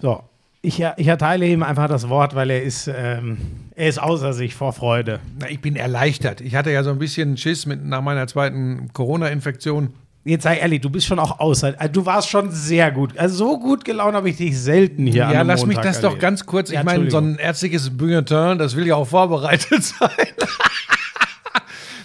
So, 0.00 0.22
ich, 0.62 0.84
ich 0.96 1.06
erteile 1.06 1.46
ihm 1.46 1.62
einfach 1.62 1.88
das 1.88 2.08
Wort, 2.08 2.34
weil 2.34 2.50
er 2.50 2.62
ist, 2.62 2.86
ähm, 2.94 3.38
er 3.74 3.88
ist 3.88 4.00
außer 4.00 4.32
sich 4.34 4.54
vor 4.54 4.72
Freude. 4.72 5.20
Na, 5.38 5.48
ich 5.48 5.60
bin 5.60 5.76
erleichtert. 5.76 6.40
Ich 6.42 6.54
hatte 6.54 6.70
ja 6.70 6.82
so 6.82 6.90
ein 6.90 6.98
bisschen 6.98 7.36
Schiss 7.36 7.64
mit, 7.66 7.84
nach 7.84 8.02
meiner 8.02 8.26
zweiten 8.26 8.90
Corona-Infektion. 8.92 9.94
Jetzt 10.22 10.42
sei 10.42 10.58
ehrlich, 10.58 10.82
du 10.82 10.90
bist 10.90 11.06
schon 11.06 11.18
auch 11.18 11.40
außer. 11.40 11.74
Also 11.78 11.92
du 11.92 12.04
warst 12.04 12.28
schon 12.28 12.50
sehr 12.50 12.90
gut. 12.92 13.16
Also 13.16 13.36
so 13.36 13.58
gut 13.58 13.86
gelaunt 13.86 14.14
habe 14.14 14.28
ich 14.28 14.36
dich 14.36 14.58
selten 14.60 15.06
hier 15.06 15.22
Ja, 15.32 15.42
lass 15.42 15.64
mich 15.64 15.78
das 15.78 15.96
erlebt. 15.96 16.04
doch 16.04 16.18
ganz 16.18 16.44
kurz. 16.44 16.68
Ich 16.68 16.74
ja, 16.74 16.84
meine, 16.84 17.10
so 17.10 17.16
ein 17.16 17.36
ärztliches 17.36 17.96
Bulletin, 17.96 18.58
das 18.58 18.76
will 18.76 18.86
ja 18.86 18.96
auch 18.96 19.06
vorbereitet 19.06 19.82
sein. 19.98 20.10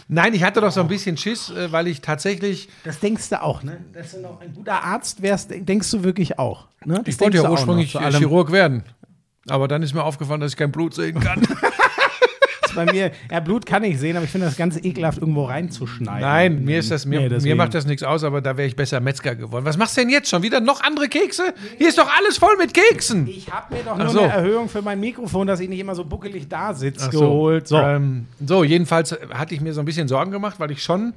Nein, 0.07 0.33
ich 0.35 0.43
hatte 0.43 0.61
doch 0.61 0.71
so 0.71 0.81
ein 0.81 0.87
bisschen 0.87 1.17
Schiss, 1.17 1.49
äh, 1.49 1.71
weil 1.71 1.87
ich 1.87 2.01
tatsächlich. 2.01 2.69
Das 2.83 2.99
denkst 2.99 3.29
du 3.29 3.41
auch, 3.41 3.63
ne? 3.63 3.77
Dass 3.93 4.11
du 4.11 4.21
noch 4.21 4.39
ein 4.39 4.53
guter 4.53 4.83
Arzt 4.83 5.21
wärst, 5.21 5.51
denkst 5.51 5.89
du 5.91 6.03
wirklich 6.03 6.37
auch. 6.37 6.67
Ne? 6.83 7.01
ich 7.05 7.19
wollte 7.19 7.37
ja 7.37 7.49
ursprünglich 7.49 7.91
Chirurg 7.91 8.51
werden. 8.51 8.83
Aber 9.49 9.67
dann 9.67 9.83
ist 9.83 9.93
mir 9.93 10.03
aufgefallen, 10.03 10.41
dass 10.41 10.51
ich 10.51 10.57
kein 10.57 10.71
Blut 10.71 10.93
sehen 10.93 11.19
kann. 11.19 11.41
bei 12.75 12.85
mir, 12.85 13.11
ja, 13.31 13.39
Blut 13.39 13.65
kann 13.65 13.83
ich 13.83 13.99
sehen, 13.99 14.15
aber 14.15 14.25
ich 14.25 14.31
finde 14.31 14.47
das 14.47 14.57
ganz 14.57 14.77
ekelhaft, 14.77 15.17
irgendwo 15.17 15.45
reinzuschneiden. 15.45 16.21
Nein, 16.21 16.63
mir 16.65 16.79
ist 16.79 16.91
das, 16.91 17.05
mir, 17.05 17.29
nee, 17.29 17.39
mir 17.39 17.55
macht 17.55 17.73
das 17.73 17.85
nichts 17.85 18.03
aus, 18.03 18.23
aber 18.23 18.41
da 18.41 18.57
wäre 18.57 18.67
ich 18.67 18.75
besser 18.75 18.99
Metzger 18.99 19.35
geworden. 19.35 19.65
Was 19.65 19.77
machst 19.77 19.97
du 19.97 20.01
denn 20.01 20.09
jetzt 20.09 20.29
schon? 20.29 20.43
Wieder 20.43 20.59
noch 20.59 20.83
andere 20.83 21.07
Kekse? 21.07 21.53
Hier 21.77 21.89
ist 21.89 21.97
doch 21.97 22.09
alles 22.17 22.37
voll 22.37 22.55
mit 22.57 22.73
Keksen. 22.73 23.27
Ich 23.27 23.51
habe 23.51 23.73
mir 23.73 23.83
doch 23.83 23.97
nur 23.97 24.09
so. 24.09 24.19
eine 24.19 24.33
Erhöhung 24.33 24.69
für 24.69 24.81
mein 24.81 24.99
Mikrofon, 24.99 25.47
dass 25.47 25.59
ich 25.59 25.69
nicht 25.69 25.79
immer 25.79 25.95
so 25.95 26.05
buckelig 26.05 26.47
da 26.47 26.73
sitze, 26.73 27.09
so. 27.11 27.21
geholt. 27.21 27.67
So. 27.67 27.77
Ähm, 27.77 28.27
so, 28.45 28.63
jedenfalls 28.63 29.17
hatte 29.33 29.55
ich 29.55 29.61
mir 29.61 29.73
so 29.73 29.81
ein 29.81 29.85
bisschen 29.85 30.07
Sorgen 30.07 30.31
gemacht, 30.31 30.59
weil 30.59 30.71
ich 30.71 30.83
schon 30.83 31.13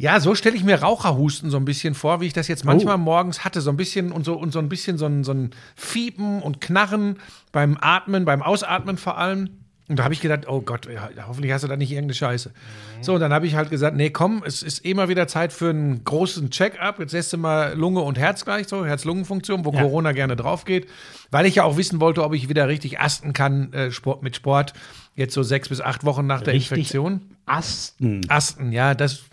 ja, 0.00 0.18
so 0.18 0.34
stelle 0.34 0.56
ich 0.56 0.64
mir 0.64 0.80
Raucherhusten 0.80 1.50
so 1.50 1.58
ein 1.58 1.66
bisschen 1.66 1.92
vor, 1.92 2.22
wie 2.22 2.26
ich 2.26 2.32
das 2.32 2.48
jetzt 2.48 2.64
manchmal 2.64 2.94
oh. 2.94 3.00
morgens 3.00 3.44
hatte. 3.44 3.60
So 3.60 3.68
ein 3.68 3.76
bisschen 3.76 4.12
und 4.12 4.24
so, 4.24 4.32
und 4.32 4.50
so 4.50 4.58
ein 4.58 4.70
bisschen 4.70 4.96
so 4.96 5.04
ein, 5.04 5.24
so 5.24 5.32
ein 5.32 5.50
Fiepen 5.76 6.40
und 6.40 6.62
Knarren 6.62 7.18
beim 7.52 7.76
Atmen, 7.78 8.24
beim 8.24 8.40
Ausatmen 8.40 8.96
vor 8.96 9.18
allem. 9.18 9.59
Und 9.90 9.96
da 9.96 10.04
habe 10.04 10.14
ich 10.14 10.20
gedacht, 10.20 10.46
oh 10.46 10.60
Gott, 10.60 10.88
hoffentlich 11.26 11.52
hast 11.52 11.64
du 11.64 11.68
da 11.68 11.76
nicht 11.76 11.90
irgendeine 11.90 12.14
Scheiße. 12.14 12.50
Mhm. 12.50 13.02
So, 13.02 13.14
und 13.14 13.20
dann 13.20 13.32
habe 13.32 13.44
ich 13.48 13.56
halt 13.56 13.70
gesagt, 13.70 13.96
nee, 13.96 14.10
komm, 14.10 14.44
es 14.46 14.62
ist 14.62 14.84
immer 14.84 15.08
wieder 15.08 15.26
Zeit 15.26 15.52
für 15.52 15.70
einen 15.70 16.04
großen 16.04 16.48
Check-up. 16.50 17.00
Jetzt 17.00 17.10
lässt 17.10 17.32
du 17.32 17.38
mal 17.38 17.76
Lunge 17.76 18.00
und 18.00 18.16
Herz 18.16 18.44
gleich 18.44 18.68
so, 18.68 18.86
Herz-Lungen-Funktion, 18.86 19.64
wo 19.64 19.72
ja. 19.72 19.82
Corona 19.82 20.12
gerne 20.12 20.36
drauf 20.36 20.64
geht. 20.64 20.88
Weil 21.32 21.44
ich 21.44 21.56
ja 21.56 21.64
auch 21.64 21.76
wissen 21.76 22.00
wollte, 22.00 22.22
ob 22.22 22.34
ich 22.34 22.48
wieder 22.48 22.68
richtig 22.68 23.00
asten 23.00 23.32
kann 23.32 23.72
äh, 23.72 23.90
Sport, 23.90 24.22
mit 24.22 24.36
Sport. 24.36 24.74
Jetzt 25.16 25.34
so 25.34 25.42
sechs 25.42 25.68
bis 25.68 25.80
acht 25.80 26.04
Wochen 26.04 26.24
nach 26.24 26.42
der 26.42 26.54
richtig 26.54 26.70
Infektion. 26.70 27.22
Asten. 27.46 28.20
Asten, 28.28 28.70
ja, 28.70 28.94
das 28.94 29.24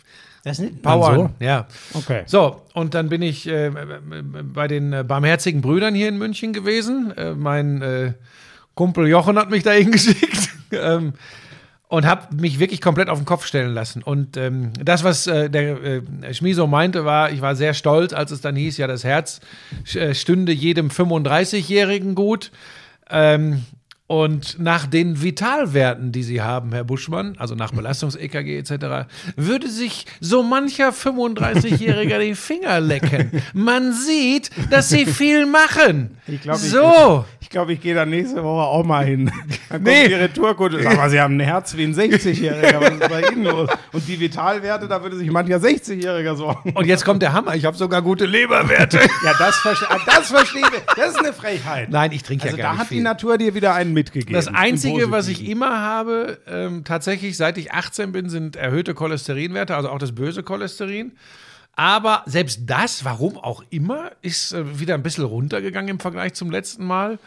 das 0.44 0.60
ist 0.60 0.82
Power, 0.82 1.16
so? 1.16 1.30
ja. 1.40 1.68
Okay. 1.94 2.24
So, 2.26 2.62
und 2.74 2.94
dann 2.94 3.10
bin 3.10 3.22
ich 3.22 3.48
äh, 3.48 3.70
bei 4.44 4.68
den 4.68 4.94
äh, 4.94 5.04
barmherzigen 5.04 5.62
Brüdern 5.62 5.94
hier 5.94 6.08
in 6.08 6.18
München 6.18 6.54
gewesen. 6.54 7.14
Äh, 7.16 7.34
mein 7.34 7.82
äh, 7.82 8.14
Kumpel 8.78 9.08
Jochen 9.08 9.38
hat 9.38 9.50
mich 9.50 9.64
da 9.64 9.72
hingeschickt. 9.74 10.50
ähm, 10.72 11.14
und 11.90 12.06
habe 12.06 12.36
mich 12.36 12.60
wirklich 12.60 12.82
komplett 12.82 13.10
auf 13.10 13.18
den 13.18 13.26
Kopf 13.26 13.46
stellen 13.46 13.74
lassen. 13.74 14.04
Und 14.04 14.36
ähm, 14.36 14.72
das, 14.74 15.04
was 15.04 15.28
äh, 15.28 15.50
der 15.50 15.82
äh, 15.82 16.34
Schmiso 16.34 16.68
meinte, 16.68 17.06
war, 17.06 17.32
ich 17.32 17.42
war 17.42 17.56
sehr 17.56 17.74
stolz, 17.74 18.14
als 18.14 18.32
es 18.32 18.42
dann 18.42 18.56
hieß, 18.56 18.78
ja, 18.78 18.88
das 18.88 19.04
Herz 19.04 19.40
äh, 19.96 20.14
stünde 20.14 20.52
jedem 20.52 20.90
35-Jährigen 20.90 22.14
gut. 22.14 22.52
Ähm, 23.10 23.64
und 24.08 24.58
nach 24.58 24.86
den 24.86 25.22
Vitalwerten, 25.22 26.14
die 26.14 26.24
Sie 26.24 26.42
haben, 26.42 26.72
Herr 26.72 26.86
Buschmann, 26.86 27.36
also 27.38 27.56
nach 27.56 27.74
Belastungs-EKG 27.74 28.58
etc., 28.58 29.10
würde 29.36 29.68
sich 29.70 30.06
so 30.22 30.44
mancher 30.44 30.92
35-Jähriger 30.92 32.18
den 32.18 32.36
Finger 32.36 32.80
lecken. 32.80 33.44
Man 33.54 33.92
sieht, 33.92 34.50
dass 34.70 34.88
Sie 34.88 35.06
viel 35.06 35.46
machen. 35.46 36.18
Ich 36.26 36.42
glaube, 36.42 36.58
so. 36.58 37.26
Ich, 37.42 37.48
ich, 37.48 37.50
glaub, 37.50 37.68
ich 37.68 37.82
gehe 37.82 37.96
da 37.96 38.06
nächste 38.06 38.44
Woche 38.46 38.64
auch 38.64 38.86
mal 38.86 39.06
hin. 39.06 39.30
Dann 39.70 39.84
nee. 39.84 40.04
kommt 40.04 40.10
die 40.10 40.14
Retourkutte. 40.14 40.84
Sag 40.84 40.96
mal, 40.96 41.10
Sie 41.10 41.20
haben 41.20 41.36
ein 41.36 41.42
Herz 41.42 41.76
wie 41.76 41.84
ein 41.84 41.94
60-Jähriger. 41.94 42.80
Was 42.80 42.92
ist 42.92 43.10
bei 43.10 43.22
Ihnen 43.24 43.44
los? 43.44 43.70
Und 43.92 44.08
die 44.08 44.18
Vitalwerte, 44.18 44.88
da 44.88 45.04
würde 45.04 45.18
sich 45.18 45.30
mancher 45.30 45.58
60-Jähriger 45.58 46.36
sorgen. 46.36 46.72
Und 46.72 46.86
jetzt 46.86 47.04
kommt 47.04 47.22
der 47.22 47.34
Hammer. 47.34 47.56
Ich 47.56 47.66
habe 47.66 47.76
sogar 47.76 48.02
gute 48.02 48.26
Leberwerte. 48.26 49.00
ja, 49.26 49.34
das, 49.38 49.58
verste 49.58 49.86
das 50.06 50.30
verstehe 50.30 50.62
ich. 50.62 50.96
Das 50.96 51.10
ist 51.10 51.20
eine 51.20 51.34
Frechheit. 51.34 51.90
Nein, 51.90 52.14
ich 52.14 52.24
trinke 52.24 52.46
also 52.46 52.58
ja 52.58 52.64
gar 52.64 52.72
nicht 52.72 52.78
Da 52.78 52.82
hat 52.84 52.88
viel. 52.88 52.98
die 53.00 53.04
Natur 53.04 53.38
dir 53.38 53.54
wieder 53.54 53.74
einen 53.74 53.97
mitgegeben. 53.98 54.34
Das 54.34 54.48
Einzige, 54.48 55.12
was 55.12 55.28
ich 55.28 55.48
immer 55.48 55.80
habe, 55.82 56.40
ähm, 56.48 56.84
tatsächlich 56.84 57.36
seit 57.36 57.58
ich 57.58 57.72
18 57.74 58.12
bin, 58.12 58.30
sind 58.30 58.56
erhöhte 58.56 58.94
Cholesterinwerte, 58.94 59.76
also 59.76 59.90
auch 59.90 59.98
das 59.98 60.14
böse 60.14 60.44
Cholesterin. 60.44 61.14
Aber 61.76 62.24
selbst 62.26 62.62
das, 62.66 63.06
warum 63.06 63.38
auch 63.38 63.64
immer, 63.70 64.12
ist 64.22 64.52
äh, 64.52 64.80
wieder 64.80 64.96
ein 64.96 65.04
bisschen 65.04 65.26
runtergegangen 65.26 65.90
im 65.90 66.00
Vergleich 66.00 66.34
zum 66.34 66.50
letzten 66.52 66.86
Mal. 66.86 67.20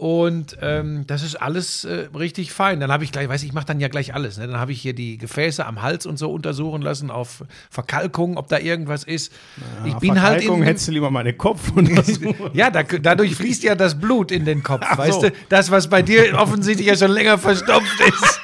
Und 0.00 0.56
ähm, 0.62 1.08
das 1.08 1.24
ist 1.24 1.34
alles 1.34 1.84
äh, 1.84 2.06
richtig 2.16 2.52
fein. 2.52 2.78
Dann 2.78 2.92
habe 2.92 3.02
ich 3.02 3.10
gleich, 3.10 3.28
weiß 3.28 3.42
ich, 3.42 3.48
ich 3.48 3.52
mache 3.52 3.66
dann 3.66 3.80
ja 3.80 3.88
gleich 3.88 4.14
alles. 4.14 4.38
Ne? 4.38 4.46
Dann 4.46 4.60
habe 4.60 4.70
ich 4.70 4.80
hier 4.80 4.92
die 4.92 5.18
Gefäße 5.18 5.66
am 5.66 5.82
Hals 5.82 6.06
und 6.06 6.20
so 6.20 6.30
untersuchen 6.30 6.82
lassen 6.82 7.10
auf 7.10 7.42
Verkalkung, 7.68 8.36
ob 8.36 8.46
da 8.46 8.60
irgendwas 8.60 9.02
ist. 9.02 9.32
Ja, 9.56 9.86
ich 9.88 9.94
bin 9.96 10.14
Verkalkung 10.14 10.50
halt 10.50 10.60
in, 10.60 10.62
hättest 10.62 10.86
du 10.86 10.92
lieber 10.92 11.10
meine 11.10 11.32
Kopf 11.32 11.72
ja, 12.52 12.70
da, 12.70 12.84
dadurch 12.84 13.34
fließt 13.34 13.64
ja 13.64 13.74
das 13.74 13.98
Blut 13.98 14.30
in 14.30 14.44
den 14.44 14.62
Kopf, 14.62 14.86
Ach 14.88 14.98
weißt 14.98 15.20
so. 15.20 15.28
du? 15.30 15.32
Das, 15.48 15.72
was 15.72 15.90
bei 15.90 16.00
dir 16.00 16.32
offensichtlich 16.38 16.86
ja 16.86 16.94
schon 16.94 17.10
länger 17.10 17.36
verstopft 17.36 18.00
ist. 18.00 18.40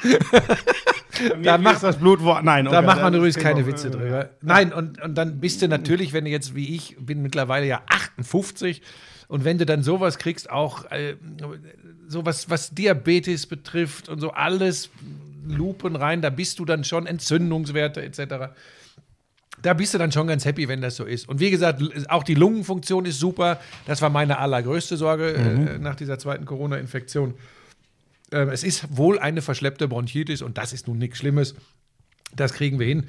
da 1.41 1.57
macht 1.57 1.83
das 1.83 1.95
Blut 1.95 2.21
wo, 2.21 2.37
nein, 2.41 2.65
da 2.65 2.81
macht 2.81 3.01
man 3.01 3.13
übrigens 3.13 3.37
keine 3.37 3.65
Witze 3.65 3.91
drüber. 3.91 4.29
Nein, 4.41 4.73
und, 4.73 5.01
und 5.01 5.15
dann 5.15 5.39
bist 5.39 5.61
du 5.61 5.69
natürlich, 5.69 6.11
wenn 6.11 6.25
du 6.25 6.31
jetzt 6.31 6.53
wie 6.53 6.75
ich 6.75 6.97
bin 6.99 7.21
mittlerweile 7.21 7.65
ja 7.65 7.81
58 7.87 8.81
und 9.27 9.43
wenn 9.43 9.57
du 9.57 9.65
dann 9.65 9.83
sowas 9.83 10.17
kriegst, 10.17 10.49
auch 10.49 10.89
äh, 10.91 11.15
sowas, 12.07 12.49
was 12.49 12.71
Diabetes 12.71 13.47
betrifft 13.47 14.09
und 14.09 14.19
so 14.19 14.31
alles 14.31 14.89
Lupen 15.47 15.95
rein, 15.95 16.21
da 16.21 16.29
bist 16.29 16.59
du 16.59 16.65
dann 16.65 16.83
schon 16.83 17.05
Entzündungswerte 17.05 18.01
etc. 18.01 18.53
Da 19.61 19.73
bist 19.73 19.93
du 19.93 19.97
dann 19.97 20.11
schon 20.11 20.27
ganz 20.27 20.45
happy, 20.45 20.67
wenn 20.67 20.81
das 20.81 20.95
so 20.95 21.05
ist. 21.05 21.27
Und 21.27 21.39
wie 21.39 21.49
gesagt, 21.49 21.81
auch 22.09 22.23
die 22.23 22.35
Lungenfunktion 22.35 23.05
ist 23.05 23.19
super. 23.19 23.59
Das 23.85 24.01
war 24.01 24.09
meine 24.09 24.37
allergrößte 24.37 24.97
Sorge 24.97 25.33
äh, 25.33 25.39
mhm. 25.39 25.67
äh, 25.67 25.77
nach 25.79 25.95
dieser 25.95 26.19
zweiten 26.19 26.45
Corona-Infektion. 26.45 27.33
Äh, 28.31 28.47
es 28.51 28.63
ist 28.63 28.97
wohl 28.97 29.17
eine 29.19 29.41
verschleppte 29.41 29.87
Bronchitis 29.87 30.41
und 30.41 30.57
das 30.57 30.73
ist 30.73 30.87
nun 30.87 30.97
nichts 30.97 31.17
Schlimmes. 31.17 31.55
Das 32.35 32.53
kriegen 32.53 32.79
wir 32.79 32.87
hin. 32.87 33.05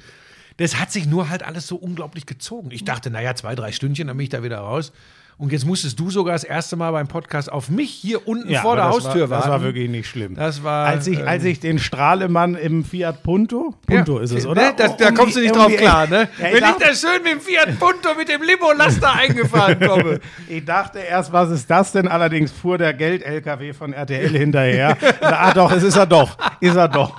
Das 0.57 0.79
hat 0.79 0.91
sich 0.91 1.05
nur 1.05 1.29
halt 1.29 1.43
alles 1.43 1.67
so 1.67 1.75
unglaublich 1.75 2.25
gezogen. 2.25 2.71
Ich 2.71 2.83
dachte, 2.83 3.11
naja, 3.11 3.35
zwei, 3.35 3.53
drei 3.53 3.71
Stündchen, 3.71 4.07
dann 4.07 4.17
bin 4.17 4.23
ich 4.23 4.29
da 4.29 4.41
wieder 4.41 4.59
raus. 4.59 4.91
Und 5.39 5.51
jetzt 5.51 5.67
musstest 5.67 5.99
du 5.99 6.09
sogar 6.09 6.33
das 6.33 6.43
erste 6.43 6.75
Mal 6.77 6.91
beim 6.91 7.07
Podcast 7.07 7.51
auf 7.51 7.69
mich 7.69 7.91
hier 7.91 8.27
unten 8.27 8.49
ja, 8.49 8.61
vor 8.61 8.75
der 8.75 8.85
Haustür 8.85 9.29
war, 9.29 9.41
Das 9.41 9.49
war 9.49 9.61
wirklich 9.61 9.87
nicht 9.87 10.07
schlimm. 10.07 10.33
Das 10.33 10.63
war. 10.63 10.87
Als 10.87 11.05
ich, 11.05 11.19
ähm, 11.19 11.27
als 11.27 11.43
ich 11.43 11.59
den 11.59 11.77
Strahlemann 11.77 12.55
im 12.55 12.83
Fiat 12.83 13.21
Punto, 13.21 13.75
Punto 13.85 14.17
ja, 14.17 14.23
ist 14.23 14.31
es, 14.31 14.47
oder? 14.47 14.63
Ne, 14.63 14.73
das, 14.75 14.97
da 14.97 15.11
kommst 15.11 15.35
du 15.35 15.41
nicht 15.41 15.55
drauf 15.55 15.71
klar, 15.75 16.07
ne? 16.07 16.27
Ja, 16.39 16.45
Wenn 16.45 16.63
ich 16.63 16.75
da 16.79 16.95
schön 16.95 17.21
mit 17.21 17.33
dem 17.33 17.39
Fiat 17.39 17.77
Punto 17.77 18.15
mit 18.17 18.29
dem 18.29 18.41
Limo-Laster 18.41 19.13
eingefahren 19.19 19.79
komme. 19.79 20.19
ich 20.49 20.65
dachte 20.65 20.97
erst, 20.97 21.31
was 21.31 21.51
ist 21.51 21.69
das 21.69 21.91
denn? 21.91 22.07
Allerdings 22.07 22.51
fuhr 22.51 22.79
der 22.79 22.95
Geld-LKW 22.95 23.73
von 23.73 23.93
RTL 23.93 24.35
hinterher. 24.35 24.97
ah, 25.21 25.53
doch, 25.53 25.71
es 25.71 25.83
ist 25.83 25.97
er 25.97 26.07
doch. 26.07 26.35
Ist 26.61 26.75
er 26.75 26.87
doch. 26.87 27.15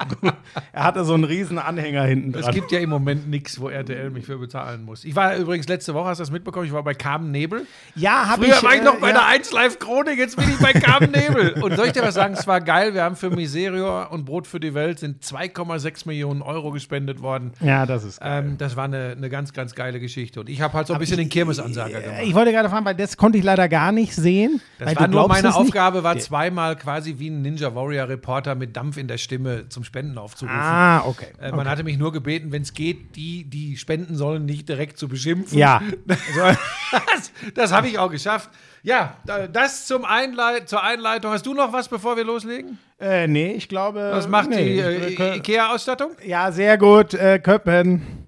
er 0.72 0.82
hatte 0.82 1.04
so 1.04 1.14
einen 1.14 1.22
riesen 1.22 1.60
Anhänger 1.60 2.02
hinten 2.02 2.32
dran. 2.32 2.42
Es 2.42 2.50
gibt 2.52 2.72
ja 2.72 2.80
im 2.80 2.90
Moment 2.90 3.30
nichts, 3.30 3.60
wo 3.60 3.68
RTL 3.68 4.10
mich 4.10 4.26
für 4.26 4.38
bezahlen 4.38 4.84
muss. 4.84 5.04
Ich 5.04 5.14
war 5.14 5.36
übrigens 5.36 5.68
letzte 5.68 5.94
Woche, 5.94 6.08
hast 6.08 6.18
du 6.18 6.22
das 6.22 6.32
mitbekommen? 6.32 6.66
Ich 6.66 6.72
war 6.72 6.82
bei 6.82 6.94
Carmen 6.94 7.30
Nebel. 7.30 7.64
Ja, 7.94 8.07
ja, 8.08 8.28
habe 8.28 8.46
ich. 8.46 8.54
Früher 8.54 8.68
war 8.68 8.76
ich 8.76 8.82
noch 8.82 9.00
bei 9.00 9.08
ja. 9.08 9.14
der 9.14 9.26
1 9.26 9.52
Live 9.52 9.78
Chronik, 9.78 10.18
jetzt 10.18 10.36
bin 10.36 10.48
ich 10.48 10.58
bei 10.58 10.72
Carmen 10.72 11.10
Nebel. 11.10 11.62
Und 11.62 11.76
soll 11.76 11.86
ich 11.86 11.92
dir 11.92 12.02
was 12.02 12.14
sagen? 12.14 12.34
Es 12.34 12.46
war 12.46 12.60
geil. 12.60 12.94
Wir 12.94 13.02
haben 13.02 13.16
für 13.16 13.30
Miserio 13.30 14.08
und 14.08 14.24
Brot 14.24 14.46
für 14.46 14.60
die 14.60 14.74
Welt 14.74 14.98
sind 14.98 15.22
2,6 15.22 16.06
Millionen 16.06 16.42
Euro 16.42 16.70
gespendet 16.70 17.20
worden. 17.20 17.52
Ja, 17.60 17.86
das 17.86 18.04
ist 18.04 18.20
geil. 18.20 18.44
Ähm, 18.44 18.58
das 18.58 18.76
war 18.76 18.84
eine, 18.84 19.14
eine 19.16 19.28
ganz, 19.28 19.52
ganz 19.52 19.74
geile 19.74 20.00
Geschichte. 20.00 20.40
Und 20.40 20.48
ich 20.48 20.60
habe 20.60 20.72
halt 20.74 20.86
so 20.86 20.94
ein 20.94 20.98
bisschen 20.98 21.18
ich, 21.18 21.26
den 21.26 21.30
Kirmesansager 21.30 22.00
gemacht. 22.00 22.20
Ich 22.22 22.34
wollte 22.34 22.52
gerade 22.52 22.68
fragen, 22.68 22.84
weil 22.84 22.94
das 22.94 23.16
konnte 23.16 23.38
ich 23.38 23.44
leider 23.44 23.68
gar 23.68 23.92
nicht 23.92 24.14
sehen. 24.14 24.60
Das 24.78 24.96
war 24.96 25.08
nur 25.08 25.28
meine 25.28 25.54
Aufgabe, 25.54 26.02
war 26.02 26.18
zweimal 26.18 26.76
quasi 26.76 27.16
wie 27.18 27.28
ein 27.28 27.42
Ninja 27.42 27.74
Warrior 27.74 28.08
Reporter 28.08 28.54
mit 28.54 28.76
Dampf 28.76 28.96
in 28.96 29.08
der 29.08 29.18
Stimme 29.18 29.68
zum 29.68 29.84
Spenden 29.84 30.18
aufzurufen. 30.18 30.58
Ah, 30.58 31.04
okay. 31.04 31.26
Äh, 31.40 31.50
man 31.50 31.60
okay. 31.60 31.68
hatte 31.68 31.84
mich 31.84 31.98
nur 31.98 32.12
gebeten, 32.12 32.52
wenn 32.52 32.62
es 32.62 32.72
geht, 32.72 33.16
die, 33.16 33.44
die 33.44 33.76
spenden 33.76 34.16
sollen, 34.16 34.46
nicht 34.46 34.68
direkt 34.68 34.98
zu 34.98 35.08
beschimpfen. 35.08 35.58
Ja. 35.58 35.82
das, 36.06 37.32
das 37.54 37.72
habe 37.72 37.88
ich 37.88 37.97
auch 37.98 38.10
geschafft 38.10 38.28
geschafft. 38.28 38.50
Ja, 38.82 39.16
das 39.52 39.86
zum 39.86 40.04
Einleit 40.04 40.68
zur 40.68 40.82
Einleitung. 40.82 41.32
Hast 41.32 41.46
du 41.46 41.54
noch 41.54 41.72
was, 41.72 41.88
bevor 41.88 42.16
wir 42.16 42.24
loslegen? 42.24 42.78
Äh, 43.00 43.26
nee, 43.26 43.52
ich 43.52 43.68
glaube. 43.68 44.10
Was 44.12 44.28
macht 44.28 44.50
nee, 44.50 44.74
die 44.74 45.16
äh, 45.16 45.36
IKEA-Ausstattung? 45.36 46.12
Ja, 46.24 46.52
sehr 46.52 46.78
gut. 46.78 47.14
Äh, 47.14 47.38
Köppen. 47.38 48.26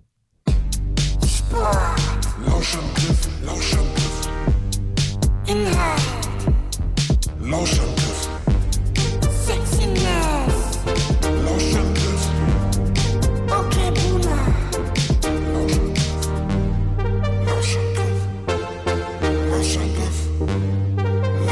Lauschangriff, 2.47 3.29
Lauschangriff. 3.45 4.29
Inhalt. 5.47 6.01
Lauschangriff. 7.41 8.10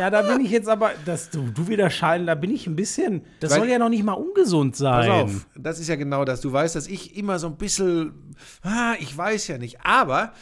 ja, 0.00 0.08
da 0.10 0.22
bin 0.22 0.40
ich 0.44 0.50
jetzt 0.50 0.68
aber, 0.68 0.92
dass 1.04 1.28
du, 1.30 1.50
du 1.54 1.68
wieder 1.68 1.90
schallen, 1.90 2.26
da 2.26 2.34
bin 2.34 2.50
ich 2.50 2.66
ein 2.66 2.74
bisschen, 2.74 3.22
das 3.38 3.50
Weil- 3.50 3.58
soll 3.60 3.68
ja 3.68 3.78
noch 3.78 3.90
nicht 3.90 4.02
mal 4.02 4.14
ungesund 4.14 4.74
sein. 4.74 5.08
Pass 5.08 5.22
auf, 5.24 5.46
das 5.56 5.78
ist 5.78 5.88
ja 5.88 5.96
genau 5.96 6.24
das. 6.24 6.40
Du 6.40 6.50
weißt, 6.50 6.74
dass 6.74 6.86
ich 6.86 7.16
immer 7.16 7.38
so 7.38 7.48
ein 7.48 7.56
bisschen, 7.56 8.34
ah, 8.62 8.94
ich 8.98 9.14
weiß 9.16 9.48
ja 9.48 9.58
nicht. 9.58 9.84
Aber 9.84 10.32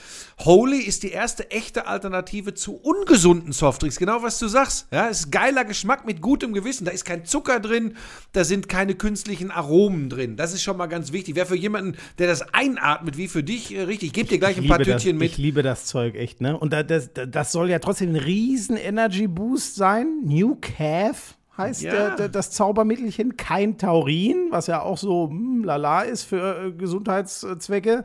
Holy 0.44 0.78
ist 0.78 1.02
die 1.02 1.10
erste 1.10 1.50
echte 1.50 1.88
Alternative 1.88 2.54
zu 2.54 2.76
ungesunden 2.76 3.52
Softdrinks. 3.52 3.98
Genau, 3.98 4.22
was 4.22 4.38
du 4.38 4.46
sagst. 4.46 4.86
Ja, 4.92 5.08
es 5.08 5.20
ist 5.20 5.32
geiler 5.32 5.64
Geschmack 5.64 6.06
mit 6.06 6.20
gutem 6.20 6.52
Gewissen. 6.52 6.84
Da 6.84 6.92
ist 6.92 7.04
kein 7.04 7.24
Zucker 7.24 7.58
drin, 7.58 7.96
da 8.32 8.44
sind 8.44 8.68
keine 8.68 8.94
künstlichen 8.94 9.50
Aromen 9.50 10.08
drin. 10.08 10.36
Das 10.36 10.54
ist 10.54 10.62
schon 10.62 10.76
mal 10.76 10.86
ganz 10.86 11.12
wichtig. 11.12 11.34
Wäre 11.34 11.46
für 11.46 11.56
jemanden, 11.56 11.96
der 12.18 12.28
das 12.28 12.54
einatmet, 12.54 13.16
wie 13.16 13.26
für 13.26 13.42
dich, 13.42 13.74
äh, 13.74 13.82
richtig. 13.82 14.08
Ich 14.08 14.12
gebe 14.12 14.28
dir 14.28 14.38
gleich 14.38 14.58
ein 14.58 14.68
paar 14.68 14.78
Tütchen 14.78 15.16
das, 15.16 15.20
mit. 15.20 15.32
Ich 15.32 15.38
liebe 15.38 15.62
das 15.64 15.86
Zeug 15.86 16.14
echt, 16.14 16.40
ne? 16.40 16.56
Und 16.56 16.72
da, 16.72 16.84
das, 16.84 17.10
das 17.12 17.50
soll 17.50 17.68
ja 17.68 17.80
trotzdem 17.80 18.10
ein 18.10 18.16
riesen 18.16 18.76
Energy 18.76 19.26
Boost 19.26 19.74
sein. 19.74 20.20
New 20.24 20.56
Calf 20.60 21.36
heißt 21.56 21.82
Ja. 21.82 21.90
der, 21.90 22.10
der, 22.16 22.28
das 22.28 22.52
Zaubermittelchen. 22.52 23.36
Kein 23.36 23.76
Taurin, 23.76 24.46
was 24.50 24.68
ja 24.68 24.82
auch 24.82 24.98
so 24.98 25.28
hm, 25.28 25.64
lala 25.64 26.02
ist 26.02 26.22
für 26.22 26.66
äh, 26.66 26.72
Gesundheitszwecke. 26.72 28.04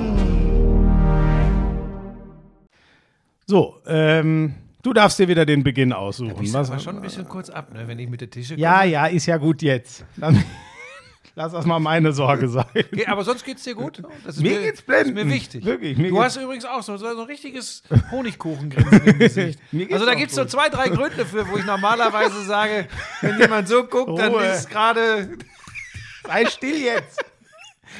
So, 3.51 3.81
ähm, 3.85 4.53
du 4.81 4.93
darfst 4.93 5.19
dir 5.19 5.27
wieder 5.27 5.45
den 5.45 5.61
Beginn 5.61 5.91
aussuchen. 5.91 6.37
Was, 6.53 6.69
war 6.69 6.79
schon 6.79 6.95
ein 6.95 7.01
bisschen 7.01 7.27
kurz 7.27 7.49
ab, 7.49 7.73
ne, 7.73 7.85
wenn 7.85 7.99
ich 7.99 8.07
mit 8.07 8.21
der 8.21 8.29
Tische 8.29 8.55
ja, 8.55 8.85
ja, 8.85 9.07
ist 9.07 9.25
ja 9.25 9.35
gut 9.35 9.61
jetzt. 9.61 10.05
Dann, 10.15 10.41
lass 11.35 11.51
das 11.51 11.65
mal 11.65 11.79
meine 11.79 12.13
Sorge 12.13 12.47
sein. 12.47 12.63
Okay, 12.73 13.05
aber 13.07 13.25
sonst 13.25 13.43
geht's 13.43 13.65
dir 13.65 13.75
gut? 13.75 14.01
Das 14.23 14.37
ist 14.37 14.41
Mir 14.41 14.61
geht's 14.61 14.81
blendend. 14.81 15.17
Das 15.17 15.23
ist 15.23 15.27
mir 15.27 15.35
wichtig. 15.35 15.65
Wirklich, 15.65 15.97
mir 15.97 16.11
du 16.11 16.23
hast 16.23 16.37
übrigens 16.37 16.63
auch 16.63 16.81
so, 16.81 16.95
so 16.95 17.07
ein 17.07 17.17
richtiges 17.17 17.83
Honigkuchengrinsen 18.09 19.05
im 19.05 19.19
Gesicht. 19.19 19.59
Mir 19.73 19.91
Also 19.91 20.05
da 20.05 20.13
auch 20.13 20.15
gibt's 20.15 20.35
so 20.35 20.45
zwei, 20.45 20.69
drei 20.69 20.87
Gründe 20.87 21.25
für, 21.25 21.45
wo 21.49 21.57
ich 21.57 21.65
normalerweise 21.65 22.45
sage, 22.45 22.87
wenn 23.19 23.37
jemand 23.37 23.67
so 23.67 23.83
guckt, 23.83 24.17
dann 24.17 24.31
Ruhe. 24.31 24.45
ist 24.45 24.69
gerade 24.69 25.27
Sei 26.25 26.45
still 26.45 26.81
jetzt. 26.81 27.19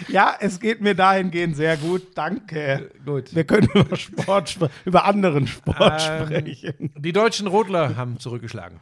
Ja, 0.07 0.35
es 0.39 0.59
geht 0.59 0.81
mir 0.81 0.95
dahingehend 0.95 1.55
sehr 1.55 1.77
gut. 1.77 2.03
Danke. 2.15 2.91
gut. 3.05 3.33
Wir 3.35 3.43
können 3.43 3.69
über 3.73 3.95
Sport, 3.95 4.57
über 4.85 5.05
anderen 5.05 5.47
Sport 5.47 6.01
Ähm, 6.09 6.25
sprechen. 6.27 6.91
Die 6.97 7.13
deutschen 7.13 7.47
Rodler 7.47 7.95
haben 7.95 8.19
zurückgeschlagen. 8.19 8.79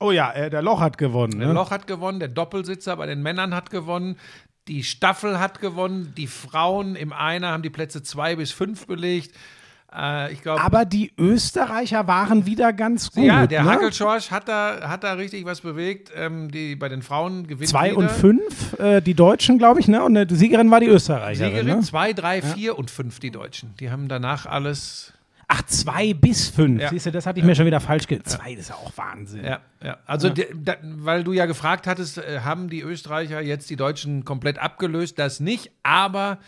Oh 0.00 0.12
ja, 0.12 0.32
äh, 0.32 0.48
der 0.50 0.62
Loch 0.62 0.80
hat 0.80 0.96
gewonnen. 0.98 1.38
Der 1.38 1.48
Ne? 1.48 1.54
Loch 1.54 1.70
hat 1.70 1.86
gewonnen, 1.86 2.20
der 2.20 2.28
Doppelsitzer 2.28 2.96
bei 2.96 3.06
den 3.06 3.22
Männern 3.22 3.54
hat 3.54 3.70
gewonnen, 3.70 4.16
die 4.68 4.82
Staffel 4.84 5.38
hat 5.40 5.60
gewonnen, 5.60 6.14
die 6.16 6.26
Frauen 6.26 6.96
im 6.96 7.12
Einer 7.12 7.48
haben 7.48 7.62
die 7.62 7.70
Plätze 7.70 8.02
zwei 8.02 8.36
bis 8.36 8.52
fünf 8.52 8.86
belegt. 8.86 9.34
Äh, 9.96 10.32
ich 10.32 10.42
glaube, 10.42 10.60
Aber 10.62 10.84
die 10.84 11.12
Österreicher 11.18 12.06
waren 12.06 12.46
wieder 12.46 12.72
ganz 12.72 13.10
gut. 13.12 13.24
ja, 13.24 13.46
der 13.46 13.64
ne? 13.64 13.70
Hackelschorsch 13.70 14.30
hat 14.30 14.48
da, 14.48 14.88
hat 14.88 15.02
da 15.04 15.14
richtig 15.14 15.44
was 15.44 15.60
bewegt. 15.60 16.12
Ähm, 16.14 16.50
die, 16.50 16.76
bei 16.76 16.88
den 16.88 17.02
Frauen 17.02 17.46
gewinnt 17.46 17.68
Zwei 17.68 17.90
wieder. 17.90 17.98
und 17.98 18.10
fünf, 18.10 18.78
äh, 18.78 19.00
die 19.00 19.14
Deutschen, 19.14 19.58
glaube 19.58 19.80
ich, 19.80 19.88
ne? 19.88 20.02
Und 20.04 20.14
die 20.30 20.34
Siegerin 20.36 20.70
war 20.70 20.80
die 20.80 20.86
Österreicherin. 20.86 21.52
Siegerin, 21.56 21.78
Ne? 21.78 21.80
zwei, 21.82 22.12
drei, 22.12 22.40
vier 22.42 22.78
und 22.78 22.90
fünf 22.90 23.18
die 23.20 23.30
Deutschen. 23.30 23.74
Die 23.80 23.90
haben 23.90 24.08
danach 24.08 24.46
alles. 24.46 25.12
Ach, 25.52 25.62
zwei 25.66 26.14
bis 26.14 26.48
fünf. 26.48 26.80
Ja. 26.80 26.90
Siehst 26.90 27.06
du, 27.06 27.10
das 27.10 27.26
hatte 27.26 27.40
ich 27.40 27.44
mir 27.44 27.56
schon 27.56 27.66
wieder 27.66 27.80
falsch 27.80 28.06
ge... 28.06 28.22
Zwei, 28.22 28.52
das 28.52 28.60
ist 28.60 28.68
ja 28.68 28.76
auch 28.76 28.92
Wahnsinn. 28.96 29.44
Ja, 29.44 29.58
ja. 29.82 29.96
Also, 30.06 30.28
die- 30.28 30.46
da, 30.54 30.74
weil 30.82 31.24
du 31.24 31.32
ja 31.32 31.46
gefragt 31.46 31.88
hattest, 31.88 32.18
äh, 32.18 32.42
haben 32.44 32.70
die 32.70 32.82
Österreicher 32.82 33.40
jetzt 33.40 33.68
die 33.68 33.74
Deutschen 33.74 34.24
komplett 34.24 34.60
abgelöst? 34.60 35.18
Das 35.18 35.40
nicht, 35.40 35.72
aber 35.82 36.38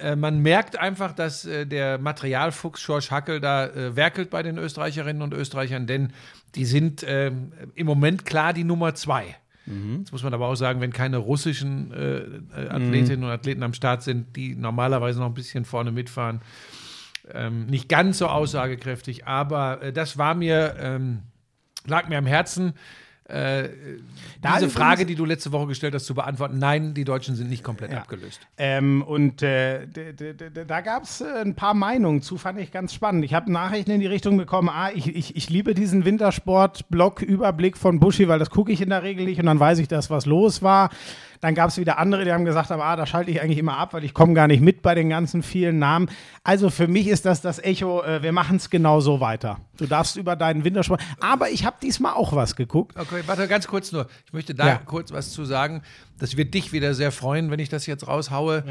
äh, 0.00 0.16
man 0.16 0.40
merkt 0.40 0.78
einfach, 0.78 1.12
dass 1.12 1.44
äh, 1.44 1.66
der 1.66 1.98
Materialfuchs 1.98 2.80
Schorsch 2.80 3.10
Hackel 3.10 3.40
da 3.40 3.66
äh, 3.66 3.96
werkelt 3.96 4.30
bei 4.30 4.42
den 4.42 4.58
Österreicherinnen 4.58 5.22
und 5.22 5.34
Österreichern, 5.34 5.86
denn 5.86 6.12
die 6.54 6.64
sind 6.64 7.04
ähm, 7.06 7.52
im 7.74 7.86
Moment 7.86 8.24
klar 8.24 8.52
die 8.52 8.64
Nummer 8.64 8.94
zwei. 8.94 9.36
Jetzt 9.98 10.10
muss 10.10 10.22
man 10.24 10.34
aber 10.34 10.48
auch 10.48 10.56
sagen, 10.56 10.80
wenn 10.80 10.92
keine 10.92 11.18
russischen 11.18 11.92
äh, 11.92 12.18
äh, 12.18 12.68
Athletinnen 12.70 13.24
und 13.24 13.30
Athleten 13.30 13.62
am 13.62 13.72
Start 13.72 14.02
sind, 14.02 14.34
die 14.34 14.56
normalerweise 14.56 15.20
noch 15.20 15.26
ein 15.26 15.34
bisschen 15.34 15.64
vorne 15.64 15.92
mitfahren, 15.92 16.40
ähm, 17.32 17.66
nicht 17.66 17.88
ganz 17.88 18.18
so 18.18 18.26
aussagekräftig, 18.26 19.26
aber 19.26 19.92
das 19.92 20.18
war 20.18 20.34
mir, 20.34 20.74
ähm, 20.80 21.20
lag 21.86 22.08
mir 22.08 22.18
am 22.18 22.26
Herzen. 22.26 22.72
Äh, 23.30 23.68
Da 24.40 24.54
diese 24.54 24.70
Frage, 24.70 25.06
die 25.06 25.14
du 25.14 25.24
letzte 25.24 25.52
Woche 25.52 25.68
gestellt 25.68 25.94
hast, 25.94 26.06
zu 26.06 26.14
beantworten. 26.14 26.58
Nein, 26.58 26.94
die 26.94 27.04
Deutschen 27.04 27.36
sind 27.36 27.50
nicht 27.50 27.62
komplett 27.62 27.94
abgelöst. 27.94 28.40
Ähm, 28.56 29.02
und 29.02 29.42
äh, 29.42 29.86
da 30.66 30.80
gab 30.80 31.04
es 31.04 31.20
äh, 31.20 31.42
ein 31.42 31.54
paar 31.54 31.74
Meinungen 31.74 32.22
zu, 32.22 32.38
fand 32.38 32.58
ich 32.58 32.72
ganz 32.72 32.94
spannend. 32.94 33.24
Ich 33.24 33.34
habe 33.34 33.52
Nachrichten 33.52 33.90
in 33.90 34.00
die 34.00 34.06
Richtung 34.06 34.36
bekommen, 34.36 34.68
ah, 34.68 34.90
ich, 34.94 35.14
ich, 35.14 35.36
ich 35.36 35.50
liebe 35.50 35.74
diesen 35.74 36.04
Wintersport-Blog-Überblick 36.04 37.76
von 37.76 38.00
Buschi, 38.00 38.28
weil 38.28 38.38
das 38.38 38.50
gucke 38.50 38.72
ich 38.72 38.80
in 38.80 38.90
der 38.90 39.02
Regel 39.02 39.26
nicht 39.26 39.38
und 39.38 39.46
dann 39.46 39.60
weiß 39.60 39.78
ich, 39.78 39.88
dass 39.88 40.10
was 40.10 40.26
los 40.26 40.62
war. 40.62 40.90
Dann 41.40 41.54
gab 41.54 41.70
es 41.70 41.78
wieder 41.78 41.98
andere, 41.98 42.24
die 42.24 42.32
haben 42.32 42.44
gesagt, 42.44 42.70
aber 42.70 42.84
ah, 42.84 42.96
da 42.96 43.06
schalte 43.06 43.30
ich 43.30 43.40
eigentlich 43.40 43.58
immer 43.58 43.78
ab, 43.78 43.94
weil 43.94 44.04
ich 44.04 44.12
komme 44.12 44.34
gar 44.34 44.46
nicht 44.46 44.60
mit 44.60 44.82
bei 44.82 44.94
den 44.94 45.08
ganzen 45.08 45.42
vielen 45.42 45.78
Namen. 45.78 46.10
Also 46.44 46.68
für 46.68 46.86
mich 46.86 47.06
ist 47.08 47.24
das 47.24 47.40
das 47.40 47.58
Echo, 47.58 48.02
äh, 48.02 48.22
wir 48.22 48.32
machen 48.32 48.56
es 48.56 48.68
genau 48.68 49.00
so 49.00 49.20
weiter. 49.20 49.58
Du 49.78 49.86
darfst 49.86 50.16
über 50.16 50.36
deinen 50.36 50.64
Wintersport. 50.64 51.00
Aber 51.20 51.48
ich 51.50 51.64
habe 51.64 51.76
diesmal 51.82 52.12
auch 52.12 52.34
was 52.34 52.56
geguckt. 52.56 52.94
Okay, 52.98 53.22
warte 53.26 53.48
ganz 53.48 53.66
kurz 53.66 53.90
nur. 53.92 54.06
Ich 54.26 54.32
möchte 54.34 54.54
da 54.54 54.66
Ja. 54.66 54.76
kurz 54.84 55.12
was 55.12 55.30
zu 55.32 55.44
sagen. 55.46 55.82
Das 56.18 56.36
wird 56.36 56.52
dich 56.52 56.72
wieder 56.72 56.92
sehr 56.92 57.12
freuen, 57.12 57.50
wenn 57.50 57.58
ich 57.60 57.70
das 57.70 57.86
jetzt 57.86 58.06
raushaue. 58.06 58.62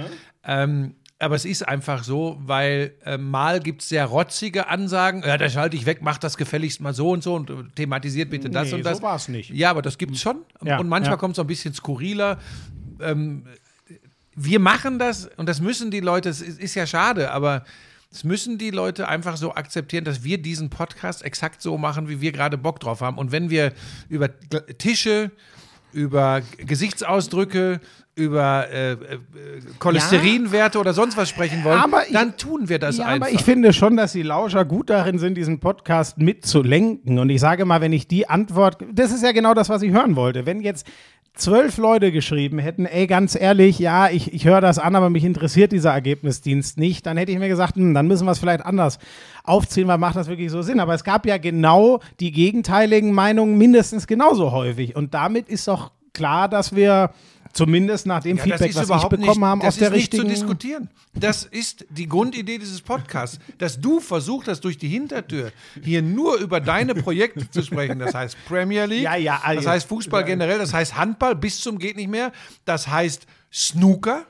Ähm, 0.43 0.93
aber 1.19 1.35
es 1.35 1.43
ist 1.43 1.67
einfach 1.67 2.03
so, 2.03 2.37
weil 2.39 2.93
äh, 3.03 3.17
mal 3.17 3.59
gibt 3.59 3.81
es 3.81 3.89
sehr 3.89 4.05
rotzige 4.05 4.69
Ansagen. 4.69 5.21
Ja, 5.21 5.37
da 5.37 5.49
schalte 5.49 5.75
ich 5.75 5.85
weg, 5.85 5.99
mach 6.01 6.17
das 6.17 6.37
gefälligst 6.37 6.79
mal 6.79 6.93
so 6.93 7.11
und 7.11 7.23
so 7.23 7.35
und 7.35 7.49
äh, 7.49 7.55
thematisiert 7.75 8.29
bitte 8.29 8.49
das 8.49 8.69
Nee, 8.69 8.75
und 8.75 8.85
das. 8.85 8.97
so 8.97 9.03
war's 9.03 9.27
nicht. 9.27 9.49
Ja, 9.49 9.69
aber 9.71 9.81
das 9.81 9.97
gibt 9.97 10.15
es 10.15 10.21
schon. 10.21 10.45
Ja, 10.63 10.79
und 10.79 10.87
manchmal 10.87 11.13
ja. 11.13 11.17
kommt 11.17 11.35
es 11.35 11.39
auch 11.39 11.43
ein 11.43 11.47
bisschen 11.47 11.73
skurriler. 11.73 12.39
Ähm, 13.01 13.43
wir 14.33 14.59
machen 14.59 14.97
das 14.97 15.29
und 15.35 15.49
das 15.49 15.59
müssen 15.59 15.91
die 15.91 15.99
Leute, 15.99 16.29
es 16.29 16.39
ist, 16.39 16.57
ist 16.57 16.75
ja 16.75 16.87
schade, 16.87 17.31
aber 17.31 17.65
es 18.11 18.23
müssen 18.23 18.57
die 18.57 18.71
Leute 18.71 19.09
einfach 19.09 19.35
so 19.35 19.53
akzeptieren, 19.53 20.05
dass 20.05 20.23
wir 20.23 20.41
diesen 20.41 20.69
Podcast 20.69 21.23
exakt 21.23 21.61
so 21.61 21.77
machen, 21.77 22.07
wie 22.07 22.21
wir 22.21 22.31
gerade 22.31 22.57
Bock 22.57 22.79
drauf 22.79 23.01
haben. 23.01 23.17
Und 23.17 23.33
wenn 23.33 23.49
wir 23.49 23.73
über 24.07 24.29
Tische, 24.77 25.31
über 25.91 26.41
Gesichtsausdrücke, 26.57 27.81
über 28.19 28.67
äh, 28.71 28.91
äh, 28.91 28.97
Cholesterinwerte 29.79 30.79
oder 30.79 30.93
sonst 30.93 31.17
was 31.17 31.29
sprechen 31.29 31.63
wollen, 31.63 31.81
ich- 32.07 32.13
dann 32.13 32.37
tun 32.37 32.69
wir 32.69 32.79
das 32.79 32.97
ja, 32.97 33.05
einfach. 33.05 33.27
aber 33.27 33.35
ich 33.35 33.43
finde 33.43 33.73
schon, 33.73 33.97
dass 33.97 34.11
die 34.13 34.21
Lauscher 34.23 34.65
gut 34.65 34.89
darin 34.89 35.17
sind, 35.19 35.35
diesen 35.35 35.59
Podcast 35.59 36.17
mitzulenken. 36.17 37.19
Und 37.19 37.29
ich 37.29 37.39
sage 37.39 37.65
mal, 37.65 37.81
wenn 37.81 37.93
ich 37.93 38.07
die 38.07 38.29
Antwort, 38.29 38.77
das 38.93 39.11
ist 39.11 39.23
ja 39.23 39.31
genau 39.31 39.53
das, 39.53 39.69
was 39.69 39.81
ich 39.81 39.91
hören 39.91 40.15
wollte. 40.15 40.45
Wenn 40.45 40.61
jetzt 40.61 40.85
zwölf 41.35 41.77
Leute 41.77 42.11
geschrieben 42.11 42.59
hätten, 42.59 42.85
ey, 42.85 43.07
ganz 43.07 43.39
ehrlich, 43.39 43.79
ja, 43.79 44.09
ich, 44.09 44.33
ich 44.33 44.45
höre 44.45 44.61
das 44.61 44.77
an, 44.77 44.95
aber 44.95 45.09
mich 45.09 45.23
interessiert 45.23 45.71
dieser 45.71 45.91
Ergebnisdienst 45.91 46.77
nicht, 46.77 47.05
dann 47.05 47.15
hätte 47.17 47.31
ich 47.31 47.39
mir 47.39 47.47
gesagt, 47.47 47.75
hm, 47.75 47.93
dann 47.93 48.07
müssen 48.07 48.25
wir 48.25 48.31
es 48.31 48.39
vielleicht 48.39 48.65
anders 48.65 48.99
aufziehen, 49.43 49.87
weil 49.87 49.97
macht 49.97 50.17
das 50.17 50.27
wirklich 50.27 50.51
so 50.51 50.61
Sinn. 50.61 50.79
Aber 50.79 50.93
es 50.93 51.03
gab 51.03 51.25
ja 51.25 51.37
genau 51.37 52.01
die 52.19 52.31
gegenteiligen 52.31 53.13
Meinungen 53.13 53.57
mindestens 53.57 54.05
genauso 54.05 54.51
häufig. 54.51 54.95
Und 54.95 55.13
damit 55.13 55.47
ist 55.47 55.67
doch 55.67 55.91
klar, 56.13 56.49
dass 56.49 56.75
wir 56.75 57.11
zumindest 57.53 58.05
nach 58.05 58.21
dem 58.21 58.37
Ja, 58.37 58.45
das 58.45 58.61
Feedback, 58.61 58.75
was 58.75 58.81
ich 58.81 58.85
überhaupt 58.87 59.09
bekommen 59.09 59.27
nicht, 59.39 59.41
habe, 59.41 59.59
das 59.61 59.67
aus 59.67 59.75
der 59.77 59.87
ist 59.89 59.93
nicht 59.93 60.01
richtigen 60.03 60.23
zu 60.23 60.29
diskutieren. 60.29 60.89
Das 61.13 61.43
ist 61.43 61.85
die 61.89 62.07
Grundidee 62.07 62.57
dieses 62.57 62.81
Podcasts, 62.81 63.39
dass 63.57 63.79
du 63.79 63.99
versucht 63.99 64.47
hast, 64.47 64.61
durch 64.61 64.77
die 64.77 64.87
Hintertür 64.87 65.51
hier 65.83 66.01
nur 66.01 66.37
über 66.37 66.59
deine 66.59 66.95
Projekte 66.95 67.49
zu 67.49 67.61
sprechen. 67.63 67.99
Das 67.99 68.13
heißt 68.13 68.37
Premier 68.47 68.85
League, 68.85 69.03
Ja, 69.03 69.15
ja, 69.15 69.35
das 69.37 69.43
also- 69.45 69.69
heißt 69.69 69.87
Fußball 69.87 70.23
generell, 70.23 70.57
das 70.59 70.73
heißt 70.73 70.95
Handball 70.95 71.35
bis 71.35 71.59
zum 71.59 71.79
geht 71.79 71.95
nicht 71.95 72.09
mehr, 72.09 72.31
das 72.65 72.87
heißt 72.87 73.25
Snooker. 73.51 74.25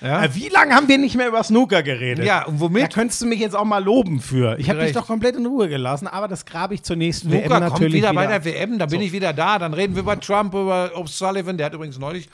Ja? 0.00 0.24
Äh, 0.24 0.34
Wie 0.34 0.48
lange 0.48 0.74
haben 0.74 0.88
wir 0.88 0.98
nicht 0.98 1.16
mehr 1.16 1.28
über 1.28 1.42
Snooker 1.42 1.82
geredet? 1.82 2.24
Ja, 2.24 2.44
und 2.44 2.60
womit? 2.60 2.82
Da 2.84 2.88
könntest 2.88 3.22
du 3.22 3.26
mich 3.26 3.40
jetzt 3.40 3.54
auch 3.54 3.64
mal 3.64 3.82
loben 3.82 4.20
für. 4.20 4.58
Ich 4.58 4.68
habe 4.68 4.80
dich 4.80 4.92
doch 4.92 5.06
komplett 5.06 5.36
in 5.36 5.46
Ruhe 5.46 5.68
gelassen, 5.68 6.06
aber 6.06 6.28
das 6.28 6.44
grabe 6.44 6.74
ich 6.74 6.82
zur 6.82 6.96
nächsten 6.96 7.30
WM 7.30 7.40
Snooker 7.46 7.60
natürlich 7.60 7.78
kommt 7.80 7.92
wieder, 7.92 8.10
wieder. 8.10 8.20
bei 8.20 8.26
der 8.26 8.44
WM, 8.44 8.78
da 8.78 8.86
bin 8.86 9.00
ich 9.00 9.12
wieder 9.12 9.32
da. 9.32 9.58
Dann 9.58 9.74
reden 9.74 9.94
wir 9.94 10.02
über 10.02 10.18
Trump, 10.18 10.54
über 10.54 10.90
O'Sullivan. 10.96 11.56
Der 11.56 11.66
hat 11.66 11.74
übrigens 11.74 11.98
neulich 11.98 12.28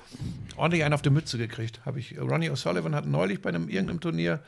ordentlich 0.57 0.85
einen 0.85 0.95
auf 0.95 1.03
die 1.03 1.11
Mütze 1.11 1.39
gekriegt. 1.39 1.81
Habe 1.85 1.99
ich. 2.01 2.17
Ronnie 2.21 2.51
O'Sullivan 2.51 2.95
hat 2.95 3.07
neulich 3.07 3.41
bei 3.43 3.51
einem 3.51 3.69
irgendeinem 3.69 4.01
Turnier 4.01 4.41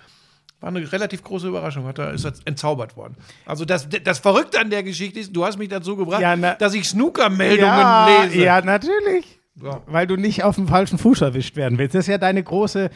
war 0.61 0.69
eine 0.69 0.93
relativ 0.93 1.25
große 1.25 1.49
Überraschung, 1.49 1.87
hat 1.87 1.99
er 1.99 2.13
ist 2.13 2.25
jetzt 2.25 2.47
entzaubert 2.47 2.97
worden. 2.97 3.17
Also 3.47 3.65
das, 3.65 3.89
das 4.05 4.19
Verrückte 4.19 4.61
an 4.61 4.69
der 4.69 4.83
Geschichte 4.83 5.19
ist, 5.19 5.35
du 5.35 5.45
hast 5.45 5.59
mich 5.59 5.71
dazu 5.71 5.97
gebracht, 5.97 6.21
Ja, 6.21 6.37
dass 6.37 6.75
ich 6.75 6.87
Snooker-Meldungen 6.87 7.67
ja, 7.67 8.25
lese. 8.25 8.45
ja, 8.45 8.61
natürlich. 8.61 9.40
Ja. 9.63 9.81
Weil 9.87 10.07
du 10.07 10.17
nicht 10.17 10.45
auf 10.45 10.57
dem 10.57 10.69
falschen 10.69 10.99
Fuß 10.99 11.21
erwischt 11.21 11.57
werden 11.57 11.79
willst. 11.79 11.95
Das 11.95 12.05
ist 12.05 12.09
ja 12.09 12.19
deine 12.19 12.43
große, 12.43 12.91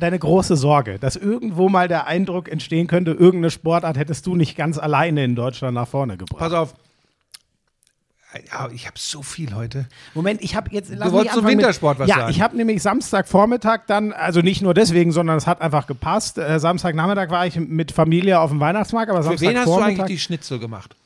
deine 0.00 0.18
große 0.18 0.56
Sorge, 0.56 0.98
dass 0.98 1.16
irgendwo 1.16 1.68
mal 1.68 1.88
der 1.88 2.06
Eindruck 2.06 2.48
entstehen 2.48 2.86
könnte, 2.86 3.10
irgendeine 3.10 3.50
Sportart 3.50 3.96
hättest 3.98 4.26
du 4.26 4.34
nicht 4.34 4.56
ganz 4.56 4.78
alleine 4.78 5.24
in 5.24 5.34
Deutschland 5.34 5.74
nach 5.74 5.88
vorne 5.88 6.16
gebracht. 6.16 6.38
Pass 6.38 6.52
auf. 6.52 6.74
Ja, 8.52 8.68
ich 8.72 8.86
habe 8.86 8.98
so 8.98 9.22
viel 9.22 9.54
heute. 9.54 9.86
Moment, 10.14 10.42
ich 10.42 10.56
habe 10.56 10.68
jetzt. 10.70 10.90
lass 10.90 11.06
mich 11.06 11.12
wolltest 11.12 11.34
zum 11.36 11.46
Wintersport 11.46 11.98
was 11.98 12.08
ja, 12.08 12.16
sagen. 12.16 12.30
ich 12.30 12.40
habe 12.40 12.56
nämlich 12.56 12.82
Samstagvormittag 12.82 13.82
dann, 13.86 14.12
also 14.12 14.40
nicht 14.40 14.62
nur 14.62 14.74
deswegen, 14.74 15.12
sondern 15.12 15.38
es 15.38 15.46
hat 15.46 15.62
einfach 15.62 15.86
gepasst. 15.86 16.36
Äh, 16.36 16.58
Samstagnachmittag 16.58 17.30
war 17.30 17.46
ich 17.46 17.56
mit 17.56 17.92
Familie 17.92 18.40
auf 18.40 18.50
dem 18.50 18.60
Weihnachtsmarkt, 18.60 19.10
aber 19.10 19.22
Für 19.22 19.30
wen 19.30 19.32
hast 19.32 19.40
du 19.40 19.46
Samstagvormittag. 19.46 20.00
eigentlich 20.02 20.16
die 20.18 20.22
Schnitzel 20.22 20.58
gemacht? 20.58 20.96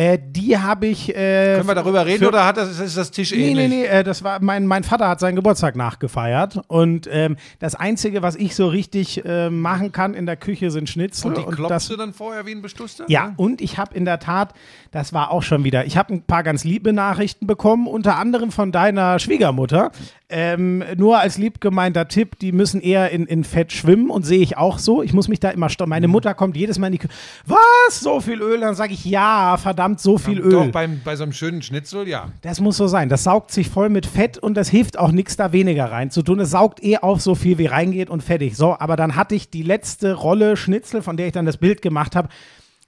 Äh, 0.00 0.18
die 0.24 0.56
habe 0.56 0.86
ich. 0.86 1.10
Äh, 1.14 1.56
Können 1.56 1.68
wir 1.68 1.74
darüber 1.74 2.06
reden 2.06 2.20
für- 2.20 2.28
oder 2.28 2.46
hat 2.46 2.56
das, 2.56 2.78
ist 2.80 2.96
das 2.96 3.10
Tisch 3.10 3.32
Nee, 3.32 3.50
ähnlich? 3.50 3.68
nee, 3.68 3.76
nee, 3.82 3.84
äh, 3.84 4.02
das 4.02 4.24
war, 4.24 4.40
mein, 4.42 4.66
mein 4.66 4.82
Vater 4.82 5.08
hat 5.08 5.20
seinen 5.20 5.36
Geburtstag 5.36 5.76
nachgefeiert 5.76 6.58
und 6.68 7.06
ähm, 7.12 7.36
das 7.58 7.74
Einzige, 7.74 8.22
was 8.22 8.34
ich 8.36 8.54
so 8.54 8.68
richtig 8.68 9.22
äh, 9.26 9.50
machen 9.50 9.92
kann 9.92 10.14
in 10.14 10.24
der 10.24 10.36
Küche, 10.36 10.70
sind 10.70 10.88
Schnitzel. 10.88 11.26
Und 11.28 11.36
die 11.36 11.42
klopfst 11.44 11.70
das, 11.70 11.88
du 11.88 11.96
dann 11.96 12.14
vorher 12.14 12.46
wie 12.46 12.52
ein 12.52 12.62
Bestusster? 12.62 13.04
ja, 13.08 13.34
und 13.36 13.60
ich 13.60 13.76
habe 13.76 13.94
in 13.94 14.04
der 14.06 14.20
Tat, 14.20 14.54
das 14.90 15.12
war 15.12 15.30
auch 15.32 15.42
schon 15.42 15.64
wieder, 15.64 15.84
ich 15.84 15.98
habe 15.98 16.14
ein 16.14 16.22
paar 16.22 16.44
ganz 16.44 16.64
liebe 16.64 16.92
Nachrichten 16.94 17.46
bekommen, 17.46 17.86
unter 17.86 18.16
anderem 18.16 18.52
von 18.52 18.72
deiner 18.72 19.18
Schwiegermutter. 19.18 19.90
Ähm, 20.32 20.84
nur 20.96 21.18
als 21.18 21.38
lieb 21.38 21.60
gemeinter 21.60 22.06
Tipp, 22.06 22.38
die 22.38 22.52
müssen 22.52 22.80
eher 22.80 23.10
in, 23.10 23.26
in 23.26 23.42
Fett 23.42 23.72
schwimmen 23.72 24.10
und 24.10 24.24
sehe 24.24 24.38
ich 24.38 24.56
auch 24.56 24.78
so. 24.78 25.02
Ich 25.02 25.12
muss 25.12 25.26
mich 25.26 25.40
da 25.40 25.50
immer 25.50 25.68
stoppen. 25.68 25.90
Meine 25.90 26.06
Mhm. 26.06 26.12
Mutter 26.12 26.34
kommt 26.34 26.56
jedes 26.56 26.78
Mal 26.78 26.86
in 26.86 26.92
die 26.92 26.98
Küche. 26.98 27.12
Was? 27.46 27.98
So 27.98 28.20
viel 28.20 28.40
Öl? 28.40 28.60
Dann 28.60 28.76
sage 28.76 28.92
ich, 28.92 29.04
ja, 29.04 29.56
verdammt, 29.56 29.89
so 29.98 30.18
viel 30.18 30.38
Öl. 30.38 30.50
Doch, 30.50 30.68
beim, 30.68 31.00
bei 31.02 31.16
so 31.16 31.22
einem 31.22 31.32
schönen 31.32 31.62
Schnitzel, 31.62 32.06
ja. 32.06 32.28
Das 32.42 32.60
muss 32.60 32.76
so 32.76 32.86
sein. 32.86 33.08
Das 33.08 33.24
saugt 33.24 33.50
sich 33.50 33.70
voll 33.70 33.88
mit 33.88 34.06
Fett 34.06 34.38
und 34.38 34.54
das 34.54 34.68
hilft 34.68 34.98
auch 34.98 35.10
nichts, 35.10 35.36
da 35.36 35.52
weniger 35.52 35.90
rein 35.90 36.10
zu 36.10 36.22
tun. 36.22 36.38
Es 36.40 36.50
saugt 36.50 36.82
eh 36.84 36.98
auf 36.98 37.20
so 37.20 37.34
viel, 37.34 37.58
wie 37.58 37.66
reingeht 37.66 38.10
und 38.10 38.22
fertig. 38.22 38.56
So, 38.56 38.76
aber 38.78 38.96
dann 38.96 39.16
hatte 39.16 39.34
ich 39.34 39.50
die 39.50 39.62
letzte 39.62 40.12
Rolle 40.12 40.56
Schnitzel, 40.56 41.00
von 41.00 41.16
der 41.16 41.26
ich 41.26 41.32
dann 41.32 41.46
das 41.46 41.56
Bild 41.56 41.80
gemacht 41.80 42.14
habe. 42.14 42.28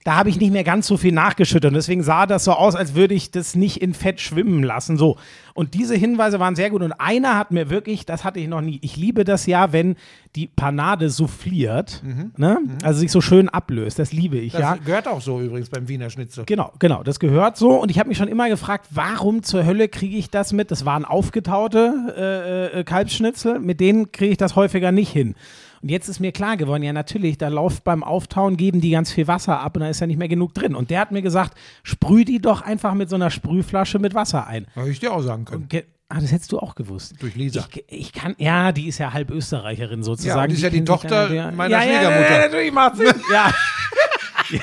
Da 0.04 0.16
habe 0.16 0.28
ich 0.28 0.38
nicht 0.40 0.52
mehr 0.52 0.64
ganz 0.64 0.86
so 0.86 0.96
viel 0.96 1.12
nachgeschüttet. 1.12 1.68
Und 1.68 1.74
deswegen 1.74 2.02
sah 2.02 2.26
das 2.26 2.44
so 2.44 2.52
aus, 2.52 2.74
als 2.74 2.94
würde 2.94 3.14
ich 3.14 3.30
das 3.30 3.54
nicht 3.54 3.80
in 3.80 3.94
Fett 3.94 4.20
schwimmen 4.20 4.62
lassen. 4.62 4.96
So. 4.96 5.16
Und 5.54 5.74
diese 5.74 5.94
Hinweise 5.94 6.40
waren 6.40 6.56
sehr 6.56 6.70
gut. 6.70 6.82
Und 6.82 6.92
einer 6.92 7.36
hat 7.36 7.50
mir 7.50 7.70
wirklich, 7.70 8.06
das 8.06 8.24
hatte 8.24 8.40
ich 8.40 8.48
noch 8.48 8.60
nie. 8.62 8.78
Ich 8.82 8.96
liebe 8.96 9.24
das 9.24 9.46
ja, 9.46 9.72
wenn 9.72 9.96
die 10.34 10.46
Panade 10.46 11.10
souffliert, 11.10 12.02
ne? 12.36 12.58
also 12.82 13.00
sich 13.00 13.12
so 13.12 13.20
schön 13.20 13.48
ablöst. 13.48 13.98
Das 13.98 14.12
liebe 14.12 14.38
ich, 14.38 14.52
Mhm. 14.54 14.58
Das 14.58 14.60
ja. 14.60 14.74
gehört 14.76 15.08
auch 15.08 15.20
so 15.20 15.40
übrigens 15.40 15.68
beim 15.68 15.88
Wiener 15.88 16.10
Schnitzel. 16.10 16.44
Genau, 16.46 16.72
genau, 16.78 17.02
das 17.02 17.20
gehört 17.20 17.56
so. 17.56 17.70
Und 17.80 17.90
ich 17.90 17.98
habe 17.98 18.08
mich 18.08 18.18
schon 18.18 18.28
immer 18.28 18.48
gefragt, 18.48 18.86
warum 18.90 19.42
zur 19.42 19.64
Hölle 19.64 19.88
kriege 19.88 20.16
ich 20.16 20.30
das 20.30 20.52
mit? 20.52 20.70
Das 20.70 20.84
waren 20.84 21.04
aufgetaute 21.04 22.70
äh, 22.74 22.80
äh, 22.80 22.84
Kalbsschnitzel, 22.84 23.58
mit 23.58 23.80
denen 23.80 24.10
kriege 24.12 24.32
ich 24.32 24.38
das 24.38 24.56
häufiger 24.56 24.90
nicht 24.92 25.10
hin. 25.10 25.34
Und 25.82 25.88
jetzt 25.90 26.08
ist 26.08 26.20
mir 26.20 26.30
klar 26.32 26.56
geworden, 26.56 26.82
ja 26.84 26.92
natürlich, 26.92 27.38
da 27.38 27.48
läuft 27.48 27.82
beim 27.82 28.04
Auftauen, 28.04 28.56
geben 28.56 28.80
die 28.80 28.90
ganz 28.90 29.10
viel 29.12 29.26
Wasser 29.26 29.60
ab 29.60 29.74
und 29.76 29.80
da 29.80 29.88
ist 29.88 30.00
ja 30.00 30.06
nicht 30.06 30.18
mehr 30.18 30.28
genug 30.28 30.54
drin. 30.54 30.76
Und 30.76 30.90
der 30.90 31.00
hat 31.00 31.10
mir 31.10 31.22
gesagt, 31.22 31.58
sprüh 31.82 32.24
die 32.24 32.40
doch 32.40 32.62
einfach 32.62 32.94
mit 32.94 33.10
so 33.10 33.16
einer 33.16 33.30
Sprühflasche 33.30 33.98
mit 33.98 34.14
Wasser 34.14 34.46
ein. 34.46 34.66
Hätte 34.74 34.90
ich 34.90 35.00
dir 35.00 35.12
auch 35.12 35.22
sagen 35.22 35.44
können. 35.44 35.66
Ah, 36.08 36.20
das 36.20 36.30
hättest 36.30 36.52
du 36.52 36.58
auch 36.58 36.74
gewusst. 36.74 37.14
Durch 37.20 37.34
Lisa. 37.36 37.66
Ich, 37.72 37.84
ich 37.88 38.12
kann, 38.12 38.34
ja, 38.36 38.70
die 38.70 38.86
ist 38.86 38.98
ja 38.98 39.14
halb 39.14 39.30
Österreicherin 39.30 40.02
sozusagen. 40.02 40.38
Ja, 40.40 40.46
die 40.46 40.54
ist 40.54 40.62
ja 40.62 40.68
die 40.70 40.76
sich 40.76 40.84
Tochter 40.84 41.28
dann- 41.28 41.34
ja, 41.34 41.50
meiner 41.50 41.78
ja, 41.78 41.82
Schwiegermutter. 41.82 42.30
Ja, 42.30 42.36
ja, 42.36 42.46
natürlich 42.48 42.72
macht 42.72 42.96
Sinn. 42.96 43.14
ja. 43.32 43.52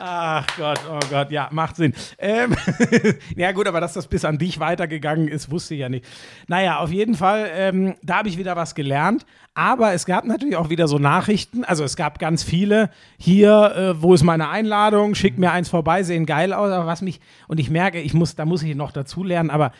Ach 0.00 0.46
Gott, 0.56 0.80
oh 0.90 1.00
Gott, 1.10 1.30
ja, 1.30 1.48
macht 1.50 1.76
Sinn. 1.76 1.92
Ähm, 2.18 2.54
ja 3.36 3.52
gut, 3.52 3.66
aber 3.66 3.80
dass 3.80 3.94
das 3.94 4.06
bis 4.06 4.24
an 4.24 4.38
dich 4.38 4.60
weitergegangen 4.60 5.28
ist, 5.28 5.50
wusste 5.50 5.74
ich 5.74 5.80
ja 5.80 5.88
nicht. 5.88 6.04
Naja, 6.46 6.78
auf 6.78 6.92
jeden 6.92 7.14
Fall, 7.14 7.50
ähm, 7.52 7.94
da 8.02 8.18
habe 8.18 8.28
ich 8.28 8.38
wieder 8.38 8.56
was 8.56 8.74
gelernt. 8.74 9.26
Aber 9.54 9.92
es 9.92 10.06
gab 10.06 10.24
natürlich 10.24 10.54
auch 10.54 10.70
wieder 10.70 10.86
so 10.86 11.00
Nachrichten. 11.00 11.64
Also 11.64 11.82
es 11.82 11.96
gab 11.96 12.20
ganz 12.20 12.44
viele. 12.44 12.90
Hier, 13.18 13.74
äh, 13.76 14.02
wo 14.02 14.14
ist 14.14 14.22
meine 14.22 14.50
Einladung? 14.50 15.16
Schickt 15.16 15.38
mir 15.38 15.50
eins 15.50 15.68
vorbei, 15.68 16.04
sehen 16.04 16.26
geil 16.26 16.52
aus. 16.52 16.70
Aber 16.70 16.86
was 16.86 17.02
mich, 17.02 17.20
und 17.48 17.58
ich 17.58 17.68
merke, 17.68 18.00
ich 18.00 18.14
muss, 18.14 18.36
da 18.36 18.44
muss 18.44 18.62
ich 18.62 18.76
noch 18.76 18.92
dazu 18.92 19.24
lernen, 19.24 19.50
aber 19.50 19.72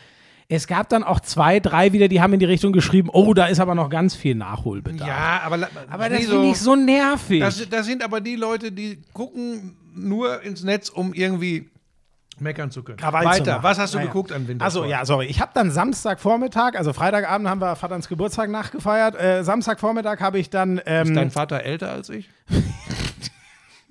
es 0.51 0.65
gab 0.65 0.89
dann 0.89 1.03
auch 1.03 1.19
zwei, 1.19 1.59
drei 1.59 1.93
wieder, 1.93 2.07
die 2.07 2.21
haben 2.21 2.33
in 2.33 2.39
die 2.39 2.45
Richtung 2.45 2.73
geschrieben, 2.73 3.09
oh, 3.13 3.35
da 3.35 3.45
ist 3.45 3.59
aber 3.59 3.75
noch 3.75 3.89
ganz 3.89 4.15
viel 4.15 4.33
Nachholbedarf. 4.33 5.07
Ja, 5.07 5.41
aber, 5.45 5.69
aber 5.89 6.09
das 6.09 6.21
wieso? 6.21 6.31
finde 6.31 6.47
ich 6.49 6.57
so 6.57 6.75
nervig. 6.75 7.39
Das, 7.39 7.69
das 7.69 7.85
sind 7.85 8.03
aber 8.03 8.19
die 8.19 8.35
Leute, 8.35 8.71
die 8.71 8.97
gucken 9.13 9.77
nur 10.07 10.41
ins 10.41 10.63
Netz, 10.63 10.89
um 10.89 11.13
irgendwie 11.13 11.69
meckern 12.39 12.71
zu 12.71 12.83
können. 12.83 12.97
Krawall 12.97 13.25
Weiter. 13.25 13.59
Was 13.63 13.77
hast 13.79 13.93
du 13.93 13.97
Naja. 13.97 14.07
geguckt 14.07 14.31
an 14.31 14.47
Winter? 14.47 14.63
Also 14.63 14.85
ja, 14.85 15.03
sorry. 15.05 15.25
Ich 15.25 15.41
habe 15.41 15.51
dann 15.53 15.71
Samstagvormittag, 15.71 16.75
also 16.75 16.93
Freitagabend 16.93 17.49
haben 17.49 17.59
wir 17.61 17.75
Vaterns 17.75 18.07
Geburtstag 18.07 18.49
nachgefeiert. 18.49 19.15
Äh, 19.19 19.43
Samstagvormittag 19.43 20.21
habe 20.21 20.39
ich 20.39 20.49
dann 20.49 20.79
ähm, 20.85 21.07
Ist 21.07 21.15
dein 21.15 21.31
Vater 21.31 21.63
älter 21.63 21.91
als 21.91 22.07
ich? 22.09 22.29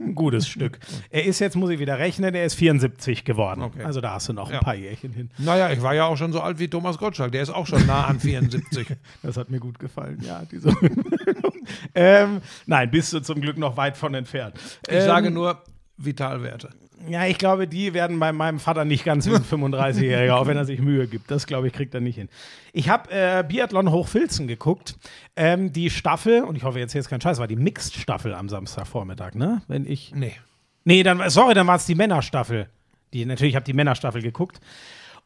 ein 0.00 0.15
gutes 0.15 0.49
Stück. 0.49 0.79
Er 1.11 1.25
ist 1.27 1.41
jetzt, 1.41 1.57
muss 1.57 1.69
ich 1.69 1.79
wieder 1.79 1.99
rechnen, 1.99 2.35
er 2.35 2.47
ist 2.47 2.55
74 2.55 3.25
geworden. 3.27 3.61
Okay. 3.61 3.83
Also 3.85 4.00
da 4.00 4.12
hast 4.15 4.29
du 4.31 4.33
noch 4.33 4.50
Ja. 4.50 4.61
ein 4.61 4.65
paar 4.65 4.77
Jährchen 4.77 5.12
hin. 5.12 5.31
Naja, 5.37 5.71
ich 5.71 5.83
war 5.83 5.95
ja 5.95 6.07
auch 6.07 6.17
schon 6.17 6.33
so 6.33 6.41
alt 6.41 6.59
wie 6.59 6.69
Thomas 6.69 6.97
Gottschalk. 6.97 7.33
Der 7.33 7.43
ist 7.43 7.50
auch 7.50 7.67
schon 7.67 7.85
nah 7.87 8.07
an 8.07 8.19
74. 8.19 8.87
Das 9.23 9.37
hat 9.37 9.50
mir 9.50 9.61
gut 9.61 9.79
gefallen, 9.79 10.21
ja. 10.23 10.41
Diese 10.50 10.71
ähm, 11.95 12.41
nein, 12.67 12.91
bist 12.91 13.12
du 13.12 13.21
zum 13.21 13.41
Glück 13.43 13.59
noch 13.59 13.77
weit 13.77 13.97
von 13.99 14.15
entfernt. 14.15 14.55
Ich 14.88 15.03
sage 15.03 15.31
nur 15.31 15.62
Vitalwerte. 15.99 16.71
Ja, 17.09 17.26
ich 17.26 17.38
glaube, 17.38 17.69
die 17.69 17.95
werden 17.95 18.19
bei 18.19 18.33
meinem 18.33 18.59
Vater 18.59 18.85
nicht 18.85 19.05
ganz 19.05 19.26
wie 19.26 19.35
ein 19.35 19.43
35-Jähriger, 19.73 20.33
auch 20.33 20.47
wenn 20.47 20.57
er 20.57 20.64
sich 20.64 20.81
Mühe 20.81 21.07
gibt. 21.07 21.31
Das, 21.31 21.47
glaube 21.47 21.69
ich, 21.69 21.73
kriegt 21.73 21.95
er 21.95 22.00
nicht 22.00 22.17
hin. 22.17 22.28
Ich 22.73 22.88
habe 22.88 23.11
äh, 23.11 23.45
Biathlon 23.47 23.90
Hochfilzen 23.90 24.49
geguckt. 24.49 24.97
Ähm, 25.37 25.73
die 25.73 25.90
Staffel, 25.90 26.43
und 26.43 26.57
ich 26.57 26.64
hoffe 26.64 26.78
jetzt 26.78 26.95
jetzt 26.95 27.09
kein 27.09 27.21
Scheiß, 27.21 27.38
war 27.38 27.47
die 27.47 27.57
Mixed-Staffel 27.57 28.35
am 28.35 28.49
Samstagvormittag, 28.49 29.35
ne? 29.35 29.62
Wenn 29.69 29.87
ich. 29.87 30.12
Nee. 30.14 30.35
Nee, 30.85 31.02
dann, 31.02 31.28
sorry, 31.31 31.55
dann 31.55 31.67
war 31.67 31.76
es 31.76 31.87
die 31.87 31.95
Männerstaffel. 31.95 32.69
Die, 33.12 33.25
natürlich, 33.25 33.52
ich 33.52 33.57
habe 33.57 33.64
die 33.64 33.73
Männerstaffel 33.73 34.23
geguckt. 34.23 34.61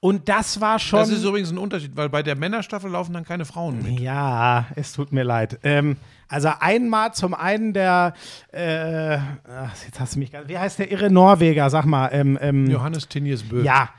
Und 0.05 0.29
das 0.29 0.61
war 0.61 0.81
schon. 0.81 0.99
Das 0.99 1.11
ist 1.11 1.23
übrigens 1.23 1.53
ein 1.53 1.59
Unterschied, 1.59 1.93
weil 1.95 2.09
bei 2.09 2.25
der 2.25 2.35
Männerstaffel 2.35 2.91
laufen 2.91 3.13
dann 3.13 3.25
keine 3.25 3.45
Frauen 3.45 3.81
mit. 3.85 4.01
Ja, 4.01 4.67
es 4.75 4.95
tut 4.95 5.13
mir 5.13 5.23
leid. 5.23 5.61
Ähm, 5.63 5.97
also 6.27 6.51
einmal 6.59 7.15
zum 7.15 7.35
einen 7.35 7.73
der, 7.73 8.13
äh, 8.51 9.19
ach, 9.19 9.77
jetzt 9.87 10.01
hast 10.01 10.17
du 10.17 10.19
mich, 10.19 10.33
wie 10.49 10.59
heißt 10.59 10.81
der 10.81 10.91
irre 10.91 11.09
Norweger, 11.09 11.71
sag 11.71 11.85
mal. 11.85 12.09
Ähm, 12.09 12.37
ähm, 12.43 12.69
Johannes 12.69 13.07
Tinjes 13.07 13.45
Bö. 13.45 13.63
ja, 13.63 13.91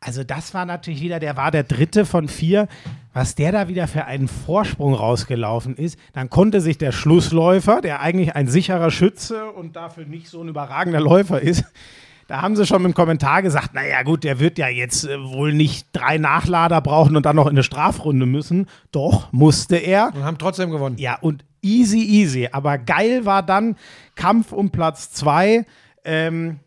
also 0.00 0.24
das 0.24 0.54
war 0.54 0.64
natürlich 0.64 1.02
wieder, 1.02 1.20
der 1.20 1.36
war 1.36 1.50
der 1.50 1.64
dritte 1.64 2.06
von 2.06 2.28
vier. 2.28 2.66
Was 3.12 3.34
der 3.34 3.52
da 3.52 3.68
wieder 3.68 3.86
für 3.86 4.06
einen 4.06 4.28
Vorsprung 4.28 4.94
rausgelaufen 4.94 5.76
ist, 5.76 5.98
dann 6.14 6.30
konnte 6.30 6.62
sich 6.62 6.78
der 6.78 6.92
Schlussläufer, 6.92 7.82
der 7.82 8.00
eigentlich 8.00 8.34
ein 8.34 8.48
sicherer 8.48 8.90
Schütze 8.90 9.50
und 9.50 9.76
dafür 9.76 10.06
nicht 10.06 10.28
so 10.28 10.40
ein 10.40 10.48
überragender 10.48 11.00
Läufer 11.00 11.42
ist, 11.42 11.64
da 12.30 12.42
haben 12.42 12.54
sie 12.54 12.64
schon 12.64 12.84
im 12.84 12.94
Kommentar 12.94 13.42
gesagt, 13.42 13.74
naja 13.74 14.04
gut, 14.04 14.22
der 14.22 14.38
wird 14.38 14.56
ja 14.56 14.68
jetzt 14.68 15.04
äh, 15.04 15.20
wohl 15.20 15.52
nicht 15.52 15.88
drei 15.92 16.16
Nachlader 16.16 16.80
brauchen 16.80 17.16
und 17.16 17.26
dann 17.26 17.34
noch 17.34 17.46
in 17.46 17.54
eine 17.54 17.64
Strafrunde 17.64 18.24
müssen. 18.24 18.68
Doch, 18.92 19.32
musste 19.32 19.74
er. 19.74 20.14
Und 20.14 20.22
haben 20.22 20.38
trotzdem 20.38 20.70
gewonnen. 20.70 20.96
Ja, 20.96 21.18
und 21.20 21.44
easy, 21.60 21.98
easy. 21.98 22.48
Aber 22.52 22.78
geil 22.78 23.26
war 23.26 23.42
dann 23.42 23.74
Kampf 24.14 24.52
um 24.52 24.70
Platz 24.70 25.10
zwei. 25.10 25.66
Ähm, 26.04 26.60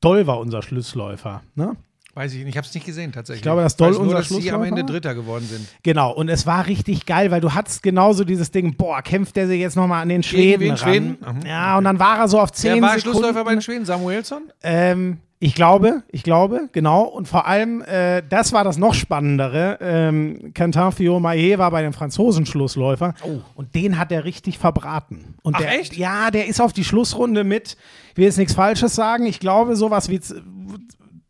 Doll 0.00 0.28
war 0.28 0.38
unser 0.38 0.62
Schlussläufer. 0.62 1.42
Ne? 1.56 1.74
Weiß 2.18 2.32
ich 2.32 2.40
nicht, 2.40 2.48
ich 2.48 2.56
habe 2.56 2.66
es 2.66 2.74
nicht 2.74 2.84
gesehen 2.84 3.12
tatsächlich. 3.12 3.38
Ich 3.38 3.42
glaube, 3.44 3.62
weiß 3.62 3.76
Doll 3.76 3.92
nur, 3.92 4.00
unser 4.00 4.16
dass 4.16 4.28
sie 4.28 4.50
am 4.50 4.64
Ende. 4.64 4.82
Dritter 4.82 5.14
geworden 5.14 5.46
sind. 5.48 5.68
Genau, 5.84 6.10
und 6.12 6.28
es 6.28 6.46
war 6.46 6.66
richtig 6.66 7.06
geil, 7.06 7.30
weil 7.30 7.40
du 7.40 7.54
hattest 7.54 7.80
genauso 7.80 8.24
dieses 8.24 8.50
Ding, 8.50 8.74
boah, 8.74 9.02
kämpft 9.02 9.36
der 9.36 9.46
sich 9.46 9.60
jetzt 9.60 9.76
nochmal 9.76 10.02
an 10.02 10.08
den 10.08 10.24
Schweden 10.24 10.60
wen? 10.62 10.70
ran. 10.70 10.78
Schweden? 10.78 11.18
Mhm. 11.20 11.46
Ja, 11.46 11.78
und 11.78 11.84
dann 11.84 12.00
war 12.00 12.18
er 12.18 12.26
so 12.26 12.40
auf 12.40 12.50
zehn 12.50 12.74
Wer 12.74 12.82
war 12.82 12.98
Sekunden. 12.98 13.18
Schlussläufer 13.18 13.44
bei 13.44 13.52
den 13.52 13.62
Schweden? 13.62 13.84
Samuelsson? 13.84 14.50
Ähm, 14.64 15.18
ich 15.38 15.54
glaube, 15.54 16.02
ich 16.10 16.24
glaube, 16.24 16.68
genau. 16.72 17.02
Und 17.04 17.28
vor 17.28 17.46
allem, 17.46 17.82
äh, 17.82 18.24
das 18.28 18.52
war 18.52 18.64
das 18.64 18.78
noch 18.78 18.94
Spannendere. 18.94 19.78
Ähm, 19.80 20.50
Quentin 20.56 20.90
Fillon-Maillet 20.90 21.58
war 21.58 21.70
bei 21.70 21.82
den 21.82 21.92
Franzosen 21.92 22.46
Schlussläufer. 22.46 23.14
Und 23.54 23.76
den 23.76 23.96
hat 23.96 24.10
er 24.10 24.24
richtig 24.24 24.58
verbraten. 24.58 25.36
Und 25.42 25.54
Oh. 25.54 25.58
Ach, 25.58 25.60
der, 25.60 25.78
echt? 25.78 25.96
Ja, 25.96 26.32
der 26.32 26.48
ist 26.48 26.60
auf 26.60 26.72
die 26.72 26.82
Schlussrunde 26.82 27.44
mit, 27.44 27.76
ich 28.10 28.16
will 28.16 28.24
jetzt 28.24 28.38
nichts 28.38 28.54
Falsches 28.54 28.96
sagen, 28.96 29.24
ich 29.26 29.38
glaube, 29.38 29.76
sowas 29.76 30.08
wie 30.08 30.20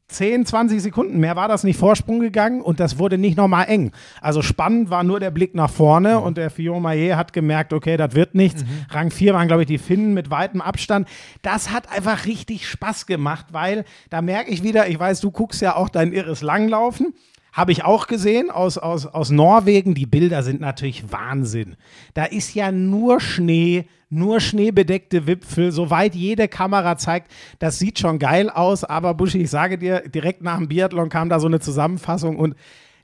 10, 0.08 0.46
20 0.46 0.82
Sekunden 0.82 1.20
mehr 1.20 1.36
war 1.36 1.48
das 1.48 1.64
nicht 1.64 1.78
Vorsprung 1.78 2.20
gegangen 2.20 2.62
und 2.62 2.80
das 2.80 2.98
wurde 2.98 3.18
nicht 3.18 3.36
nochmal 3.36 3.66
eng. 3.68 3.92
Also 4.22 4.40
spannend 4.40 4.88
war 4.88 5.04
nur 5.04 5.20
der 5.20 5.30
Blick 5.30 5.54
nach 5.54 5.70
vorne 5.70 6.20
und 6.20 6.38
der 6.38 6.48
Fillon-Maillet 6.48 7.14
hat 7.14 7.34
gemerkt, 7.34 7.74
okay, 7.74 7.98
das 7.98 8.14
wird 8.14 8.34
nichts. 8.34 8.64
Rang 8.90 9.10
4 9.10 9.34
waren, 9.34 9.48
glaube 9.48 9.62
ich, 9.62 9.68
die 9.68 9.76
Finnen 9.76 10.14
mit 10.14 10.30
weitem 10.30 10.62
Abstand. 10.62 11.06
Das 11.42 11.70
hat 11.70 11.92
einfach 11.92 12.24
richtig 12.24 12.66
Spaß 12.66 13.04
gemacht, 13.04 13.48
weil 13.52 13.84
da 14.08 14.22
merke 14.22 14.50
ich 14.50 14.62
wieder, 14.62 14.88
ich 14.88 14.98
weiß, 14.98 15.20
du 15.20 15.30
guckst 15.30 15.60
ja 15.60 15.76
auch 15.76 15.90
dein 15.90 16.12
irres 16.12 16.40
Langlaufen. 16.40 17.12
Habe 17.58 17.72
ich 17.72 17.84
auch 17.84 18.06
gesehen 18.06 18.52
aus, 18.52 18.78
aus, 18.78 19.04
aus 19.04 19.30
Norwegen. 19.30 19.94
Die 19.94 20.06
Bilder 20.06 20.44
sind 20.44 20.60
natürlich 20.60 21.10
Wahnsinn. 21.10 21.74
Da 22.14 22.24
ist 22.24 22.54
ja 22.54 22.70
nur 22.70 23.18
Schnee, 23.20 23.86
nur 24.10 24.38
schneebedeckte 24.38 25.26
Wipfel, 25.26 25.72
soweit 25.72 26.14
jede 26.14 26.46
Kamera 26.46 26.96
zeigt. 26.96 27.32
Das 27.58 27.80
sieht 27.80 27.98
schon 27.98 28.20
geil 28.20 28.48
aus, 28.48 28.84
aber 28.84 29.12
Buschi, 29.14 29.38
ich 29.38 29.50
sage 29.50 29.76
dir, 29.76 30.02
direkt 30.06 30.40
nach 30.40 30.58
dem 30.58 30.68
Biathlon 30.68 31.08
kam 31.08 31.28
da 31.30 31.40
so 31.40 31.48
eine 31.48 31.58
Zusammenfassung 31.58 32.36
und 32.36 32.54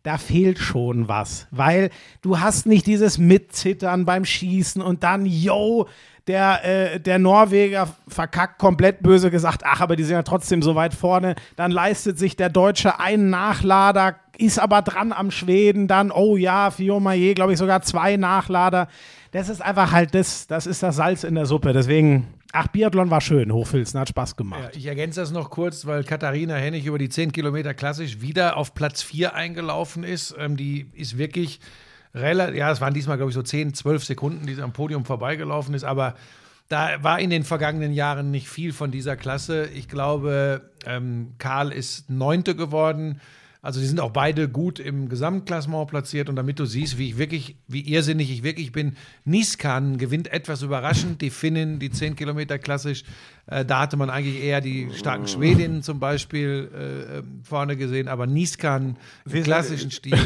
da 0.04 0.18
fehlt 0.18 0.60
schon 0.60 1.08
was, 1.08 1.48
weil 1.50 1.90
du 2.22 2.38
hast 2.38 2.66
nicht 2.66 2.86
dieses 2.86 3.18
Mitzittern 3.18 4.04
beim 4.04 4.24
Schießen 4.24 4.80
und 4.80 5.02
dann, 5.02 5.26
yo, 5.26 5.88
der, 6.26 6.64
äh, 6.64 7.00
der 7.00 7.18
Norweger 7.18 7.88
verkackt 8.06 8.58
komplett 8.58 9.02
böse 9.02 9.30
gesagt, 9.30 9.62
ach, 9.64 9.80
aber 9.80 9.96
die 9.96 10.04
sind 10.04 10.14
ja 10.14 10.22
trotzdem 10.22 10.62
so 10.62 10.74
weit 10.74 10.94
vorne. 10.94 11.34
Dann 11.56 11.70
leistet 11.70 12.18
sich 12.18 12.36
der 12.36 12.50
Deutsche 12.50 13.00
einen 13.00 13.30
Nachlader, 13.30 14.16
ist 14.38 14.58
aber 14.58 14.82
dran 14.82 15.12
am 15.12 15.30
Schweden, 15.30 15.88
dann, 15.88 16.10
oh 16.10 16.36
ja, 16.36 16.70
Fillon-Maillet, 16.70 17.34
glaube 17.34 17.52
ich, 17.52 17.58
sogar 17.58 17.82
zwei 17.82 18.16
Nachlader. 18.16 18.88
Das 19.32 19.48
ist 19.48 19.60
einfach 19.60 19.92
halt 19.92 20.14
das, 20.14 20.46
das 20.46 20.66
ist 20.66 20.82
das 20.82 20.96
Salz 20.96 21.24
in 21.24 21.34
der 21.34 21.46
Suppe. 21.46 21.72
Deswegen, 21.72 22.28
ach, 22.52 22.68
Biathlon 22.68 23.10
war 23.10 23.20
schön, 23.20 23.52
Hochfilzen, 23.52 23.98
hat 23.98 24.08
Spaß 24.08 24.36
gemacht. 24.36 24.60
Ja, 24.62 24.70
ich 24.78 24.86
ergänze 24.86 25.20
das 25.20 25.32
noch 25.32 25.50
kurz, 25.50 25.86
weil 25.86 26.04
Katharina 26.04 26.54
Hennig 26.54 26.86
über 26.86 26.98
die 26.98 27.08
10 27.08 27.32
Kilometer 27.32 27.74
klassisch 27.74 28.20
wieder 28.20 28.56
auf 28.56 28.74
Platz 28.74 29.02
4 29.02 29.34
eingelaufen 29.34 30.04
ist. 30.04 30.34
Ähm, 30.38 30.56
die 30.56 30.86
ist 30.94 31.18
wirklich 31.18 31.60
relativ, 32.14 32.56
ja, 32.56 32.70
es 32.70 32.80
waren 32.80 32.94
diesmal, 32.94 33.16
glaube 33.16 33.30
ich, 33.30 33.34
so 33.34 33.42
10, 33.42 33.74
12 33.74 34.04
Sekunden, 34.04 34.46
die 34.46 34.54
sie 34.54 34.62
am 34.62 34.72
Podium 34.72 35.04
vorbeigelaufen 35.04 35.74
ist, 35.74 35.84
aber 35.84 36.14
da 36.68 37.02
war 37.02 37.20
in 37.20 37.30
den 37.30 37.44
vergangenen 37.44 37.92
Jahren 37.92 38.30
nicht 38.30 38.48
viel 38.48 38.72
von 38.72 38.90
dieser 38.90 39.16
Klasse. 39.16 39.68
Ich 39.74 39.88
glaube, 39.88 40.62
ähm, 40.86 41.34
Karl 41.38 41.72
ist 41.72 42.08
Neunte 42.08 42.56
geworden. 42.56 43.20
Also 43.64 43.80
die 43.80 43.86
sind 43.86 43.98
auch 43.98 44.10
beide 44.10 44.46
gut 44.46 44.78
im 44.78 45.08
Gesamtklassement 45.08 45.88
platziert. 45.88 46.28
Und 46.28 46.36
damit 46.36 46.58
du 46.58 46.66
siehst, 46.66 46.98
wie 46.98 47.08
ich 47.08 47.18
wirklich, 47.18 47.56
wie 47.66 47.80
irrsinnig 47.80 48.30
ich 48.30 48.42
wirklich 48.42 48.72
bin, 48.72 48.96
Niskan 49.24 49.96
gewinnt 49.96 50.30
etwas 50.30 50.60
überraschend, 50.60 51.22
die 51.22 51.30
Finnen, 51.30 51.78
die 51.78 51.90
10 51.90 52.14
Kilometer 52.14 52.58
klassisch, 52.58 53.04
äh, 53.46 53.64
da 53.64 53.80
hatte 53.80 53.96
man 53.96 54.10
eigentlich 54.10 54.42
eher 54.42 54.60
die 54.60 54.90
starken 54.94 55.26
Schwedinnen 55.26 55.82
zum 55.82 55.98
Beispiel 55.98 56.70
äh, 56.74 57.18
ähm, 57.18 57.40
vorne 57.42 57.78
gesehen, 57.78 58.06
aber 58.06 58.26
Niskan 58.26 58.98
im 59.24 59.42
klassischen 59.42 59.90
Stil 59.90 60.18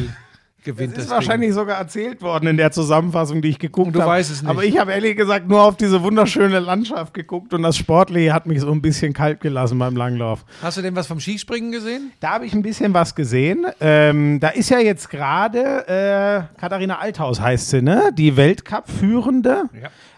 gewinnt 0.68 0.92
Das 0.92 0.96
das 0.96 1.04
ist 1.06 1.10
wahrscheinlich 1.10 1.52
sogar 1.54 1.78
erzählt 1.78 2.20
worden 2.20 2.46
in 2.46 2.56
der 2.58 2.70
Zusammenfassung, 2.70 3.40
die 3.40 3.48
ich 3.48 3.58
geguckt 3.58 3.94
du 3.94 4.00
habe. 4.00 4.10
weißt 4.12 4.30
es 4.30 4.42
nicht. 4.42 4.50
Aber 4.50 4.64
ich 4.64 4.78
habe 4.78 4.92
ehrlich 4.92 5.16
gesagt 5.16 5.48
nur 5.48 5.62
auf 5.62 5.76
diese 5.76 6.02
wunderschöne 6.02 6.58
Landschaft 6.60 7.14
geguckt 7.14 7.54
und 7.54 7.62
das 7.62 7.76
Sportliche 7.76 8.32
hat 8.34 8.46
mich 8.46 8.60
so 8.60 8.70
ein 8.70 8.82
bisschen 8.82 9.12
kalt 9.14 9.40
gelassen 9.40 9.78
beim 9.78 9.96
Langlauf. 9.96 10.44
Ding. 10.44 10.54
Hast 10.62 10.76
du 10.76 10.82
denn 10.82 10.94
was 10.94 11.06
vom 11.06 11.20
Skispringen 11.20 11.72
gesehen? 11.72 12.12
Da 12.20 12.30
habe 12.34 12.44
ich 12.46 12.52
ein 12.52 12.62
bisschen 12.62 12.92
was 12.92 13.14
gesehen. 13.14 13.66
Ähm, 13.80 14.40
da 14.40 14.48
ist 14.48 14.68
ja 14.68 14.78
jetzt 14.78 15.08
gerade 15.08 15.86
äh, 15.88 16.60
Katharina 16.60 16.98
Althaus 16.98 17.40
heißt 17.40 17.70
sie, 17.70 17.82
ne? 17.82 18.10
Die 18.16 18.36
Weltcup-Führende. 18.36 19.64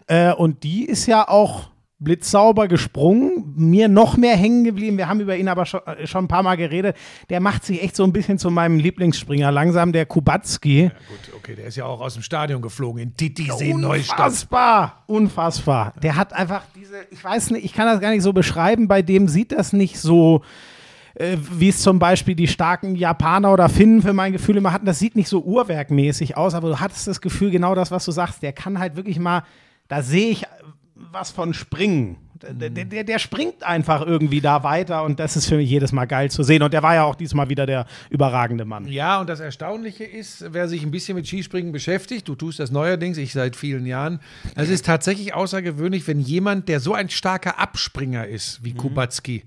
Ja. 0.08 0.30
Äh, 0.30 0.34
und 0.34 0.62
die 0.64 0.84
ist 0.84 1.06
ja 1.06 1.28
auch 1.28 1.70
blitzsauber 2.00 2.66
gesprungen, 2.66 3.52
mir 3.56 3.88
noch 3.88 4.16
mehr 4.16 4.36
hängen 4.36 4.64
geblieben. 4.64 4.96
Wir 4.96 5.08
haben 5.08 5.20
über 5.20 5.36
ihn 5.36 5.48
aber 5.48 5.66
schon, 5.66 5.80
äh, 5.86 6.06
schon 6.06 6.24
ein 6.24 6.28
paar 6.28 6.42
Mal 6.42 6.56
geredet. 6.56 6.96
Der 7.28 7.40
macht 7.40 7.64
sich 7.64 7.82
echt 7.82 7.94
so 7.94 8.04
ein 8.04 8.12
bisschen 8.12 8.38
zu 8.38 8.50
meinem 8.50 8.78
Lieblingsspringer 8.78 9.52
langsam, 9.52 9.92
der 9.92 10.06
Kubacki. 10.06 10.90
Gut, 11.08 11.34
okay, 11.36 11.54
der 11.54 11.66
ist 11.66 11.76
ja 11.76 11.84
auch 11.84 12.00
aus 12.00 12.14
dem 12.14 12.22
Stadion 12.22 12.62
geflogen 12.62 13.02
in 13.02 13.16
Titisee 13.16 13.74
Neustadt. 13.74 14.18
Unfassbar, 14.18 15.04
unfassbar. 15.06 15.92
Der 16.02 16.16
hat 16.16 16.32
einfach 16.32 16.62
diese, 16.74 16.96
ich 17.10 17.22
weiß 17.22 17.50
nicht, 17.50 17.66
ich 17.66 17.74
kann 17.74 17.86
das 17.86 18.00
gar 18.00 18.10
nicht 18.10 18.22
so 18.22 18.32
beschreiben, 18.32 18.88
bei 18.88 19.02
dem 19.02 19.28
sieht 19.28 19.52
das 19.52 19.74
nicht 19.74 20.00
so, 20.00 20.42
äh, 21.14 21.36
wie 21.52 21.68
es 21.68 21.82
zum 21.82 21.98
Beispiel 21.98 22.34
die 22.34 22.48
starken 22.48 22.94
Japaner 22.96 23.52
oder 23.52 23.68
Finnen 23.68 24.00
für 24.00 24.14
mein 24.14 24.32
Gefühl 24.32 24.56
immer 24.56 24.72
hatten. 24.72 24.86
Das 24.86 24.98
sieht 24.98 25.16
nicht 25.16 25.28
so 25.28 25.42
uhrwerkmäßig 25.42 26.38
aus, 26.38 26.54
aber 26.54 26.70
du 26.70 26.80
hattest 26.80 27.06
das 27.06 27.20
Gefühl, 27.20 27.50
genau 27.50 27.74
das, 27.74 27.90
was 27.90 28.06
du 28.06 28.10
sagst, 28.10 28.42
der 28.42 28.54
kann 28.54 28.78
halt 28.78 28.96
wirklich 28.96 29.18
mal, 29.18 29.42
da 29.88 30.02
sehe 30.02 30.30
ich 30.30 30.46
was 31.12 31.30
von 31.30 31.54
Springen. 31.54 32.16
Der, 32.42 32.70
der, 32.70 32.86
der, 32.86 33.04
der 33.04 33.18
springt 33.18 33.62
einfach 33.62 34.06
irgendwie 34.06 34.40
da 34.40 34.62
weiter 34.62 35.04
und 35.04 35.20
das 35.20 35.36
ist 35.36 35.46
für 35.46 35.56
mich 35.56 35.68
jedes 35.68 35.92
Mal 35.92 36.06
geil 36.06 36.30
zu 36.30 36.42
sehen. 36.42 36.62
Und 36.62 36.72
der 36.72 36.82
war 36.82 36.94
ja 36.94 37.04
auch 37.04 37.14
diesmal 37.14 37.50
wieder 37.50 37.66
der 37.66 37.86
überragende 38.08 38.64
Mann. 38.64 38.88
Ja, 38.88 39.20
und 39.20 39.28
das 39.28 39.40
Erstaunliche 39.40 40.04
ist, 40.04 40.46
wer 40.50 40.66
sich 40.66 40.82
ein 40.82 40.90
bisschen 40.90 41.16
mit 41.16 41.26
Skispringen 41.26 41.70
beschäftigt, 41.70 42.26
du 42.26 42.34
tust 42.34 42.58
das 42.58 42.70
neuerdings, 42.70 43.18
ich 43.18 43.34
seit 43.34 43.56
vielen 43.56 43.84
Jahren, 43.84 44.20
es 44.54 44.70
ist 44.70 44.86
tatsächlich 44.86 45.34
außergewöhnlich, 45.34 46.06
wenn 46.08 46.20
jemand, 46.20 46.68
der 46.68 46.80
so 46.80 46.94
ein 46.94 47.10
starker 47.10 47.58
Abspringer 47.58 48.26
ist 48.26 48.64
wie 48.64 48.72
Kubacki, 48.72 49.44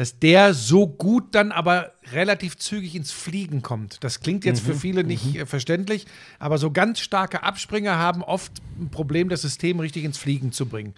dass 0.00 0.18
der 0.18 0.54
so 0.54 0.86
gut 0.86 1.34
dann 1.34 1.52
aber 1.52 1.92
relativ 2.10 2.56
zügig 2.56 2.94
ins 2.94 3.12
Fliegen 3.12 3.60
kommt. 3.60 4.02
Das 4.02 4.20
klingt 4.20 4.46
jetzt 4.46 4.62
für 4.62 4.74
viele 4.74 5.04
nicht 5.04 5.36
äh, 5.36 5.44
verständlich, 5.44 6.06
aber 6.38 6.56
so 6.56 6.70
ganz 6.70 7.00
starke 7.00 7.42
Abspringer 7.42 7.98
haben 7.98 8.22
oft 8.22 8.50
ein 8.80 8.88
Problem, 8.88 9.28
das 9.28 9.42
System 9.42 9.78
richtig 9.78 10.04
ins 10.04 10.16
Fliegen 10.16 10.52
zu 10.52 10.64
bringen. 10.64 10.94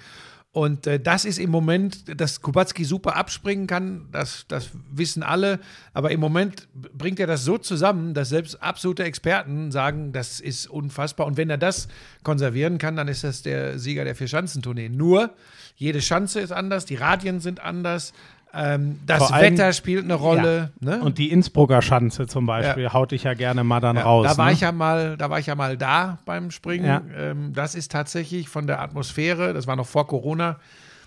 Und 0.53 0.87
äh, 0.87 1.01
das 1.01 1.25
ist 1.25 1.38
im 1.38 1.51
Moment, 1.51 2.21
dass 2.21 2.43
Kubacki 2.43 2.85
super 2.85 3.17
abspringen 3.17 3.67
kann, 3.67 4.07
das, 4.12 4.45
das 4.47 4.71
wissen 4.93 5.25
alle. 5.25 5.59
Aber 5.95 6.12
im 6.12 6.21
Moment 6.21 6.69
bringt 6.73 7.19
er 7.19 7.27
das 7.27 7.43
so 7.43 7.59
zusammen, 7.59 8.15
dass 8.15 8.29
selbst 8.29 8.62
absolute 8.62 9.03
Experten 9.03 9.73
sagen, 9.73 10.12
das 10.12 10.38
ist 10.38 10.69
unfassbar. 10.69 11.27
Und 11.27 11.37
wenn 11.37 11.51
er 11.51 11.59
das 11.59 11.88
konservieren 12.23 12.79
kann, 12.79 12.95
dann 12.95 13.09
ist 13.09 13.25
das 13.25 13.43
der 13.43 13.81
Sieger 13.81 14.05
der 14.05 14.15
Vier-Schanzentournee. 14.15 14.91
Nur, 14.91 15.31
jede 15.75 16.03
Schanze 16.03 16.38
ist 16.38 16.53
anders, 16.53 16.85
die 16.85 16.95
Radien 16.95 17.41
sind 17.41 17.59
anders, 17.59 18.12
ähm, 18.55 18.99
das 19.07 19.19
Vor 19.19 19.35
allem- 19.35 19.55
Wetter 19.55 19.73
spielt 19.73 20.05
eine 20.05 20.15
Rolle. 20.15 20.73
ne? 20.81 21.01
Und 21.01 21.19
die 21.19 21.31
Innsbrucker 21.31 21.81
Schanze 21.83 22.27
zum 22.27 22.47
Beispiel 22.47 22.91
haut 22.93 23.12
dich 23.12 23.23
ja 23.25 23.35
gerne 23.35 23.65
mal 23.65 23.81
dann 23.81 23.97
Ja, 23.97 24.03
raus. 24.03 24.27
Da 24.27 24.37
war 24.37 24.47
ne? 24.47 24.53
ich 24.53 24.61
ja 24.61 24.73
mal, 24.73 25.17
da 25.17 25.31
war 25.31 25.38
ich 25.38 25.47
ja 25.47 25.55
mal 25.55 25.77
da 25.77 26.19
beim 26.27 26.51
Springen. 26.51 26.85
Ja. 26.85 27.03
Ähm, 27.17 27.53
das 27.55 27.75
ist 27.75 27.91
tatsächlich 27.93 28.49
von 28.49 28.67
der 28.67 28.81
Atmosphäre, 28.81 29.53
das 29.55 29.67
war 29.67 29.77
noch 29.77 29.87
vor 29.87 30.07
Corona. 30.07 30.57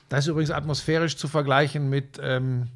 Das 0.10 0.22
ist 0.26 0.28
übrigens 0.28 0.52
atmosphärisch 0.52 1.18
zu 1.18 1.28
vergleichen 1.28 1.90
mit, 1.90 2.20
ähm, 2.22 2.68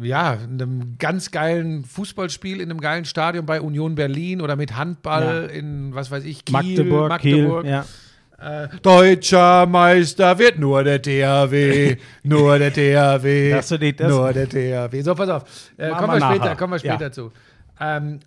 ja, 0.00 0.30
einem 0.32 0.96
ganz 0.98 1.30
geilen 1.32 1.84
Fußballspiel 1.84 2.60
in 2.60 2.70
einem 2.70 2.80
geilen 2.80 3.04
Stadion 3.04 3.46
bei 3.46 3.60
Union 3.60 3.96
Berlin 3.96 4.40
oder 4.40 4.54
mit 4.54 4.76
Handball 4.76 5.50
in, 5.52 5.94
was 5.94 6.10
weiß 6.10 6.24
ich, 6.24 6.44
Kiel, 6.44 6.52
Magdeburg, 6.52 7.08
Magdeburg. 7.08 7.64
Kiel. 7.64 7.82
Äh, 8.40 8.68
Deutscher 8.82 9.66
Meister 9.66 10.38
wird 10.38 10.58
nur 10.60 10.84
der 10.84 11.02
THW, 11.02 11.96
nur 12.22 12.58
der 12.58 12.72
THW, 12.72 13.50
Das 13.50 13.68
so 13.68 13.76
die- 13.78 13.96
das- 13.96 14.08
nur 14.10 14.32
der 14.32 14.48
THW. 14.48 15.00
So, 15.02 15.14
pass 15.14 15.28
auf, 15.28 15.44
äh, 15.76 15.90
kommen, 15.90 16.20
wir 16.20 16.34
später, 16.34 16.54
kommen 16.56 16.72
wir 16.74 16.78
später 16.78 17.06
Ja. 17.06 17.12
zu. 17.12 17.32
Ähm, 17.80 18.20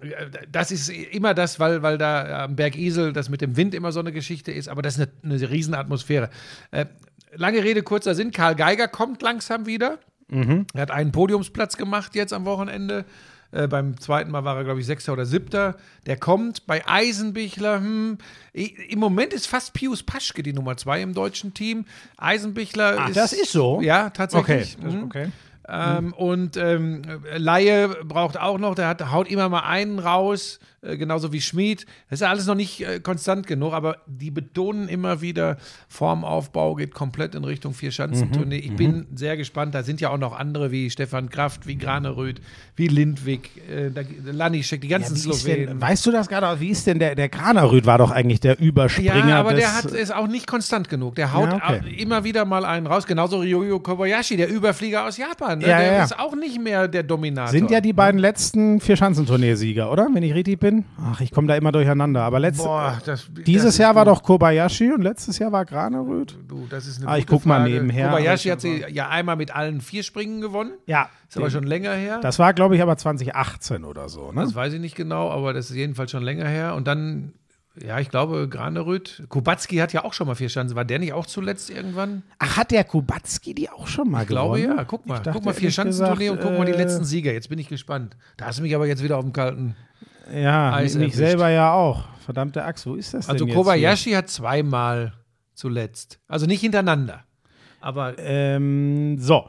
das 0.52 0.72
ist 0.72 0.90
immer 0.90 1.34
das, 1.34 1.60
weil, 1.60 1.82
weil 1.82 1.98
da 1.98 2.44
am 2.46 2.56
Berg 2.56 2.78
Isel 2.78 3.14
das 3.14 3.30
mit 3.30 3.42
dem 3.42 3.56
Wind 3.58 3.74
immer 3.74 3.92
so 3.92 4.00
eine 4.02 4.12
Geschichte 4.12 4.52
ist, 4.52 4.68
aber 4.70 4.82
das 4.82 4.98
ist 4.98 5.10
eine, 5.24 5.34
eine 5.36 5.50
Riesenatmosphäre. 5.50 6.30
Äh, 6.72 6.86
lange 7.34 7.64
Rede, 7.64 7.82
kurzer 7.84 8.14
Sinn, 8.16 8.32
Karl 8.32 8.56
Geiger 8.56 8.88
kommt 8.88 9.22
langsam 9.22 9.66
wieder. 9.66 9.98
Er 10.34 10.82
hat 10.82 10.92
einen 10.92 11.12
Podiumsplatz 11.12 11.76
gemacht 11.76 12.16
jetzt 12.16 12.32
am 12.32 12.46
Wochenende. 12.46 13.04
Äh, 13.52 13.68
beim 13.68 14.00
zweiten 14.00 14.32
Mal 14.32 14.44
war 14.46 14.56
er, 14.58 14.64
glaube 14.64 14.80
ich, 14.80 14.86
Sechster 14.86 15.14
oder 15.14 15.26
Siebter. 15.26 15.76
Der 16.06 16.18
kommt 16.18 16.66
bei 16.68 16.88
Eisenbichler. 16.88 17.78
Hm, 17.80 18.18
Im 18.54 19.00
Moment 19.00 19.34
ist 19.34 19.48
fast 19.48 19.74
Pius 19.74 20.04
Paschke 20.04 20.42
die 20.44 20.54
Nummer 20.54 20.78
zwei 20.78 21.02
im 21.02 21.14
deutschen 21.14 21.54
Team. 21.54 21.86
Eisenbichler 22.18 22.96
Ach, 23.00 23.10
ist. 23.10 23.18
das 23.18 23.34
ist 23.34 23.52
so? 23.52 23.82
Ja, 23.82 24.06
Okay. 24.08 24.12
tatsächlich. 24.16 24.78
Das- 24.82 24.94
Mhm. 24.94 25.04
okay. 25.04 25.28
Ähm, 25.68 26.14
und 26.14 26.58
ähm, 26.58 27.02
Laie 27.38 27.90
braucht 28.04 28.38
auch 28.40 28.58
noch, 28.58 28.76
der 28.76 28.88
hat, 28.88 29.12
haut 29.12 29.30
immer 29.30 29.48
mal 29.48 29.62
einen 29.62 30.00
raus, 30.00 30.60
äh, 30.82 30.98
genauso 30.98 31.32
wie 31.34 31.42
Schmid. 31.42 31.86
Das 32.10 32.18
ist 32.18 32.22
ja 32.22 32.30
alles 32.30 32.46
noch 32.48 32.56
nicht 32.56 32.82
äh, 32.86 33.00
konstant 33.00 33.46
genug, 33.48 33.74
aber 33.74 33.98
die 34.08 34.32
betonen 34.32 34.90
immer 34.90 35.22
wieder, 35.22 35.58
Formaufbau 35.88 36.76
geht 36.76 36.94
komplett 36.94 37.36
in 37.36 37.44
Richtung 37.44 37.74
Vier-Schanzentournee. 37.74 38.58
Mhm, 38.58 38.64
Ich 38.64 38.76
bin 38.76 39.08
sehr 39.14 39.38
gespannt. 39.38 39.76
Da 39.76 39.84
sind 39.84 40.02
ja 40.02 40.10
auch 40.10 40.18
noch 40.18 40.38
andere 40.38 40.72
wie 40.72 40.90
Stefan 40.90 41.30
Kraft, 41.30 41.68
wie 41.68 41.76
Graneröd, 41.78 42.42
wie 42.76 42.88
Lindwig, 42.88 43.50
äh, 43.70 43.90
Lanischek, 44.32 44.82
die 44.82 44.88
ganzen 44.88 45.16
ist 45.16 45.24
Slowenen. 45.24 45.68
denn, 45.68 45.82
weißt 45.82 46.06
du 46.06 46.12
das 46.12 46.28
gerade? 46.28 46.60
Wie 46.60 46.70
ist 46.70 46.88
denn 46.88 46.98
der, 47.00 47.14
der 47.16 47.30
Granerüd 47.30 47.86
war 47.86 47.98
doch 48.00 48.10
eigentlich 48.12 48.40
der 48.40 48.60
Überspringer 48.60 49.28
Ja, 49.28 49.40
aber 49.40 49.52
des, 49.54 49.62
der 49.62 49.76
hat, 49.76 49.86
ist 49.86 50.14
auch 50.14 50.28
nicht 50.28 50.48
konstant 50.48 50.90
genug. 50.90 51.16
Der 51.16 51.34
haut 51.34 51.50
Ja, 51.52 51.56
okay. 51.78 51.96
immer 51.98 52.24
wieder 52.24 52.46
mal 52.46 52.66
einen 52.66 52.88
raus. 52.88 53.06
Genauso 53.06 53.40
Ryoyo 53.40 53.80
Kobayashi, 53.80 54.38
der 54.38 54.50
Überflieger 54.50 55.06
aus 55.06 55.18
Japan. 55.18 55.60
Ne? 55.60 55.68
Ja, 55.68 55.78
der 55.80 55.94
ja. 55.94 56.04
ist 56.04 56.18
auch 56.18 56.36
nicht 56.36 56.60
mehr 56.62 56.88
der 56.88 57.04
Dominator. 57.04 57.52
sind 57.52 57.70
ja 57.70 57.82
die 57.82 57.94
beiden 57.94 58.20
letzten 58.20 58.80
Vier-Schanzenturniersieger, 58.82 59.92
oder? 59.92 60.08
Wenn 60.14 60.24
ich 60.24 60.34
richtig 60.34 60.60
bin. 60.60 60.71
Ach, 61.04 61.22
ich 61.22 61.32
komme 61.32 61.48
da 61.48 61.56
immer 61.56 61.72
durcheinander. 61.72 62.22
Aber 62.24 62.40
letzt, 62.40 62.64
Boah, 62.64 63.00
das, 63.06 63.30
dieses 63.46 63.66
das 63.66 63.78
Jahr 63.78 63.96
war 63.96 64.06
gut. 64.06 64.14
doch 64.16 64.24
Kobayashi 64.24 64.92
und 64.92 65.02
letztes 65.02 65.38
Jahr 65.40 65.52
war 65.52 65.66
Graneröd. 65.66 66.38
Du, 66.48 66.68
das 66.70 66.88
ist 66.88 67.00
eine 67.02 67.08
Ah, 67.10 67.18
ich 67.18 67.26
gute 67.28 67.38
guck 67.42 67.46
mal 67.46 67.70
nebenher. 67.70 68.10
Kobayashi 68.10 68.50
hat 68.50 68.62
sie 68.62 68.84
ja 68.90 69.10
einmal 69.10 69.36
mit 69.36 69.56
allen 69.56 69.82
vier 69.82 70.04
Springen 70.04 70.42
gewonnen. 70.42 70.72
Ja, 70.86 71.10
Ist 71.28 71.38
aber 71.38 71.50
schon 71.50 71.64
länger 71.64 71.94
her. 71.94 72.16
Das, 72.16 72.22
das 72.22 72.40
war, 72.40 72.54
glaube 72.54 72.76
ich, 72.76 72.82
aber 72.82 72.98
2018 72.98 73.84
oder 73.86 74.10
so. 74.10 74.32
Ne? 74.32 74.48
weiß 74.54 74.74
ich 74.74 74.80
nicht 74.82 74.96
genau, 74.96 75.30
aber 75.30 75.54
das 75.54 75.70
ist 75.70 75.76
jedenfalls 75.76 76.12
schon 76.12 76.24
länger 76.24 76.48
her. 76.48 76.76
Und 76.76 76.88
dann, 76.88 77.34
ja, 77.82 78.00
ich 78.00 78.10
glaube, 78.10 78.50
Graneröd. 78.50 79.24
Kubacki 79.30 79.78
hat 79.78 79.94
ja 79.94 80.04
auch 80.04 80.12
schon 80.14 80.28
mal 80.28 80.36
vier 80.36 80.50
Chancen. 80.50 80.76
War 80.76 80.84
der 80.84 81.00
nicht 81.00 81.14
auch 81.14 81.26
zuletzt 81.26 81.70
irgendwann? 81.70 82.24
Ach, 82.38 82.58
hat 82.58 82.72
der 82.72 82.84
Kubacki 82.84 83.54
die 83.54 83.70
auch 83.70 83.88
schon 83.88 84.10
mal 84.12 84.24
Ich 84.24 84.28
glaube 84.28 84.60
gewonnen? 84.62 84.78
ja. 84.78 84.84
Guck 84.84 85.06
mal. 85.06 85.16
Ich 85.16 85.22
dachte, 85.22 85.32
guck 85.38 85.46
mal, 85.46 85.54
vier 85.54 85.64
ehrlich 85.64 85.76
Schanzentournee 85.76 86.30
und 86.30 86.42
guck 86.42 86.58
mal 86.58 86.66
die 86.66 86.74
äh, 86.74 86.78
letzten 86.78 87.06
Sieger. 87.06 87.32
Jetzt 87.32 87.48
bin 87.50 87.60
ich 87.60 87.70
gespannt. 87.70 88.18
Da 88.38 88.48
hast 88.48 88.60
du 88.60 88.64
mich 88.64 88.76
aber 88.76 88.88
jetzt 88.88 89.04
wieder 89.04 89.18
auf 89.18 89.24
dem 89.24 89.32
kalten. 89.34 89.76
Ja, 90.34 90.74
Eis 90.74 90.94
mich 90.96 91.14
erwischt. 91.14 91.18
selber 91.18 91.50
ja 91.50 91.74
auch. 91.74 92.04
Verdammte 92.26 92.64
Axt, 92.64 92.86
wo 92.86 92.96
ist 92.96 93.14
das 93.14 93.28
Also 93.30 93.46
denn 93.46 93.48
jetzt 93.50 93.58
Kobayashi 93.58 94.12
hat 94.12 94.30
zweimal 94.30 95.14
zuletzt. 95.54 96.20
Also 96.28 96.46
nicht 96.46 96.62
hintereinander. 96.62 97.22
Aber? 97.82 98.18
Ähm, 98.20 99.18
so. 99.20 99.46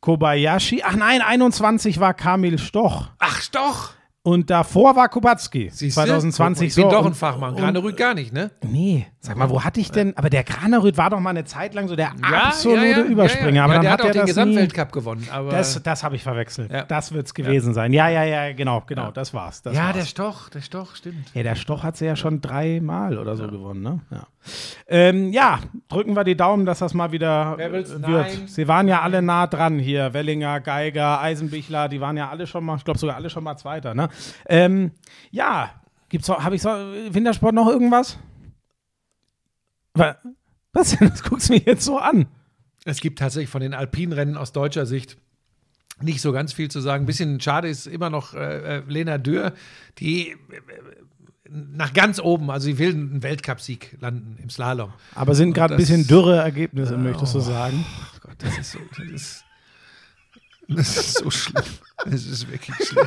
Kobayashi, 0.00 0.82
ach 0.84 0.94
nein, 0.96 1.20
21 1.22 1.98
war 2.00 2.14
Kamil 2.14 2.58
Stoch. 2.58 3.08
ach 3.18 3.46
doch. 3.48 3.90
Und 4.22 4.50
davor 4.50 4.94
war 4.94 5.08
Kubacki. 5.08 5.70
Siehste? 5.70 6.02
2020 6.02 6.68
Ich 6.68 6.74
bin 6.74 6.84
so. 6.84 6.90
doch 6.90 7.06
ein 7.06 7.14
Fachmann. 7.14 7.54
und- 7.54 7.60
Granerüd 7.60 7.96
gar 7.96 8.12
nicht, 8.14 8.32
ne? 8.32 8.50
Nee, 8.62 9.06
sag 9.20 9.36
mal, 9.36 9.50
wo 9.50 9.64
hatte 9.64 9.80
ich 9.80 9.90
denn? 9.90 10.16
Aber 10.16 10.30
der 10.30 10.44
Granerüd 10.44 10.96
war 10.96 11.10
doch 11.10 11.18
mal 11.20 11.30
eine 11.30 11.44
Zeit 11.44 11.74
lang 11.74 11.88
so 11.88 11.96
der 11.96 12.12
absolute 12.22 12.86
ja, 12.86 12.98
ja, 12.98 13.02
Überspringer. 13.04 13.48
Ja, 13.50 13.54
ja. 13.56 13.64
Aber 13.64 13.72
ja, 13.72 13.78
dann 13.78 13.82
der 13.82 13.90
hat 13.92 13.98
hat 14.00 14.04
auch 14.04 14.14
er 14.14 14.22
den 14.22 14.26
Gesamtweltcup 14.26 14.92
gewonnen. 14.92 15.28
Aber 15.32 15.50
Das, 15.50 15.82
das 15.82 16.04
habe 16.04 16.16
ich 16.16 16.22
verwechselt. 16.22 16.70
Ja. 16.70 16.84
Das 16.84 17.12
wird 17.12 17.26
es 17.26 17.34
gewesen 17.34 17.74
sein. 17.74 17.92
Ja, 17.92 18.08
ja, 18.08 18.22
ja, 18.24 18.52
genau, 18.52 18.82
genau, 18.86 19.10
das 19.10 19.34
war's. 19.34 19.62
Das 19.62 19.74
ja, 19.74 19.86
war's. 19.86 19.96
der 19.96 20.04
Stoch, 20.04 20.48
der 20.50 20.60
Stoch, 20.60 20.94
stimmt. 20.94 21.34
Ja, 21.34 21.42
der 21.42 21.56
Stoch 21.56 21.82
hat 21.82 21.96
sie 21.96 22.06
ja 22.06 22.14
schon 22.16 22.40
dreimal 22.40 23.18
oder 23.18 23.36
so 23.36 23.48
gewonnen, 23.48 23.82
ne? 23.82 24.00
Ja. 24.10 24.26
Ähm, 24.86 25.32
ja, 25.32 25.58
drücken 25.88 26.14
wir 26.14 26.24
die 26.24 26.36
Daumen, 26.36 26.64
dass 26.64 26.78
das 26.78 26.94
mal 26.94 27.12
wieder 27.12 27.54
Wer 27.56 27.72
will's? 27.72 27.90
äh, 27.90 27.98
Nein. 27.98 28.12
wird. 28.12 28.48
Sie 28.48 28.68
waren 28.68 28.88
ja 28.88 29.02
alle 29.02 29.20
nah 29.20 29.46
dran 29.46 29.78
hier. 29.78 30.14
Wellinger, 30.14 30.60
Geiger, 30.60 31.20
Eisenbichler, 31.20 31.88
die 31.88 32.00
waren 32.00 32.16
ja 32.16 32.30
alle 32.30 32.46
schon 32.46 32.64
mal, 32.64 32.76
ich 32.76 32.84
glaube 32.84 32.98
sogar 32.98 33.16
alle 33.16 33.30
schon 33.30 33.44
mal 33.44 33.56
Zweiter, 33.56 33.94
ne? 33.94 34.08
Ähm, 34.46 34.92
ja, 35.30 35.70
gibt's 36.08 36.28
habe 36.28 36.54
ich 36.54 36.62
so, 36.62 36.70
Wintersport 37.10 37.54
noch 37.54 37.66
irgendwas? 37.68 38.18
Wa- 39.98 40.16
Was 40.72 40.96
denn? 40.96 41.08
Das 41.10 41.22
guckst 41.22 41.48
du 41.48 41.54
mich 41.54 41.64
jetzt 41.66 41.84
so 41.84 41.98
an. 41.98 42.26
Es 42.84 43.00
gibt 43.00 43.18
tatsächlich 43.18 43.50
von 43.50 43.60
den 43.60 43.74
Alpinrennen 43.74 44.36
aus 44.36 44.52
deutscher 44.52 44.86
Sicht 44.86 45.16
nicht 46.00 46.20
so 46.20 46.32
ganz 46.32 46.52
viel 46.52 46.70
zu 46.70 46.80
sagen. 46.80 47.04
Ein 47.04 47.06
bisschen 47.06 47.40
schade 47.40 47.68
ist 47.68 47.86
immer 47.86 48.08
noch 48.08 48.32
äh, 48.34 48.78
äh, 48.78 48.82
Lena 48.86 49.18
Dürr, 49.18 49.52
die 49.98 50.30
äh, 50.30 50.36
nach 51.50 51.92
ganz 51.94 52.20
oben, 52.20 52.50
also 52.50 52.66
sie 52.66 52.78
will 52.78 52.90
einen 52.90 53.22
Weltcupsieg 53.22 53.96
landen 54.00 54.36
im 54.42 54.50
Slalom. 54.50 54.92
Aber 55.14 55.34
sind 55.34 55.54
gerade 55.54 55.74
ein 55.74 55.78
bisschen 55.78 56.06
dürre 56.06 56.36
Ergebnisse, 56.36 56.96
möchtest 56.98 57.34
du 57.34 57.40
sagen? 57.40 57.84
Ach 58.14 58.20
Gott, 58.20 58.34
das 58.38 58.58
ist 58.58 58.72
so, 58.72 58.78
das 58.96 59.06
ist, 59.06 59.44
das 60.68 60.96
ist 60.98 61.18
so 61.18 61.30
schlimm. 61.30 61.64
Das 62.04 62.26
ist 62.26 62.50
wirklich 62.50 62.76
schlimm. 62.86 63.06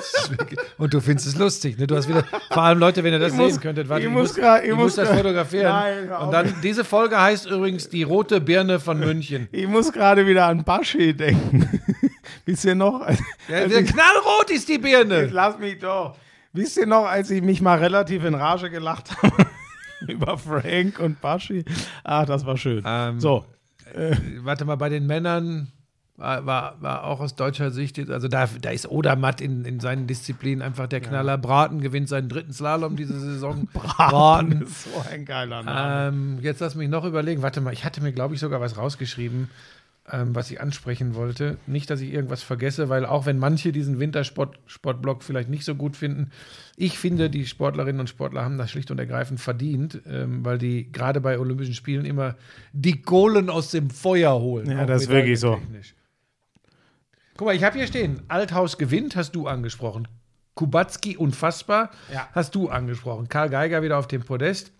Ist 0.00 0.30
wirklich, 0.38 0.58
und 0.78 0.92
du 0.94 1.00
findest 1.00 1.26
es 1.26 1.36
lustig, 1.36 1.78
ne? 1.78 1.86
Du 1.86 1.96
hast 1.96 2.08
wieder, 2.08 2.24
vor 2.50 2.62
allem 2.62 2.78
Leute, 2.78 3.02
wenn 3.04 3.12
ihr 3.12 3.18
das 3.18 3.32
Ich 3.32 3.38
muss- 3.38 3.52
sehen 3.54 3.60
könntet, 3.62 3.88
warte, 3.88 4.02
ich 4.02 4.08
ich, 4.08 4.12
muss 4.12 4.28
muss, 4.28 4.36
grad- 4.36 4.64
ich 4.64 4.70
muss 4.70 4.78
muss 4.78 4.94
das 4.96 5.08
fotografieren. 5.10 5.66
Nein, 5.72 6.10
und 6.12 6.30
dann, 6.32 6.54
diese 6.62 6.84
Folge 6.84 7.20
heißt 7.20 7.46
übrigens 7.46 7.88
die 7.88 8.02
rote 8.02 8.40
Birne 8.40 8.78
von 8.80 8.98
München. 8.98 9.48
Ich 9.52 9.66
muss 9.66 9.92
gerade 9.92 10.26
wieder 10.26 10.46
an 10.46 10.64
Baschi 10.64 11.14
denken. 11.14 11.68
Wisst 12.44 12.64
ihr 12.64 12.74
noch? 12.74 13.00
Ja, 13.48 13.56
als 13.58 13.72
der 13.72 13.80
ich- 13.80 13.92
knallrot 13.92 14.50
ist 14.50 14.68
die 14.68 14.72
Jetzt 14.74 14.82
Birne. 14.82 15.26
lass 15.26 15.58
mich 15.58 15.78
doch. 15.78 16.16
Wisst 16.52 16.76
ihr 16.76 16.86
noch, 16.86 17.04
als 17.06 17.30
ich 17.30 17.42
mich 17.42 17.60
mal 17.60 17.78
relativ 17.78 18.24
in 18.24 18.34
Rage 18.34 18.70
gelacht 18.70 19.10
habe 19.22 19.46
über 20.08 20.38
Frank 20.38 20.98
und 21.00 21.20
Baschi? 21.20 21.64
Ach, 22.04 22.24
das 22.24 22.46
war 22.46 22.56
schön. 22.56 22.82
Ähm, 22.86 23.20
so, 23.20 23.44
Warte 24.42 24.64
mal, 24.64 24.76
bei 24.76 24.88
den 24.88 25.06
Männern 25.06 25.68
war, 26.16 26.46
war, 26.46 26.80
war 26.80 27.04
auch 27.04 27.20
aus 27.20 27.34
deutscher 27.34 27.70
Sicht, 27.70 27.98
also 28.10 28.28
da, 28.28 28.48
da 28.60 28.70
ist 28.70 28.88
Odermatt 28.88 29.40
in, 29.40 29.64
in 29.64 29.80
seinen 29.80 30.06
Disziplinen 30.06 30.62
einfach 30.62 30.86
der 30.86 31.00
Knaller. 31.00 31.36
Braten 31.36 31.80
gewinnt 31.80 32.08
seinen 32.08 32.28
dritten 32.28 32.52
Slalom 32.52 32.96
diese 32.96 33.18
Saison. 33.20 33.68
Braten 33.72 34.62
ist 34.62 34.84
so 34.84 35.04
ein 35.10 35.24
geiler 35.26 35.62
Name. 35.62 36.16
Ähm, 36.16 36.38
jetzt 36.40 36.60
lass 36.60 36.74
mich 36.74 36.88
noch 36.88 37.04
überlegen. 37.04 37.42
Warte 37.42 37.60
mal, 37.60 37.72
ich 37.72 37.84
hatte 37.84 38.00
mir, 38.00 38.12
glaube 38.12 38.34
ich, 38.34 38.40
sogar 38.40 38.62
was 38.62 38.78
rausgeschrieben, 38.78 39.50
ähm, 40.10 40.34
was 40.34 40.50
ich 40.50 40.58
ansprechen 40.58 41.14
wollte. 41.14 41.58
Nicht, 41.66 41.90
dass 41.90 42.00
ich 42.00 42.10
irgendwas 42.14 42.42
vergesse, 42.42 42.88
weil 42.88 43.04
auch 43.04 43.26
wenn 43.26 43.38
manche 43.38 43.70
diesen 43.72 44.00
Wintersport-Sportblock 44.00 45.22
vielleicht 45.22 45.50
nicht 45.50 45.66
so 45.66 45.74
gut 45.74 45.96
finden, 45.96 46.30
ich 46.78 46.98
finde, 46.98 47.28
die 47.28 47.44
Sportlerinnen 47.44 48.00
und 48.00 48.08
Sportler 48.08 48.42
haben 48.42 48.56
das 48.56 48.70
schlicht 48.70 48.90
und 48.90 48.98
ergreifend 48.98 49.38
verdient, 49.38 50.00
ähm, 50.08 50.42
weil 50.46 50.56
die 50.56 50.90
gerade 50.90 51.20
bei 51.20 51.38
Olympischen 51.38 51.74
Spielen 51.74 52.06
immer 52.06 52.36
die 52.72 53.02
Kohlen 53.02 53.50
aus 53.50 53.70
dem 53.70 53.90
Feuer 53.90 54.40
holen. 54.40 54.70
Ja, 54.70 54.86
das 54.86 55.02
ist 55.02 55.08
wirklich 55.10 55.38
so. 55.38 55.50
medaillentechnisch. 55.50 55.95
Guck 57.36 57.46
mal, 57.48 57.54
ich 57.54 57.64
habe 57.64 57.76
hier 57.76 57.86
stehen, 57.86 58.22
Althaus 58.28 58.78
gewinnt, 58.78 59.14
hast 59.16 59.32
du 59.32 59.46
angesprochen. 59.46 60.08
Kubacki 60.54 61.16
unfassbar, 61.18 61.90
Ja. 62.12 62.28
hast 62.32 62.54
du 62.54 62.68
angesprochen. 62.70 63.28
Karl 63.28 63.50
Geiger 63.50 63.82
wieder 63.82 63.98
auf 63.98 64.08
dem 64.08 64.22
Podest, 64.22 64.72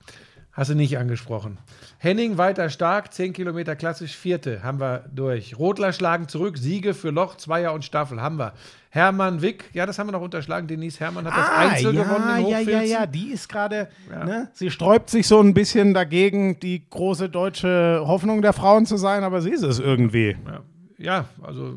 hast 0.53 0.71
du 0.71 0.75
nicht 0.75 0.97
angesprochen. 0.97 1.59
Henning 1.99 2.39
weiter 2.39 2.71
stark, 2.71 3.13
10 3.13 3.35
Kilometer 3.35 3.77
klassisch, 3.77 4.17
vierte, 4.17 4.63
haben 4.63 4.81
wir 4.81 5.05
durch. 5.15 5.59
Rotler 5.59 5.93
schlagen 5.93 6.29
zurück, 6.29 6.57
Siege 6.57 6.95
für 6.95 7.11
Loch, 7.11 7.37
Zweier 7.37 7.75
und 7.75 7.85
Staffel, 7.85 8.23
haben 8.23 8.39
wir. 8.39 8.55
Hermann 8.89 9.43
Wick, 9.43 9.69
ja, 9.75 9.85
das 9.85 9.99
haben 9.99 10.07
wir 10.07 10.13
noch 10.13 10.23
unterschlagen. 10.23 10.67
Denise 10.67 10.99
Hermann 11.01 11.27
hat 11.27 11.37
das 11.37 11.51
Einzel 11.51 11.95
ja, 11.95 12.05
gewonnen 12.05 12.39
in 12.39 12.47
ja, 12.47 12.61
ja, 12.61 12.81
ja, 12.81 13.07
die 13.07 13.33
ist 13.33 13.47
gerade, 13.51 13.89
Ja. 14.11 14.25
ne? 14.25 14.49
sie 14.55 14.71
sträubt 14.71 15.11
sich 15.11 15.27
so 15.29 15.39
ein 15.41 15.53
bisschen 15.53 15.93
dagegen, 15.93 16.59
die 16.61 16.89
große 16.89 17.29
deutsche 17.29 18.03
Hoffnung 18.07 18.41
der 18.41 18.55
Frauen 18.55 18.87
zu 18.87 18.97
sein, 18.97 19.25
aber 19.25 19.43
sie 19.43 19.51
ist 19.51 19.63
es 19.65 19.79
irgendwie. 19.79 20.39
Ja, 20.47 20.63
ja 20.99 21.27
also 21.43 21.75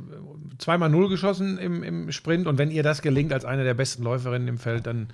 zweimal 0.58 0.90
Null 0.90 1.10
geschossen 1.10 1.58
im, 1.58 1.84
im 1.84 2.12
Sprint 2.12 2.48
und 2.48 2.58
wenn 2.58 2.72
ihr 2.72 2.84
das 2.84 3.02
gelingt 3.02 3.34
als 3.34 3.46
eine 3.46 3.64
der 3.64 3.74
besten 3.74 4.04
Läuferinnen 4.04 4.48
im 4.48 4.58
Feld, 4.58 4.88
dann 4.88 5.08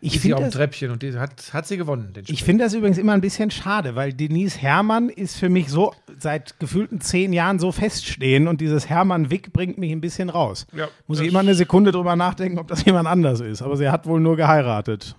Ich 0.00 0.16
ist 0.16 0.22
sie 0.22 0.34
auf 0.34 0.40
dem 0.40 0.50
Treppchen 0.50 0.90
und 0.90 1.02
die 1.02 1.14
hat, 1.14 1.52
hat 1.52 1.66
sie 1.66 1.76
gewonnen. 1.76 2.12
Den 2.12 2.24
Ich 2.28 2.44
finde 2.44 2.64
das 2.64 2.74
übrigens 2.74 2.98
immer 2.98 3.12
ein 3.12 3.20
bisschen 3.20 3.50
schade, 3.50 3.94
weil 3.94 4.12
Denise 4.12 4.58
Herrmann 4.60 5.08
ist 5.08 5.36
für 5.36 5.48
mich 5.48 5.68
so 5.68 5.94
seit 6.18 6.58
gefühlten 6.60 7.00
zehn 7.00 7.32
Jahren 7.32 7.58
so 7.58 7.72
feststehen 7.72 8.48
und 8.48 8.60
dieses 8.60 8.88
Hermann 8.88 9.30
Wick 9.30 9.52
bringt 9.52 9.78
mich 9.78 9.92
ein 9.92 10.00
bisschen 10.00 10.30
raus. 10.30 10.66
Ja, 10.72 10.88
Muss 11.06 11.20
ich 11.20 11.28
immer 11.28 11.40
eine 11.40 11.54
Sekunde 11.54 11.92
drüber 11.92 12.16
nachdenken, 12.16 12.58
ob 12.58 12.68
das 12.68 12.84
jemand 12.84 13.08
anders 13.08 13.40
ist. 13.40 13.62
Aber 13.62 13.76
sie 13.76 13.88
hat 13.88 14.06
wohl 14.06 14.20
nur 14.20 14.36
geheiratet. 14.36 15.16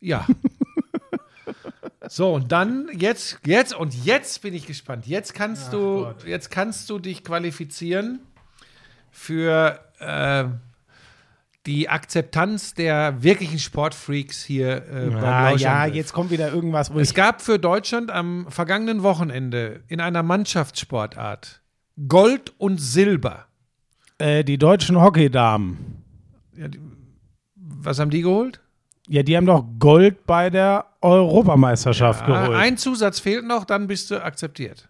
Ja. 0.00 0.26
so, 2.08 2.32
und 2.34 2.52
dann 2.52 2.88
jetzt, 2.96 3.38
jetzt 3.44 3.74
und 3.74 3.94
jetzt 4.04 4.42
bin 4.42 4.54
ich 4.54 4.66
gespannt. 4.66 5.06
Jetzt 5.06 5.34
kannst 5.34 5.72
du, 5.72 6.12
jetzt 6.26 6.50
kannst 6.50 6.90
du 6.90 6.98
dich 6.98 7.24
qualifizieren 7.24 8.20
für 9.10 9.78
äh, 10.00 10.44
die 11.66 11.88
Akzeptanz 11.88 12.74
der 12.74 13.22
wirklichen 13.22 13.58
Sportfreaks 13.58 14.42
hier 14.42 14.88
äh, 14.88 15.10
beim 15.10 15.24
Ah, 15.24 15.50
ja, 15.52 15.86
jetzt 15.86 16.12
kommt 16.12 16.30
wieder 16.30 16.52
irgendwas, 16.52 16.92
wo 16.92 16.98
Es 16.98 17.14
gab 17.14 17.40
für 17.40 17.58
Deutschland 17.58 18.10
am 18.10 18.46
vergangenen 18.48 19.02
Wochenende 19.02 19.84
in 19.88 20.00
einer 20.00 20.22
Mannschaftssportart 20.22 21.62
Gold 22.08 22.52
und 22.58 22.78
Silber. 22.80 23.46
Äh, 24.18 24.44
die 24.44 24.58
deutschen 24.58 25.00
Hockeydamen. 25.00 26.02
Was 27.54 27.98
haben 27.98 28.10
die 28.10 28.22
geholt? 28.22 28.61
Ja, 29.12 29.22
die 29.22 29.36
haben 29.36 29.44
doch 29.44 29.62
Gold 29.78 30.24
bei 30.26 30.48
der 30.48 30.86
Europameisterschaft 31.02 32.22
Ah, 32.22 32.44
geholt. 32.46 32.58
ein 32.58 32.78
Zusatz 32.78 33.20
fehlt 33.20 33.44
noch, 33.46 33.66
dann 33.66 33.86
bist 33.86 34.10
du 34.10 34.24
akzeptiert. 34.24 34.88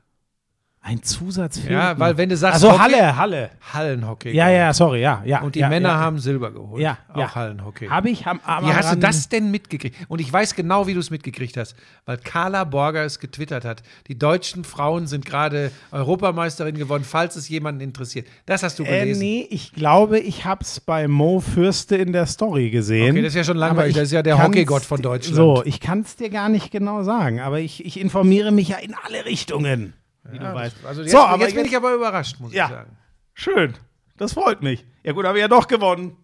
Ein 0.84 1.00
Zusatz 1.04 1.58
fehlt 1.60 1.70
Ja, 1.70 1.96
weil 1.96 2.16
wenn 2.16 2.28
du 2.28 2.36
sagst 2.36 2.54
Also 2.54 2.72
Hockey- 2.72 2.80
Halle, 2.94 3.16
Halle. 3.16 3.50
Hallenhockey. 3.72 4.32
Ja, 4.34 4.50
ja, 4.50 4.74
sorry, 4.74 5.00
ja, 5.00 5.22
ja. 5.24 5.40
Und 5.42 5.54
die 5.54 5.60
ja, 5.60 5.68
Männer 5.68 5.90
ja. 5.90 5.94
haben 5.98 6.18
Silber 6.18 6.50
geholt. 6.50 6.82
Ja, 6.82 6.98
auch 7.12 7.18
ja. 7.18 7.34
Hallenhockey. 7.36 7.86
Habe 7.86 8.10
ich 8.10 8.26
am, 8.26 8.40
am 8.44 8.66
Wie 8.66 8.72
hast 8.74 8.92
du 8.92 8.98
das 8.98 9.28
denn 9.28 9.52
mitgekriegt? 9.52 9.96
Und 10.08 10.20
ich 10.20 10.32
weiß 10.32 10.56
genau, 10.56 10.88
wie 10.88 10.94
du 10.94 10.98
es 10.98 11.10
mitgekriegt 11.10 11.56
hast, 11.56 11.76
weil 12.04 12.16
Carla 12.18 12.64
Borger 12.64 13.04
es 13.04 13.20
getwittert 13.20 13.64
hat. 13.64 13.84
Die 14.08 14.18
deutschen 14.18 14.64
Frauen 14.64 15.06
sind 15.06 15.24
gerade 15.24 15.70
Europameisterin 15.92 16.76
geworden, 16.76 17.04
falls 17.04 17.36
es 17.36 17.48
jemanden 17.48 17.80
interessiert. 17.80 18.26
Das 18.46 18.64
hast 18.64 18.80
du 18.80 18.82
Äh, 18.82 19.00
gelesen. 19.02 19.20
nee, 19.20 19.46
ich 19.50 19.72
glaube, 19.72 20.18
ich 20.18 20.44
habe 20.44 20.62
es 20.62 20.80
bei 20.80 21.06
Mo 21.06 21.38
Fürste 21.38 21.94
in 21.96 22.12
der 22.12 22.26
Story 22.26 22.70
gesehen. 22.70 23.12
Okay, 23.12 23.22
das 23.22 23.28
ist 23.32 23.36
ja 23.36 23.44
schon 23.44 23.56
Aber 23.58 23.66
langweilig. 23.68 23.94
Das 23.94 24.04
ist 24.04 24.12
ja 24.12 24.22
der 24.22 24.42
Hockeygott 24.42 24.82
von 24.82 25.00
Deutschland. 25.00 25.36
So, 25.36 25.62
ich 25.64 25.78
kann 25.78 26.00
es 26.00 26.16
dir 26.16 26.28
gar 26.28 26.48
nicht 26.48 26.72
genau 26.72 27.04
sagen, 27.04 27.38
aber 27.40 27.60
ich, 27.60 27.84
ich 27.86 28.00
informiere 28.00 28.50
mich 28.50 28.68
ja 28.68 28.78
in 28.78 28.94
alle 29.06 29.24
Richtungen, 29.24 29.92
wie 30.24 30.36
Ja, 30.36 30.50
du 30.50 30.54
weißt. 30.54 30.76
das- 30.78 30.84
Also 30.86 31.02
jetzt, 31.02 31.10
so, 31.12 31.18
aber 31.18 31.42
jetzt 31.44 31.54
bin 31.54 31.64
ich 31.66 31.76
aber 31.76 31.94
überrascht, 31.94 32.38
muss 32.40 32.52
Ja. 32.52 32.64
ich 32.66 32.70
sagen. 32.70 32.96
Schön, 33.34 33.74
das 34.16 34.32
freut 34.34 34.62
mich. 34.62 34.84
Ja 35.02 35.12
gut, 35.12 35.24
habe 35.26 35.38
ich 35.38 35.42
ja 35.42 35.48
doch 35.48 35.66
gewonnen. 35.66 36.16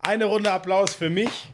Eine 0.00 0.24
Runde 0.26 0.50
Applaus 0.52 0.94
für 0.94 1.10
mich. 1.10 1.50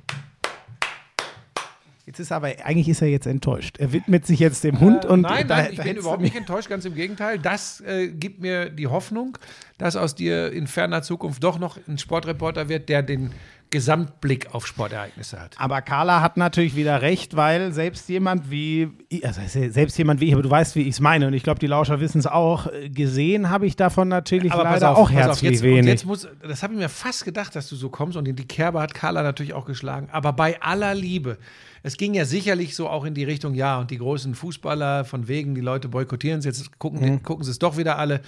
Ist 2.20 2.32
aber, 2.32 2.48
eigentlich 2.64 2.88
ist 2.88 3.02
er 3.02 3.08
jetzt 3.08 3.26
enttäuscht. 3.26 3.78
Er 3.78 3.92
widmet 3.92 4.26
sich 4.26 4.38
jetzt 4.38 4.62
dem 4.62 4.78
Hund 4.78 5.04
und 5.04 5.24
Äh, 5.24 5.28
nein, 5.28 5.48
da- 5.48 5.56
nein, 5.56 5.68
ich 5.72 5.82
bin 5.82 5.96
überhaupt 5.96 6.22
nicht 6.22 6.36
enttäuscht, 6.36 6.68
ganz 6.68 6.84
im 6.84 6.94
Gegenteil. 6.94 7.38
Das 7.38 7.80
äh, 7.80 8.08
gibt 8.08 8.40
mir 8.40 8.70
die 8.70 8.86
Hoffnung, 8.86 9.36
dass 9.78 9.96
aus 9.96 10.14
dir 10.14 10.52
in 10.52 10.66
ferner 10.66 11.02
Zukunft 11.02 11.42
doch 11.42 11.58
noch 11.58 11.78
ein 11.88 11.98
Sportreporter 11.98 12.68
wird, 12.68 12.88
der 12.88 13.02
den 13.02 13.32
Gesamtblick 13.70 14.52
auf 14.52 14.66
Sportereignisse 14.66 15.40
hat. 15.40 15.54
Aber 15.56 15.80
Carla 15.80 16.20
hat 16.20 16.36
natürlich 16.36 16.74
wieder 16.74 17.02
recht, 17.02 17.36
weil 17.36 17.72
selbst 17.72 18.08
jemand 18.08 18.50
wie, 18.50 18.88
also 19.22 19.40
selbst 19.46 19.96
jemand 19.96 20.20
wie 20.20 20.26
ich, 20.26 20.32
aber 20.32 20.42
du 20.42 20.50
weißt, 20.50 20.74
wie 20.74 20.82
ich 20.82 20.88
es 20.88 21.00
meine, 21.00 21.28
und 21.28 21.34
ich 21.34 21.44
glaube, 21.44 21.60
die 21.60 21.68
Lauscher 21.68 22.00
wissen 22.00 22.18
es 22.18 22.26
auch, 22.26 22.66
äh, 22.66 22.88
gesehen 22.90 23.48
habe 23.48 23.66
ich 23.68 23.76
davon 23.76 24.08
natürlich 24.08 24.52
leider 24.52 24.96
auch 24.98 25.08
herzlich 25.12 25.52
jetzt, 25.52 25.62
wenig. 25.62 25.82
Und 25.82 25.86
jetzt 25.86 26.04
muss, 26.04 26.26
das 26.42 26.64
habe 26.64 26.74
ich 26.74 26.80
mir 26.80 26.88
fast 26.88 27.24
gedacht, 27.24 27.54
dass 27.54 27.68
du 27.68 27.76
so 27.76 27.90
kommst 27.90 28.16
und 28.16 28.26
in 28.26 28.34
die 28.34 28.46
Kerbe 28.48 28.80
hat 28.80 28.92
Carla 28.92 29.22
natürlich 29.22 29.52
auch 29.52 29.66
geschlagen. 29.66 30.08
Aber 30.10 30.32
bei 30.32 30.60
aller 30.60 30.94
Liebe, 30.96 31.38
es 31.82 31.96
ging 31.96 32.14
ja 32.14 32.24
sicherlich 32.24 32.76
so 32.76 32.88
auch 32.88 33.04
in 33.04 33.14
die 33.14 33.24
Richtung, 33.24 33.54
ja, 33.54 33.78
und 33.78 33.90
die 33.90 33.98
großen 33.98 34.34
Fußballer, 34.34 35.04
von 35.04 35.28
wegen, 35.28 35.54
die 35.54 35.60
Leute 35.60 35.88
boykottieren 35.88 36.40
es, 36.40 36.44
jetzt 36.44 36.78
gucken, 36.78 37.00
Mhm. 37.00 37.22
gucken 37.22 37.44
sie 37.44 37.50
es 37.50 37.58
doch 37.58 37.76
wieder 37.76 37.98
alle. 37.98 38.20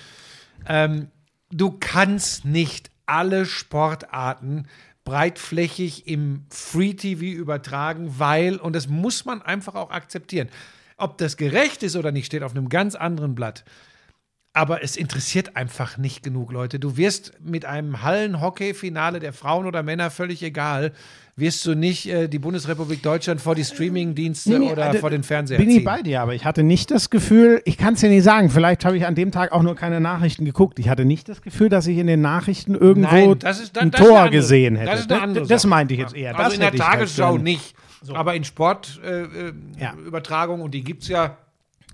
Ähm, 0.67 1.09
du 1.51 1.77
kannst 1.79 2.45
nicht 2.45 2.91
alle 3.07 3.45
Sportarten 3.47 4.67
breitflächig 5.05 6.07
im 6.07 6.45
Free 6.51 6.95
TV 6.95 7.23
übertragen, 7.25 8.15
weil, 8.19 8.57
und 8.57 8.75
das 8.75 8.89
muss 8.89 9.25
man 9.25 9.43
einfach 9.43 9.75
auch 9.75 9.91
akzeptieren. 9.91 10.49
Ob 10.97 11.19
das 11.19 11.37
gerecht 11.37 11.83
ist 11.83 11.97
oder 11.97 12.13
nicht, 12.13 12.27
steht 12.27 12.43
auf 12.43 12.53
einem 12.53 12.69
ganz 12.69 12.95
anderen 12.95 13.35
Blatt. 13.35 13.65
Aber 14.55 14.85
es 14.85 14.97
interessiert 14.97 15.57
einfach 15.57 15.97
nicht 15.97 16.23
genug 16.23 16.53
Leute. 16.53 16.79
Du 16.79 16.97
wirst 16.97 17.33
mit 17.41 17.65
einem 17.65 18.03
Hallenhockey-Finale 18.03 19.19
der 19.19 19.33
Frauen 19.33 19.67
oder 19.67 19.83
Männer 19.83 20.11
völlig 20.11 20.43
egal, 20.43 20.93
wirst 21.35 21.65
du 21.65 21.75
nicht 21.75 22.07
äh, 22.09 22.29
die 22.29 22.39
Bundesrepublik 22.39 23.03
Deutschland 23.03 23.41
vor 23.41 23.55
die 23.55 23.65
Streaming-Dienste 23.65 24.51
Nee, 24.51 24.59
nee, 24.59 24.73
oder 24.73 24.95
äh, 24.95 24.99
vor 24.99 25.09
den 25.09 25.23
Fernseher 25.23 25.57
Bin 25.59 25.69
ich 25.71 25.77
ziehen. 25.77 25.85
bei 25.85 26.03
dir, 26.03 26.21
aber 26.21 26.35
ich 26.35 26.45
hatte 26.45 26.63
nicht 26.63 26.91
das 26.91 27.09
Gefühl, 27.09 27.63
ich 27.65 27.79
kann 27.79 27.95
es 27.95 28.01
dir 28.01 28.11
nicht 28.11 28.23
sagen, 28.23 28.51
vielleicht 28.51 28.85
habe 28.85 28.97
ich 28.99 29.07
an 29.07 29.15
dem 29.15 29.31
Tag 29.33 29.53
auch 29.53 29.63
nur 29.63 29.75
keine 29.75 30.01
Nachrichten 30.01 30.45
geguckt. 30.45 30.79
Ich 30.79 30.89
hatte 30.91 31.05
nicht 31.07 31.29
das 31.31 31.41
Gefühl, 31.41 31.71
dass 31.71 31.87
ich 31.87 31.97
in 31.97 32.07
den 32.07 32.21
Nachrichten 32.21 32.75
irgendwo 32.75 33.11
Nein, 33.31 33.39
das 33.39 33.61
ist, 33.61 33.77
das, 33.77 33.83
ein 33.83 33.91
das 33.91 34.01
Tor 34.01 34.19
andere- 34.19 34.31
gesehen 34.31 34.77
hätte. 34.77 34.91
Das 34.91 35.01
ist 35.01 35.13
eine 35.13 35.23
andere 35.23 35.47
das 35.47 35.65
meinte 35.67 35.95
ich 35.95 36.01
jetzt 36.01 36.15
eher. 36.15 36.39
Also 36.39 36.55
in 36.55 36.61
der 36.61 36.75
ich 36.75 36.81
halt 36.81 36.93
Tagesschau 36.93 37.39
nicht. 37.39 37.75
Aber 38.13 38.35
in 38.35 38.45
Sportübertragungen, 38.45 39.73
äh, 39.79 39.83
Ja. 39.83 39.95
Übertragungen, 40.07 40.63
und 40.63 40.73
die 40.75 40.83
gibt 40.85 41.03
es 41.05 41.09
ja, 41.09 41.37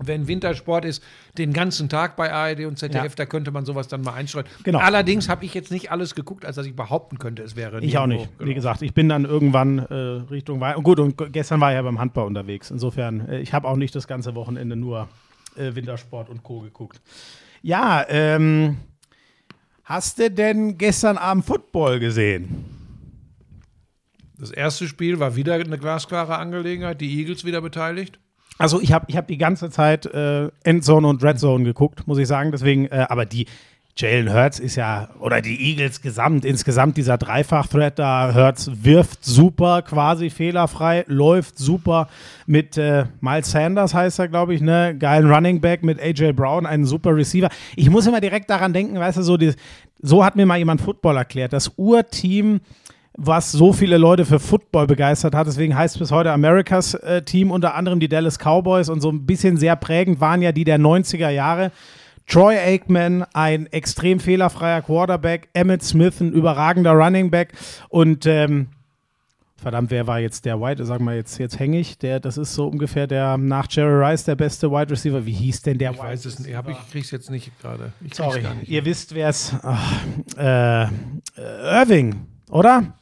wenn 0.05 0.29
Wintersport 0.29 0.85
ist, 0.85 1.03
den 1.37 1.53
ganzen 1.53 1.89
Tag 1.89 2.17
bei 2.17 2.33
ARD 2.33 2.67
und 2.67 2.79
ZDF, 2.79 3.03
Ja. 3.03 3.09
da 3.17 3.27
könnte 3.27 3.51
man 3.51 3.65
sowas 3.65 3.89
dann 3.89 4.03
mal 4.03 4.15
einstreuen. 4.15 4.47
Genau. 4.65 4.79
Allerdings 4.79 5.29
habe 5.29 5.45
ich 5.45 5.55
jetzt 5.55 5.71
nicht 5.71 5.91
alles 5.91 6.15
geguckt, 6.15 6.45
als 6.45 6.57
dass 6.57 6.67
ich 6.67 6.77
behaupten 6.77 7.19
könnte, 7.19 7.43
es 7.43 7.57
wäre 7.57 7.81
Ich 7.81 7.99
auch 7.99 8.07
nicht. 8.07 8.29
Wie 8.39 8.45
Genau. 8.45 8.55
gesagt, 8.55 8.83
ich 8.83 8.95
bin 8.95 9.09
dann 9.09 9.25
irgendwann 9.25 9.79
äh, 9.79 9.95
Richtung 9.95 10.61
Weihnachten. 10.61 10.83
Gut, 10.83 11.01
und 11.01 11.33
gestern 11.33 11.61
war 11.61 11.71
ich 11.71 11.75
ja 11.77 11.83
beim 11.83 11.99
Handball 11.99 12.27
unterwegs. 12.27 12.71
Insofern, 12.71 13.29
äh, 13.29 13.41
ich 13.41 13.53
habe 13.53 13.67
auch 13.69 13.77
nicht 13.77 13.95
das 13.95 14.07
ganze 14.07 14.35
Wochenende 14.35 14.77
nur 14.77 15.09
äh, 15.57 15.75
Wintersport 15.75 16.29
und 16.29 16.43
Co. 16.43 16.61
geguckt. 16.61 17.01
Ja, 17.63 18.05
ähm, 18.09 18.77
hast 19.85 20.19
du 20.21 20.31
denn 20.31 20.79
gestern 20.79 21.19
Abend 21.19 21.45
Football 21.45 21.99
gesehen? 21.99 22.65
Das 24.39 24.53
erste 24.53 24.87
Spiel 24.87 25.19
war 25.19 25.35
wieder 25.35 25.55
eine 25.55 25.79
glasklare 25.79 26.39
Angelegenheit, 26.39 27.01
die 27.01 27.19
Eagles 27.19 27.45
wieder 27.45 27.61
beteiligt. 27.61 28.21
Also 28.59 28.81
ich 28.81 28.93
habe 28.93 29.07
ich 29.09 29.17
hab 29.17 29.29
die 29.29 29.39
ganze 29.39 29.71
Zeit 29.71 30.07
äh, 30.07 30.49
Endzone 30.65 31.07
und 31.07 31.23
Redzone 31.23 31.65
geguckt, 31.65 32.07
muss 32.07 32.19
ich 32.19 32.27
sagen. 32.27 32.51
Deswegen, 32.51 32.87
äh, 32.87 33.07
aber 33.09 33.25
die 33.25 33.47
Jalen 33.99 34.33
Hurts 34.33 34.61
ist 34.61 34.77
ja, 34.77 35.09
oder 35.19 35.41
die 35.41 35.71
Eagles 35.71 36.01
gesamt, 36.01 36.45
insgesamt 36.45 36.97
dieser 36.97 37.19
Dreifach-Thread 37.19 37.99
da, 37.99 38.33
Hurts 38.33 38.71
wirft 38.85 39.25
super, 39.25 39.83
quasi 39.83 40.31
fehlerfrei, 40.31 41.05
läuft 41.09 41.59
super 41.59 42.09
mit 42.47 42.79
äh, 42.79 43.07
Miles 43.21 43.51
Sanders 43.51 43.95
heißt 43.95 44.21
er, 44.21 44.29
glaube 44.29 44.55
ich, 44.55 44.61
ne, 44.61 44.95
geilen 44.97 45.29
Running 45.29 45.61
Back 45.61 45.83
mit 45.83 46.01
AJ 46.01 46.35
Brown, 46.35 46.65
einen 46.65 46.85
super 46.85 47.15
Receiver. 47.15 47.49
Ich 47.75 47.91
muss 47.91 48.07
immer 48.07 48.21
direkt 48.21 48.49
daran 48.51 48.73
denken, 48.73 49.01
weißt 49.01 49.19
du, 49.19 49.23
so, 49.23 49.37
die, 49.37 49.53
so 50.01 50.25
hat 50.25 50.37
mir 50.37 50.47
mal 50.47 50.59
jemand 50.59 50.81
Football 50.81 51.17
erklärt, 51.17 51.53
das 51.53 51.73
Urteam 51.77 52.61
was 53.21 53.51
so 53.51 53.73
viele 53.73 53.99
Leute 53.99 54.25
für 54.25 54.39
Football 54.39 54.87
begeistert 54.87 55.35
hat. 55.35 55.49
Deswegen 55.49 55.77
heißt 55.77 55.97
es 55.97 55.99
bis 55.99 56.13
heute 56.13 56.31
Americas 56.31 56.95
äh, 56.95 57.21
Team, 57.23 57.51
unter 57.51 57.75
anderem 57.75 57.99
die 57.99 58.09
Dallas 58.09 58.39
Cowboys 58.39 58.89
und 58.89 59.01
so 59.01 59.11
ein 59.11 59.27
bisschen 59.27 59.57
sehr 59.57 59.75
prägend 59.75 60.21
waren 60.21 60.41
ja 60.41 60.53
die 60.53 60.63
der 60.63 60.79
90er 60.79 61.29
Jahre. 61.29 61.73
Troy 62.29 62.57
Aikman, 62.57 63.25
ein 63.33 63.67
extrem 63.67 64.21
fehlerfreier 64.21 64.83
Quarterback, 64.83 65.49
Emmett 65.53 65.83
Smith, 65.83 66.21
ein 66.21 66.33
überragender 66.33 66.93
Running 66.93 67.31
Back 67.31 67.55
und 67.89 68.25
ähm, 68.27 68.69
verdammt, 69.57 69.91
wer 69.91 70.07
war 70.07 70.21
jetzt 70.21 70.45
der 70.45 70.61
Wide, 70.61 70.85
sagen 70.85 71.05
wir 71.05 71.17
jetzt, 71.17 71.39
jetzt 71.39 71.59
hängig, 71.59 71.99
der, 71.99 72.21
das 72.21 72.39
ist 72.39 72.55
so 72.55 72.69
ungefähr 72.69 73.09
der 73.09 73.37
nach 73.37 73.67
Jerry 73.69 74.05
Rice 74.11 74.25
der 74.25 74.37
beste 74.37 74.71
Wide 74.71 74.91
Receiver. 74.91 75.27
Wie 75.27 75.33
hieß 75.33 75.63
denn 75.63 75.79
der 75.79 75.91
Ich 75.91 75.99
weiß 75.99 76.25
es 76.25 76.39
nicht, 76.39 76.55
hab 76.55 76.69
ich 76.69 76.77
krieg's 76.93 77.11
jetzt 77.11 77.31
nicht 77.31 77.51
gerade. 77.61 77.93
Ich 78.05 78.15
Sorry, 78.15 78.43
gar 78.43 78.55
nicht. 78.55 78.69
ihr 78.69 78.85
wisst, 78.85 79.15
wer 79.15 79.29
es. 79.31 79.53
Äh, 80.37 80.87
Irving, 81.37 82.27
oder? 82.51 82.95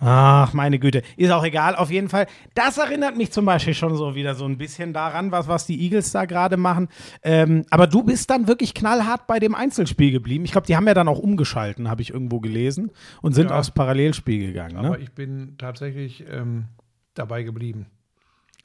Ach, 0.00 0.52
meine 0.52 0.78
Güte. 0.78 1.02
Ist 1.16 1.30
auch 1.30 1.44
egal, 1.44 1.76
auf 1.76 1.90
jeden 1.90 2.08
Fall. 2.08 2.26
Das 2.54 2.78
erinnert 2.78 3.16
mich 3.16 3.32
zum 3.32 3.44
Beispiel 3.44 3.74
schon 3.74 3.96
so 3.96 4.14
wieder 4.14 4.34
so 4.34 4.44
ein 4.44 4.58
bisschen 4.58 4.92
daran, 4.92 5.32
was, 5.32 5.48
was 5.48 5.66
die 5.66 5.80
Eagles 5.82 6.12
da 6.12 6.24
gerade 6.24 6.56
machen. 6.56 6.88
Ähm, 7.22 7.64
aber 7.70 7.86
du 7.86 8.02
bist 8.02 8.30
dann 8.30 8.48
wirklich 8.48 8.74
knallhart 8.74 9.26
bei 9.26 9.38
dem 9.38 9.54
Einzelspiel 9.54 10.10
geblieben. 10.12 10.44
Ich 10.44 10.52
glaube, 10.52 10.66
die 10.66 10.76
haben 10.76 10.86
ja 10.86 10.94
dann 10.94 11.08
auch 11.08 11.18
umgeschalten, 11.18 11.88
habe 11.90 12.02
ich 12.02 12.10
irgendwo 12.12 12.40
gelesen, 12.40 12.90
und 13.20 13.34
sind 13.34 13.50
Ja. 13.50 13.58
aufs 13.58 13.70
Parallelspiel 13.70 14.46
gegangen. 14.46 14.76
Aber 14.76 14.90
Ne? 14.90 14.98
ich 14.98 15.12
bin 15.12 15.54
tatsächlich 15.58 16.24
ähm, 16.30 16.64
dabei 17.14 17.42
geblieben 17.42 17.86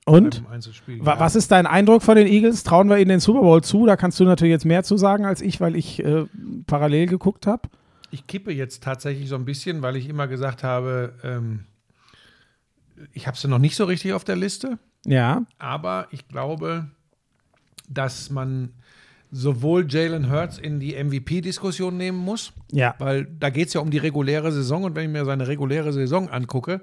Und? 0.06 0.43
Ja. 0.49 1.19
was 1.19 1.36
ist 1.36 1.51
dein 1.51 1.67
Eindruck 1.67 2.01
von 2.01 2.15
den 2.15 2.27
Eagles? 2.27 2.63
Trauen 2.63 2.89
wir 2.89 2.97
ihnen 2.97 3.10
den 3.10 3.19
Super 3.19 3.41
Bowl 3.41 3.62
zu? 3.62 3.86
Da 3.86 3.97
kannst 3.97 4.19
du 4.19 4.23
natürlich 4.23 4.51
jetzt 4.53 4.65
mehr 4.65 4.84
zu 4.84 4.95
sagen 4.97 5.25
als 5.25 5.41
ich, 5.41 5.60
weil 5.60 5.75
ich 5.75 6.03
äh, 6.03 6.25
parallel 6.65 7.08
geguckt 7.08 7.45
habe. 7.45 7.63
Ich 8.12 8.26
kippe 8.28 8.52
jetzt 8.54 8.84
tatsächlich 8.84 9.28
so 9.30 9.36
ein 9.36 9.46
bisschen, 9.46 9.82
weil 9.82 9.96
ich 9.96 10.08
immer 10.08 10.28
gesagt 10.28 10.63
habe, 10.63 11.13
ähm, 11.24 11.65
ich 13.13 13.28
habe 13.28 13.38
sie 13.38 13.48
noch 13.48 13.60
nicht 13.60 13.76
so 13.76 13.86
richtig 13.86 14.13
auf 14.13 14.24
der 14.24 14.36
Liste, 14.36 14.80
Ja. 15.06 15.43
aber 15.60 16.08
ich 16.12 16.28
glaube, 16.28 16.88
dass 17.89 18.30
man 18.30 18.70
sowohl 19.32 19.86
Jalen 19.91 20.32
Hurts 20.32 20.58
in 20.58 20.80
die 20.80 20.93
MVP-Diskussion 20.96 21.98
nehmen 21.98 22.17
muss, 22.17 22.54
Ja. 22.72 22.96
weil 23.00 23.26
da 23.39 23.50
geht 23.50 23.67
es 23.67 23.74
ja 23.74 23.82
um 23.82 23.91
die 23.91 23.98
reguläre 23.98 24.52
Saison 24.52 24.84
und 24.86 24.96
wenn 24.96 25.06
ich 25.06 25.12
mir 25.12 25.26
seine 25.26 25.48
reguläre 25.48 25.91
Saison 25.93 26.30
angucke, 26.30 26.82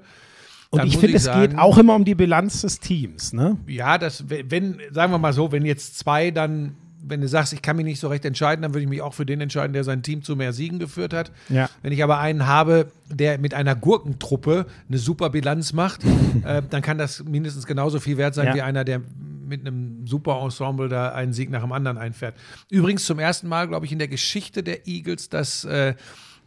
Und 0.69 0.79
dann 0.79 0.87
ich 0.87 0.97
finde, 0.97 1.17
es 1.17 1.23
sagen, 1.23 1.41
geht 1.51 1.59
auch 1.59 1.77
immer 1.77 1.95
um 1.95 2.05
die 2.05 2.15
Bilanz 2.15 2.61
des 2.61 2.79
Teams, 2.79 3.33
ne? 3.33 3.57
Ja, 3.67 3.97
das, 3.97 4.25
wenn, 4.29 4.79
sagen 4.91 5.11
wir 5.11 5.17
mal 5.19 5.33
so, 5.33 5.51
wenn 5.51 5.65
jetzt 5.65 5.97
zwei 5.97 6.31
dann, 6.31 6.75
wenn 7.07 7.21
du 7.21 7.27
sagst, 7.27 7.53
ich 7.53 7.61
kann 7.61 7.75
mich 7.75 7.85
nicht 7.85 7.99
so 7.99 8.07
recht 8.07 8.25
entscheiden, 8.25 8.61
dann 8.61 8.73
würde 8.73 8.83
ich 8.83 8.89
mich 8.89 9.01
auch 9.01 9.13
für 9.13 9.25
den 9.25 9.41
entscheiden, 9.41 9.73
der 9.73 9.83
sein 9.83 10.01
Team 10.03 10.23
zu 10.23 10.35
mehr 10.35 10.53
Siegen 10.53 10.79
geführt 10.79 11.13
hat. 11.13 11.31
Ja. 11.49 11.69
Wenn 11.81 11.91
ich 11.93 12.03
aber 12.03 12.19
einen 12.19 12.47
habe, 12.47 12.91
der 13.09 13.37
mit 13.37 13.53
einer 13.53 13.75
Gurkentruppe 13.75 14.65
eine 14.87 14.97
super 14.97 15.29
Bilanz 15.29 15.73
macht, 15.73 16.03
äh, 16.45 16.61
dann 16.69 16.81
kann 16.81 16.97
das 16.97 17.23
mindestens 17.23 17.65
genauso 17.65 17.99
viel 17.99 18.17
wert 18.17 18.35
sein 18.35 18.47
Ja. 18.47 18.55
wie 18.55 18.61
einer, 18.61 18.83
der 18.83 19.01
mit 19.47 19.61
einem 19.61 20.07
super 20.07 20.41
Ensemble 20.41 20.89
da 20.89 21.09
einen 21.09 21.33
Sieg 21.33 21.51
nach 21.51 21.61
dem 21.61 21.71
anderen 21.71 21.97
einfährt. 21.97 22.35
Übrigens 22.69 23.05
zum 23.05 23.19
ersten 23.19 23.47
Mal, 23.47 23.67
glaube 23.67 23.85
ich, 23.85 23.91
in 23.91 23.99
der 23.99 24.07
Geschichte 24.07 24.63
der 24.63 24.87
Eagles, 24.87 25.29
dass 25.29 25.63
äh, 25.65 25.93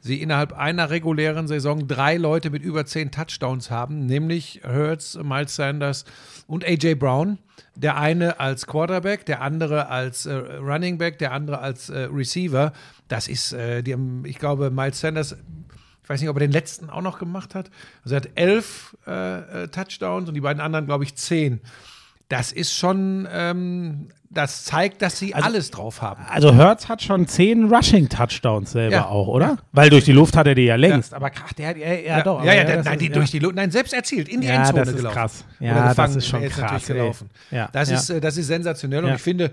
sie 0.00 0.20
innerhalb 0.20 0.52
einer 0.52 0.90
regulären 0.90 1.48
Saison 1.48 1.86
drei 1.86 2.16
Leute 2.16 2.50
mit 2.50 2.62
über 2.62 2.86
zehn 2.86 3.10
Touchdowns 3.10 3.70
haben, 3.70 4.06
nämlich 4.06 4.62
Hurts, 4.66 5.18
Miles 5.22 5.56
Sanders 5.56 6.04
und 6.48 6.64
AJ 6.64 6.96
Brown. 6.96 7.38
Der 7.76 7.96
eine 7.96 8.40
als 8.40 8.66
Quarterback, 8.66 9.24
der 9.26 9.40
andere 9.40 9.88
als 9.88 10.26
äh, 10.26 10.32
Running 10.34 10.98
Back, 10.98 11.18
der 11.18 11.32
andere 11.32 11.60
als 11.60 11.90
äh, 11.90 12.08
Receiver. 12.12 12.72
Das 13.06 13.28
ist, 13.28 13.52
äh, 13.52 13.82
die 13.82 13.92
haben, 13.92 14.24
ich 14.24 14.38
glaube, 14.38 14.70
Miles 14.70 14.98
Sanders 14.98 15.36
ich 16.08 16.10
weiß 16.10 16.22
nicht, 16.22 16.30
ob 16.30 16.36
er 16.36 16.40
den 16.40 16.52
letzten 16.52 16.88
auch 16.88 17.02
noch 17.02 17.18
gemacht 17.18 17.54
hat. 17.54 17.70
Also 18.02 18.14
er 18.14 18.22
hat 18.22 18.30
elf 18.34 18.96
äh, 19.06 19.64
äh, 19.64 19.68
Touchdowns 19.68 20.26
und 20.26 20.34
die 20.34 20.40
beiden 20.40 20.62
anderen, 20.62 20.86
glaube 20.86 21.04
ich, 21.04 21.14
zehn. 21.16 21.60
Das 22.28 22.52
ist 22.52 22.74
schon, 22.74 23.26
ähm, 23.32 24.08
das 24.30 24.64
zeigt, 24.64 25.00
dass 25.00 25.18
sie 25.18 25.34
alles 25.34 25.70
drauf 25.70 26.02
haben. 26.02 26.22
Also 26.28 26.54
Hertz 26.54 26.86
hat 26.88 27.02
schon 27.02 27.26
zehn 27.26 27.72
Rushing-Touchdowns 27.72 28.72
selber 28.72 28.94
Ja. 28.94 29.06
auch, 29.06 29.28
oder? 29.28 29.46
Ja. 29.46 29.56
Weil 29.72 29.88
durch 29.88 30.04
die 30.04 30.12
Luft 30.12 30.36
hat 30.36 30.46
er 30.46 30.54
die 30.54 30.64
ja 30.64 30.76
längst. 30.76 31.14
Aber 31.14 31.30
ach, 31.34 31.52
der 31.54 31.68
hat 31.68 31.78
ja, 31.78 31.92
ja, 31.94 32.22
doch. 32.22 32.44
ja, 32.44 32.52
ja, 32.52 32.64
der, 32.64 32.76
das 32.76 32.84
nein, 32.84 32.94
ist- 32.96 33.00
die 33.00 33.06
ja. 33.06 33.12
durch 33.14 33.30
die 33.30 33.38
Lu- 33.38 33.52
nein, 33.54 33.70
selbst 33.70 33.94
erzielt, 33.94 34.28
in 34.28 34.42
die 34.42 34.46
Ja, 34.48 34.56
Endzone 34.56 34.80
das 34.80 34.88
ist 34.90 34.96
gelaufen. 34.96 35.14
krass. 35.14 35.44
Oder 35.58 35.68
Ja, 35.68 35.74
das 35.74 35.88
gefangen, 35.96 36.16
ist 36.18 36.26
schon 36.26 36.42
ist 36.42 36.56
krass, 36.56 36.86
gelaufen. 36.86 37.30
Ja, 37.50 37.68
Das, 37.72 37.88
ja. 37.90 37.96
Ist, 37.96 38.10
äh, 38.10 38.20
das 38.20 38.36
ist 38.36 38.46
sensationell 38.48 39.02
und 39.04 39.08
Ja. 39.10 39.14
ich 39.16 39.22
finde, 39.22 39.50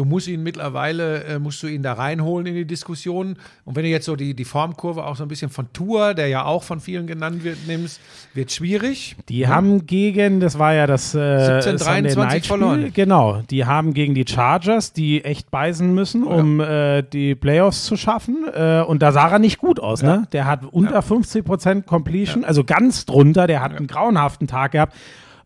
du 0.00 0.06
musst 0.06 0.28
ihn 0.28 0.42
mittlerweile, 0.42 1.24
äh, 1.24 1.38
musst 1.38 1.62
du 1.62 1.66
ihn 1.66 1.82
da 1.82 1.92
reinholen 1.92 2.46
in 2.46 2.54
die 2.54 2.64
Diskussion 2.64 3.36
und 3.66 3.76
wenn 3.76 3.82
du 3.82 3.90
jetzt 3.90 4.06
so 4.06 4.16
die, 4.16 4.32
die 4.32 4.46
Formkurve 4.46 5.04
auch 5.04 5.14
so 5.14 5.24
ein 5.24 5.28
bisschen 5.28 5.50
von 5.50 5.70
Tour, 5.74 6.14
der 6.14 6.28
ja 6.28 6.46
auch 6.46 6.62
von 6.62 6.80
vielen 6.80 7.06
genannt 7.06 7.44
wird, 7.44 7.58
nimmst, 7.66 8.00
wird 8.32 8.50
schwierig. 8.50 9.14
Die 9.28 9.46
haben 9.46 9.86
gegen, 9.86 10.40
das 10.40 10.58
war 10.58 10.72
ja 10.72 10.86
das 10.86 11.14
äh, 11.14 11.60
17, 11.60 11.76
Sunday 11.76 12.14
23 12.14 12.16
Night 12.16 12.30
Spiel, 12.30 12.48
verloren. 12.48 12.92
Genau, 12.94 13.42
die 13.50 13.66
haben 13.66 13.92
gegen 13.92 14.14
die 14.14 14.24
Chargers, 14.26 14.94
die 14.94 15.22
echt 15.22 15.50
beißen 15.50 15.94
müssen, 15.94 16.24
um 16.24 16.60
äh, 16.60 17.02
die 17.02 17.34
Playoffs 17.34 17.84
zu 17.84 17.98
schaffen. 17.98 18.46
Äh, 18.54 18.80
und 18.80 19.02
da 19.02 19.12
sah 19.12 19.28
er 19.28 19.38
nicht 19.38 19.58
gut 19.58 19.80
aus, 19.80 20.02
ne? 20.02 20.26
Der 20.32 20.46
hat 20.46 20.64
unter 20.64 21.00
50% 21.00 21.82
Completion, 21.82 22.46
also 22.46 22.64
ganz 22.64 23.04
drunter. 23.04 23.46
Der 23.46 23.60
hat 23.60 23.76
einen 23.76 23.86
grauenhaften 23.86 24.46
Tag 24.46 24.72
gehabt. 24.72 24.94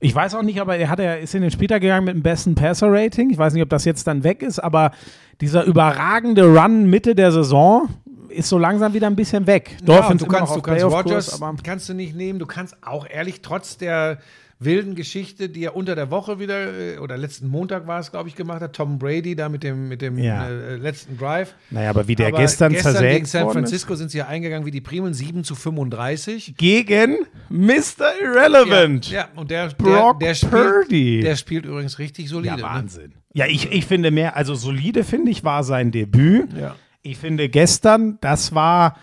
Ich 0.04 0.14
weiß 0.14 0.34
auch 0.34 0.42
nicht, 0.42 0.60
aber 0.60 0.76
er 0.76 0.90
hat, 0.90 1.00
er 1.00 1.20
ist 1.20 1.34
in 1.34 1.40
den 1.40 1.50
Spieltag 1.50 1.80
gegangen 1.80 2.04
mit 2.04 2.14
dem 2.14 2.22
besten 2.22 2.54
Passer-Rating. 2.54 3.30
Ich 3.30 3.38
weiß 3.38 3.54
nicht, 3.54 3.62
ob 3.62 3.70
das 3.70 3.86
jetzt 3.86 4.06
dann 4.06 4.22
weg 4.22 4.42
ist, 4.42 4.58
aber 4.58 4.90
dieser 5.40 5.64
überragende 5.64 6.44
Run 6.44 6.90
Mitte 6.90 7.14
der 7.14 7.32
Saison 7.32 7.88
ist 8.28 8.50
so 8.50 8.58
langsam 8.58 8.92
wieder 8.92 9.06
ein 9.06 9.16
bisschen 9.16 9.46
weg. 9.46 9.76
Ja, 9.80 9.86
Dolphins 9.86 10.22
du 10.22 10.28
kannst, 10.28 10.54
du 10.54 10.60
kannst 10.60 10.84
Rogers 10.84 11.42
aber 11.42 11.56
kannst 11.62 11.88
du 11.88 11.94
nicht 11.94 12.14
nehmen. 12.14 12.38
Du 12.38 12.44
kannst 12.44 12.76
auch 12.86 13.06
ehrlich 13.08 13.40
trotz 13.40 13.78
der 13.78 14.18
wilden 14.58 14.94
Geschichte, 14.94 15.48
die 15.48 15.64
er 15.64 15.76
unter 15.76 15.94
der 15.94 16.10
Woche 16.10 16.38
wieder 16.38 16.94
äh, 16.94 16.98
oder 16.98 17.16
letzten 17.16 17.48
Montag 17.48 17.86
war 17.86 18.00
es, 18.00 18.10
glaube 18.10 18.28
ich, 18.28 18.36
gemacht 18.36 18.60
hat, 18.60 18.72
Tom 18.74 18.98
Brady 18.98 19.34
da 19.36 19.48
mit 19.48 19.62
dem 19.62 19.88
mit 19.88 20.00
dem 20.02 20.18
Ja. 20.18 20.48
äh, 20.48 20.76
letzten 20.76 21.18
Drive. 21.18 21.54
naja, 21.70 21.90
aber 21.90 22.06
wie 22.08 22.14
der 22.14 22.28
Aber 22.28 22.38
gestern, 22.38 22.72
gegen 22.72 22.82
zersägt 22.82 23.26
San 23.26 23.44
worden 23.46 23.64
ist. 23.64 23.70
Francisco 23.70 23.94
sind 23.96 24.10
sie 24.10 24.18
ja 24.18 24.26
eingegangen 24.26 24.66
wie 24.66 24.70
die 24.70 24.80
Primen 24.80 25.12
7 25.14 25.44
zu 25.44 25.54
35. 25.54 26.56
gegen 26.56 27.18
Mr. 27.50 28.12
Irrelevant. 28.22 29.10
Ja, 29.10 29.28
und 29.36 29.50
der, 29.50 29.68
Brock 29.70 30.20
der, 30.20 30.28
der, 30.28 30.34
spielt, 30.34 30.52
Purdy. 30.52 31.20
der 31.20 31.36
spielt 31.36 31.64
übrigens 31.66 31.98
richtig 31.98 32.28
solide. 32.28 32.48
Ja, 32.48 32.56
ne? 32.56 32.62
Wahnsinn. 32.62 33.12
Ja, 33.32 33.46
ich, 33.46 33.72
ich 33.72 33.86
finde 33.86 34.10
mehr, 34.10 34.36
also 34.36 34.54
solide 34.54 35.02
finde 35.04 35.30
ich, 35.30 35.42
war 35.44 35.64
sein 35.64 35.90
Debüt. 35.90 36.52
Ja. 36.52 36.76
Ich 37.02 37.18
finde 37.18 37.48
gestern, 37.48 38.18
das 38.20 38.54
war, 38.54 38.96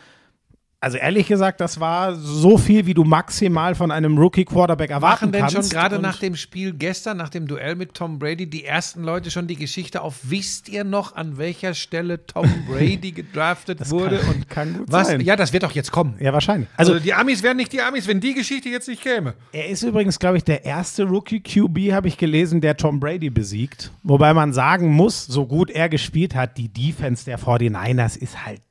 also 0.82 0.98
ehrlich 0.98 1.28
gesagt, 1.28 1.62
das 1.62 1.80
war 1.80 2.16
so 2.16 2.58
viel, 2.58 2.88
wie 2.88 2.94
du 2.96 3.04
maximal 3.04 3.76
von 3.76 3.92
einem 3.92 4.18
Rookie-Quarterback 4.18 4.90
erwarten 4.90 5.26
Machen 5.26 5.32
denn 5.32 5.42
kannst. 5.42 5.56
schon 5.56 5.70
gerade 5.70 6.00
nach 6.00 6.18
dem 6.20 6.36
Spiel 6.36 6.74
gestern, 6.74 7.18
nach 7.18 7.30
dem 7.30 7.48
Duell 7.48 7.76
mit 7.76 7.94
Tom 7.94 8.18
Brady, 8.18 8.48
die 8.50 8.66
ersten 8.66 9.04
Leute 9.04 9.30
schon 9.30 9.46
die 9.48 9.56
Geschichte 9.56 10.02
auf, 10.02 10.16
wisst 10.24 10.70
ihr 10.70 10.84
noch, 10.84 11.16
an 11.16 11.38
welcher 11.38 11.76
Stelle 11.76 12.26
Tom 12.26 12.50
Brady 12.68 13.12
gedraftet 13.12 13.90
wurde? 13.92 14.18
kann- 14.18 14.28
und 14.36 14.50
kann 14.50 14.78
gut 14.80 14.92
was? 14.92 15.08
sein. 15.08 15.22
Ja, 15.22 15.36
das 15.36 15.54
wird 15.54 15.62
doch 15.64 15.72
jetzt 15.72 15.92
kommen. 15.92 16.16
Ja, 16.20 16.34
wahrscheinlich. 16.34 16.68
Also, 16.76 16.94
Also, 16.94 17.04
die 17.04 17.14
Amis 17.14 17.44
wären 17.44 17.58
nicht 17.58 17.72
die 17.74 17.82
Amis, 17.82 18.08
wenn 18.08 18.20
die 18.20 18.34
Geschichte 18.34 18.68
jetzt 18.70 18.88
nicht 18.88 19.04
käme. 19.04 19.36
er 19.52 19.70
ist 19.70 19.84
übrigens, 19.84 20.18
glaube 20.18 20.38
ich, 20.38 20.44
der 20.44 20.66
erste 20.66 21.04
Rookie-QB, 21.04 21.92
habe 21.94 22.08
ich 22.08 22.18
gelesen, 22.18 22.60
der 22.60 22.76
Tom 22.76 23.00
Brady 23.00 23.30
besiegt. 23.30 23.92
Wobei 24.02 24.34
man 24.34 24.52
sagen 24.52 24.90
muss, 24.92 25.26
so 25.28 25.46
gut 25.46 25.70
er 25.70 25.90
gespielt 25.90 26.34
hat, 26.34 26.58
die 26.58 26.70
Defense 26.70 27.24
der 27.26 27.38
49ers 27.40 28.18
ist 28.18 28.46
halt 28.46 28.62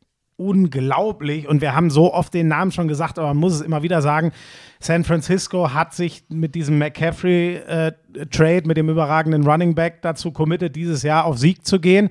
unglaublich. 0.41 1.47
Und 1.47 1.61
wir 1.61 1.75
haben 1.75 1.91
so 1.91 2.15
oft 2.15 2.33
den 2.33 2.49
Namen 2.49 2.73
schon 2.73 2.89
gesagt, 2.89 3.19
aber 3.19 3.29
man 3.29 3.37
muss 3.37 3.55
es 3.55 3.61
immer 3.61 3.83
wieder 3.83 4.01
sagen. 4.01 4.33
San 4.81 5.05
Francisco 5.05 5.75
hat 5.75 5.95
sich 5.95 6.25
mit 6.29 6.55
diesem 6.55 6.79
McCaffrey-Trade, 6.79 8.63
mit 8.65 8.77
dem 8.77 8.89
überragenden 8.89 9.47
Running 9.47 9.75
Back 9.75 10.01
dazu 10.03 10.33
committed, 10.33 10.75
dieses 10.75 11.03
Jahr 11.03 11.27
auf 11.27 11.39
Sieg 11.39 11.67
zu 11.67 11.79
gehen. 11.79 12.09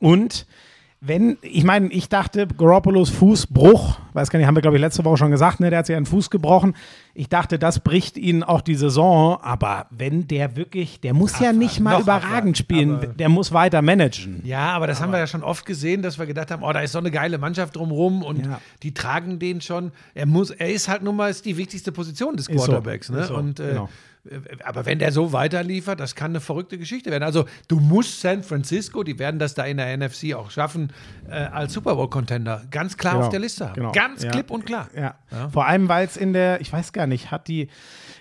Und 0.00 0.46
wenn, 1.02 1.38
ich 1.40 1.64
meine, 1.64 1.88
ich 1.88 2.10
dachte, 2.10 2.46
Garoppolos 2.46 3.08
Fußbruch, 3.08 3.98
weiß 4.12 4.28
gar 4.28 4.38
nicht, 4.38 4.46
haben 4.46 4.54
wir, 4.54 4.60
glaube 4.60 4.76
ich, 4.76 4.80
letzte 4.82 5.02
Woche 5.04 5.16
schon 5.16 5.30
gesagt, 5.30 5.58
ne, 5.58 5.70
der 5.70 5.78
hat 5.78 5.86
sich 5.86 5.96
einen 5.96 6.04
Fuß 6.04 6.28
gebrochen. 6.28 6.74
Ich 7.14 7.28
dachte, 7.30 7.58
das 7.58 7.80
bricht 7.80 8.18
ihn 8.18 8.42
auch 8.42 8.60
die 8.60 8.74
Saison, 8.74 9.38
aber 9.42 9.86
wenn 9.90 10.28
der 10.28 10.56
wirklich, 10.56 11.00
der 11.00 11.14
muss 11.14 11.40
ja 11.40 11.52
nicht 11.54 11.80
mal 11.80 12.00
überragend 12.02 12.26
abwarten, 12.26 12.54
spielen, 12.54 12.94
aber- 12.96 13.06
der 13.06 13.28
muss 13.30 13.52
weiter 13.52 13.80
managen. 13.80 14.42
Ja, 14.44 14.72
aber 14.72 14.86
das 14.86 15.00
haben 15.00 15.10
wir 15.10 15.18
ja 15.18 15.26
schon 15.26 15.42
oft 15.42 15.64
gesehen, 15.64 16.02
dass 16.02 16.18
wir 16.18 16.26
gedacht 16.26 16.50
haben, 16.50 16.62
oh, 16.62 16.72
da 16.72 16.80
ist 16.80 16.92
so 16.92 16.98
eine 16.98 17.10
geile 17.10 17.38
Mannschaft 17.38 17.76
drumrum 17.76 18.22
und 18.22 18.44
Ja. 18.44 18.60
die 18.82 18.92
tragen 18.92 19.38
den 19.38 19.62
schon. 19.62 19.92
Er 20.14 20.26
muss, 20.26 20.50
er 20.50 20.70
ist 20.70 20.88
halt 20.88 21.02
nun 21.02 21.16
mal 21.16 21.30
ist 21.30 21.46
die 21.46 21.56
wichtigste 21.56 21.92
Position 21.92 22.36
des 22.36 22.46
Ist 22.46 22.58
so, 22.60 22.64
Quarterbacks. 22.66 23.08
ne? 23.10 23.24
so, 23.24 23.36
und, 23.36 23.58
äh, 23.58 23.68
genau. 23.68 23.88
Aber 24.64 24.84
wenn 24.86 24.98
der 24.98 25.12
so 25.12 25.32
weiterliefert, 25.32 25.98
das 25.98 26.14
kann 26.14 26.32
eine 26.32 26.40
verrückte 26.40 26.76
Geschichte 26.76 27.10
werden. 27.10 27.24
Also 27.24 27.46
du 27.68 27.80
musst 27.80 28.20
San 28.20 28.42
Francisco, 28.42 29.02
die 29.02 29.18
werden 29.18 29.38
das 29.38 29.54
da 29.54 29.64
in 29.64 29.78
der 29.78 29.96
NFC 29.96 30.34
auch 30.34 30.50
schaffen, 30.50 30.92
äh, 31.28 31.32
als 31.34 31.72
Super 31.72 31.94
Bowl-Contender 31.94 32.62
ganz 32.70 32.96
klar 32.96 33.14
Genau, 33.14 33.24
auf 33.24 33.30
der 33.30 33.40
Liste 33.40 33.66
haben. 33.66 33.74
genau, 33.74 33.92
Ganz 33.92 34.22
ja. 34.22 34.30
klipp 34.30 34.50
und 34.50 34.66
klar. 34.66 34.88
Ja. 34.94 35.14
Vor 35.52 35.66
allem, 35.66 35.88
weil 35.88 36.06
es 36.06 36.16
in 36.16 36.32
der, 36.32 36.60
ich 36.60 36.72
weiß 36.72 36.92
gar 36.92 37.06
nicht, 37.06 37.30
hat 37.30 37.48
die, 37.48 37.68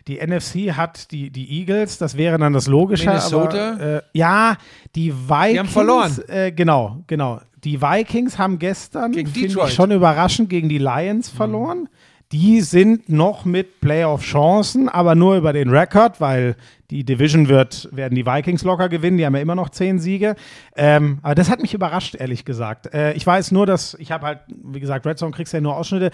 die 0.08 0.26
NFC 0.26 0.72
hat 0.76 1.12
die, 1.12 1.32
die 1.32 1.60
Eagles, 1.60 1.98
das 1.98 2.16
wäre 2.16 2.38
dann 2.38 2.54
das 2.54 2.68
Logische. 2.68 3.06
Minnesota? 3.06 3.74
Aber, 3.74 3.82
äh, 3.82 4.02
ja, 4.14 4.58
die 4.96 5.14
Vikings. 5.14 5.60
haben 5.60 5.68
verloren. 5.70 6.18
Äh, 6.28 6.52
genau, 6.54 7.04
genau. 7.08 7.42
Die 7.64 7.82
Vikings 7.82 8.38
haben 8.38 8.58
gestern, 8.58 9.14
finde 9.14 9.38
ich 9.38 9.74
schon 9.74 9.92
überraschend, 9.92 10.50
gegen 10.50 10.70
die 10.70 10.78
Lions 10.78 11.30
verloren. 11.30 11.90
Die 12.32 12.62
sind 12.62 13.10
noch 13.10 13.44
mit 13.44 13.82
Playoff-Chancen, 13.82 14.88
aber 14.88 15.16
nur 15.16 15.36
über 15.36 15.52
den 15.52 15.70
Rekord, 15.70 16.22
weil 16.22 16.56
die 16.92 17.04
Division 17.04 17.50
wird, 17.50 17.88
werden 17.92 18.16
die 18.16 18.26
Vikings 18.26 18.64
locker 18.64 18.90
gewinnen. 18.90 19.18
Die 19.18 19.26
haben 19.26 19.36
ja 19.36 19.42
immer 19.42 19.56
noch 19.56 19.70
zehn 19.70 20.00
Siege. 20.00 20.36
Ähm, 20.76 21.20
aber 21.22 21.36
das 21.36 21.50
hat 21.50 21.62
mich 21.62 21.74
überrascht, 21.74 22.16
ehrlich 22.16 22.46
gesagt. 22.46 22.94
Äh, 22.94 23.14
ich 23.14 23.26
weiß 23.28 23.52
nur, 23.52 23.66
dass 23.66 23.94
ich 24.00 24.12
habe 24.12 24.26
halt, 24.26 24.40
wie 24.48 24.80
gesagt, 24.80 25.06
Red 25.06 25.20
Zone 25.20 25.32
kriegst 25.32 25.54
ja 25.54 25.62
nur 25.62 25.76
Ausschnitte. 25.78 26.10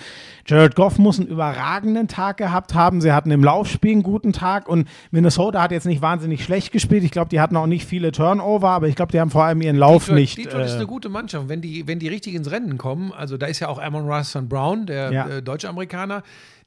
Jared 0.46 0.76
Goff 0.76 0.98
muss 0.98 1.20
einen 1.20 1.30
überragenden 1.30 2.08
Tag 2.08 2.38
gehabt 2.38 2.74
haben. 2.74 3.00
Sie 3.02 3.12
hatten 3.14 3.32
im 3.32 3.44
Laufspiel 3.44 3.94
einen 3.94 4.04
guten 4.04 4.34
Tag 4.34 4.68
und 4.68 4.88
Minnesota 5.12 5.62
hat 5.62 5.72
jetzt 5.72 5.86
nicht 5.86 6.02
wahnsinnig 6.02 6.44
schlecht 6.44 6.72
gespielt. 6.72 7.04
Ich 7.04 7.12
glaube, 7.12 7.30
die 7.30 7.40
hatten 7.40 7.56
auch 7.56 7.68
nicht 7.68 7.86
viele 7.86 8.12
Turnover, 8.12 8.70
aber 8.70 8.88
ich 8.88 8.96
glaube, 8.96 9.12
die 9.12 9.20
haben 9.20 9.30
vor 9.32 9.44
allem 9.46 9.62
ihren 9.62 9.78
Lauf 9.78 10.06
Detroit, 10.06 10.20
nicht. 10.20 10.38
Detroit 10.38 10.66
ist 10.66 10.74
äh, 10.74 10.78
eine 10.78 10.88
gute 10.88 11.10
Mannschaft. 11.10 11.48
Wenn 11.48 11.62
die, 11.62 11.88
wenn 11.88 12.00
die 12.00 12.08
richtig 12.10 12.34
ins 12.36 12.52
Rennen 12.52 12.78
kommen, 12.78 13.14
also 13.14 13.38
da 13.38 13.46
ist 13.46 13.60
ja 13.62 13.70
auch 13.70 13.80
Amon 13.82 14.06
Ross 14.10 14.30
St. 14.32 14.50
Brown, 14.50 14.86
der 14.86 15.12
Ja. 15.12 15.28
äh, 15.28 15.42
Deutsche-Amerikaner. 15.42 16.24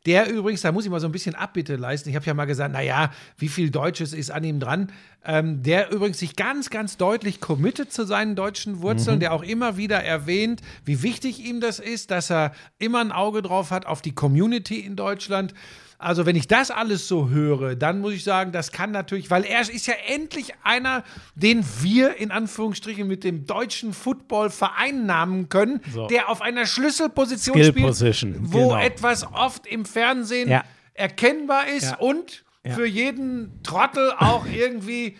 Der 0.06 0.30
übrigens, 0.30 0.62
da 0.62 0.72
muss 0.72 0.84
ich 0.84 0.90
mal 0.90 1.00
so 1.00 1.06
ein 1.08 1.12
bisschen 1.12 1.34
Abbitte 1.34 1.76
leisten. 1.76 2.08
Ich 2.08 2.14
habe 2.16 2.24
ja 2.24 2.32
mal 2.32 2.44
gesagt, 2.46 2.72
naja, 2.72 3.12
wie 3.36 3.48
viel 3.48 3.70
Deutsches 3.70 4.12
ist 4.12 4.30
an 4.30 4.44
ihm 4.44 4.60
dran? 4.60 4.92
Ähm, 5.24 5.62
der 5.62 5.90
übrigens 5.90 6.18
sich 6.20 6.36
ganz, 6.36 6.70
ganz 6.70 6.96
deutlich 6.96 7.40
committet 7.40 7.92
zu 7.92 8.06
seinen 8.06 8.36
deutschen 8.36 8.80
Wurzeln, 8.80 9.16
Mhm. 9.16 9.20
der 9.20 9.32
auch 9.34 9.42
immer 9.42 9.76
wieder 9.76 10.02
erwähnt, 10.02 10.62
wie 10.84 11.02
wichtig 11.02 11.44
ihm 11.44 11.60
das 11.60 11.80
ist, 11.80 12.10
dass 12.10 12.30
er 12.30 12.52
immer 12.78 13.00
ein 13.00 13.12
Auge 13.12 13.42
drauf 13.42 13.70
hat 13.70 13.86
auf 13.86 14.00
die 14.00 14.14
Community 14.14 14.78
in 14.80 14.94
Deutschland. 14.96 15.52
Also, 16.00 16.26
wenn 16.26 16.36
ich 16.36 16.46
das 16.46 16.70
alles 16.70 17.08
so 17.08 17.28
höre, 17.28 17.74
dann 17.74 18.00
muss 18.00 18.12
ich 18.12 18.22
sagen, 18.22 18.52
das 18.52 18.70
kann 18.70 18.92
natürlich, 18.92 19.30
weil 19.32 19.44
er 19.44 19.62
ist 19.62 19.86
ja 19.88 19.94
endlich 20.06 20.52
einer, 20.62 21.02
den 21.34 21.64
wir 21.80 22.16
in 22.18 22.30
Anführungsstrichen 22.30 23.08
mit 23.08 23.24
dem 23.24 23.46
deutschen 23.46 23.92
Football 23.92 24.50
vereinnahmen 24.50 25.48
können, 25.48 25.80
So. 25.92 26.06
der 26.06 26.28
auf 26.28 26.40
einer 26.40 26.66
Schlüsselposition 26.66 27.54
Skill 27.56 27.64
spielt, 27.72 27.86
Position, 27.86 28.34
wo 28.42 28.68
genau. 28.68 28.80
etwas 28.80 29.26
oft 29.32 29.66
im 29.66 29.84
Fernsehen 29.84 30.48
Ja. 30.48 30.62
erkennbar 30.94 31.66
ist 31.66 31.90
Ja. 31.90 31.96
und 31.98 32.44
Ja. 32.64 32.74
für 32.74 32.86
jeden 32.86 33.60
Trottel 33.64 34.12
auch 34.18 34.46
irgendwie 34.46 35.16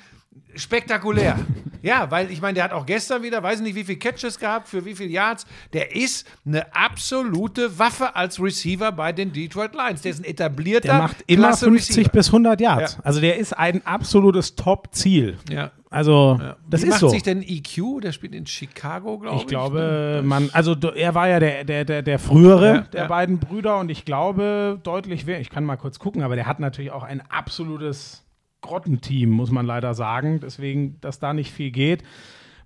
spektakulär. 0.55 1.39
Ja, 1.83 2.11
weil 2.11 2.31
ich 2.31 2.41
meine, 2.41 2.55
der 2.55 2.65
hat 2.65 2.73
auch 2.73 2.87
gestern 2.87 3.23
wieder, 3.23 3.43
weiß 3.43 3.61
nicht, 3.61 3.75
wie 3.75 3.85
viele 3.85 3.99
Catches 3.99 4.39
gehabt, 4.39 4.69
für 4.69 4.85
wie 4.85 4.95
viele 4.95 5.11
Yards. 5.11 5.47
Der 5.73 5.95
ist 5.95 6.27
eine 6.47 6.75
absolute 6.75 7.79
Waffe 7.79 8.17
als 8.17 8.41
Receiver 8.41 8.93
bei 8.93 9.13
den 9.13 9.33
Detroit 9.33 9.75
Lions. 9.75 10.03
Der 10.03 10.13
ist 10.13 10.21
ein 10.21 10.25
etablierter, 10.25 10.89
der 10.89 10.99
macht 10.99 11.17
immer 11.27 11.49
klasse 11.49 11.67
50 11.67 11.97
Receiver. 11.97 12.11
bis 12.11 12.27
100 12.29 12.61
Yards. 12.61 12.93
Ja. 12.95 12.99
Also 13.05 13.21
der 13.21 13.37
ist 13.39 13.53
ein 13.57 13.87
absolutes 13.87 14.57
Top-Ziel. 14.57 15.39
Ja. 15.51 15.71
Also 15.91 16.39
das 16.69 16.83
wie 16.83 16.87
ist 16.87 16.91
macht 16.91 17.01
so. 17.01 17.09
sich 17.09 17.23
denn 17.23 17.43
EQ? 17.43 18.03
Der 18.03 18.13
spielt 18.13 18.35
in 18.35 18.47
Chicago, 18.47 19.19
glaube 19.19 19.37
ich. 19.37 19.43
Ich 19.43 19.49
glaube, 19.49 20.21
man, 20.23 20.51
also 20.53 20.75
er 20.75 21.15
war 21.15 21.29
ja 21.29 21.41
der, 21.41 21.65
der, 21.65 21.85
der, 21.85 22.03
der 22.03 22.19
frühere 22.19 22.75
Ja, 22.75 22.81
der 22.81 23.03
ja. 23.03 23.09
beiden 23.09 23.39
Brüder 23.39 23.79
und 23.79 23.91
ich 23.91 24.05
glaube 24.05 24.79
deutlich. 24.83 25.27
Ich 25.27 25.51
kann 25.51 25.65
mal 25.65 25.77
kurz 25.77 25.99
gucken, 25.99 26.23
aber 26.23 26.37
der 26.37 26.47
hat 26.47 26.61
natürlich 26.61 26.91
auch 26.91 27.05
ein 27.05 27.23
absolutes 27.31 28.28
Grottenteam, 28.61 29.31
muss 29.31 29.51
man 29.51 29.67
leider 29.67 29.95
sagen. 29.95 30.41
Deswegen, 30.41 31.01
dass 31.01 31.19
da 31.19 31.33
nicht 31.33 31.53
viel 31.53 31.71
geht. 31.71 32.03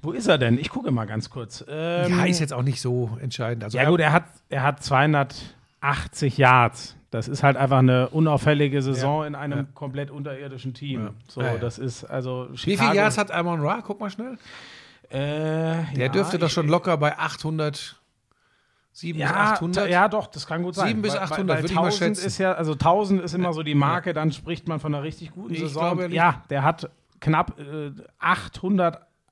Wo 0.01 0.11
ist 0.12 0.26
er 0.26 0.38
denn? 0.38 0.59
Ich 0.59 0.68
gucke 0.70 0.90
mal 0.90 1.05
ganz 1.07 1.30
kurz. 1.30 1.64
Ähm, 1.68 2.18
Ja, 2.18 2.24
ist 2.24 2.40
jetzt 2.40 2.53
auch 2.53 2.62
nicht 2.62 2.80
so 2.80 3.16
entscheidend. 3.20 3.62
Also 3.64 3.78
ja, 3.78 3.88
gut, 3.88 4.01
er 4.01 4.12
hat, 4.12 4.24
er 4.49 4.62
hat 4.64 4.82
280 4.82 6.38
Yards. 6.38 6.97
Das 7.11 7.28
ist 7.28 7.43
halt 7.43 7.57
einfach 7.57 7.78
eine 7.78 8.09
unauffällige 8.09 8.80
Saison 8.82 9.20
Ja, 9.20 9.26
in 9.26 9.34
einem 9.34 9.59
ja. 9.59 9.66
komplett 9.74 10.11
unterirdischen 10.11 10.72
Team. 10.74 11.11
So, 11.28 11.43
das 11.61 11.78
ist 11.78 12.05
also. 12.05 12.49
Wie 12.51 12.57
Chicago, 12.57 12.88
viele 12.90 13.03
Yards 13.03 13.18
hat 13.18 13.30
Amon 13.30 13.61
Ra? 13.61 13.82
Guck 13.86 14.01
mal 14.01 14.11
schnell. 14.11 14.38
Äh, 15.11 15.95
Der 15.95 16.09
dürfte 16.09 16.38
doch 16.38 16.49
schon 16.49 16.68
locker 16.68 16.97
bei 16.97 17.18
800, 17.18 18.01
7 18.95 19.18
bis 19.18 19.28
Ja, 19.28 19.34
800. 19.53 19.88
ja, 19.90 20.09
doch, 20.09 20.26
das 20.26 20.47
kann 20.47 20.62
gut 20.62 20.74
sein. 20.74 20.88
7 20.88 21.03
bis 21.03 21.12
Weil- 21.14 21.20
800 21.20 21.38
weil, 21.38 21.49
weil 21.49 21.62
würde 21.62 21.72
ich 21.72 21.74
mal 21.74 21.82
1000 21.86 21.99
schätzen. 22.16 22.26
Ist 22.26 22.38
ja, 22.38 22.53
also 22.53 22.74
1000 22.74 23.22
ist 23.22 23.34
immer 23.34 23.53
so 23.53 23.62
die 23.62 23.74
Marke, 23.74 24.12
dann 24.12 24.32
spricht 24.32 24.68
man 24.68 24.80
von 24.80 24.95
einer 24.95 25.03
richtig 25.03 25.30
guten 25.32 25.55
Ich 25.55 25.61
Saison. 25.61 25.97
glaube 25.99 26.14
ja, 26.14 26.43
der 26.51 26.62
hat 26.62 26.90
knapp 27.20 27.59
äh, 27.59 27.90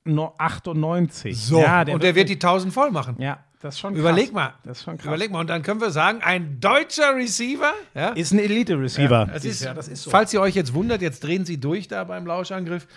898. 0.05 1.37
So, 1.45 1.59
ja, 1.61 1.81
und 1.81 2.03
der 2.03 2.15
wird 2.15 2.29
die 2.29 2.35
1000 2.35 2.73
voll 2.73 2.91
machen. 2.91 3.15
Ja, 3.19 3.39
das 3.61 3.75
ist 3.75 3.79
schon 3.79 3.93
krass. 3.93 3.99
Überleg 3.99 4.33
mal. 4.33 4.53
Das 4.63 4.79
ist 4.79 4.83
schon 4.85 4.97
krass. 4.97 5.05
Überleg 5.07 5.31
mal. 5.31 5.39
Und 5.41 5.47
dann 5.49 5.61
können 5.61 5.79
wir 5.81 5.91
sagen, 5.91 6.21
ein 6.23 6.59
deutscher 6.59 7.15
Receiver. 7.15 7.71
Ja? 7.93 8.09
Ist 8.09 8.31
ein 8.31 8.39
Elite-Receiver. 8.39 9.29
Es 9.33 9.45
ist, 9.45 9.63
ja, 9.63 9.73
das 9.73 9.87
ist 9.87 10.03
so. 10.03 10.09
Falls 10.09 10.33
ihr 10.33 10.41
euch 10.41 10.55
jetzt 10.55 10.73
wundert, 10.73 11.01
jetzt 11.01 11.23
drehen 11.23 11.45
sie 11.45 11.59
durch 11.59 11.87
da 11.87 12.03
beim 12.03 12.25
Lauschangriff. 12.25 12.87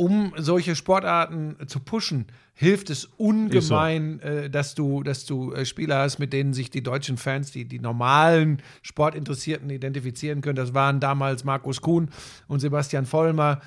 Um 0.00 0.32
solche 0.38 0.76
Sportarten 0.76 1.56
zu 1.66 1.78
pushen, 1.78 2.24
hilft 2.54 2.88
es 2.88 3.04
ungemein, 3.18 4.18
äh, 4.20 4.48
dass 4.48 4.74
du, 4.74 5.02
dass 5.02 5.26
du 5.26 5.52
äh, 5.52 5.66
Spieler 5.66 5.98
hast, 5.98 6.18
mit 6.18 6.32
denen 6.32 6.54
sich 6.54 6.70
die 6.70 6.82
deutschen 6.82 7.18
Fans, 7.18 7.52
die, 7.52 7.66
die 7.66 7.80
normalen 7.80 8.62
Sportinteressierten 8.80 9.68
identifizieren 9.68 10.40
können. 10.40 10.56
Das 10.56 10.72
waren 10.72 11.00
damals 11.00 11.44
Markus 11.44 11.82
Kuhn 11.82 12.08
und 12.48 12.60
Sebastian 12.60 13.04
Vollmer. 13.04 13.60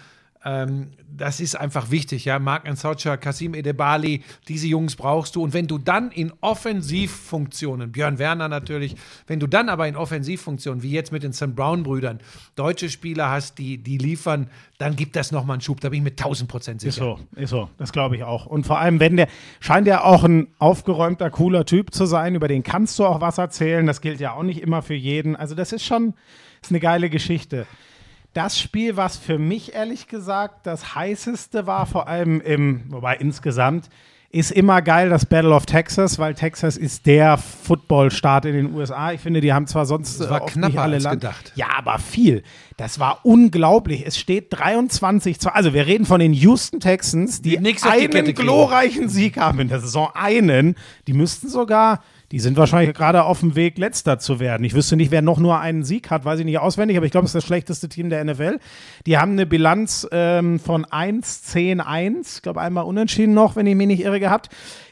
Ähm, 0.45 0.91
das 1.15 1.39
ist 1.39 1.55
einfach 1.55 1.91
wichtig, 1.91 2.25
ja. 2.25 2.39
Marc 2.39 2.67
Ansaucha, 2.67 3.17
Kasim 3.17 3.53
Edebali, 3.53 4.23
diese 4.47 4.67
Jungs 4.67 4.95
brauchst 4.95 5.35
du. 5.35 5.43
Und 5.43 5.53
wenn 5.53 5.67
du 5.67 5.77
dann 5.77 6.11
in 6.11 6.33
Offensivfunktionen, 6.41 7.91
Björn 7.91 8.19
Werner 8.19 8.49
natürlich, 8.49 8.95
wenn 9.27 9.39
du 9.39 9.47
dann 9.47 9.69
aber 9.69 9.87
in 9.87 9.95
Offensivfunktionen, 9.95 10.83
wie 10.83 10.91
jetzt 10.91 11.11
mit 11.11 11.23
den 11.23 11.31
St. 11.31 11.55
Brown-Brüdern, 11.55 12.19
deutsche 12.55 12.89
Spieler 12.89 13.29
hast, 13.29 13.57
die, 13.57 13.77
die 13.77 13.97
liefern, 13.97 14.49
dann 14.79 14.95
gibt 14.95 15.15
das 15.15 15.31
nochmal 15.31 15.55
einen 15.55 15.61
Schub. 15.61 15.79
Da 15.79 15.89
bin 15.89 15.99
ich 15.99 16.03
mir 16.03 16.09
1000 16.09 16.49
Prozent 16.49 16.81
sicher. 16.81 16.89
Ist 16.89 16.97
so, 16.97 17.19
ist 17.35 17.49
so. 17.51 17.69
Das 17.77 17.93
glaube 17.93 18.17
ich 18.17 18.23
auch. 18.23 18.45
Und 18.45 18.65
vor 18.65 18.79
allem, 18.79 18.99
wenn 18.99 19.15
der, 19.15 19.27
scheint 19.59 19.87
ja 19.87 20.03
auch 20.03 20.23
ein 20.23 20.47
aufgeräumter, 20.59 21.29
cooler 21.29 21.65
Typ 21.65 21.93
zu 21.93 22.05
sein, 22.05 22.35
über 22.35 22.47
den 22.47 22.63
kannst 22.63 22.99
du 22.99 23.05
auch 23.05 23.21
was 23.21 23.37
erzählen. 23.37 23.85
Das 23.85 24.01
gilt 24.01 24.19
ja 24.19 24.33
auch 24.33 24.43
nicht 24.43 24.61
immer 24.61 24.81
für 24.81 24.95
jeden. 24.95 25.35
Also, 25.35 25.55
das 25.55 25.71
ist 25.71 25.85
schon 25.85 26.15
ist 26.63 26.71
eine 26.71 26.79
geile 26.79 27.09
Geschichte. 27.09 27.67
Das 28.33 28.59
Spiel, 28.59 28.97
was 28.97 29.17
für 29.17 29.37
mich 29.37 29.73
ehrlich 29.73 30.07
gesagt 30.07 30.65
das 30.65 30.95
heißeste 30.95 31.67
war, 31.67 31.85
vor 31.85 32.07
allem 32.07 32.41
im, 32.41 32.83
wobei 32.89 33.15
insgesamt, 33.17 33.89
ist 34.33 34.51
immer 34.51 34.81
geil 34.81 35.11
das 35.11 35.27
Battle 35.27 35.53
of 35.53 35.67
Texas, 35.67 36.17
weil 36.17 36.33
Texas 36.33 36.75
ist 36.75 37.05
der 37.05 37.37
Footballstaat 37.37 38.45
in 38.45 38.53
den 38.55 38.73
USA. 38.73 39.11
Ich 39.11 39.21
finde, 39.21 39.41
die 39.41 39.53
haben 39.53 39.67
zwar 39.67 39.85
sonst 39.85 40.19
Das 40.19 40.27
war 40.31 40.39
äh, 40.39 40.43
oft 40.45 40.53
knapper 40.53 40.69
nicht 40.69 40.79
alle 40.79 40.95
als 40.95 41.03
Land. 41.03 41.21
gedacht. 41.21 41.51
Ja, 41.53 41.67
aber 41.77 41.99
viel. 41.99 42.41
Das 42.77 42.99
war 42.99 43.19
unglaublich. 43.21 44.07
Es 44.07 44.17
steht 44.17 44.47
23 44.49 45.39
zu, 45.39 45.53
also 45.53 45.75
wir 45.75 45.85
reden 45.85 46.05
von 46.07 46.19
den 46.19 46.33
Houston 46.33 46.79
Texans, 46.79 47.43
die, 47.43 47.59
Die 47.59 47.87
einen 47.87 48.33
glorreichen 48.33 49.07
Sieg 49.07 49.37
haben 49.37 49.59
in 49.59 49.67
der 49.67 49.81
Saison. 49.81 50.09
Einen. 50.15 50.77
Die 51.05 51.13
müssten 51.13 51.47
sogar, 51.47 52.01
die 52.33 52.39
sind 52.39 52.57
wahrscheinlich 52.57 52.95
gerade 52.95 53.25
auf 53.25 53.41
dem 53.41 53.55
Weg, 53.55 53.77
letzter 53.77 54.17
zu 54.17 54.39
werden. 54.39 54.63
Ich 54.63 54.73
wüsste 54.73 54.95
nicht, 54.95 55.11
wer 55.11 55.21
noch 55.21 55.37
nur 55.37 55.59
einen 55.59 55.83
Sieg 55.83 56.09
hat, 56.09 56.25
weiß 56.25 56.39
ich 56.39 56.45
nicht 56.45 56.57
auswendig, 56.57 56.97
aber 56.97 57.05
ich 57.05 57.11
glaube, 57.11 57.25
es 57.25 57.29
ist 57.29 57.35
das 57.35 57.45
schlechteste 57.45 57.89
Team 57.89 58.09
der 58.09 58.25
NFL. 58.25 58.57
Die 59.05 59.19
haben 59.19 59.33
eine 59.33 59.45
Bilanz 59.45 60.07
ähm, 60.11 60.59
von 60.59 60.83
1, 60.83 61.43
10, 61.43 61.79
1. 61.79 62.37
Ich 62.37 62.41
glaube, 62.41 62.59
einmal 62.59 62.85
unentschieden 62.85 63.35
noch, 63.35 63.55
wenn 63.55 63.67
ich 63.67 63.75
mich 63.75 63.85
nicht 63.85 64.01
irre 64.01 64.19
gehabt. 64.19 64.49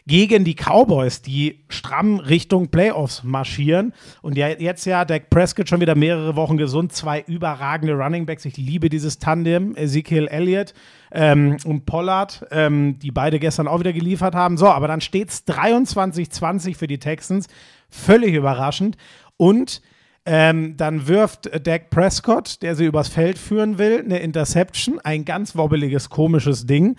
Gegen 0.07 0.43
die 0.43 0.55
Cowboys, 0.55 1.21
die 1.21 1.63
stramm 1.69 2.19
Richtung 2.19 2.69
Playoffs 2.69 3.23
marschieren. 3.23 3.93
Und 4.21 4.35
ja, 4.35 4.47
jetzt 4.49 4.85
ja 4.85 5.05
Dak 5.05 5.29
Prescott 5.29 5.69
schon 5.69 5.79
wieder 5.79 5.95
mehrere 5.95 6.35
Wochen 6.35 6.57
gesund. 6.57 6.91
Zwei 6.91 7.21
überragende 7.27 7.93
Running 7.93 8.25
Backs. 8.25 8.45
Ich 8.45 8.57
liebe 8.57 8.89
dieses 8.89 9.19
Tandem. 9.19 9.75
Ezekiel 9.75 10.27
Elliott 10.27 10.73
ähm, 11.11 11.57
und 11.65 11.85
Pollard, 11.85 12.45
ähm, 12.49 12.97
die 12.99 13.11
beide 13.11 13.39
gestern 13.39 13.67
auch 13.67 13.79
wieder 13.79 13.93
geliefert 13.93 14.33
haben. 14.33 14.57
So, 14.57 14.67
aber 14.67 14.87
dann 14.87 15.01
steht 15.01 15.29
es 15.29 15.47
23-20 15.47 16.75
für 16.75 16.87
die 16.87 16.99
Texans. 16.99 17.47
Völlig 17.89 18.33
überraschend. 18.33 18.97
Und 19.37 19.81
ähm, 20.25 20.77
dann 20.77 21.07
wirft 21.07 21.49
Dak 21.65 21.89
Prescott, 21.89 22.61
der 22.61 22.75
sie 22.75 22.85
übers 22.85 23.07
Feld 23.07 23.37
führen 23.37 23.77
will, 23.77 24.01
eine 24.03 24.19
Interception. 24.19 24.99
Ein 24.99 25.25
ganz 25.25 25.55
wobbeliges, 25.55 26.09
komisches 26.09 26.65
Ding. 26.65 26.95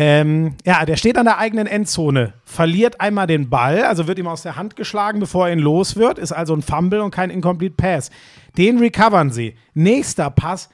Ähm, 0.00 0.54
ja, 0.64 0.84
der 0.84 0.94
steht 0.96 1.18
an 1.18 1.24
der 1.24 1.38
eigenen 1.38 1.66
Endzone, 1.66 2.34
verliert 2.44 3.00
einmal 3.00 3.26
den 3.26 3.50
Ball, 3.50 3.82
also 3.82 4.06
wird 4.06 4.20
ihm 4.20 4.28
aus 4.28 4.42
der 4.42 4.54
Hand 4.54 4.76
geschlagen, 4.76 5.18
bevor 5.18 5.48
er 5.48 5.52
ihn 5.54 5.58
los 5.58 5.96
wird, 5.96 6.18
ist 6.20 6.30
also 6.30 6.54
ein 6.54 6.62
Fumble 6.62 7.00
und 7.00 7.10
kein 7.10 7.30
Incomplete 7.30 7.74
Pass. 7.74 8.10
Den 8.56 8.78
recovern 8.78 9.32
sie. 9.32 9.56
Nächster 9.74 10.30
Pass, 10.30 10.68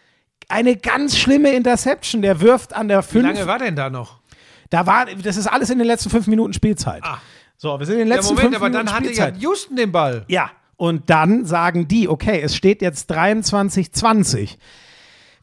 eine 0.50 0.76
ganz 0.76 1.16
schlimme 1.16 1.52
Interception. 1.52 2.20
Der 2.20 2.42
wirft 2.42 2.74
an 2.76 2.88
der 2.88 2.98
Wie 3.02 3.12
5. 3.12 3.24
lange 3.24 3.46
war 3.46 3.58
denn 3.58 3.74
da 3.74 3.88
noch? 3.88 4.18
Da 4.68 4.84
war, 4.86 5.06
das 5.06 5.38
ist 5.38 5.46
alles 5.46 5.70
in 5.70 5.78
den 5.78 5.86
letzten 5.86 6.10
fünf 6.10 6.26
Minuten 6.26 6.52
Spielzeit. 6.52 7.02
Ah. 7.02 7.16
So, 7.56 7.78
wir 7.78 7.86
sind 7.86 7.94
in 7.94 8.00
den 8.00 8.08
Ja, 8.08 8.16
letzten 8.16 8.34
Moment, 8.34 8.48
fünf 8.52 8.56
aber 8.62 8.68
Minuten 8.68 8.86
dann 8.86 8.94
hatte 8.94 9.06
ja 9.06 9.12
Spielzeit. 9.12 9.36
Houston 9.42 9.76
den 9.76 9.90
Ball. 9.90 10.24
Ja, 10.28 10.50
und 10.76 11.08
dann 11.08 11.46
sagen 11.46 11.88
die, 11.88 12.08
okay, 12.10 12.42
es 12.42 12.54
steht 12.54 12.82
jetzt 12.82 13.10
23-20. 13.10 14.56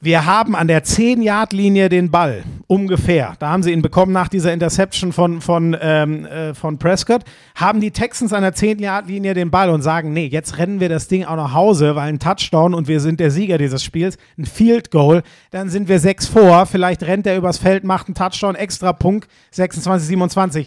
Wir 0.04 0.26
haben 0.26 0.56
an 0.56 0.68
der 0.68 0.84
10-Yard-Linie 0.84 1.88
den 1.88 2.10
Ball, 2.10 2.43
ungefähr. 2.66 3.36
Da 3.38 3.49
haben 3.49 3.62
sie 3.62 3.72
ihn 3.72 3.84
bekommen 3.84 4.12
nach 4.12 4.30
dieser 4.30 4.52
Interception 4.52 5.14
von, 5.14 5.41
von, 5.41 5.78
ähm, 5.80 6.26
äh, 6.26 6.56
von 6.56 6.80
Prescott. 6.80 7.22
Haben 7.54 7.82
die 7.82 7.91
Texans 7.91 8.34
an 8.34 8.41
der 8.41 8.56
10-Yard-Linie 8.56 9.36
den 9.36 9.52
Ball 9.52 9.70
und 9.70 9.84
sagen, 9.84 10.12
nee, 10.12 10.26
jetzt 10.26 10.58
rennen 10.58 10.80
wir 10.80 10.89
das 10.89 11.08
Ding 11.08 11.26
auch 11.26 11.36
nach 11.36 11.54
Hause, 11.54 11.95
weil 11.95 12.10
ein 12.10 12.18
Touchdown 12.18 12.74
und 12.74 12.88
wir 12.88 12.99
sind 12.99 13.20
der 13.20 13.30
Sieger 13.30 13.60
dieses 13.60 13.84
Spiels, 13.84 14.18
ein 14.39 14.45
Field 14.45 14.89
Goal. 14.89 15.22
Dann 15.52 15.70
sind 15.70 15.88
wir 15.88 15.99
6 15.99 16.26
vor, 16.26 16.66
vielleicht 16.66 17.04
rennt 17.04 17.28
er 17.28 17.38
übers 17.38 17.60
Feld, 17.60 17.84
macht 17.84 18.08
einen 18.08 18.16
Touchdown, 18.16 18.56
extra 18.56 18.93
Punkt, 18.93 19.28
26-27. 19.54 20.66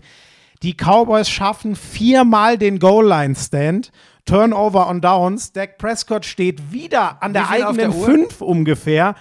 Die 0.63 0.75
Cowboys 0.75 1.29
schaffen 1.29 1.75
viermal 1.75 2.57
den 2.57 2.79
Goal-Line-Stand. 2.79 3.91
Turnover 4.25 4.89
on 4.89 5.01
Downs. 5.01 5.53
Dak 5.53 5.79
Prescott 5.79 6.25
steht 6.25 6.73
wieder 6.73 7.23
an 7.23 7.33
der 7.33 7.51
eigenen 7.51 7.77
der 7.77 7.95
Uhr? 7.95 8.05
5 8.05 8.41
ungefähr. 8.41 9.15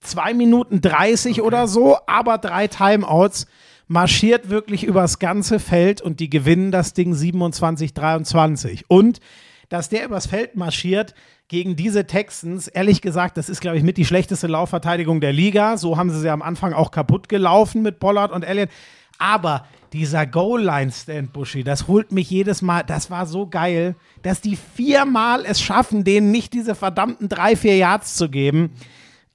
2 0.00 0.34
Minuten 0.34 0.80
30 0.80 1.42
oder 1.42 1.66
so, 1.66 1.96
aber 2.06 2.38
drei 2.38 2.68
Timeouts. 2.68 3.46
Marschiert 3.88 4.50
wirklich 4.50 4.82
übers 4.82 5.20
ganze 5.20 5.60
Feld 5.60 6.02
und 6.02 6.18
die 6.18 6.28
gewinnen 6.28 6.72
das 6.72 6.92
Ding 6.92 7.14
27-23. 7.14 8.82
Und 8.88 9.20
dass 9.68 9.88
der 9.88 10.04
übers 10.04 10.26
Feld 10.26 10.56
marschiert 10.56 11.14
gegen 11.48 11.76
diese 11.76 12.06
Texans, 12.06 12.66
ehrlich 12.66 13.00
gesagt, 13.00 13.36
das 13.36 13.48
ist, 13.48 13.60
glaube 13.60 13.76
ich, 13.76 13.84
mit 13.84 13.96
die 13.96 14.04
schlechteste 14.04 14.48
Laufverteidigung 14.48 15.20
der 15.20 15.32
Liga. 15.32 15.76
So 15.76 15.96
haben 15.96 16.10
sie 16.10 16.20
sie 16.20 16.30
am 16.30 16.42
Anfang 16.42 16.72
auch 16.72 16.90
kaputt 16.90 17.28
gelaufen 17.28 17.82
mit 17.82 18.00
Pollard 18.00 18.32
und 18.32 18.42
Elliott. 18.42 18.70
Aber 19.18 19.66
dieser 19.92 20.26
Goal-Line-Stand, 20.26 21.32
Buschi, 21.32 21.64
das 21.64 21.86
holt 21.88 22.12
mich 22.12 22.30
jedes 22.30 22.62
Mal, 22.62 22.82
das 22.84 23.10
war 23.10 23.26
so 23.26 23.46
geil, 23.46 23.94
dass 24.22 24.40
die 24.40 24.56
viermal 24.56 25.44
es 25.44 25.60
schaffen, 25.60 26.04
denen 26.04 26.30
nicht 26.30 26.52
diese 26.52 26.74
verdammten 26.74 27.28
drei, 27.28 27.56
vier 27.56 27.76
Yards 27.76 28.14
zu 28.14 28.28
geben. 28.28 28.72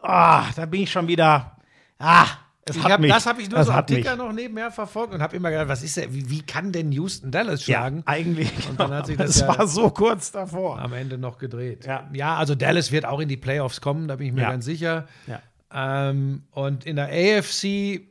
Ah, 0.02 0.46
da 0.56 0.66
bin 0.66 0.82
ich 0.82 0.92
schon 0.92 1.08
wieder, 1.08 1.58
ah, 2.00 2.26
es 2.66 2.76
Ich 2.76 2.84
hat 2.84 2.92
hab, 2.94 3.00
mich. 3.00 3.12
das 3.12 3.26
habe 3.26 3.42
ich 3.42 3.50
nur 3.50 3.58
das 3.58 3.66
so 3.68 3.72
am 3.72 3.78
hat 3.80 3.90
mich. 3.90 4.00
Ticker 4.04 4.16
noch 4.16 4.32
nebenher 4.32 4.70
verfolgt 4.72 5.14
und 5.16 5.22
habe 5.22 5.36
immer 5.36 5.50
gedacht, 5.50 5.68
was 5.68 5.82
ist 5.84 5.98
der, 5.98 6.14
wie, 6.14 6.30
wie 6.30 6.42
kann 6.44 6.72
denn 6.72 6.92
Houston 6.92 7.32
Dallas 7.32 7.66
Ja, 7.66 7.80
schlagen? 7.80 8.04
eigentlich. 8.06 8.52
Und 8.70 8.80
dann 8.80 8.92
hat 8.92 9.08
sich 9.08 9.18
das 9.18 9.32
das 9.34 9.42
ja- 9.42 9.48
war 9.58 9.68
so 9.68 9.90
kurz 9.90 10.32
davor. 10.32 10.80
Am 10.80 10.94
Ende 10.94 11.18
noch 11.18 11.38
gedreht. 11.40 11.86
Ja. 11.86 12.08
ja, 12.14 12.36
also 12.36 12.54
Dallas 12.56 12.92
wird 12.92 13.06
auch 13.06 13.20
in 13.20 13.30
die 13.30 13.38
Playoffs 13.38 13.82
kommen, 13.82 14.08
da 14.08 14.16
bin 14.18 14.28
ich 14.28 14.34
mir 14.34 14.42
Ja. 14.44 14.52
ganz 14.52 14.66
sicher. 14.66 15.08
Ja. 15.28 15.42
Ähm, 15.74 16.44
und 16.52 16.86
in 16.86 16.98
der 16.98 17.08
AFC, 17.10 18.02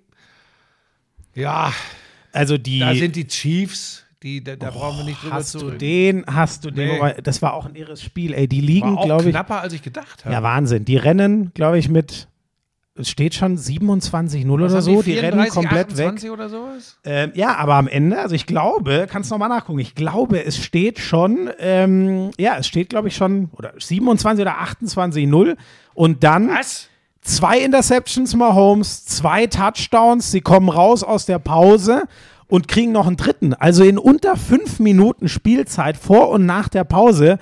ja, 1.34 1.72
Also 2.32 2.58
die. 2.58 2.80
da 2.80 2.94
sind 2.94 3.16
die 3.16 3.26
Chiefs, 3.26 4.04
die, 4.22 4.44
da, 4.44 4.54
da 4.56 4.70
brauchen 4.70 4.98
wir 4.98 5.04
nicht 5.04 5.22
drüber 5.22 5.34
hast 5.36 5.52
zu 5.52 5.58
du 5.58 5.66
reden. 5.68 5.78
den, 5.78 6.24
hast 6.34 6.64
du 6.64 6.70
den. 6.70 7.00
Nee. 7.02 7.14
Das 7.22 7.40
war 7.42 7.54
auch 7.54 7.66
ein 7.66 7.74
irres 7.74 8.02
Spiel, 8.02 8.34
ey. 8.34 8.46
Die 8.48 8.60
liegen, 8.60 8.96
glaube 8.96 9.24
ich. 9.24 9.30
knapper, 9.30 9.60
als 9.62 9.72
ich 9.72 9.82
gedacht 9.82 10.24
habe. 10.24 10.34
Ja, 10.34 10.42
Wahnsinn. 10.42 10.84
Die 10.84 10.96
rennen, 10.96 11.52
glaube 11.54 11.78
ich, 11.78 11.88
mit. 11.88 12.28
Es 12.96 13.08
steht 13.08 13.34
schon 13.34 13.56
27-0 13.56 14.60
Was 14.60 14.72
oder 14.72 14.82
so. 14.82 15.00
die, 15.00 15.12
Die 15.12 15.18
rennen 15.18 15.40
34, 15.44 15.54
komplett 15.54 15.96
weg. 15.96 16.06
28 16.08 16.30
oder 16.30 16.48
sowas? 16.50 16.98
Ähm, 17.04 17.30
ja, 17.34 17.54
aber 17.56 17.76
am 17.76 17.88
Ende, 17.88 18.18
also 18.18 18.34
ich 18.34 18.44
glaube, 18.46 19.06
kannst 19.08 19.30
noch 19.30 19.38
mal 19.38 19.48
nachgucken, 19.48 19.78
ich 19.78 19.94
glaube, 19.94 20.44
es 20.44 20.62
steht 20.62 20.98
schon, 20.98 21.48
ähm, 21.60 22.30
ja, 22.36 22.58
es 22.58 22.66
steht, 22.66 22.90
glaube 22.90 23.08
ich, 23.08 23.16
schon, 23.16 23.48
oder 23.52 23.72
27 23.78 24.42
oder 24.42 24.60
28-0 24.60 25.56
und 25.94 26.22
dann 26.24 26.50
Was? 26.50 26.89
Zwei 27.22 27.58
Interceptions 27.58 28.34
Mahomes, 28.34 29.04
zwei 29.04 29.46
Touchdowns, 29.46 30.30
sie 30.30 30.40
kommen 30.40 30.68
raus 30.68 31.02
aus 31.04 31.26
der 31.26 31.38
Pause 31.38 32.04
und 32.46 32.68
kriegen 32.68 32.92
noch 32.92 33.06
einen 33.06 33.16
dritten. 33.16 33.54
Also 33.54 33.84
in 33.84 33.98
unter 33.98 34.36
fünf 34.36 34.80
Minuten 34.80 35.28
Spielzeit 35.28 35.96
vor 35.96 36.30
und 36.30 36.46
nach 36.46 36.68
der 36.68 36.84
Pause 36.84 37.38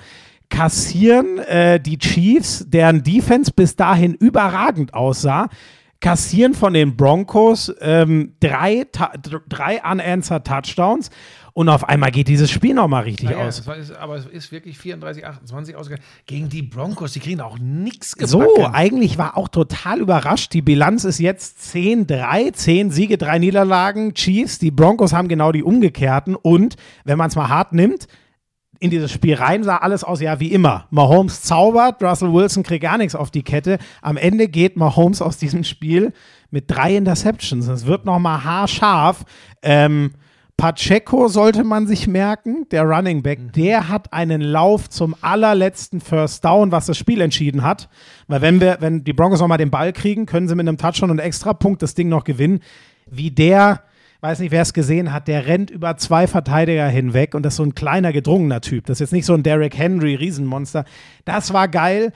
kassieren 0.49 1.39
äh, 1.39 1.79
die 1.79 1.97
Chiefs, 1.97 2.65
deren 2.67 3.03
Defense 3.03 3.51
bis 3.55 3.75
dahin 3.75 4.13
überragend 4.13 4.93
aussah, 4.93 5.47
kassieren 5.99 6.53
von 6.53 6.73
den 6.73 6.95
Broncos 6.95 7.73
ähm, 7.81 8.33
drei, 8.39 8.85
drei 9.49 9.81
unanswered 9.83 10.45
Touchdowns 10.45 11.09
und 11.59 11.67
auf 11.67 11.89
einmal 11.89 12.09
geht 12.11 12.29
dieses 12.29 12.49
Spiel 12.49 12.73
nochmal 12.73 13.03
richtig 13.03 13.31
Ja, 13.31 13.39
aus. 13.39 13.59
es 13.59 13.67
war- 13.67 13.75
aber 13.99 14.15
es 14.15 14.25
ist 14.27 14.49
wirklich 14.53 14.77
34, 14.77 15.25
28 15.27 15.75
ausgegangen. 15.75 16.05
Gegen 16.25 16.47
die 16.47 16.61
Broncos, 16.61 17.11
die 17.11 17.19
kriegen 17.19 17.41
auch 17.41 17.59
nichts 17.59 18.15
So, 18.17 18.39
gebacken. 18.39 18.73
eigentlich 18.73 19.17
war 19.17 19.35
auch 19.35 19.49
total 19.49 19.99
überrascht. 19.99 20.53
Die 20.53 20.61
Bilanz 20.61 21.03
ist 21.03 21.19
jetzt 21.19 21.59
10-3, 21.59 22.51
10 22.53 22.91
Siege, 22.91 23.17
3 23.17 23.39
Niederlagen. 23.39 24.13
Chiefs, 24.13 24.57
die 24.59 24.71
Broncos 24.71 25.11
haben 25.11 25.27
genau 25.27 25.51
die 25.51 25.61
umgekehrten. 25.61 26.35
Und 26.37 26.77
wenn 27.03 27.17
man 27.17 27.27
es 27.27 27.35
mal 27.35 27.49
hart 27.49 27.73
nimmt, 27.73 28.07
in 28.79 28.89
dieses 28.89 29.11
Spiel 29.11 29.33
rein 29.35 29.65
sah 29.65 29.75
alles 29.75 30.05
aus, 30.05 30.21
ja, 30.21 30.39
wie 30.39 30.53
immer. 30.53 30.87
Mahomes 30.91 31.41
zaubert, 31.41 32.01
Russell 32.01 32.31
Wilson 32.31 32.63
kriegt 32.63 32.83
gar 32.83 32.97
nichts 32.97 33.15
auf 33.15 33.31
die 33.31 33.43
Kette. 33.43 33.79
Am 34.01 34.15
Ende 34.15 34.47
geht 34.47 34.77
Mahomes 34.77 35.21
aus 35.21 35.37
diesem 35.37 35.65
Spiel 35.65 36.13
mit 36.51 36.71
drei 36.71 36.95
Interceptions. 36.95 37.67
Es 37.67 37.85
wird 37.85 38.05
nochmal 38.05 38.45
haarscharf. 38.45 39.25
Ähm, 39.61 40.11
Pacheco 40.59 41.29
sollte 41.29 41.63
man 41.63 41.87
sich 41.87 42.05
merken, 42.05 42.67
der 42.69 42.83
Running 42.83 43.23
Back, 43.23 43.53
der 43.53 43.87
hat 43.87 44.11
einen 44.11 44.41
Lauf 44.41 44.89
zum 44.89 45.15
allerletzten 45.21 46.01
First 46.01 46.43
Down, 46.43 46.73
was 46.73 46.85
das 46.85 46.97
Spiel 46.97 47.21
entschieden 47.21 47.63
hat. 47.63 47.87
Weil 48.27 48.41
wenn 48.41 48.59
wir, 48.59 48.75
wenn 48.81 49.05
die 49.05 49.13
Broncos 49.13 49.39
nochmal 49.39 49.57
den 49.57 49.71
Ball 49.71 49.93
kriegen, 49.93 50.25
können 50.25 50.49
sie 50.49 50.55
mit 50.55 50.67
einem 50.67 50.77
Touchdown 50.77 51.11
und 51.11 51.19
Extrapunkt 51.19 51.81
das 51.81 51.95
Ding 51.95 52.09
noch 52.09 52.25
gewinnen. 52.25 52.59
Wie 53.09 53.31
der, 53.31 53.83
weiß 54.19 54.39
nicht, 54.39 54.51
wer 54.51 54.63
es 54.63 54.73
gesehen 54.73 55.13
hat, 55.13 55.29
der 55.29 55.47
rennt 55.47 55.71
über 55.71 55.95
zwei 55.95 56.27
Verteidiger 56.27 56.89
hinweg 56.89 57.35
und 57.35 57.43
das 57.43 57.53
ist 57.53 57.57
so 57.57 57.63
ein 57.63 57.73
kleiner, 57.73 58.11
gedrungener 58.11 58.59
Typ. 58.59 58.85
Das 58.85 58.97
ist 58.97 58.99
jetzt 58.99 59.13
nicht 59.13 59.25
so 59.25 59.35
ein 59.35 59.43
Derrick 59.43 59.77
Henry, 59.77 60.15
Riesenmonster. 60.15 60.83
Das 61.23 61.53
war 61.53 61.69
geil. 61.69 62.11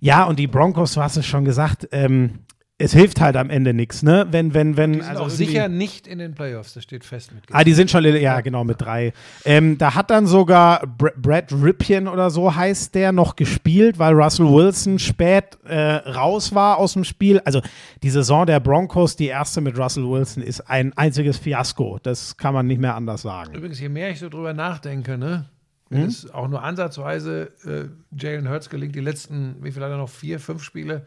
Ja, 0.00 0.24
und 0.24 0.38
die 0.38 0.48
Broncos, 0.48 0.92
du 0.92 1.00
hast 1.00 1.16
es 1.16 1.24
schon 1.24 1.46
gesagt, 1.46 1.88
ähm, 1.92 2.40
es 2.78 2.92
hilft 2.92 3.22
halt 3.22 3.36
am 3.36 3.48
Ende 3.48 3.72
nichts, 3.72 4.02
ne? 4.02 4.26
Wenn, 4.30 4.52
wenn, 4.52 4.76
wenn. 4.76 4.92
Die 4.92 4.98
sind 5.00 5.08
also 5.08 5.22
auch 5.24 5.30
sicher 5.30 5.68
nicht 5.68 6.06
in 6.06 6.18
den 6.18 6.34
Playoffs, 6.34 6.74
das 6.74 6.82
steht 6.82 7.04
fest 7.04 7.32
mit. 7.32 7.44
Ah, 7.50 7.64
die 7.64 7.72
sind 7.72 7.90
schon, 7.90 8.04
ja, 8.04 8.42
genau, 8.42 8.64
mit 8.64 8.82
drei. 8.82 9.14
Ähm, 9.46 9.78
da 9.78 9.94
hat 9.94 10.10
dann 10.10 10.26
sogar 10.26 10.86
Br 10.86 11.12
Brad 11.16 11.52
Ripien 11.52 12.06
oder 12.06 12.28
so 12.28 12.54
heißt 12.54 12.94
der 12.94 13.12
noch 13.12 13.34
gespielt, 13.36 13.98
weil 13.98 14.12
Russell 14.12 14.46
Wilson 14.46 14.98
spät 14.98 15.56
äh, 15.64 15.78
raus 15.78 16.54
war 16.54 16.76
aus 16.76 16.92
dem 16.92 17.04
Spiel. 17.04 17.40
Also 17.46 17.62
die 18.02 18.10
Saison 18.10 18.44
der 18.44 18.60
Broncos, 18.60 19.16
die 19.16 19.28
erste 19.28 19.62
mit 19.62 19.78
Russell 19.78 20.04
Wilson, 20.04 20.42
ist 20.42 20.60
ein 20.68 20.92
einziges 20.98 21.38
Fiasko. 21.38 21.98
Das 22.02 22.36
kann 22.36 22.52
man 22.52 22.66
nicht 22.66 22.80
mehr 22.80 22.94
anders 22.94 23.22
sagen. 23.22 23.54
Übrigens, 23.54 23.80
je 23.80 23.88
mehr 23.88 24.10
ich 24.10 24.18
so 24.18 24.28
drüber 24.28 24.52
nachdenke, 24.52 25.16
ne, 25.16 25.46
wenn 25.88 26.02
Hm? 26.02 26.08
es 26.08 26.30
auch 26.30 26.48
nur 26.48 26.62
ansatzweise 26.62 27.52
äh, 27.64 27.88
Jalen 28.14 28.50
Hurts 28.50 28.68
gelingt, 28.68 28.94
die 28.94 29.00
letzten, 29.00 29.56
wie 29.62 29.72
viel 29.72 29.82
hat 29.82 29.90
er 29.90 29.96
noch, 29.96 30.10
vier, 30.10 30.38
fünf 30.40 30.62
Spiele 30.62 31.06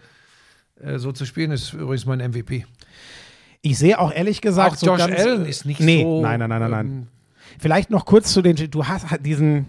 so 0.98 1.12
zu 1.12 1.26
spielen, 1.26 1.52
ist 1.52 1.74
übrigens 1.74 2.06
mein 2.06 2.20
MVP. 2.20 2.66
Ich 3.62 3.78
sehe 3.78 4.00
auch 4.00 4.12
ehrlich 4.14 4.42
gesagt, 4.42 4.78
auch 4.78 4.88
Josh 4.88 5.00
ganz, 5.00 5.20
Allen 5.20 5.46
ist 5.46 5.66
nicht 5.66 5.82
nee, 5.82 6.04
so. 6.04 6.22
Nein, 6.22 6.40
nein, 6.40 6.50
nein, 6.50 6.62
nein, 6.62 6.72
nein. 6.72 6.86
ähm, 6.86 7.08
Vielleicht 7.60 7.90
noch 7.90 8.06
kurz 8.06 8.32
zu 8.32 8.42
den, 8.42 8.56
du 8.56 8.88
hast 8.88 9.10
halt 9.10 9.26
diesen, 9.26 9.68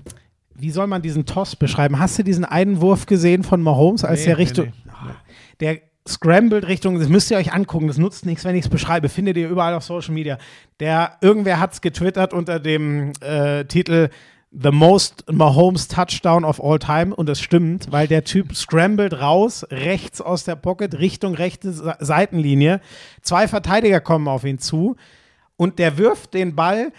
wie 0.55 0.71
soll 0.71 0.87
man 0.87 1.03
diesen 1.03 1.27
Toss 1.27 1.57
beschreiben? 1.57 1.99
Hast 1.99 2.19
du 2.19 2.23
diesen 2.23 2.45
einen 2.45 2.81
Wurf 2.81 3.07
gesehen 3.07 3.43
von 3.43 3.63
Mahomes, 3.63 4.05
als 4.05 4.21
Nee, 4.21 4.27
der 4.27 4.37
nee, 4.37 4.43
Richtung, 4.43 4.67
nee. 4.67 4.91
Ah, 4.93 5.17
der 5.61 5.79
scrambled 6.07 6.69
Richtung, 6.69 6.99
das 6.99 7.09
müsst 7.09 7.31
ihr 7.31 7.37
euch 7.37 7.53
angucken, 7.53 7.89
das 7.89 7.99
nutzt 7.99 8.27
nichts, 8.27 8.45
wenn 8.45 8.55
ich 8.55 8.65
es 8.65 8.69
beschreibe, 8.69 9.09
findet 9.09 9.37
ihr 9.37 9.49
überall 9.49 9.75
auf 9.75 9.85
Social 9.85 10.15
Media. 10.15 10.39
Der, 10.79 11.17
irgendwer 11.21 11.59
hat 11.59 11.73
es 11.73 11.81
getwittert 11.81 12.33
unter 12.33 12.61
dem 12.61 13.13
äh, 13.21 13.65
Titel 13.65 14.11
The 14.53 14.72
most 14.72 15.30
Mahomes 15.30 15.86
Touchdown 15.86 16.44
of 16.44 16.61
all 16.61 16.80
time 16.80 17.14
und 17.14 17.28
das 17.28 17.40
stimmt, 17.40 17.92
weil 17.92 18.09
der 18.09 18.24
Typ 18.24 18.57
scrambled 18.57 19.20
raus, 19.20 19.64
rechts 19.70 20.20
aus 20.20 20.42
der 20.42 20.57
Pocket, 20.57 20.98
Richtung 20.98 21.34
rechte 21.34 21.72
Seitenlinie. 22.01 22.80
Zwei 23.22 23.46
Verteidiger 23.46 24.01
kommen 24.01 24.26
auf 24.26 24.42
ihn 24.42 24.59
zu 24.59 24.96
und 25.57 25.78
der 25.78 25.98
wirft 25.98 26.34
den 26.34 26.57
Ball. 26.57 26.92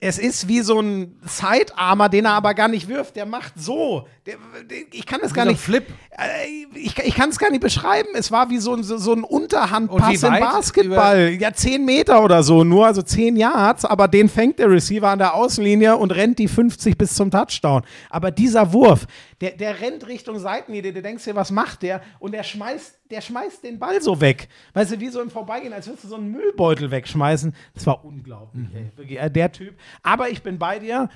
Es 0.00 0.18
ist 0.18 0.48
wie 0.48 0.60
so 0.60 0.80
ein 0.80 1.20
Sidearmer, 1.22 2.08
den 2.08 2.24
er 2.24 2.32
aber 2.32 2.54
gar 2.54 2.68
nicht 2.68 2.88
wirft. 2.88 3.16
Der 3.16 3.26
macht 3.26 3.54
so. 3.56 4.06
Der, 4.24 4.36
der, 4.64 4.78
ich 4.92 5.04
kann 5.04 5.20
es 5.22 5.34
gar 5.34 5.44
so 5.44 5.50
nicht. 5.50 5.60
Flip. 5.60 5.86
Äh, 6.18 6.66
Ich, 6.74 6.96
ich 6.98 7.14
kann 7.14 7.30
es 7.30 7.38
gar 7.38 7.50
nicht 7.50 7.62
beschreiben. 7.62 8.08
Es 8.14 8.30
war 8.30 8.50
wie 8.50 8.58
so 8.58 8.74
ein, 8.74 8.82
so, 8.82 8.98
so 8.98 9.12
ein 9.12 9.24
Unterhandpass 9.24 10.22
im? 10.22 10.30
Basketball. 10.30 11.36
Ja, 11.40 11.52
zehn 11.52 11.84
Meter 11.84 12.22
oder 12.22 12.42
so, 12.42 12.64
nur 12.64 12.86
also 12.86 13.02
zehn 13.02 13.36
Yards, 13.36 13.84
aber 13.84 14.08
den 14.08 14.28
fängt 14.28 14.58
der 14.58 14.70
Receiver 14.70 15.08
an 15.08 15.18
der 15.18 15.34
Außenlinie 15.34 15.96
und 15.96 16.10
rennt 16.12 16.38
die 16.38 16.48
50 16.48 16.96
bis 16.98 17.14
zum 17.14 17.30
Touchdown. 17.30 17.82
Aber 18.10 18.30
dieser 18.30 18.72
Wurf, 18.72 19.06
der, 19.40 19.52
der 19.52 19.80
rennt 19.80 20.06
Richtung 20.06 20.38
Seitenlinie, 20.38 20.92
du 20.92 21.02
denkst 21.02 21.24
dir, 21.24 21.34
was 21.34 21.50
macht 21.50 21.82
der? 21.82 22.02
Und 22.18 22.32
der 22.32 22.42
schmeißt, 22.42 22.98
der 23.10 23.20
schmeißt 23.20 23.64
den 23.64 23.78
Ball 23.78 24.00
so 24.02 24.20
weg. 24.20 24.48
Weißt 24.74 24.92
du, 24.92 25.00
wie 25.00 25.08
so 25.08 25.20
im 25.20 25.30
Vorbeigehen, 25.30 25.72
als 25.72 25.86
würdest 25.86 26.04
du 26.04 26.08
so 26.08 26.16
einen 26.16 26.30
Müllbeutel 26.30 26.90
wegschmeißen. 26.90 27.54
Das 27.74 27.86
war 27.86 28.04
unglaublich, 28.04 28.66
ey. 28.74 28.90
Wirklich, 28.96 29.18
äh, 29.20 29.30
der 29.30 29.52
Typ. 29.52 29.74
Aber 30.02 30.28
ich 30.30 30.42
bin 30.42 30.58
bei 30.58 30.78
dir 30.78 31.08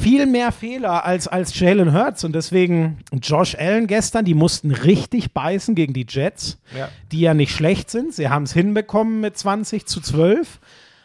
viel 0.00 0.26
mehr 0.26 0.52
Fehler 0.52 1.04
als, 1.04 1.26
als 1.28 1.58
Jalen 1.58 1.92
Hurts 1.92 2.24
und 2.24 2.34
deswegen 2.34 2.98
Josh 3.22 3.54
Allen 3.58 3.86
gestern, 3.86 4.24
die 4.24 4.34
mussten 4.34 4.70
richtig 4.70 5.32
beißen 5.32 5.74
gegen 5.74 5.92
die 5.92 6.06
Jets, 6.08 6.58
Ja. 6.76 6.88
die 7.12 7.20
ja 7.20 7.34
nicht 7.34 7.54
schlecht 7.54 7.90
sind. 7.90 8.14
Sie 8.14 8.28
haben 8.28 8.44
es 8.44 8.52
hinbekommen 8.52 9.20
mit 9.20 9.36
20 9.36 9.86
zu 9.86 10.00
12, 10.00 10.60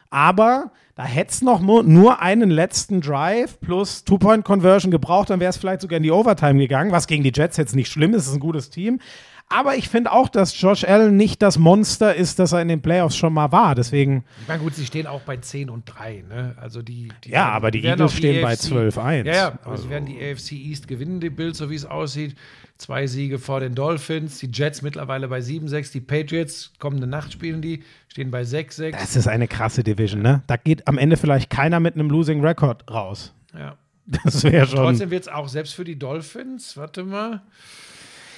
aber 0.10 0.72
da 0.96 1.04
hätte 1.04 1.32
es 1.32 1.42
noch 1.42 1.60
nur 1.60 2.22
einen 2.22 2.50
letzten 2.50 3.02
Drive 3.02 3.60
plus 3.60 4.06
Two-Point-Conversion 4.06 4.92
gebraucht, 4.92 5.30
dann 5.30 5.42
wäre 5.42 5.50
es 5.50 5.58
vielleicht 5.58 5.82
sogar 5.82 5.98
in 5.98 6.04
die 6.04 6.12
Overtime 6.12 6.58
gegangen, 6.60 6.92
was 6.92 7.08
gegen 7.08 7.24
die 7.24 7.34
Jets 7.36 7.58
jetzt 7.58 7.76
nicht 7.76 7.92
schlimm 7.92 8.14
ist, 8.14 8.24
es 8.24 8.28
ist 8.30 8.36
ein 8.36 8.40
gutes 8.40 8.70
Team. 8.70 9.00
Aber 9.48 9.76
ich 9.76 9.90
finde 9.90 10.12
auch, 10.12 10.28
dass 10.28 10.60
Josh 10.60 10.84
Allen 10.84 11.18
nicht 11.18 11.42
das 11.44 11.60
Monster 11.60 12.16
ist, 12.16 12.40
das 12.40 12.52
er 12.52 12.62
in 12.64 12.68
den 12.68 12.82
Playoffs 12.82 13.16
schon 13.16 13.32
mal 13.32 13.52
war. 13.52 13.76
Deswegen, 13.76 14.24
Ich 14.42 14.48
meine, 14.48 14.62
gut, 14.64 14.74
sie 14.74 14.86
stehen 14.86 15.06
auch 15.06 15.22
bei 15.22 15.38
10 15.38 15.70
und 15.70 15.86
3, 15.86 16.24
ne? 16.28 16.56
Also 16.60 16.82
die, 16.82 17.10
die 17.24 17.30
Ja, 17.30 17.50
aber 17.50 17.70
die 17.70 17.84
Eagles 17.86 18.14
stehen 18.14 18.42
bei 18.42 18.54
AFC 18.54 18.72
12-1. 18.72 19.26
Ja, 19.28 19.34
ja, 19.34 19.48
aber 19.62 19.72
Also- 19.72 19.84
sie 19.84 19.90
werden 19.92 20.06
die 20.08 20.18
AFC 20.20 20.54
East 20.54 20.88
gewinnen, 20.88 21.20
die 21.20 21.30
Bills, 21.30 21.60
so 21.60 21.70
wie 21.70 21.76
es 21.76 21.86
aussieht. 21.86 22.36
Zwei 22.78 23.06
Siege 23.08 23.38
vor 23.40 23.60
den 23.60 23.76
Dolphins, 23.76 24.40
die 24.40 24.50
Jets 24.52 24.82
mittlerweile 24.82 25.28
bei 25.30 25.40
7-6, 25.40 25.92
die 25.92 26.02
Patriots, 26.02 26.74
kommende 26.80 27.08
Nacht 27.08 27.32
spielen 27.32 27.62
die, 27.62 27.84
stehen 28.10 28.32
bei 28.32 28.42
6-6. 28.42 28.92
das 28.92 29.16
ist 29.16 29.28
eine 29.28 29.48
krasse 29.48 29.84
Division, 29.84 30.22
ne? 30.24 30.42
Da 30.48 30.58
geht 30.58 30.88
am 30.88 30.98
Ende 30.98 31.18
vielleicht 31.18 31.50
keiner 31.52 31.80
mit 31.80 31.94
einem 31.94 32.10
Losing 32.10 32.42
Record 32.44 32.84
raus. 32.92 33.32
Ja. 33.58 33.76
Das 34.24 34.44
wäre 34.44 34.68
schon. 34.68 34.78
Trotzdem 34.78 35.10
wird 35.12 35.24
es 35.24 35.28
auch 35.30 35.48
selbst 35.48 35.74
für 35.76 35.84
die 35.84 35.98
Dolphins, 35.98 36.76
warte 36.78 37.04
mal. 37.04 37.42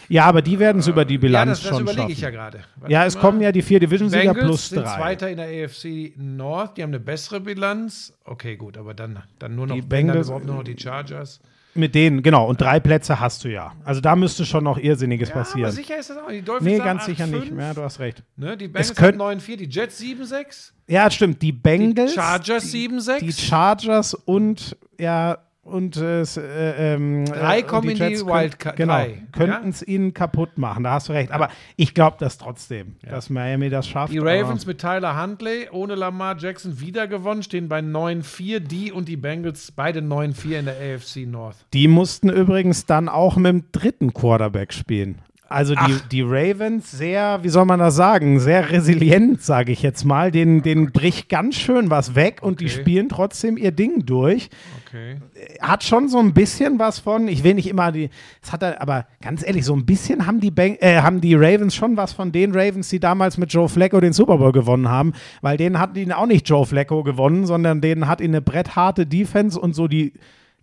Ja, 0.09 0.25
aber 0.25 0.41
die 0.41 0.57
werden 0.59 0.79
es 0.79 0.87
über 0.87 1.03
die 1.05 1.15
Ja, 1.15 1.19
Bilanz 1.19 1.49
das, 1.51 1.61
das 1.61 1.69
schon 1.69 1.81
überlege 1.81 2.01
schaffen. 2.01 2.11
ich 2.13 2.21
ja 2.21 2.29
gerade. 2.29 2.59
Ja, 2.87 3.05
es 3.05 3.15
mal. 3.15 3.21
kommen 3.21 3.41
ja 3.41 3.51
die 3.51 3.61
vier 3.61 3.79
Division-Sieger 3.79 4.33
plus 4.33 4.69
sind 4.69 4.83
drei. 4.83 4.95
Zweiter 4.95 5.29
in 5.29 5.37
der 5.37 5.47
AFC 5.65 6.13
North, 6.17 6.77
die 6.77 6.83
haben 6.83 6.89
eine 6.91 6.99
bessere 6.99 7.39
Bilanz. 7.41 8.13
Okay, 8.23 8.55
gut, 8.55 8.77
aber 8.77 8.93
dann, 8.93 9.21
dann 9.39 9.55
nur 9.55 9.67
noch, 9.67 9.75
Die 9.75 9.81
dann 9.81 9.89
Bengals- 9.89 10.27
überhaupt 10.27 10.45
nur 10.45 10.55
noch 10.55 10.63
die 10.63 10.77
Chargers. 10.77 11.39
Mit 11.73 11.93
denen, 11.93 12.23
genau. 12.23 12.47
Und 12.47 12.59
drei 12.59 12.79
Plätze 12.79 13.19
hast 13.19 13.43
du 13.43 13.49
ja. 13.49 13.71
Also 13.83 14.01
da 14.01 14.15
müsste 14.15 14.45
schon 14.47 14.63
noch 14.63 14.79
Irrsinniges 14.79 15.29
Ja, 15.29 15.35
aber 15.35 15.43
passieren. 15.43 15.71
sicher 15.71 15.97
ist 15.99 16.09
das 16.09 16.17
auch. 16.17 16.29
Die 16.29 16.41
Dolphins 16.41 16.71
Nee, 16.71 16.79
ganz 16.79 17.05
sicher 17.05 17.25
8-5, 17.25 17.39
nicht. 17.39 17.53
Ja, 17.55 17.73
du 17.75 17.81
hast 17.83 17.99
recht. 17.99 18.23
Ne, 18.35 18.57
die 18.57 18.67
Bengals 18.67 18.95
könnt- 18.95 19.21
haben 19.21 19.37
9-4, 19.39 19.57
die 19.57 19.65
Jets 19.69 19.99
7-6, 19.99 20.73
Ja, 20.87 21.11
stimmt. 21.11 21.39
Die 21.43 21.51
Bengals, 21.51 22.13
die 22.13 22.19
Chargers 22.19 22.63
die 22.71 22.87
7-6. 22.89 23.39
Chargers 23.45 24.13
und 24.15 24.75
ja 24.97 25.37
und 25.67 25.97
äh, 25.97 26.21
äh, 26.21 26.93
ähm, 26.93 27.25
Drei 27.25 27.59
äh, 27.59 27.63
kommen 27.63 27.89
in 27.89 27.97
die 27.97 28.17
Wildcard- 28.21 28.75
Genau, 28.75 29.05
könnten 29.31 29.69
es 29.69 29.85
ihnen 29.85 30.13
kaputt 30.13 30.57
machen. 30.57 30.83
Da 30.83 30.93
hast 30.93 31.09
du 31.09 31.13
recht. 31.13 31.31
Aber 31.31 31.49
ich 31.75 31.93
glaube 31.93 32.17
das 32.19 32.37
trotzdem, 32.37 32.95
dass 33.07 33.29
Miami 33.29 33.69
das 33.69 33.87
schafft. 33.87 34.13
Die 34.13 34.19
Ravens 34.19 34.65
mit 34.65 34.79
Tyler 34.79 35.21
Huntley 35.21 35.67
ohne 35.71 35.95
Lamar 35.95 36.37
Jackson 36.37 36.79
wieder 36.79 37.07
gewonnen, 37.07 37.43
stehen 37.43 37.67
bei 37.67 37.79
9-4. 37.79 38.59
Die 38.59 38.91
und 38.91 39.07
die 39.07 39.17
Bengals 39.17 39.71
beide 39.71 39.99
9-4 39.99 40.59
in 40.59 40.65
der 40.65 40.75
AFC 40.75 41.27
North. 41.27 41.57
Die 41.73 41.87
mussten 41.87 42.29
übrigens 42.29 42.85
dann 42.85 43.09
auch 43.09 43.35
mit 43.35 43.47
dem 43.51 43.63
dritten 43.71 44.13
Quarterback 44.13 44.73
spielen. 44.73 45.21
Also 45.49 45.75
die, 45.75 45.95
die 46.11 46.21
Ravens 46.21 46.91
sehr, 46.91 47.39
wie 47.41 47.49
soll 47.49 47.65
man 47.65 47.79
das 47.79 47.95
sagen, 47.95 48.39
sehr 48.39 48.69
resilient, 48.71 49.41
sage 49.41 49.71
ich 49.71 49.81
jetzt 49.81 50.03
mal. 50.03 50.31
Den, 50.31 50.61
den 50.61 50.91
bricht 50.91 51.29
ganz 51.29 51.55
schön 51.55 51.89
was 51.89 52.15
weg 52.15 52.39
und 52.41 52.59
die 52.59 52.65
Okay. 52.65 52.81
spielen 52.81 53.09
trotzdem 53.09 53.55
ihr 53.57 53.71
Ding 53.71 54.05
durch. 54.05 54.49
Okay. 54.85 55.17
Hat 55.61 55.83
schon 55.83 56.09
so 56.09 56.19
ein 56.19 56.33
bisschen 56.33 56.79
was 56.79 56.99
von, 56.99 57.27
ich 57.27 57.43
will 57.43 57.53
nicht 57.53 57.67
immer 57.67 57.91
die, 57.91 58.09
es 58.41 58.51
hat 58.51 58.61
er- 58.63 58.81
aber 58.81 59.05
ganz 59.21 59.45
ehrlich, 59.45 59.63
so 59.65 59.73
ein 59.75 59.85
bisschen 59.85 60.25
haben 60.25 60.39
die, 60.39 60.51
Bang, 60.51 60.75
äh, 60.81 60.97
haben 61.01 61.21
die 61.21 61.35
Ravens 61.35 61.75
schon 61.75 61.95
was 61.97 62.13
von 62.13 62.31
den 62.31 62.51
Ravens, 62.53 62.89
die 62.89 62.99
damals 62.99 63.37
mit 63.37 63.51
Joe 63.53 63.69
Flacco 63.69 63.99
den 64.01 64.13
Super 64.13 64.37
Bowl 64.37 64.51
gewonnen 64.51 64.89
haben, 64.89 65.13
weil 65.41 65.57
denen 65.57 65.79
hat 65.79 65.95
ihn 65.97 66.11
auch 66.11 66.25
nicht 66.27 66.47
Joe 66.49 66.65
Flacco 66.65 67.03
gewonnen, 67.03 67.45
sondern 67.45 67.79
denen 67.81 68.07
hat 68.07 68.21
ihn 68.21 68.31
eine 68.31 68.41
brettharte 68.41 69.05
Defense 69.05 69.59
und 69.59 69.73
so 69.75 69.87
die, 69.87 70.13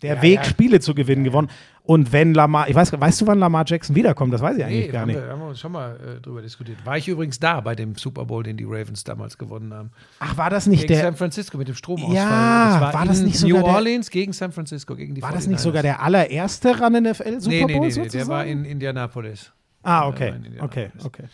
der 0.02 0.16
Ja, 0.16 0.22
Weg, 0.22 0.34
ja. 0.36 0.44
Spiele 0.44 0.80
zu 0.80 0.94
gewinnen, 0.94 1.24
gewonnen. 1.24 1.48
Und 1.86 2.12
wenn 2.14 2.32
Lamar, 2.32 2.66
ich 2.70 2.74
weiß, 2.74 2.98
weißt 2.98 3.20
du, 3.20 3.26
wann 3.26 3.38
Lamar 3.38 3.64
Jackson 3.66 3.94
wiederkommt? 3.94 4.32
Das 4.32 4.40
weiß 4.40 4.56
ich 4.56 4.64
eigentlich 4.64 4.86
Nee, 4.86 4.92
gar 4.92 5.02
haben 5.02 5.08
nicht. 5.08 5.20
wir, 5.20 5.28
haben 5.28 5.40
wir 5.40 5.48
uns 5.48 5.60
schon 5.60 5.70
mal 5.72 5.96
äh, 6.16 6.20
drüber 6.22 6.40
diskutiert. 6.40 6.78
War 6.86 6.96
ich 6.96 7.06
übrigens 7.08 7.38
da 7.38 7.60
bei 7.60 7.74
dem 7.74 7.94
Super 7.96 8.24
Bowl, 8.24 8.42
den 8.42 8.56
die 8.56 8.64
Ravens 8.64 9.04
damals 9.04 9.36
gewonnen 9.36 9.74
haben. 9.74 9.90
Ach, 10.18 10.34
war 10.38 10.48
das 10.48 10.66
nicht 10.66 10.80
Gegen 10.88 10.94
der, 10.94 11.02
San 11.02 11.14
Francisco 11.16 11.58
mit 11.58 11.68
dem 11.68 11.74
Stromausfall. 11.74 12.14
Ja, 12.16 12.80
das 12.80 12.94
war 12.94 13.04
das 13.04 13.18
in 13.18 13.26
nicht 13.26 13.38
sogar 13.38 13.58
New 13.60 13.64
der- 13.66 13.74
Orleans 13.74 14.08
gegen 14.10 14.32
San 14.32 14.50
Francisco, 14.52 14.96
gegen 14.96 15.14
die 15.14 15.20
war 15.20 15.32
das 15.32 15.46
nicht 15.46 15.58
49ers. 15.58 15.62
sogar 15.62 15.82
der 15.82 16.02
allererste 16.02 16.80
Run 16.80 16.92
NFL 17.02 17.40
Super 17.40 17.54
Nee, 17.54 17.60
Bowl 17.60 17.66
nee, 17.66 17.74
nee, 17.74 17.80
nee, 17.80 17.90
sozusagen? 17.90 18.12
der 18.12 18.28
war 18.28 18.44
in 18.46 18.64
Indianapolis. 18.64 19.52
Ah, 19.82 20.00
Der 20.00 20.08
okay, 20.08 20.20
war 20.20 20.36
in 20.36 20.42
okay, 20.62 20.84
Indianapolis. 20.86 21.04
okay. 21.04 21.24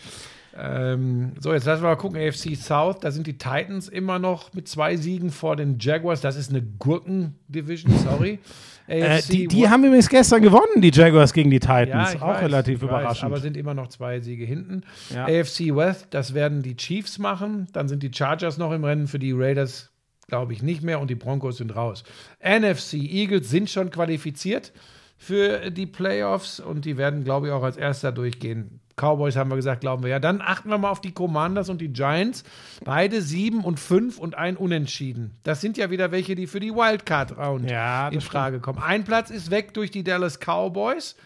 Ähm, 0.58 1.32
so, 1.38 1.52
jetzt 1.52 1.64
lassen 1.64 1.82
wir 1.84 1.90
mal 1.90 1.94
gucken. 1.96 2.18
AFC 2.20 2.56
South, 2.56 2.96
da 3.00 3.12
sind 3.12 3.26
die 3.28 3.38
Titans 3.38 3.88
immer 3.88 4.18
noch 4.18 4.52
mit 4.52 4.66
zwei 4.66 4.96
Siegen 4.96 5.30
vor 5.30 5.54
den 5.54 5.76
Jaguars. 5.78 6.20
Das 6.20 6.34
ist 6.34 6.50
eine 6.50 6.60
Gurken-Division, 6.60 7.96
sorry. 7.98 8.40
Äh, 8.90 9.04
AFC 9.04 9.28
die, 9.28 9.46
die 9.46 9.68
haben 9.68 9.84
übrigens 9.84 10.08
gestern 10.08 10.42
gewonnen, 10.42 10.80
die 10.80 10.90
Jaguars 10.90 11.32
gegen 11.32 11.50
die 11.50 11.60
Titans. 11.60 12.14
ja, 12.14 12.22
auch 12.22 12.28
weiß, 12.28 12.42
relativ 12.42 12.76
ich 12.76 12.82
weiß, 12.82 12.88
überraschend. 12.88 13.24
aber 13.24 13.40
sind 13.40 13.56
immer 13.56 13.72
noch 13.72 13.88
zwei 13.88 14.20
Siege 14.20 14.44
hinten. 14.44 14.82
Ja. 15.14 15.26
AFC 15.26 15.76
West, 15.76 16.08
das 16.10 16.34
werden 16.34 16.62
die 16.62 16.76
Chiefs 16.76 17.18
machen. 17.18 17.68
Dann 17.72 17.88
sind 17.88 18.02
die 18.02 18.10
Chargers 18.12 18.58
noch 18.58 18.72
im 18.72 18.84
Rennen 18.84 19.06
für 19.06 19.20
die 19.20 19.32
Raiders, 19.32 19.90
glaube 20.26 20.52
ich, 20.52 20.62
nicht 20.62 20.82
mehr. 20.82 21.00
Und 21.00 21.08
die 21.08 21.14
Broncos 21.14 21.58
sind 21.58 21.76
raus. 21.76 22.02
NFC 22.42 22.94
Eagles 22.94 23.48
sind 23.48 23.70
schon 23.70 23.90
qualifiziert 23.90 24.72
für 25.16 25.70
die 25.70 25.86
Playoffs 25.86 26.58
und 26.58 26.84
die 26.84 26.96
werden, 26.96 27.22
glaube 27.22 27.46
ich, 27.46 27.52
auch 27.52 27.62
als 27.62 27.76
erster 27.76 28.10
durchgehen. 28.10 28.80
Cowboys 29.00 29.36
haben 29.36 29.50
wir 29.50 29.56
gesagt, 29.56 29.80
glauben 29.80 30.02
wir 30.02 30.10
ja. 30.10 30.18
Dann 30.18 30.40
achten 30.40 30.68
wir 30.68 30.78
mal 30.78 30.90
auf 30.90 31.00
die 31.00 31.12
Commanders 31.12 31.68
und 31.68 31.80
die 31.80 31.88
Giants. 31.88 32.44
Beide 32.84 33.22
sieben 33.22 33.64
und 33.64 33.80
fünf 33.80 34.18
und 34.18 34.34
ein 34.36 34.56
Unentschieden. 34.56 35.32
Das 35.42 35.60
sind 35.60 35.76
ja 35.78 35.90
wieder 35.90 36.12
welche, 36.12 36.34
die 36.34 36.46
für 36.46 36.60
die 36.60 36.74
Wildcard-Round 36.74 37.70
Ja, 37.70 38.06
das 38.06 38.14
in 38.14 38.20
Frage 38.20 38.60
kommen. 38.60 38.78
Ein 38.78 39.04
Platz 39.04 39.30
ist 39.30 39.50
weg 39.50 39.74
durch 39.74 39.90
die 39.90 40.04
Dallas 40.04 40.38
Cowboys. 40.38 41.16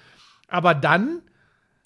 Aber 0.49 0.75
dann, 0.75 1.21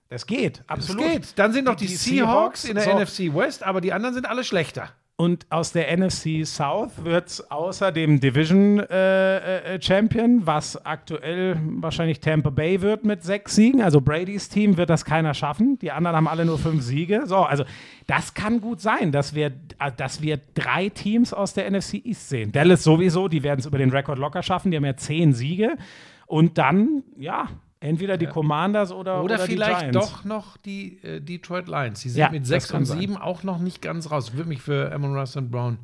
das 0.09 0.27
geht, 0.27 0.63
absolut. 0.67 1.05
geht. 1.05 1.39
Dann 1.39 1.53
sind 1.53 1.65
noch 1.65 1.77
die, 1.77 1.87
Die 1.87 1.97
Seahawks, 1.97 2.63
Seahawks, 2.63 2.65
in 2.65 2.75
der 2.75 2.85
so. 2.85 3.31
NFC 3.31 3.35
West, 3.35 3.63
aber 3.63 3.81
die 3.81 3.93
anderen 3.93 4.15
sind 4.15 4.27
alle 4.27 4.45
schlechter. 4.45 4.91
Und 5.21 5.47
aus 5.51 5.73
der 5.73 5.99
NFC 5.99 6.47
South 6.47 7.03
wird 7.03 7.27
es 7.27 7.51
außer 7.51 7.91
dem 7.91 8.21
Division 8.21 8.79
äh, 8.79 9.75
äh, 9.75 9.83
Champion, 9.83 10.47
was 10.47 10.87
aktuell 10.87 11.61
wahrscheinlich 11.61 12.21
Tampa 12.21 12.51
Bay 12.51 12.83
wird 12.83 13.05
mit 13.05 13.25
sechs 13.25 13.57
Siegen, 13.57 13.83
also 13.83 14.01
Bradys 14.01 14.49
Team 14.49 14.77
wird 14.77 14.91
das 14.91 15.05
keiner 15.05 15.35
schaffen. 15.35 15.77
Die 15.81 15.91
anderen 15.91 16.15
haben 16.15 16.29
alle 16.29 16.45
nur 16.45 16.57
fünf 16.57 16.85
Siege. 16.85 17.23
So, 17.27 17.39
also 17.39 17.65
das 18.07 18.35
kann 18.35 18.61
gut 18.61 18.81
sein, 18.81 19.11
dass 19.11 19.35
wir, 19.35 19.47
äh, 19.81 19.91
dass 19.97 20.23
wir 20.23 20.39
drei 20.55 20.89
Teams 20.89 21.33
aus 21.33 21.53
der 21.53 21.69
NFC 21.69 21.95
East 21.95 22.29
sehen. 22.29 22.53
Dallas 22.53 22.85
sowieso, 22.85 23.27
die 23.27 23.43
werden 23.43 23.59
es 23.59 23.67
über 23.67 23.79
den 23.79 23.91
Rekord 23.91 24.21
locker 24.21 24.45
schaffen, 24.45 24.71
die 24.71 24.77
haben 24.77 24.85
ja 24.85 24.97
zehn 24.97 25.33
Siege. 25.33 25.79
Und 26.27 26.59
dann, 26.59 27.03
ja, 27.17 27.49
entweder 27.81 28.17
die 28.17 28.27
Commanders 28.27 28.93
oder, 28.93 29.23
Oder, 29.23 29.37
oder 29.37 29.45
vielleicht 29.45 29.95
doch 29.95 30.25
noch 30.25 30.57
die 30.57 31.03
äh, 31.03 31.21
Detroit 31.21 31.69
Lions. 31.69 32.01
Die 32.01 32.09
sind 32.11 32.21
Ja, 32.21 32.31
mit 32.31 32.43
das 32.43 32.49
6 32.49 32.69
kann 32.69 32.79
und 32.81 32.85
sein. 32.87 33.01
7 33.01 33.17
auch 33.17 33.43
noch 33.43 33.59
nicht 33.59 33.83
ganz 33.83 34.11
raus. 34.11 34.35
Würde 34.35 34.49
mich 34.49 34.61
für 34.63 34.93
Amon 34.93 35.17
Russ 35.17 35.37
und 35.37 35.51
Brown 35.51 35.79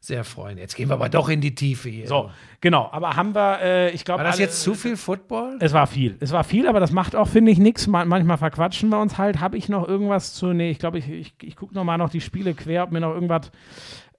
sehr 0.00 0.24
freuen. 0.24 0.58
Jetzt 0.58 0.74
gehen 0.74 0.88
wir 0.88 0.94
aber 0.94 1.08
doch 1.08 1.28
in 1.28 1.40
die 1.40 1.54
Tiefe 1.54 1.88
hier. 1.88 2.08
So, 2.08 2.28
genau. 2.60 2.88
Aber 2.90 3.14
haben 3.14 3.36
wir, 3.36 3.60
äh, 3.62 3.90
ich 3.92 4.04
glaube. 4.04 4.24
War 4.24 4.30
das 4.30 4.38
jetzt 4.40 4.60
zu 4.60 4.74
viel 4.74 4.96
Football? 4.96 5.58
Es 5.60 5.72
war 5.72 5.86
viel. 5.86 6.16
Es 6.18 6.32
war 6.32 6.42
viel, 6.42 6.66
aber 6.66 6.80
das 6.80 6.90
macht 6.90 7.14
auch, 7.14 7.28
finde 7.28 7.52
ich, 7.52 7.58
nichts. 7.58 7.86
manchmal 7.86 8.36
verquatschen 8.36 8.88
wir 8.88 9.00
uns 9.00 9.16
halt. 9.16 9.38
Habe 9.38 9.56
ich 9.56 9.68
noch 9.68 9.86
irgendwas 9.86 10.34
zu. 10.34 10.52
Nee, 10.52 10.72
ich 10.72 10.80
glaube, 10.80 10.98
ich, 10.98 11.08
ich, 11.08 11.34
ich 11.40 11.54
gucke 11.54 11.74
nochmal 11.74 11.98
noch 11.98 12.10
die 12.10 12.20
Spiele 12.20 12.52
quer, 12.54 12.82
ob 12.82 12.90
mir 12.90 12.98
noch 12.98 13.14
irgendwas. 13.14 13.52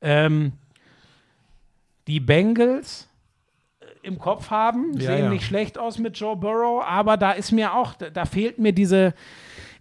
Ähm, 0.01 0.53
die 2.07 2.22
Bengals 2.22 3.09
im 4.04 4.20
Kopf 4.20 4.49
haben, 4.49 4.91
Ja, 4.97 5.08
sehen 5.12 5.26
ja. 5.26 5.30
nicht 5.30 5.45
schlecht 5.45 5.78
aus 5.78 5.97
mit 5.97 6.18
Joe 6.18 6.36
Burrow, 6.36 6.84
aber 6.86 7.18
da 7.18 7.32
ist 7.32 7.51
mir 7.51 7.74
auch, 7.74 7.93
da, 7.95 8.10
da 8.10 8.26
fehlt 8.26 8.60
mir 8.60 8.74
diese. 8.74 9.14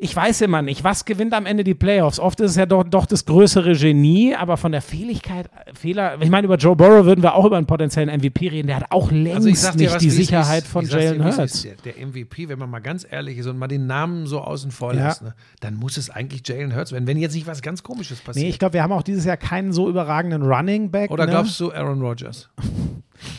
Ich 0.03 0.17
weiß 0.17 0.41
immer 0.41 0.63
nicht, 0.63 0.83
was 0.83 1.05
gewinnt 1.05 1.33
am 1.33 1.47
Ende 1.47 1.63
die 1.63 1.75
Playoffs. 1.75 2.19
Oft 2.19 2.41
ist 2.41 2.51
es 2.51 2.57
ja 2.57 2.67
doch, 2.67 2.83
doch 2.83 3.07
das 3.07 3.25
größere 3.25 3.77
Genie, 3.77 4.35
aber 4.35 4.57
von 4.57 4.73
der 4.73 4.83
Fähigkeit, 4.83 5.49
Fehler. 5.75 6.21
Ich 6.21 6.29
meine, 6.29 6.47
über 6.47 6.57
Joe 6.57 6.75
Burrow 6.75 7.05
würden 7.05 7.23
wir 7.23 7.37
auch 7.37 7.45
über 7.45 7.57
einen 7.57 7.69
potenziellen 7.69 8.09
MVP 8.09 8.49
reden. 8.49 8.67
Der 8.67 8.79
hat 8.79 8.87
auch 8.91 9.13
längst 9.13 9.47
nicht 9.47 9.63
die 9.79 9.87
Also 9.89 10.01
wie 10.05 10.09
es 10.09 10.17
Sicherheit 10.17 10.65
ist. 10.65 10.73
von 10.73 10.89
Jalen 10.89 11.25
Hurts. 11.25 11.63
Der, 11.63 11.77
der 11.77 12.05
MVP, 12.05 12.49
wenn 12.49 12.59
man 12.59 12.69
mal 12.69 12.81
ganz 12.81 13.07
ehrlich 13.09 13.39
ist 13.39 13.47
und 13.47 13.61
mal 13.61 13.69
den 13.69 13.87
Namen 13.87 14.27
so 14.27 14.41
außen 14.41 14.73
vor 14.73 14.93
Ja. 14.93 15.07
lässt, 15.07 15.23
ne, 15.23 15.37
dann 15.61 15.77
muss 15.77 15.97
es 15.97 16.11
eigentlich 16.11 16.43
Jalen 16.49 16.75
Hurts 16.75 16.91
werden, 16.91 17.07
wenn 17.07 17.19
jetzt 17.19 17.37
nicht 17.37 17.47
was 17.47 17.63
ganz 17.63 17.85
Komisches 17.85 18.19
passiert. 18.19 18.43
Nee, 18.45 18.51
ich 18.51 18.59
glaube, 18.59 18.75
wir 18.75 18.83
haben 18.83 18.91
auch 18.91 19.05
dieses 19.05 19.25
Jahr 19.25 19.37
keinen 19.37 19.73
so 19.73 19.89
überragenden 19.89 20.43
Running 20.43 20.91
Back. 20.91 21.13
Oder 21.13 21.27
ne? 21.27 21.31
glaubst 21.31 21.61
du 21.61 21.73
Aaron 21.73 22.03
Rodgers? 22.03 22.51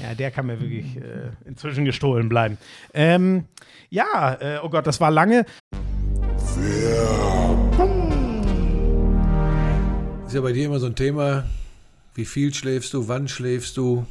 Ja, 0.02 0.16
der 0.16 0.32
kann 0.32 0.46
mir 0.46 0.62
wirklich 0.62 0.96
äh, 0.96 1.32
inzwischen 1.44 1.84
gestohlen 1.84 2.30
bleiben. 2.30 2.58
Ähm, 2.94 3.44
ja, 3.90 4.38
äh, 4.40 4.60
oh 4.64 4.70
Gott, 4.70 4.88
das 4.88 5.02
war 5.02 5.12
lange. 5.12 5.46
Ist 10.28 10.34
ja 10.36 10.42
bei 10.42 10.52
dir 10.52 10.66
immer 10.66 10.80
so 10.80 10.86
ein 10.88 10.96
Thema, 10.96 11.44
wie 12.16 12.26
viel 12.26 12.54
schläfst 12.54 12.94
du, 12.94 13.08
wann 13.08 13.28
schläfst 13.28 13.78
du? 13.78 14.06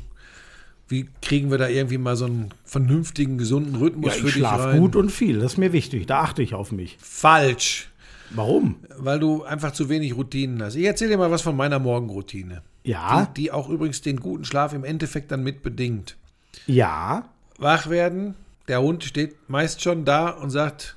Wie 0.89 1.09
kriegen 1.23 1.51
wir 1.51 1.59
da 1.59 1.69
irgendwie 1.69 1.99
mal 1.99 2.17
so 2.17 2.27
einen 2.27 2.51
vernünftigen, 2.65 3.39
gesunden 3.39 3.77
Rhythmus 3.77 4.07
Ja, 4.15 4.21
für 4.21 4.27
ich 4.29 4.35
dich 4.35 4.41
schlafe 4.43 4.65
rein? 4.65 4.81
gut 4.81 4.95
und 4.97 5.11
viel. 5.11 5.39
Das 5.39 5.53
ist 5.53 5.59
mir 5.59 5.73
wichtig. 5.73 6.07
Da 6.07 6.21
achte 6.21 6.43
ich 6.43 6.55
auf 6.55 6.71
mich. 6.71 6.99
Falsch, 7.01 7.89
Warum? 8.31 8.77
weil 8.99 9.19
du 9.19 9.43
einfach 9.45 9.73
zu 9.73 9.89
wenig 9.89 10.17
Routinen 10.17 10.63
hast. 10.63 10.75
Ich 10.75 10.85
erzähle 10.85 11.13
dir 11.13 11.19
mal 11.19 11.31
was 11.31 11.43
von 11.43 11.57
meiner 11.57 11.79
Morgenroutine, 11.79 12.63
Ja, 12.85 13.27
die, 13.37 13.43
die 13.45 13.53
auch 13.53 13.69
übrigens 13.71 14.03
den 14.03 14.21
guten 14.21 14.45
Schlaf 14.45 14.75
im 14.75 14.85
Endeffekt 14.85 15.31
dann 15.31 15.43
mit 15.43 15.63
bedingt. 15.63 16.17
ja. 16.67 17.25
Wach 17.59 17.89
werden, 17.89 18.35
der 18.67 18.83
Hund 18.83 19.05
steht 19.05 19.37
meist 19.49 19.83
schon 19.83 20.05
da 20.05 20.31
und 20.31 20.51
sagt, 20.51 20.97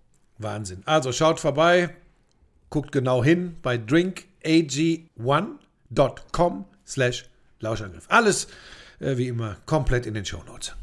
Wahnsinn. 0.43 0.83
Also 0.85 1.11
schaut 1.11 1.39
vorbei, 1.39 1.89
guckt 2.69 2.91
genau 2.91 3.23
hin 3.23 3.57
bei 3.61 3.75
drinkag1.com 3.75 6.65
slash 6.85 7.25
Lauschangriff. 7.59 8.05
Alles 8.09 8.47
äh, 8.99 9.17
wie 9.17 9.27
immer 9.27 9.57
komplett 9.65 10.05
in 10.05 10.13
den 10.13 10.25
Shownotes. 10.25 10.75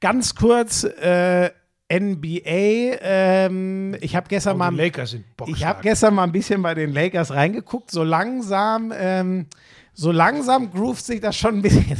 Ganz 0.00 0.34
kurz, 0.34 0.84
äh, 0.84 1.50
NBA, 1.90 2.98
ähm, 3.00 3.96
ich 4.00 4.16
habe 4.16 4.26
gestern 4.28 4.58
mal 4.58 4.74
Lakers 4.74 5.12
sind 5.12 5.24
Ich 5.24 5.28
habe 5.38 5.46
bockstark. 5.52 5.82
gestern 5.82 6.14
mal 6.14 6.24
ein 6.24 6.32
bisschen 6.32 6.60
bei 6.62 6.74
den 6.74 6.92
Lakers 6.92 7.30
reingeguckt. 7.32 7.90
So 7.92 8.02
langsam, 8.02 8.92
ähm, 8.96 9.46
so 9.94 10.10
langsam 10.10 10.72
groovt 10.72 11.04
sich 11.04 11.20
das 11.20 11.36
schon 11.36 11.58
ein 11.58 11.62
bisschen. 11.62 11.86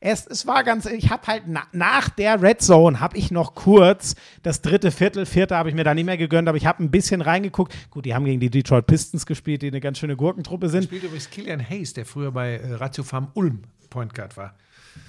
Es, 0.00 0.26
es, 0.26 0.46
war 0.46 0.62
ganz, 0.62 0.86
ich 0.86 1.10
habe 1.10 1.26
halt 1.26 1.44
na, 1.46 1.64
nach 1.72 2.08
der 2.08 2.40
Red 2.40 2.62
Zone 2.62 3.00
habe 3.00 3.16
ich 3.16 3.32
noch 3.32 3.56
kurz 3.56 4.14
das 4.44 4.62
dritte 4.62 4.92
Viertel, 4.92 5.26
vierte 5.26 5.56
habe 5.56 5.70
ich 5.70 5.74
mir 5.74 5.82
da 5.82 5.92
nicht 5.92 6.04
mehr 6.04 6.16
gegönnt, 6.16 6.48
aber 6.48 6.56
ich 6.56 6.66
habe 6.66 6.84
ein 6.84 6.90
bisschen 6.92 7.20
reingeguckt. 7.20 7.74
Gut, 7.90 8.04
die 8.04 8.14
haben 8.14 8.24
gegen 8.24 8.38
die 8.38 8.50
Detroit 8.50 8.86
Pistons 8.86 9.26
gespielt, 9.26 9.62
die 9.62 9.66
eine 9.66 9.80
ganz 9.80 9.98
schöne 9.98 10.14
Gurkentruppe 10.14 10.68
sind. 10.68 10.84
spielt 10.84 11.02
übrigens 11.02 11.30
Killian 11.30 11.60
Hayes, 11.68 11.94
der 11.94 12.06
früher 12.06 12.30
bei 12.30 12.58
äh, 12.58 12.74
Ratio 12.74 13.02
Farm 13.02 13.32
Ulm 13.34 13.62
Point 13.90 14.14
Guard 14.14 14.36
war. 14.36 14.54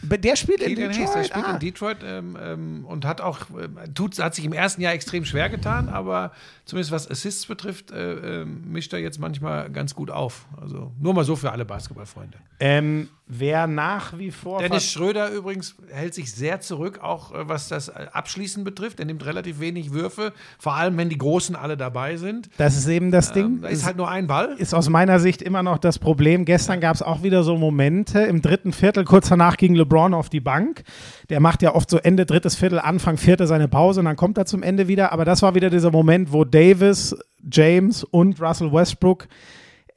Der 0.03 0.35
spielt 0.35 0.61
in 0.61 0.69
Killian 0.69 0.91
Hayes, 0.91 0.97
Detroit. 0.97 1.15
der 1.15 1.23
spielt 1.23 1.45
ah. 1.45 1.53
in 1.53 1.59
Detroit 1.59 1.97
ähm, 2.03 2.37
ähm, 2.41 2.85
und 2.85 3.05
hat 3.05 3.21
auch, 3.21 3.39
ähm, 3.51 3.77
tut, 3.93 4.17
hat 4.19 4.35
sich 4.35 4.45
im 4.45 4.53
ersten 4.53 4.81
Jahr 4.81 4.93
extrem 4.93 5.25
schwer 5.25 5.49
getan, 5.49 5.89
aber 5.89 6.31
zumindest 6.65 6.91
was 6.91 7.09
Assists 7.09 7.45
betrifft, 7.45 7.91
äh, 7.91 8.41
äh, 8.41 8.45
mischt 8.45 8.93
er 8.93 8.99
jetzt 8.99 9.19
manchmal 9.19 9.69
ganz 9.69 9.95
gut 9.95 10.11
auf. 10.11 10.45
Also 10.61 10.91
nur 10.99 11.13
mal 11.13 11.23
so 11.23 11.35
für 11.35 11.51
alle 11.51 11.65
Basketballfreunde. 11.65 12.37
ähm, 12.59 13.09
wer 13.29 13.67
nach 13.67 14.17
wie 14.17 14.31
vor. 14.31 14.59
Dennis 14.59 14.91
Schröder 14.91 15.29
übrigens 15.31 15.75
hält 15.91 16.13
sich 16.13 16.33
sehr 16.33 16.59
zurück, 16.59 16.99
auch 17.01 17.33
äh, 17.33 17.47
was 17.47 17.67
das 17.67 17.89
äh, 17.89 18.07
Abschließen 18.11 18.63
betrifft. 18.63 18.99
Er 18.99 19.05
nimmt 19.05 19.25
relativ 19.25 19.59
wenig 19.59 19.91
Würfe, 19.91 20.33
vor 20.57 20.75
allem 20.75 20.97
wenn 20.97 21.09
die 21.09 21.17
Großen 21.17 21.55
alle 21.55 21.77
dabei 21.77 22.17
sind. 22.17 22.49
das 22.57 22.75
ist 22.75 22.87
eben 22.87 23.11
das 23.11 23.31
Ding. 23.31 23.45
Ähm, 23.45 23.61
da 23.61 23.67
ist 23.69 23.85
halt 23.85 23.97
nur 23.97 24.09
ein 24.09 24.27
Ball. 24.27 24.55
ist 24.57 24.73
aus 24.73 24.89
meiner 24.89 25.19
Sicht 25.19 25.41
immer 25.41 25.63
noch 25.63 25.77
das 25.77 25.99
Problem. 25.99 26.45
Gestern 26.45 26.79
gab 26.79 26.95
es 26.95 27.01
auch 27.01 27.23
wieder 27.23 27.43
so 27.43 27.57
Momente 27.57 28.19
im 28.21 28.41
dritten 28.41 28.73
Viertel, 28.73 29.05
kurz 29.05 29.29
danach 29.29 29.57
ging 29.57 29.75
LeBron 29.79 30.13
auf 30.13 30.29
die 30.29 30.39
Bank. 30.39 30.83
Der 31.29 31.39
macht 31.39 31.61
ja 31.61 31.73
oft 31.73 31.89
so 31.89 31.97
Ende 31.97 32.25
drittes 32.25 32.55
Viertel, 32.55 32.79
Anfang 32.79 33.17
vierte 33.17 33.47
seine 33.47 33.67
Pause 33.67 34.01
und 34.01 34.05
dann 34.05 34.15
kommt 34.15 34.37
er 34.37 34.45
zum 34.45 34.61
Ende 34.63 34.87
wieder. 34.87 35.11
Aber 35.11 35.25
das 35.25 35.41
war 35.41 35.55
wieder 35.55 35.69
dieser 35.69 35.91
Moment, 35.91 36.31
wo 36.31 36.45
Davis, 36.45 37.15
James 37.51 38.03
und 38.03 38.39
Russell 38.41 38.71
Westbrook 38.71 39.27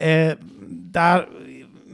äh, 0.02 0.36
da, 0.90 1.26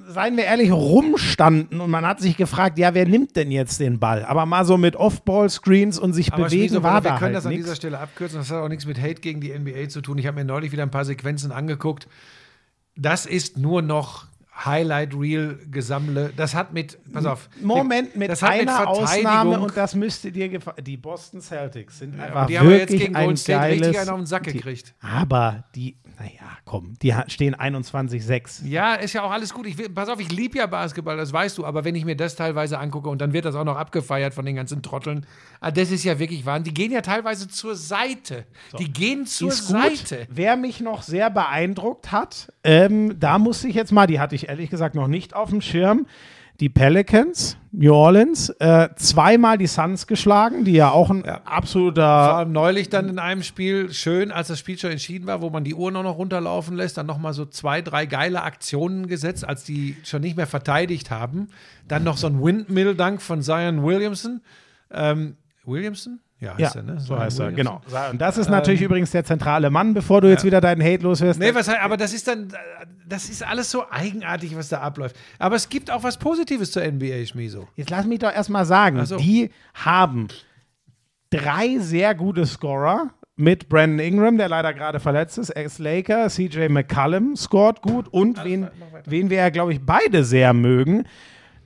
seien 0.09 0.37
wir 0.37 0.45
ehrlich, 0.45 0.73
rumstanden 0.73 1.81
und 1.81 1.91
man 1.91 2.07
hat 2.07 2.21
sich 2.21 2.37
gefragt, 2.39 2.79
ja, 2.79 2.95
wer 2.95 3.07
nimmt 3.07 3.37
denn 3.37 3.51
jetzt 3.51 3.81
den 3.81 3.99
Ball? 3.99 4.25
Aber 4.25 4.47
mal 4.47 4.65
so 4.65 4.79
mit 4.79 4.97
Off-Ball-Screens 4.97 5.99
und 5.99 6.15
sich 6.15 6.33
Aber 6.33 6.45
bewegen 6.45 6.83
war 6.83 7.05
wir 7.05 7.11
da 7.11 7.19
können 7.19 7.35
halt 7.35 7.37
das 7.37 7.47
an 7.47 7.53
nix. 7.53 7.65
dieser 7.65 7.77
Stelle 7.77 7.99
abkürzen. 7.99 8.39
Das 8.39 8.51
hat 8.51 8.63
auch 8.63 8.69
nichts 8.69 8.87
mit 8.87 8.99
Hate 8.99 9.21
gegen 9.21 9.43
die 9.43 9.57
NBA 9.57 9.91
zu 9.91 10.01
tun. 10.01 10.17
Ich 10.17 10.27
habe 10.27 10.37
mir 10.39 10.47
neulich 10.47 10.73
wieder 10.73 10.83
ein 10.85 10.91
paar 10.91 11.05
Sequenzen 11.05 11.53
angeguckt. 11.53 12.09
Das 12.97 13.27
ist 13.27 13.59
nur 13.59 13.83
noch 13.83 14.28
Highlight 14.65 15.15
Reel 15.15 15.59
Gesammle. 15.71 16.33
Das 16.37 16.55
hat 16.55 16.73
mit, 16.73 16.99
pass 17.13 17.25
auf. 17.25 17.49
Moment, 17.63 18.17
mit 18.17 18.29
das 18.31 18.43
einer 18.43 18.73
Verteidigung- 18.73 19.03
Ausnahme 19.05 19.61
und 19.61 19.77
das 19.77 19.95
müsste 19.95 20.33
dir 20.33 20.49
gefallen. 20.49 20.83
Die 20.85 20.97
Boston 20.97 21.41
Celtics 21.41 21.99
sind 22.01 22.19
einfach 22.19 22.47
die 22.47 22.59
haben 22.59 22.69
wir 22.69 22.79
jetzt 22.79 22.91
wirklich 22.91 23.01
gegen 23.03 23.17
ein 23.17 23.25
Golden 23.25 23.37
State 23.37 23.65
richtig 23.71 23.81
geiles 23.83 23.99
einen 23.99 24.11
auf 24.11 24.17
den 24.19 24.27
Sack 24.27 24.43
gekriegt. 24.45 24.95
Aber 25.01 25.65
die, 25.75 25.97
naja, 26.19 26.59
komm, 26.65 26.95
die 27.01 27.15
stehen 27.29 27.55
21-6. 27.55 28.67
Ja, 28.67 28.95
ist 28.95 29.13
ja 29.13 29.23
auch 29.23 29.31
alles 29.31 29.55
gut. 29.55 29.67
Ich 29.67 29.95
pass 29.95 30.09
auf, 30.09 30.19
ich 30.19 30.33
liebe 30.33 30.59
ja 30.59 30.67
Basketball, 30.67 31.17
das 31.17 31.33
weißt 31.33 31.57
du. 31.59 31.65
Aber 31.65 31.85
wenn 31.85 31.95
ich 31.95 32.05
mir 32.05 32.17
das 32.17 32.35
teilweise 32.35 32.79
angucke 32.79 33.09
und 33.09 33.21
dann 33.21 33.33
wird 33.33 33.45
das 33.45 33.55
auch 33.55 33.65
noch 33.65 33.77
abgefeiert 33.77 34.35
von 34.35 34.45
den 34.45 34.57
ganzen 34.57 34.83
Trotteln, 34.83 35.27
ah, 35.61 35.71
das 35.71 35.93
ist 35.93 36.03
ja 36.03 36.19
wirklich 36.19 36.45
Wahnsinn. 36.45 36.75
Die 36.75 36.83
gehen 36.83 36.91
ja 36.91 37.03
teilweise 37.03 37.47
zur 37.49 37.77
Seite. 37.77 38.47
Die 38.79 38.93
gehen 38.93 39.27
zur. 39.27 39.53
Seite. 39.53 40.27
Wer 40.29 40.57
mich 40.57 40.81
noch 40.81 41.03
sehr 41.03 41.31
beeindruckt 41.31 42.11
hat, 42.11 42.53
ähm, 42.65 43.19
da 43.21 43.39
musste 43.39 43.69
ich 43.69 43.75
jetzt 43.75 43.93
mal, 43.93 44.07
die 44.07 44.19
hatte 44.19 44.35
ich 44.35 44.49
ehrlich 44.49 44.71
gesagt 44.71 44.95
noch 44.95 45.09
nicht 45.09 45.35
auf 45.35 45.51
dem 45.51 45.61
Schirm, 45.61 46.07
die 46.61 46.69
Pelicans, 46.69 47.57
New 47.71 47.93
Orleans, 47.93 48.49
äh, 48.59 48.89
zweimal 48.97 49.59
die 49.59 49.69
Suns 49.69 50.07
geschlagen, 50.07 50.65
die 50.65 50.73
ja 50.73 50.91
auch 50.91 51.11
ein 51.11 51.23
Ja. 51.25 51.41
Vor 51.41 51.53
absoluter 51.53 52.05
allem 52.05 52.53
neulich 52.53 52.89
dann 52.89 53.09
in 53.09 53.19
einem 53.19 53.43
Spiel, 53.43 53.93
schön, 53.93 54.33
als 54.33 54.49
das 54.49 54.59
Spiel 54.59 54.77
schon 54.77 54.91
entschieden 54.91 55.27
war, 55.27 55.41
wo 55.41 55.51
man 55.51 55.63
die 55.63 55.75
Uhr 55.75 55.91
noch, 55.93 56.03
noch 56.03 56.19
runterlaufen 56.19 56.77
lässt, 56.77 56.97
dann 56.97 57.07
nochmal 57.07 57.33
so 57.33 57.45
zwei, 57.45 57.81
drei 57.81 58.07
geile 58.07 58.43
Aktionen 58.43 59.07
gesetzt, 59.07 59.47
als 59.47 59.63
die 59.65 59.97
schon 60.03 60.23
nicht 60.23 60.37
mehr 60.37 60.49
verteidigt 60.49 61.11
haben. 61.11 61.49
Dann 61.87 62.03
noch 62.03 62.17
so 62.17 62.27
ein 62.27 62.43
Windmill-Dank 62.43 63.23
von 63.23 63.43
Zion 63.43 63.85
Williamson. 63.85 64.41
Ähm, 64.91 65.37
Williamson? 65.65 66.21
Ja, 66.41 66.57
heißt 66.57 66.75
Ja, 66.77 66.81
er, 66.81 66.83
ne? 66.85 67.01
so 67.01 67.07
Zion 67.09 67.19
heißt 67.19 67.41
er, 67.41 67.47
Williamson. 67.57 67.81
genau. 67.91 68.11
Und 68.11 68.21
das 68.21 68.39
ist 68.39 68.49
natürlich 68.49 68.81
übrigens 68.81 69.11
der 69.11 69.25
zentrale 69.25 69.71
Mann, 69.71 69.93
bevor 69.95 70.21
du 70.21 70.29
jetzt 70.31 70.45
wieder 70.45 70.61
deinen 70.61 70.83
Hate 70.83 71.03
loswirst. 71.03 71.41
Nee, 71.41 71.53
was, 71.55 71.69
aber 71.69 71.97
das 71.97 72.13
ist 72.13 72.29
dann, 72.29 72.53
das 73.09 73.29
ist 73.29 73.43
alles 73.43 73.71
so 73.71 73.85
eigenartig, 73.91 74.57
was 74.57 74.69
da 74.69 74.79
abläuft. 74.81 75.17
Aber 75.41 75.57
es 75.57 75.69
gibt 75.69 75.91
auch 75.91 76.05
was 76.05 76.17
Positives 76.17 76.71
zur 76.71 76.85
NBA, 76.85 77.27
Schmiso. 77.27 77.67
Jetzt 77.75 77.91
lass 77.91 78.07
mich 78.07 78.21
doch 78.21 78.33
erstmal 78.33 78.65
sagen, 78.67 79.05
so. 79.05 79.17
die 79.17 79.51
haben 79.75 80.29
drei 81.31 81.79
sehr 81.79 82.15
gute 82.15 82.47
Scorer 82.47 83.11
mit 83.37 83.69
Brandon 83.69 83.99
Ingram, 84.01 84.37
der 84.39 84.49
leider 84.49 84.75
gerade 84.75 84.99
verletzt 85.01 85.39
ist, 85.39 85.51
Ex-Laker, 85.51 86.29
CJ 86.29 86.69
McCallum 86.69 87.37
scored 87.37 87.83
gut 87.83 88.09
und 88.09 88.43
wen, 88.45 88.69
wen 89.05 89.31
wir 89.31 89.39
ja, 89.39 89.51
glaube 89.51 89.73
ich, 89.73 89.81
beide 89.85 90.25
sehr 90.25 90.53
mögen, 90.53 91.05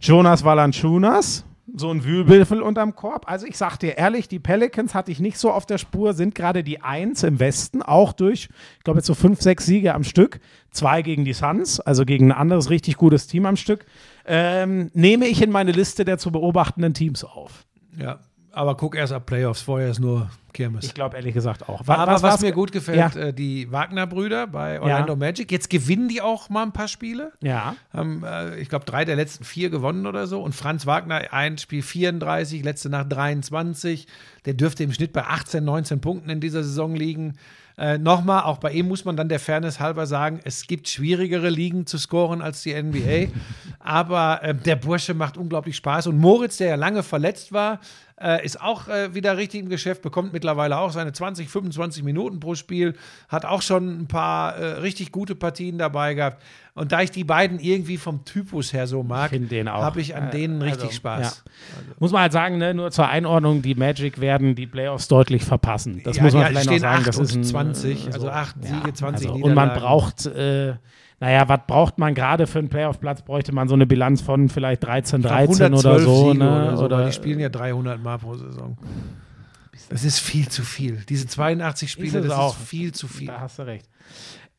Jonas 0.01 0.45
Valanciunas, 0.45 1.45
so 1.75 1.91
ein 1.91 2.05
Wühlbüffel 2.05 2.61
unterm 2.61 2.95
Korb. 2.95 3.31
Also 3.31 3.47
ich 3.47 3.57
sag 3.57 3.77
dir 3.79 3.97
ehrlich, 3.97 4.29
die 4.29 4.39
Pelicans 4.39 4.95
hatte 4.95 5.11
ich 5.11 5.21
nicht 5.21 5.39
so 5.39 5.51
auf 5.51 5.67
der 5.67 5.79
Spur, 5.79 6.13
sind 6.13 6.35
gerade 6.35 6.63
die 6.63 6.81
Eins 6.81 7.23
im 7.23 7.41
Westen, 7.41 7.83
auch 7.83 8.13
durch, 8.13 8.49
ich 8.79 8.85
glaube 8.85 8.99
jetzt 8.99 9.07
so 9.07 9.15
fünf, 9.15 9.41
sechs 9.41 9.67
Siege 9.67 9.95
am 9.95 10.05
Stück. 10.05 10.41
Zwei 10.71 11.03
gegen 11.03 11.25
die 11.25 11.35
Suns, 11.35 11.81
also 11.81 12.05
gegen 12.05 12.31
ein 12.31 12.39
anderes 12.39 12.71
richtig 12.71 12.97
gutes 12.97 13.27
Team 13.27 13.47
am 13.47 13.57
Stück. 13.57 13.85
Ähm, 14.25 14.91
nehme 14.95 15.27
ich 15.27 15.43
in 15.43 15.51
meine 15.51 15.73
Liste 15.73 16.05
der 16.05 16.19
zu 16.19 16.31
beobachtenden 16.33 16.95
Teams 16.95 17.25
auf. 17.25 17.67
Ja, 17.99 18.21
aber 18.53 18.77
guck 18.77 18.95
erst 18.97 19.13
ab 19.13 19.27
Playoffs, 19.27 19.63
vorher 19.63 19.91
ist 19.91 20.01
nur 20.01 20.31
Kirmes. 20.53 20.85
Ich 20.85 20.95
glaube 20.95 21.17
ehrlich 21.17 21.33
gesagt 21.35 21.69
auch. 21.69 21.87
Wa- 21.87 21.95
Aber 21.97 22.13
was, 22.13 22.23
war's- 22.23 22.41
mir 22.43 22.53
gut 22.53 22.73
gefällt, 22.73 23.15
Ja. 23.15 23.21
äh, 23.21 23.33
die 23.33 23.73
Wagner-Brüder 23.73 24.47
bei 24.47 24.81
Orlando 24.81 25.15
Ja. 25.15 25.19
Magic. 25.19 25.51
Jetzt 25.51 25.71
gewinnen 25.71 26.09
die 26.09 26.21
auch 26.21 26.51
mal 26.51 26.63
ein 26.63 26.73
paar 26.73 26.89
Spiele. 26.89 27.33
Ja. 27.41 27.75
Haben, 27.93 28.23
äh, 28.25 28.57
ich 28.59 28.69
glaube, 28.69 28.85
drei 28.85 29.05
der 29.07 29.17
letzten 29.17 29.45
vier 29.45 29.71
gewonnen 29.71 30.07
oder 30.07 30.27
so. 30.27 30.43
Und 30.43 30.55
Franz 30.55 30.85
Wagner, 30.87 31.23
ein 31.33 31.57
Spiel 31.59 31.81
34, 31.83 32.63
letzte 32.63 32.91
Nacht 32.91 33.07
23. 33.11 34.07
Der 34.45 34.55
dürfte 34.55 34.85
im 34.85 34.93
Schnitt 34.93 35.13
bei 35.15 35.25
18, 35.25 35.65
19 35.65 36.01
Punkten 36.01 36.29
in 36.29 36.41
dieser 36.41 36.63
Saison 36.63 36.95
liegen. 36.95 37.39
Äh, 37.79 37.97
Nochmal, 37.97 38.43
auch 38.43 38.59
bei 38.59 38.71
ihm 38.73 38.87
muss 38.89 39.07
man 39.07 39.17
dann 39.17 39.31
der 39.31 39.41
Fairness 39.41 39.81
halber 39.81 40.07
sagen, 40.07 40.41
es 40.45 40.67
gibt 40.67 40.89
schwierigere 40.89 41.49
Ligen 41.49 41.87
zu 41.87 41.97
scoren 41.97 42.43
als 42.43 42.63
die 42.63 42.75
NBA. 42.75 43.29
Aber 43.81 44.41
äh, 44.43 44.55
der 44.55 44.77
Bursche 44.77 45.15
macht 45.15 45.39
unglaublich 45.39 45.77
Spaß. 45.77 46.07
Und 46.09 46.19
Moritz, 46.19 46.59
der 46.59 46.69
ja 46.69 46.75
lange 46.75 47.03
verletzt 47.03 47.53
war, 47.53 47.81
äh, 48.23 48.45
ist 48.45 48.61
auch 48.61 48.89
äh, 48.89 49.15
wieder 49.15 49.37
richtig 49.37 49.61
im 49.61 49.69
Geschäft, 49.69 50.03
bekommt 50.03 50.33
mittlerweile 50.33 50.79
auch 50.79 50.93
seine 50.93 51.13
20, 51.13 51.49
25 51.49 52.03
Minuten 52.05 52.41
pro 52.41 52.55
Spiel, 52.55 52.95
hat 53.29 53.45
auch 53.45 53.63
schon 53.63 54.03
ein 54.03 54.07
paar 54.07 54.57
äh, 54.57 54.65
richtig 54.81 55.13
gute 55.13 55.35
Partien 55.35 55.79
dabei 55.79 56.15
gehabt. 56.15 56.43
Und 56.75 56.93
da 56.93 57.03
ich 57.03 57.11
die 57.11 57.25
beiden 57.25 57.59
irgendwie 57.59 57.99
vom 57.99 58.25
Typus 58.25 58.73
her 58.73 58.87
so 58.87 59.03
mag, 59.03 59.31
habe 59.33 60.01
ich 60.01 60.15
an 60.15 60.29
Äh, 60.29 60.31
denen 60.31 60.63
richtig 60.63 60.85
also, 60.85 60.97
Spaß. 60.97 61.45
Muss 61.99 62.13
man 62.13 62.23
halt 62.23 62.33
sagen, 62.33 62.57
ne, 62.59 62.73
nur 62.73 62.91
zur 62.91 63.09
Einordnung, 63.09 63.61
die 63.61 63.75
Magic 63.75 64.21
werden 64.21 64.55
die 64.55 64.67
Playoffs 64.67 65.09
deutlich 65.09 65.45
verpassen. 65.45 66.01
Das 66.05 66.17
Ja, 66.17 66.23
muss 66.23 66.33
man 66.33 66.43
ja, 66.43 66.49
vielleicht 66.49 66.71
noch 66.71 66.79
sagen. 66.79 67.01
8 67.01 67.07
Das 67.09 67.19
ist 67.19 67.33
ein, 67.35 67.39
und 67.41 67.45
20, 67.45 68.07
äh, 68.07 68.13
also 68.13 68.31
8 68.31 68.65
Siege, 68.65 68.95
20 68.95 69.29
also, 69.31 69.45
Und 69.45 69.55
man 69.55 69.75
braucht, 69.75 70.27
äh, 70.27 70.75
naja, 71.23 71.49
was 71.49 71.61
braucht 71.69 71.99
man 71.99 72.15
gerade 72.15 72.49
für 72.49 72.59
einen 72.59 72.69
Playoff-Platz? 72.69 73.23
Bräuchte 73.23 73.53
man 73.53 73.69
so 73.69 73.75
eine 73.75 73.87
Bilanz 73.87 74.21
von 74.21 74.49
vielleicht 74.49 74.83
13, 74.83 75.21
Ich 75.21 75.27
glaub, 75.27 75.37
13 75.39 75.73
oder 75.73 76.01
so. 76.01 76.33
Siege 76.33 76.39
ne? 76.45 76.51
oder 76.65 76.77
so, 76.77 76.85
oder 76.87 76.99
weil 76.99 77.07
die 77.07 77.13
spielen 77.13 77.39
ja 77.39 77.49
300 77.49 78.03
Mal 78.03 78.19
pro 78.19 78.35
Saison. 78.35 78.77
Das 79.89 80.03
ist 80.03 80.19
viel 80.19 80.49
zu 80.49 80.63
viel. 80.65 81.05
Diese 81.09 81.29
82 81.29 81.93
Spiele, 81.93 82.19
es 82.19 82.27
das 82.27 82.37
auch. 82.37 82.59
ist 82.59 82.67
viel 82.67 82.91
zu 82.91 83.07
viel. 83.07 83.29
Da 83.29 83.39
hast 83.39 83.61
du 83.61 83.63
recht. 83.63 83.89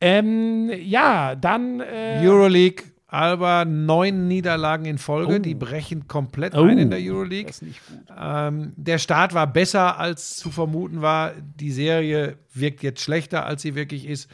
Ähm, 0.00 0.70
ja, 0.80 1.34
dann. 1.34 1.80
Äh, 1.80 2.20
Euroleague, 2.26 2.82
Alba, 3.08 3.66
neun 3.66 4.26
Niederlagen 4.26 4.86
in 4.86 4.96
Folge. 4.96 5.34
Oh. 5.34 5.38
Die 5.40 5.54
brechen 5.54 6.08
komplett 6.08 6.54
Oh. 6.54 6.62
ein 6.62 6.78
in 6.78 6.88
der 6.88 6.98
Euroleague. 6.98 7.46
Das 7.48 7.56
ist 7.56 7.62
nicht 7.62 7.80
gut. 7.86 7.98
Ähm, 8.18 8.72
der 8.76 8.96
Start 8.96 9.34
war 9.34 9.46
besser, 9.46 9.98
als 9.98 10.38
zu 10.38 10.50
vermuten 10.50 11.02
war. 11.02 11.32
Die 11.60 11.72
Serie 11.72 12.38
wirkt 12.54 12.82
jetzt 12.82 13.02
schlechter, 13.02 13.44
als 13.44 13.60
sie 13.60 13.74
wirklich 13.74 14.06
ist. 14.08 14.30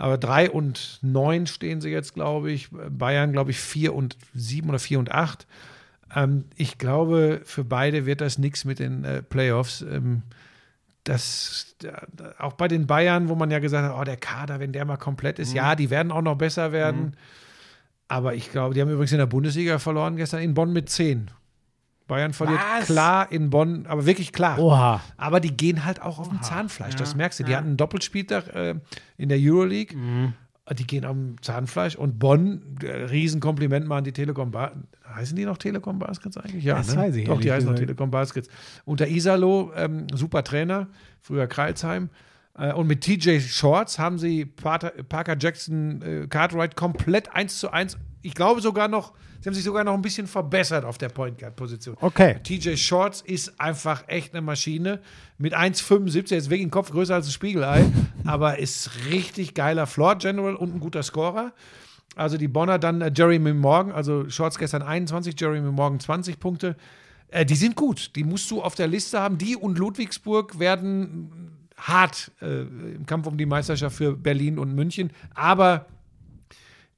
Aber 0.00 0.16
drei 0.16 0.50
und 0.50 0.98
neun 1.02 1.46
stehen 1.46 1.82
sie 1.82 1.90
jetzt, 1.90 2.14
glaube 2.14 2.50
ich. 2.50 2.70
Bayern, 2.70 3.32
glaube 3.32 3.50
ich, 3.50 3.60
vier 3.60 3.94
und 3.94 4.16
sieben 4.32 4.70
oder 4.70 4.78
vier 4.78 4.98
und 4.98 5.12
acht. 5.12 5.46
Ähm, 6.14 6.46
ich 6.56 6.78
glaube, 6.78 7.42
für 7.44 7.64
beide 7.64 8.06
wird 8.06 8.22
das 8.22 8.38
nichts 8.38 8.64
mit 8.64 8.78
den 8.78 9.04
äh, 9.04 9.22
Playoffs. 9.22 9.82
Ähm, 9.82 10.22
das, 11.04 11.74
da, 11.80 12.06
da, 12.16 12.34
auch 12.38 12.54
bei 12.54 12.66
den 12.66 12.86
Bayern, 12.86 13.28
wo 13.28 13.34
man 13.34 13.50
ja 13.50 13.58
gesagt 13.58 13.90
hat, 13.90 14.00
oh, 14.00 14.04
der 14.04 14.16
Kader, 14.16 14.58
wenn 14.58 14.72
der 14.72 14.86
mal 14.86 14.96
komplett 14.96 15.38
ist, 15.38 15.52
ja, 15.52 15.74
die 15.74 15.90
werden 15.90 16.12
auch 16.12 16.22
noch 16.22 16.36
besser 16.36 16.72
werden. 16.72 17.14
Aber 18.08 18.34
ich 18.34 18.50
glaube, 18.50 18.74
die 18.74 18.80
haben 18.80 18.90
übrigens 18.90 19.12
in 19.12 19.18
der 19.18 19.26
Bundesliga 19.26 19.78
verloren 19.78 20.16
gestern 20.16 20.40
in 20.40 20.54
Bonn 20.54 20.72
mit 20.72 20.88
10. 20.88 21.30
Bayern 22.10 22.32
verliert 22.34 22.60
Was? 22.78 22.86
klar 22.86 23.32
in 23.32 23.48
Bonn, 23.48 23.86
aber 23.86 24.04
wirklich 24.04 24.32
klar. 24.32 24.58
Oha. 24.58 25.00
Aber 25.16 25.40
die 25.40 25.56
gehen 25.56 25.84
halt 25.86 26.02
auch 26.02 26.18
auf 26.18 26.28
dem 26.28 26.42
Zahnfleisch, 26.42 26.94
das 26.96 27.14
merkst 27.14 27.40
du. 27.40 27.44
Die 27.44 27.56
hatten 27.56 27.68
einen 27.68 27.76
Doppelspieltag 27.78 28.48
äh, 28.54 28.74
in 29.16 29.28
der 29.30 29.38
Euroleague. 29.40 29.96
Mhm. 29.96 30.34
Die 30.78 30.86
gehen 30.86 31.04
am 31.04 31.34
Zahnfleisch 31.42 31.96
und 31.96 32.20
Bonn, 32.20 32.76
äh, 32.82 32.86
Riesenkompliment 33.04 33.88
mal 33.88 33.98
an 33.98 34.04
die 34.04 34.12
Telekom 34.12 34.50
Ba- 34.52 34.72
Heißen 35.14 35.34
die 35.34 35.44
noch 35.44 35.58
Telekom 35.58 35.98
Baskets 35.98 36.36
eigentlich? 36.36 36.62
Ja, 36.62 36.76
Das 36.76 36.94
ne? 36.94 37.00
weiß 37.02 37.16
ich 37.16 37.24
Doch, 37.26 37.40
die 37.40 37.50
heißen 37.50 37.68
noch. 37.68 37.76
Telekom 37.76 38.10
Baskets. 38.12 38.48
Unter 38.84 39.08
Isalo, 39.08 39.72
ähm, 39.74 40.06
super 40.14 40.44
Trainer, 40.44 40.86
früher 41.20 41.48
Kreilsheim. 41.48 42.08
Äh, 42.56 42.72
und 42.74 42.86
mit 42.86 43.00
TJ 43.00 43.40
Shorts 43.40 43.98
haben 43.98 44.18
sie 44.18 44.44
Parker, 44.44 44.90
Parker 45.08 45.36
Jackson 45.40 46.02
äh, 46.02 46.26
Cartwright 46.28 46.76
komplett 46.76 47.34
eins 47.34 47.58
zu 47.58 47.70
eins. 47.72 47.96
Ich 48.22 48.34
glaube 48.34 48.60
sogar 48.60 48.88
noch, 48.88 49.12
sie 49.40 49.48
haben 49.48 49.54
sich 49.54 49.64
sogar 49.64 49.84
noch 49.84 49.94
ein 49.94 50.02
bisschen 50.02 50.26
verbessert 50.26 50.84
auf 50.84 50.98
der 50.98 51.08
Point 51.08 51.38
Guard 51.38 51.56
Position. 51.56 51.96
Okay. 52.00 52.38
TJ 52.42 52.76
Shorts 52.76 53.22
ist 53.22 53.60
einfach 53.60 54.04
echt 54.08 54.34
eine 54.34 54.42
Maschine. 54.42 55.00
Mit 55.38 55.54
1,75, 55.54 56.34
jetzt 56.34 56.50
wirklich 56.50 56.66
ein 56.66 56.70
Kopf 56.70 56.90
größer 56.90 57.14
als 57.14 57.26
ein 57.26 57.32
Spiegelei, 57.32 57.84
aber 58.24 58.58
ist 58.58 58.90
richtig 59.10 59.54
geiler 59.54 59.86
Floor 59.86 60.16
General 60.16 60.54
und 60.54 60.74
ein 60.74 60.80
guter 60.80 61.02
Scorer. 61.02 61.52
Also 62.16 62.36
die 62.36 62.48
Bonner 62.48 62.78
dann 62.78 63.00
äh, 63.00 63.10
Jeremy 63.14 63.54
Morgan, 63.54 63.92
also 63.92 64.28
Shorts 64.28 64.58
gestern 64.58 64.82
21, 64.82 65.38
Jeremy 65.38 65.70
Morgan 65.70 66.00
20 66.00 66.40
Punkte. 66.40 66.76
Äh, 67.28 67.46
die 67.46 67.54
sind 67.54 67.76
gut. 67.76 68.14
Die 68.16 68.24
musst 68.24 68.50
du 68.50 68.62
auf 68.62 68.74
der 68.74 68.88
Liste 68.88 69.20
haben. 69.20 69.38
Die 69.38 69.56
und 69.56 69.78
Ludwigsburg 69.78 70.58
werden 70.58 71.56
hart 71.76 72.30
äh, 72.42 72.62
im 72.62 73.06
Kampf 73.06 73.26
um 73.26 73.38
die 73.38 73.46
Meisterschaft 73.46 73.96
für 73.96 74.16
Berlin 74.16 74.58
und 74.58 74.74
München. 74.74 75.10
Aber 75.34 75.86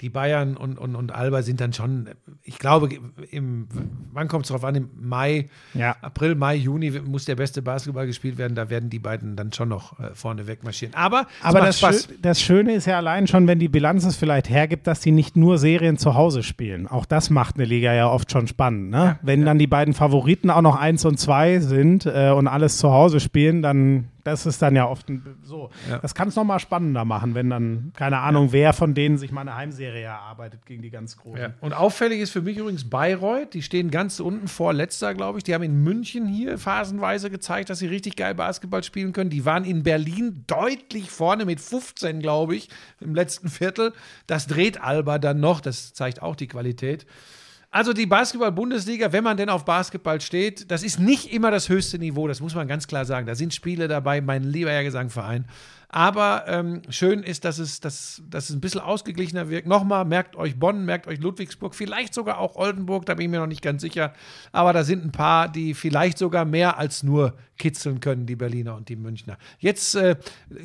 die 0.02 0.10
Bayern 0.10 0.56
und, 0.56 0.78
und, 0.78 0.96
und 0.96 1.14
Alba 1.14 1.42
sind 1.42 1.60
dann 1.60 1.72
schon, 1.72 2.10
ich 2.42 2.58
glaube, 2.58 2.88
im, 3.30 3.68
wann 4.12 4.26
kommt 4.26 4.44
es 4.44 4.48
darauf 4.48 4.64
an? 4.64 4.74
Im 4.74 4.88
Mai, 5.00 5.48
Ja. 5.74 5.96
April, 6.02 6.34
Mai, 6.34 6.56
Juni 6.56 6.90
muss 6.90 7.24
der 7.24 7.36
beste 7.36 7.62
Basketball 7.62 8.06
gespielt 8.06 8.36
werden. 8.36 8.56
Da 8.56 8.68
werden 8.68 8.90
die 8.90 8.98
beiden 8.98 9.36
dann 9.36 9.52
schon 9.52 9.68
noch 9.68 9.98
äh, 10.00 10.14
vorne 10.14 10.48
wegmarschieren. 10.48 10.94
Aber, 10.96 11.26
Aber 11.40 11.60
das, 11.60 11.78
Spaß. 11.78 12.08
Schö 12.08 12.14
das 12.20 12.42
Schöne 12.42 12.74
ist 12.74 12.86
ja 12.86 12.96
allein 12.96 13.28
schon, 13.28 13.46
wenn 13.46 13.60
die 13.60 13.68
Bilanz 13.68 14.04
es 14.04 14.16
vielleicht 14.16 14.50
hergibt, 14.50 14.88
dass 14.88 15.00
die 15.00 15.12
nicht 15.12 15.36
nur 15.36 15.56
Serien 15.58 15.96
zu 15.96 16.14
Hause 16.14 16.42
spielen. 16.42 16.88
Auch 16.88 17.06
das 17.06 17.30
macht 17.30 17.54
eine 17.54 17.64
Liga 17.64 17.94
ja 17.94 18.08
oft 18.08 18.30
schon 18.30 18.46
spannend. 18.48 18.90
Ne? 18.90 19.18
wenn 19.22 19.44
dann 19.44 19.58
die 19.58 19.66
beiden 19.68 19.94
Favoriten 19.94 20.50
auch 20.50 20.62
noch 20.62 20.76
eins 20.76 21.04
und 21.04 21.18
zwei 21.18 21.60
sind 21.60 22.06
äh, 22.06 22.30
und 22.30 22.48
alles 22.48 22.78
zu 22.78 22.90
Hause 22.90 23.20
spielen, 23.20 23.62
dann 23.62 24.08
das 24.24 24.46
ist 24.46 24.62
dann 24.62 24.76
ja 24.76 24.86
oft 24.86 25.06
so. 25.42 25.70
Ja. 25.90 25.98
Das 25.98 26.14
kann 26.14 26.28
es 26.28 26.36
nochmal 26.36 26.60
spannender 26.60 27.04
machen, 27.04 27.34
wenn 27.34 27.50
dann, 27.50 27.92
keine 27.96 28.18
Ahnung, 28.18 28.52
wer 28.52 28.72
von 28.72 28.94
denen 28.94 29.18
sich 29.18 29.32
mal 29.32 29.42
eine 29.42 29.56
Heimserie 29.56 30.02
erarbeitet 30.02 30.64
gegen 30.66 30.82
die 30.82 30.90
ganz 30.90 31.16
Großen. 31.16 31.40
Ja. 31.40 31.54
Und 31.60 31.72
auffällig 31.72 32.20
ist 32.20 32.30
für 32.30 32.42
mich 32.42 32.56
übrigens 32.56 32.88
Bayreuth. 32.88 33.54
Die 33.54 33.62
stehen 33.62 33.90
ganz 33.90 34.20
unten 34.20 34.48
vor 34.48 34.72
letzter, 34.72 35.14
glaube 35.14 35.38
ich. 35.38 35.44
Die 35.44 35.54
haben 35.54 35.62
in 35.62 35.82
München 35.82 36.26
hier 36.26 36.58
phasenweise 36.58 37.30
gezeigt, 37.30 37.70
dass 37.70 37.78
sie 37.80 37.86
richtig 37.86 38.16
geil 38.16 38.34
Basketball 38.34 38.84
spielen 38.84 39.12
können. 39.12 39.30
Die 39.30 39.44
waren 39.44 39.64
in 39.64 39.82
Berlin 39.82 40.44
deutlich 40.46 41.10
vorne 41.10 41.44
mit 41.44 41.60
15, 41.60 42.20
glaube 42.20 42.54
ich, 42.54 42.68
im 43.00 43.14
letzten 43.14 43.48
Viertel. 43.48 43.92
Das 44.26 44.46
dreht 44.46 44.80
Alba 44.80 45.18
dann 45.18 45.40
noch. 45.40 45.60
Das 45.60 45.94
zeigt 45.94 46.22
auch 46.22 46.36
die 46.36 46.46
Qualität. 46.46 47.06
Also 47.74 47.94
die 47.94 48.04
Basketball-Bundesliga, 48.04 49.12
wenn 49.12 49.24
man 49.24 49.38
denn 49.38 49.48
auf 49.48 49.64
Basketball 49.64 50.20
steht, 50.20 50.70
das 50.70 50.82
ist 50.82 51.00
nicht 51.00 51.32
immer 51.32 51.50
das 51.50 51.70
höchste 51.70 51.98
Niveau, 51.98 52.28
das 52.28 52.40
muss 52.40 52.54
man 52.54 52.68
ganz 52.68 52.86
klar 52.86 53.06
sagen. 53.06 53.26
Da 53.26 53.34
sind 53.34 53.54
Spiele 53.54 53.88
dabei, 53.88 54.20
mein 54.20 54.44
lieber 54.44 54.70
Herr 54.70 54.84
Gesangverein. 54.84 55.46
Aber 55.88 56.44
ähm, 56.48 56.82
schön 56.90 57.22
ist, 57.22 57.46
dass 57.46 57.58
es, 57.58 57.80
dass, 57.80 58.22
dass 58.28 58.50
es 58.50 58.56
ein 58.56 58.60
bisschen 58.60 58.82
ausgeglichener 58.82 59.48
wirkt. 59.48 59.66
Nochmal, 59.66 60.04
merkt 60.04 60.36
euch 60.36 60.58
Bonn, 60.58 60.84
merkt 60.84 61.06
euch 61.06 61.18
Ludwigsburg, 61.18 61.74
vielleicht 61.74 62.12
sogar 62.12 62.38
auch 62.38 62.56
Oldenburg, 62.56 63.06
da 63.06 63.14
bin 63.14 63.24
ich 63.24 63.30
mir 63.30 63.40
noch 63.40 63.46
nicht 63.46 63.62
ganz 63.62 63.80
sicher. 63.80 64.12
Aber 64.52 64.74
da 64.74 64.84
sind 64.84 65.06
ein 65.06 65.12
paar, 65.12 65.50
die 65.50 65.72
vielleicht 65.72 66.18
sogar 66.18 66.44
mehr 66.44 66.76
als 66.76 67.02
nur 67.02 67.38
kitzeln 67.56 68.00
können, 68.00 68.26
die 68.26 68.36
Berliner 68.36 68.76
und 68.76 68.90
die 68.90 68.96
Münchner. 68.96 69.38
Jetzt 69.58 69.94
äh, 69.94 70.16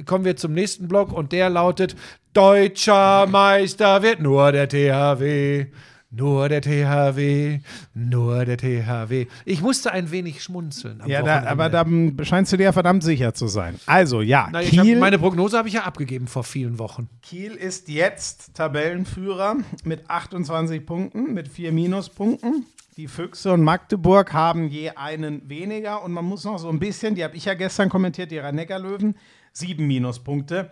kommen 0.05 0.25
wir 0.25 0.35
zum 0.35 0.51
nächsten 0.51 0.89
Block 0.89 1.13
und 1.13 1.31
der 1.31 1.49
lautet: 1.49 1.95
Deutscher 2.33 3.27
Meister 3.27 4.01
wird 4.01 4.19
nur 4.19 4.51
der 4.51 4.67
THW. 4.67 5.67
Nur 6.09 6.47
der 6.47 6.61
THW, 6.61 7.59
nur 7.93 8.45
der 8.45 8.57
THW. 8.57 9.27
Ich 9.43 9.61
musste 9.61 9.91
ein 9.91 10.09
wenig 10.09 10.41
schmunzeln. 10.41 11.03
Ja, 11.05 11.21
da, 11.21 11.43
aber 11.43 11.69
da 11.69 11.85
scheinst 12.23 12.53
du 12.53 12.57
dir 12.57 12.63
ja 12.63 12.71
verdammt 12.71 13.03
sicher 13.03 13.33
zu 13.33 13.47
sein. 13.47 13.77
Also, 13.87 14.21
ja, 14.21 14.47
Na, 14.49 14.61
ich 14.61 14.77
hab, 14.77 14.85
Kiel, 14.85 14.97
meine 14.99 15.19
Prognose 15.19 15.57
habe 15.57 15.67
ich 15.67 15.73
ja 15.73 15.83
abgegeben 15.83 16.27
vor 16.27 16.45
vielen 16.45 16.79
Wochen. 16.79 17.09
Kiel 17.21 17.51
ist 17.51 17.89
jetzt 17.89 18.53
Tabellenführer 18.55 19.57
mit 19.83 20.09
28 20.09 20.85
Punkten, 20.85 21.33
mit 21.33 21.49
vier 21.49 21.73
Minuspunkten. 21.73 22.65
Die 22.95 23.09
Füchse 23.09 23.51
und 23.51 23.61
Magdeburg 23.61 24.31
haben 24.31 24.69
je 24.69 24.91
einen 24.91 25.47
weniger. 25.49 26.03
Und 26.03 26.13
man 26.13 26.23
muss 26.23 26.45
noch 26.45 26.57
so 26.57 26.69
ein 26.69 26.79
bisschen, 26.79 27.15
die 27.15 27.23
habe 27.25 27.35
ich 27.35 27.43
ja 27.45 27.53
gestern 27.53 27.89
kommentiert, 27.89 28.31
die 28.31 28.37
Rhein-Neckar-Löwen, 28.37 29.17
sieben 29.51 29.87
Minuspunkte. 29.87 30.71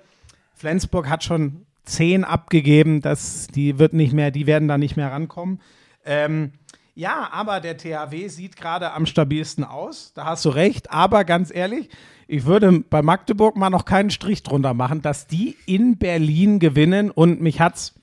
Flensburg 0.53 1.09
hat 1.09 1.25
schon 1.25 1.65
zehn 1.85 2.23
abgegeben, 2.23 3.01
das, 3.01 3.47
die 3.47 3.79
wird 3.79 3.93
nicht 3.93 4.13
mehr, 4.13 4.31
die 4.31 4.47
werden 4.47 4.67
da 4.67 4.77
nicht 4.77 4.95
mehr 4.97 5.11
rankommen. 5.11 5.59
Ähm, 6.05 6.51
ja, 6.95 7.29
aber 7.31 7.59
der 7.59 7.77
THW 7.77 8.27
sieht 8.29 8.55
gerade 8.55 8.93
am 8.93 9.05
stabilsten 9.05 9.63
aus. 9.63 10.13
Da 10.15 10.25
hast 10.25 10.45
du 10.45 10.49
recht. 10.49 10.91
Aber 10.91 11.25
ganz 11.25 11.53
ehrlich, 11.53 11.89
ich 12.27 12.45
würde 12.45 12.83
bei 12.89 13.01
Magdeburg 13.01 13.55
mal 13.57 13.69
noch 13.69 13.85
keinen 13.85 14.09
Strich 14.11 14.43
drunter 14.43 14.73
machen, 14.73 15.01
dass 15.01 15.27
die 15.27 15.57
in 15.65 15.97
Berlin 15.97 16.59
gewinnen. 16.59 17.11
Und 17.11 17.41
mich 17.41 17.59
hat's, 17.59 17.93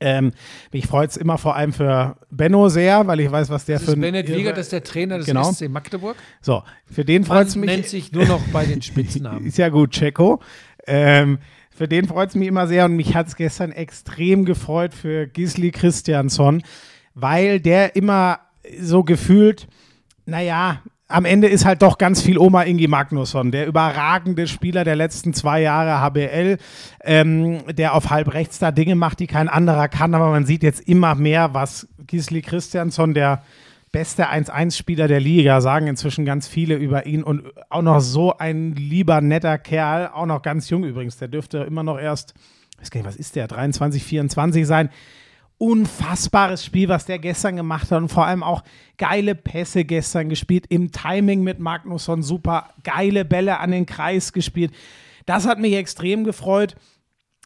ähm, 0.00 0.32
mich 0.72 0.86
freut 0.86 1.10
es 1.10 1.16
immer 1.18 1.36
vor 1.36 1.54
allem 1.54 1.72
für 1.74 2.16
Benno 2.30 2.68
sehr, 2.70 3.06
weil 3.06 3.20
ich 3.20 3.30
weiß, 3.30 3.50
was 3.50 3.66
der 3.66 3.76
Das 3.78 3.84
für 3.84 3.92
ein 3.92 4.00
Bennett 4.00 4.28
Wieger, 4.28 4.52
das 4.52 4.66
ist 4.66 4.72
der 4.72 4.84
Trainer 4.84 5.18
des 5.18 5.26
Genau. 5.26 5.52
SC 5.52 5.68
Magdeburg. 5.68 6.16
So, 6.40 6.62
für 6.90 7.04
den 7.04 7.24
freut 7.24 7.48
es 7.48 7.56
mich. 7.56 7.68
nennt 7.68 7.86
sich 7.86 8.10
nur 8.10 8.24
noch 8.24 8.40
bei 8.52 8.64
den 8.64 8.80
Spitznamen. 8.82 9.44
Ist 9.46 9.58
ja 9.58 9.68
gut, 9.68 9.90
Checo. 9.90 10.40
Ähm, 10.86 11.38
für 11.74 11.88
den 11.88 12.06
freut 12.06 12.28
es 12.30 12.34
mich 12.36 12.48
immer 12.48 12.66
sehr 12.66 12.84
und 12.84 12.96
mich 12.96 13.14
hat 13.16 13.26
es 13.26 13.36
gestern 13.36 13.72
extrem 13.72 14.44
gefreut 14.44 14.94
für 14.94 15.26
Gisli 15.26 15.72
Christiansson, 15.72 16.62
weil 17.14 17.60
der 17.60 17.96
immer 17.96 18.38
so 18.80 19.02
gefühlt, 19.02 19.66
naja, 20.24 20.80
am 21.08 21.24
Ende 21.24 21.48
ist 21.48 21.64
halt 21.64 21.82
doch 21.82 21.98
ganz 21.98 22.22
viel 22.22 22.38
Oma 22.38 22.62
Ingi 22.62 22.88
Magnusson, 22.88 23.50
der 23.50 23.66
überragende 23.66 24.46
Spieler 24.46 24.84
der 24.84 24.96
letzten 24.96 25.34
zwei 25.34 25.60
Jahre 25.60 26.00
HBL, 26.00 26.58
ähm, 27.02 27.62
der 27.74 27.94
auf 27.94 28.10
halb 28.10 28.32
rechts 28.32 28.58
da 28.58 28.70
Dinge 28.70 28.94
macht, 28.94 29.20
die 29.20 29.26
kein 29.26 29.48
anderer 29.48 29.88
kann, 29.88 30.14
aber 30.14 30.30
man 30.30 30.46
sieht 30.46 30.62
jetzt 30.62 30.88
immer 30.88 31.14
mehr, 31.14 31.54
was 31.54 31.88
Gisli 32.06 32.40
Christiansson, 32.40 33.14
der 33.14 33.42
beste 33.94 34.28
1-1-Spieler 34.28 35.06
der 35.06 35.20
Liga, 35.20 35.60
sagen 35.60 35.86
inzwischen 35.86 36.24
ganz 36.24 36.48
viele 36.48 36.74
über 36.74 37.06
ihn 37.06 37.22
und 37.22 37.44
auch 37.70 37.80
noch 37.80 38.00
so 38.00 38.36
ein 38.36 38.72
lieber, 38.72 39.20
netter 39.20 39.56
Kerl, 39.56 40.08
auch 40.08 40.26
noch 40.26 40.42
ganz 40.42 40.68
jung 40.68 40.82
übrigens, 40.82 41.16
der 41.16 41.28
dürfte 41.28 41.58
immer 41.58 41.84
noch 41.84 42.00
erst, 42.00 42.34
weiß 42.80 42.90
gar 42.90 42.98
nicht, 42.98 43.06
was 43.06 43.14
ist 43.14 43.36
der, 43.36 43.46
23, 43.46 44.02
24 44.02 44.66
sein. 44.66 44.90
Unfassbares 45.58 46.64
Spiel, 46.64 46.88
was 46.88 47.06
der 47.06 47.20
gestern 47.20 47.54
gemacht 47.54 47.92
hat 47.92 48.02
und 48.02 48.08
vor 48.08 48.26
allem 48.26 48.42
auch 48.42 48.64
geile 48.98 49.36
Pässe 49.36 49.84
gestern 49.84 50.28
gespielt, 50.28 50.66
im 50.70 50.90
Timing 50.90 51.44
mit 51.44 51.60
Magnusson 51.60 52.24
super, 52.24 52.70
geile 52.82 53.24
Bälle 53.24 53.60
an 53.60 53.70
den 53.70 53.86
Kreis 53.86 54.32
gespielt. 54.32 54.72
Das 55.24 55.46
hat 55.46 55.60
mich 55.60 55.74
extrem 55.74 56.24
gefreut. 56.24 56.74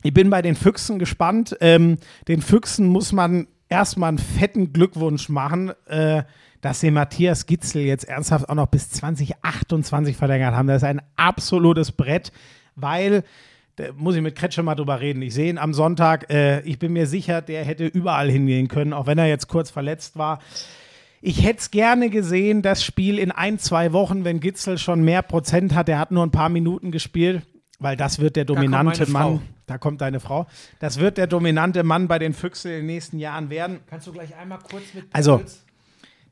Ich 0.02 0.14
bin 0.14 0.30
bei 0.30 0.40
den 0.40 0.54
Füchsen 0.54 0.98
gespannt. 0.98 1.58
Ähm, 1.60 1.98
den 2.26 2.40
Füchsen 2.40 2.86
muss 2.86 3.12
man 3.12 3.48
erstmal 3.68 4.08
einen 4.08 4.18
fetten 4.18 4.72
Glückwunsch 4.72 5.28
machen, 5.28 5.72
äh, 5.86 6.22
dass 6.60 6.80
sie 6.80 6.90
Matthias 6.90 7.46
Gitzel 7.46 7.82
jetzt 7.82 8.04
ernsthaft 8.04 8.48
auch 8.48 8.54
noch 8.54 8.66
bis 8.66 8.90
2028 8.90 10.16
verlängert 10.16 10.54
haben. 10.54 10.66
Das 10.66 10.78
ist 10.78 10.88
ein 10.88 11.02
absolutes 11.16 11.92
Brett, 11.92 12.32
weil, 12.74 13.22
da 13.76 13.84
muss 13.96 14.16
ich 14.16 14.22
mit 14.22 14.34
Kretsche 14.34 14.62
mal 14.62 14.74
drüber 14.74 15.00
reden. 15.00 15.22
Ich 15.22 15.34
sehe 15.34 15.50
ihn 15.50 15.58
am 15.58 15.72
Sonntag. 15.72 16.30
Äh, 16.30 16.60
ich 16.62 16.78
bin 16.78 16.92
mir 16.92 17.06
sicher, 17.06 17.42
der 17.42 17.64
hätte 17.64 17.86
überall 17.86 18.30
hingehen 18.30 18.68
können, 18.68 18.92
auch 18.92 19.06
wenn 19.06 19.18
er 19.18 19.26
jetzt 19.26 19.48
kurz 19.48 19.70
verletzt 19.70 20.18
war. 20.18 20.40
Ich 21.20 21.44
hätte 21.44 21.58
es 21.58 21.70
gerne 21.70 22.10
gesehen, 22.10 22.62
das 22.62 22.84
Spiel 22.84 23.18
in 23.18 23.32
ein, 23.32 23.58
zwei 23.58 23.92
Wochen, 23.92 24.24
wenn 24.24 24.40
Gitzel 24.40 24.78
schon 24.78 25.02
mehr 25.02 25.22
Prozent 25.22 25.74
hat. 25.74 25.88
Er 25.88 25.98
hat 25.98 26.12
nur 26.12 26.24
ein 26.24 26.30
paar 26.30 26.48
Minuten 26.48 26.92
gespielt, 26.92 27.42
weil 27.78 27.96
das 27.96 28.18
wird 28.18 28.36
der 28.36 28.44
dominante 28.44 29.06
Frau. 29.06 29.34
Mann. 29.34 29.42
Da 29.66 29.78
kommt 29.78 30.00
deine 30.00 30.18
Frau. 30.20 30.46
Das 30.78 30.98
wird 30.98 31.18
der 31.18 31.26
dominante 31.26 31.82
Mann 31.82 32.08
bei 32.08 32.18
den 32.18 32.32
Füchsen 32.32 32.70
in 32.70 32.76
den 32.78 32.86
nächsten 32.86 33.18
Jahren 33.18 33.50
werden. 33.50 33.80
Kannst 33.86 34.06
du 34.06 34.12
gleich 34.12 34.34
einmal 34.36 34.58
kurz 34.58 34.94
mit 34.94 35.04
Also, 35.12 35.42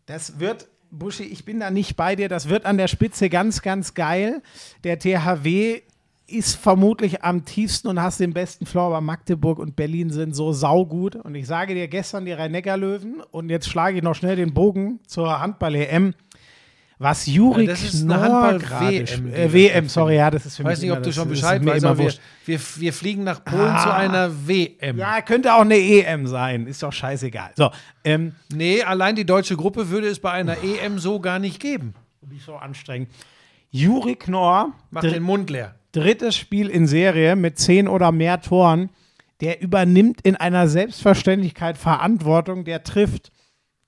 Das 0.07 0.40
wird, 0.40 0.68
Buschi, 0.90 1.24
ich 1.24 1.44
bin 1.44 1.61
da 1.61 1.70
nicht 1.70 1.97
bei 1.97 2.16
dir. 2.16 2.28
Das 2.28 2.49
wird 2.49 2.64
an 2.64 2.78
der 2.78 2.88
Spitze 2.88 3.28
ganz, 3.28 3.61
ganz 3.62 3.94
geil. 3.94 4.42
Der 4.84 4.99
THW 4.99 5.82
ist 6.28 6.57
vermutlich 6.57 7.22
am 7.22 7.44
tiefsten 7.44 7.88
und 7.88 8.03
hast 8.03 8.18
den 8.18 8.32
besten 8.32 8.66
Floor, 8.66 8.86
aber 8.86 9.01
Magdeburg 9.01 9.59
und 9.59 9.76
Berlin 9.76 10.11
sind 10.11 10.34
so 10.34 10.53
saugut. 10.53 11.14
Und 11.16 11.34
ich 11.34 11.47
sage 11.47 11.74
dir 11.74 11.86
gestern 11.88 12.24
die 12.24 12.32
Rhein-Neckar-Löwen 12.32 13.22
und 13.30 13.49
jetzt 13.51 13.68
schlage 13.68 13.99
ich 13.99 14.03
noch 14.03 14.14
schnell 14.14 14.34
den 14.34 14.53
Bogen 14.53 14.99
zur 15.07 15.38
Handball-EM. 15.40 16.14
Was 16.99 17.26
Juri 17.26 17.66
das 17.66 17.82
ist 17.82 18.05
Knorr 18.05 18.59
gerade 18.59 18.59
da 18.59 18.90
äh, 19.36 19.53
WM, 19.53 19.86
sorry, 19.88 20.16
ja, 20.16 20.30
das 20.30 20.47
ist 20.47 20.57
für 20.57 20.62
Ich 20.62 20.66
mich 20.66 20.72
weiß 20.72 20.82
nicht, 20.82 20.92
ob 20.92 21.03
du 21.03 21.12
schon 21.12 21.28
Bescheid 21.28 21.64
weißt, 21.64 21.84
aber 21.84 21.99
wir, 21.99 22.12
wir, 22.47 22.59
wir 22.76 22.92
fliegen 22.94 23.22
nach 23.22 23.44
Polen 23.44 23.76
zu 23.82 23.92
einer 23.94 24.30
WM. 24.49 24.97
Ja, 24.97 25.20
könnte 25.20 25.53
auch 25.53 25.61
eine 25.61 25.76
EM 25.76 26.26
sein, 26.26 26.66
ist 26.66 26.82
doch 26.82 26.92
scheißegal. 26.94 27.51
So, 27.55 27.70
ähm, 28.03 28.32
Nee, 28.55 28.82
allein 28.82 29.14
die 29.14 29.26
deutsche 29.26 29.57
Gruppe 29.57 29.90
würde 29.90 30.09
es 30.09 30.20
bei 30.20 30.30
einer 30.32 30.57
EM 30.64 30.99
so 30.99 31.20
gar 31.20 31.38
nicht 31.38 31.61
geben. 31.61 31.92
wie 32.22 32.38
so 32.38 32.57
anstrengend. 32.57 33.11
Juri 33.70 34.14
Knorr, 34.14 34.72
Mach 34.90 35.03
dr- 35.03 35.12
den 35.12 35.22
Mund 35.22 35.51
leer. 35.51 35.74
drittes 35.92 36.34
Spiel 36.34 36.68
in 36.70 36.86
Serie 36.86 37.36
mit 37.36 37.59
zehn 37.59 37.88
oder 37.88 38.11
mehr 38.11 38.40
Toren, 38.40 38.88
der 39.42 39.61
übernimmt 39.61 40.22
in 40.22 40.34
einer 40.34 40.66
Selbstverständlichkeit 40.66 41.76
Verantwortung, 41.76 42.64
der 42.64 42.84
trifft 42.84 43.32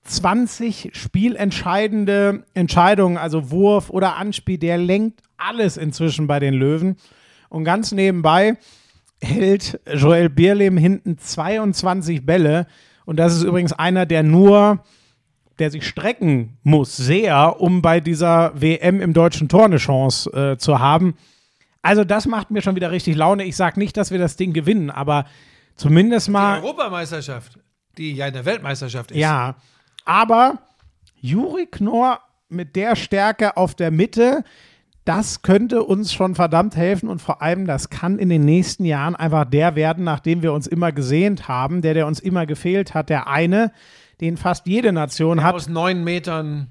20 0.09 0.91
spielentscheidende 0.93 2.43
Entscheidungen, 2.53 3.17
also 3.17 3.51
Wurf 3.51 3.89
oder 3.89 4.15
Anspiel, 4.17 4.57
der 4.57 4.77
lenkt 4.77 5.21
alles 5.37 5.77
inzwischen 5.77 6.27
bei 6.27 6.39
den 6.39 6.53
Löwen. 6.53 6.97
Und 7.49 7.63
ganz 7.63 7.91
nebenbei 7.91 8.57
hält 9.21 9.79
Joel 9.91 10.29
Bierlehm 10.29 10.77
hinten 10.77 11.17
22 11.17 12.25
Bälle. 12.25 12.67
Und 13.05 13.17
das 13.17 13.35
ist 13.35 13.43
übrigens 13.43 13.73
einer, 13.73 14.05
der 14.05 14.23
nur, 14.23 14.83
der 15.59 15.71
sich 15.71 15.87
strecken 15.87 16.57
muss, 16.63 16.95
sehr, 16.95 17.59
um 17.59 17.81
bei 17.81 17.99
dieser 17.99 18.59
WM 18.59 19.01
im 19.01 19.13
deutschen 19.13 19.49
Tor 19.49 19.65
eine 19.65 19.77
Chance 19.77 20.31
äh, 20.31 20.57
zu 20.57 20.79
haben. 20.79 21.15
Also 21.81 22.03
das 22.03 22.25
macht 22.25 22.51
mir 22.51 22.61
schon 22.61 22.75
wieder 22.75 22.91
richtig 22.91 23.15
Laune. 23.15 23.43
Ich 23.45 23.55
sage 23.55 23.79
nicht, 23.79 23.95
dass 23.97 24.11
wir 24.11 24.19
das 24.19 24.35
Ding 24.35 24.53
gewinnen, 24.53 24.89
aber 24.89 25.25
Zumindest 25.79 26.27
Die 26.27 26.31
mal. 26.31 26.59
Europameisterschaft, 26.59 27.57
die 27.97 28.13
ja 28.13 28.25
eine 28.25 28.43
Weltmeisterschaft 28.43 29.11
ist. 29.11 29.17
Ja, 29.17 29.55
aber 30.05 30.59
Juri 31.15 31.65
Knorr 31.65 32.19
mit 32.49 32.75
der 32.75 32.95
Stärke 32.95 33.57
auf 33.57 33.75
der 33.75 33.91
Mitte, 33.91 34.43
das 35.05 35.41
könnte 35.41 35.83
uns 35.83 36.13
schon 36.13 36.35
verdammt 36.35 36.75
helfen 36.75 37.09
und 37.09 37.21
vor 37.21 37.41
allem, 37.41 37.65
das 37.65 37.89
kann 37.89 38.19
in 38.19 38.29
den 38.29 38.45
nächsten 38.45 38.85
Jahren 38.85 39.15
einfach 39.15 39.45
der 39.45 39.75
werden, 39.75 40.03
nach 40.03 40.19
dem 40.19 40.41
wir 40.41 40.53
uns 40.53 40.67
immer 40.67 40.91
gesehnt 40.91 41.47
haben, 41.47 41.81
der, 41.81 41.93
der 41.93 42.07
uns 42.07 42.19
immer 42.19 42.45
gefehlt 42.45 42.93
hat, 42.93 43.09
der 43.09 43.27
eine, 43.27 43.71
den 44.21 44.37
fast 44.37 44.67
jede 44.67 44.91
Nation 44.91 45.43
hat. 45.43 45.55
Aus 45.55 45.67
neun 45.67 46.03
Metern 46.03 46.67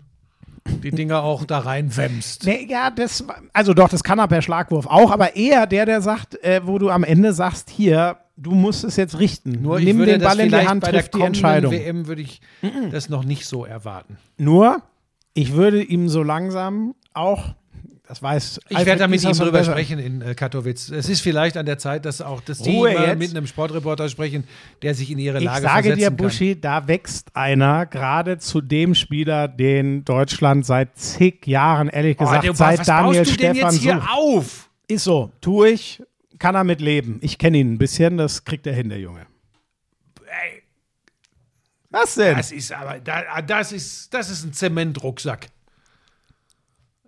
die 0.83 0.91
Dinger 0.91 1.23
auch 1.23 1.45
da 1.45 1.61
reinwämst. 1.61 2.45
Nee, 2.45 2.67
ja, 2.69 2.91
das, 2.91 3.25
also 3.53 3.75
doch, 3.75 3.89
das 3.89 4.05
kann 4.05 4.19
er 4.19 4.29
per 4.29 4.43
Schlagwurf 4.43 4.87
auch, 4.87 5.11
aber 5.11 5.37
eher 5.37 5.67
der, 5.67 5.87
der 5.87 6.01
sagt, 6.01 6.43
äh, 6.43 6.61
wo 6.65 6.79
du 6.79 6.91
am 6.91 7.05
Ende 7.05 7.33
sagst, 7.33 7.71
hier, 7.71 8.19
du 8.37 8.53
musst 8.53 8.85
es 8.85 8.97
jetzt 8.97 9.19
richten. 9.19 9.63
Nur 9.63 9.81
Nimm 9.81 10.05
den 10.05 10.21
Ball 10.21 10.41
in 10.41 10.49
die 10.49 10.57
Hand, 10.57 10.83
bei 10.83 10.93
triff 10.93 11.09
die 11.09 11.23
Entscheidung. 11.23 11.73
WM 11.73 12.07
würde 12.07 12.23
ich 12.23 12.41
das 12.91 13.09
noch 13.09 13.25
nicht 13.25 13.47
so 13.47 13.65
erwarten. 13.65 14.17
Nur, 14.37 14.83
ich 15.35 15.53
würde 15.53 15.83
ihm 15.83 16.09
so 16.09 16.23
langsam 16.23 16.95
auch, 17.15 17.55
das 18.09 18.23
weiß 18.23 18.61
Ich 18.71 18.87
werde 18.87 19.01
da 19.01 19.07
mit 19.07 19.23
ihm 19.23 19.33
drüber 19.33 19.53
besser. 19.53 19.73
sprechen 19.73 19.99
in 19.99 20.23
äh, 20.23 20.35
Katowice. 20.35 20.89
Es 20.91 21.09
ist 21.11 21.21
vielleicht 21.21 21.57
an 21.59 21.67
der 21.67 21.77
Zeit, 21.79 22.05
dass 22.07 22.21
auch 22.23 22.41
das 22.41 22.61
Ruhe 22.65 22.95
mal 22.95 23.07
jetzt. 23.09 23.19
mit 23.19 23.31
einem 23.37 23.47
Sportreporter 23.47 24.09
sprechen, 24.09 24.45
der 24.83 24.95
sich 24.95 25.11
in 25.11 25.19
ihre 25.19 25.39
Ich 25.39 25.45
Lage 25.45 25.61
sage 25.63 25.83
dir, 25.83 25.89
versetzen 26.07 26.17
kann. 26.17 26.17
Buschi, 26.17 26.61
da 26.61 26.89
wächst 26.89 27.37
einer 27.37 27.85
gerade 27.87 28.39
zu 28.39 28.61
dem 28.63 28.95
Spieler, 28.95 29.47
den 29.47 30.05
Deutschland 30.07 30.65
seit 30.65 30.97
zig 30.97 31.47
Jahren, 31.47 31.89
ehrlich 31.89 32.17
gesagt, 32.17 32.45
du, 32.49 32.55
seit 32.55 32.79
was 32.81 32.87
Daniel 32.87 33.25
du 33.25 33.37
denn 33.37 33.55
Stefan 33.55 33.73
jetzt 33.75 33.83
hier 33.83 33.95
sucht. 33.97 34.09
auf? 34.11 34.71
Ist 34.89 35.05
so, 35.05 35.31
tue 35.43 35.69
ich, 35.71 36.03
kann 36.39 36.55
er 36.55 36.65
mit 36.65 36.81
leben. 36.81 37.19
Ich 37.21 37.37
kenne 37.37 37.59
ihn 37.59 37.75
ein 37.75 37.79
bisschen, 37.79 38.17
das 38.17 38.45
kriegt 38.45 38.67
er 38.67 38.73
hin, 38.73 38.89
der 38.89 39.01
Junge. 39.01 39.27
Ey, 40.25 40.63
Was 41.91 42.15
denn? 42.15 42.37
das 42.37 42.53
ist 42.53 42.73
aber, 42.73 43.01
da, 43.01 43.43
das 43.43 43.73
ist, 43.73 44.15
das 44.15 44.31
ist 44.31 44.45
ein 44.45 44.53
Zementrucksack. 44.55 45.49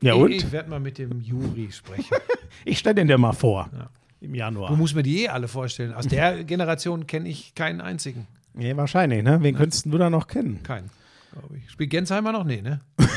Ja 0.03 0.15
Ich, 0.15 0.21
und? 0.21 0.31
ich 0.33 0.53
werde 0.53 0.71
mal 0.71 0.81
mit 0.81 0.99
dem 0.99 1.21
Juri 1.21 1.71
sprechen. 1.73 2.17
Ich 2.65 2.79
stelle 2.79 2.97
den 2.97 3.09
dir 3.09 3.17
mal 3.17 3.33
vor. 3.33 3.71
Im 4.21 4.35
Januar. 4.35 4.69
Du 4.69 4.77
musst 4.77 4.95
mir 4.95 5.03
die 5.03 5.23
eh 5.25 5.29
alle 5.29 5.49
vorstellen. 5.49 5.95
Aus 5.95 6.07
der 6.07 6.45
Generation 6.45 7.07
kenne 7.07 7.27
ich 7.27 7.55
keinen 7.55 7.81
einzigen. 7.81 8.27
Nee, 8.53 8.77
wahrscheinlich, 8.77 9.23
ne? 9.23 9.43
Wen 9.43 9.57
könntest 9.57 9.87
du 9.87 9.97
da 9.97 10.11
noch 10.11 10.27
kennen? 10.27 10.63
Keinen, 10.63 10.91
glaube 11.33 11.57
ich. 11.57 11.71
Spielt 11.71 11.89
Gensheimer 11.89 12.33
noch? 12.33 12.45
Nee, 12.45 12.61
ne? 12.61 12.81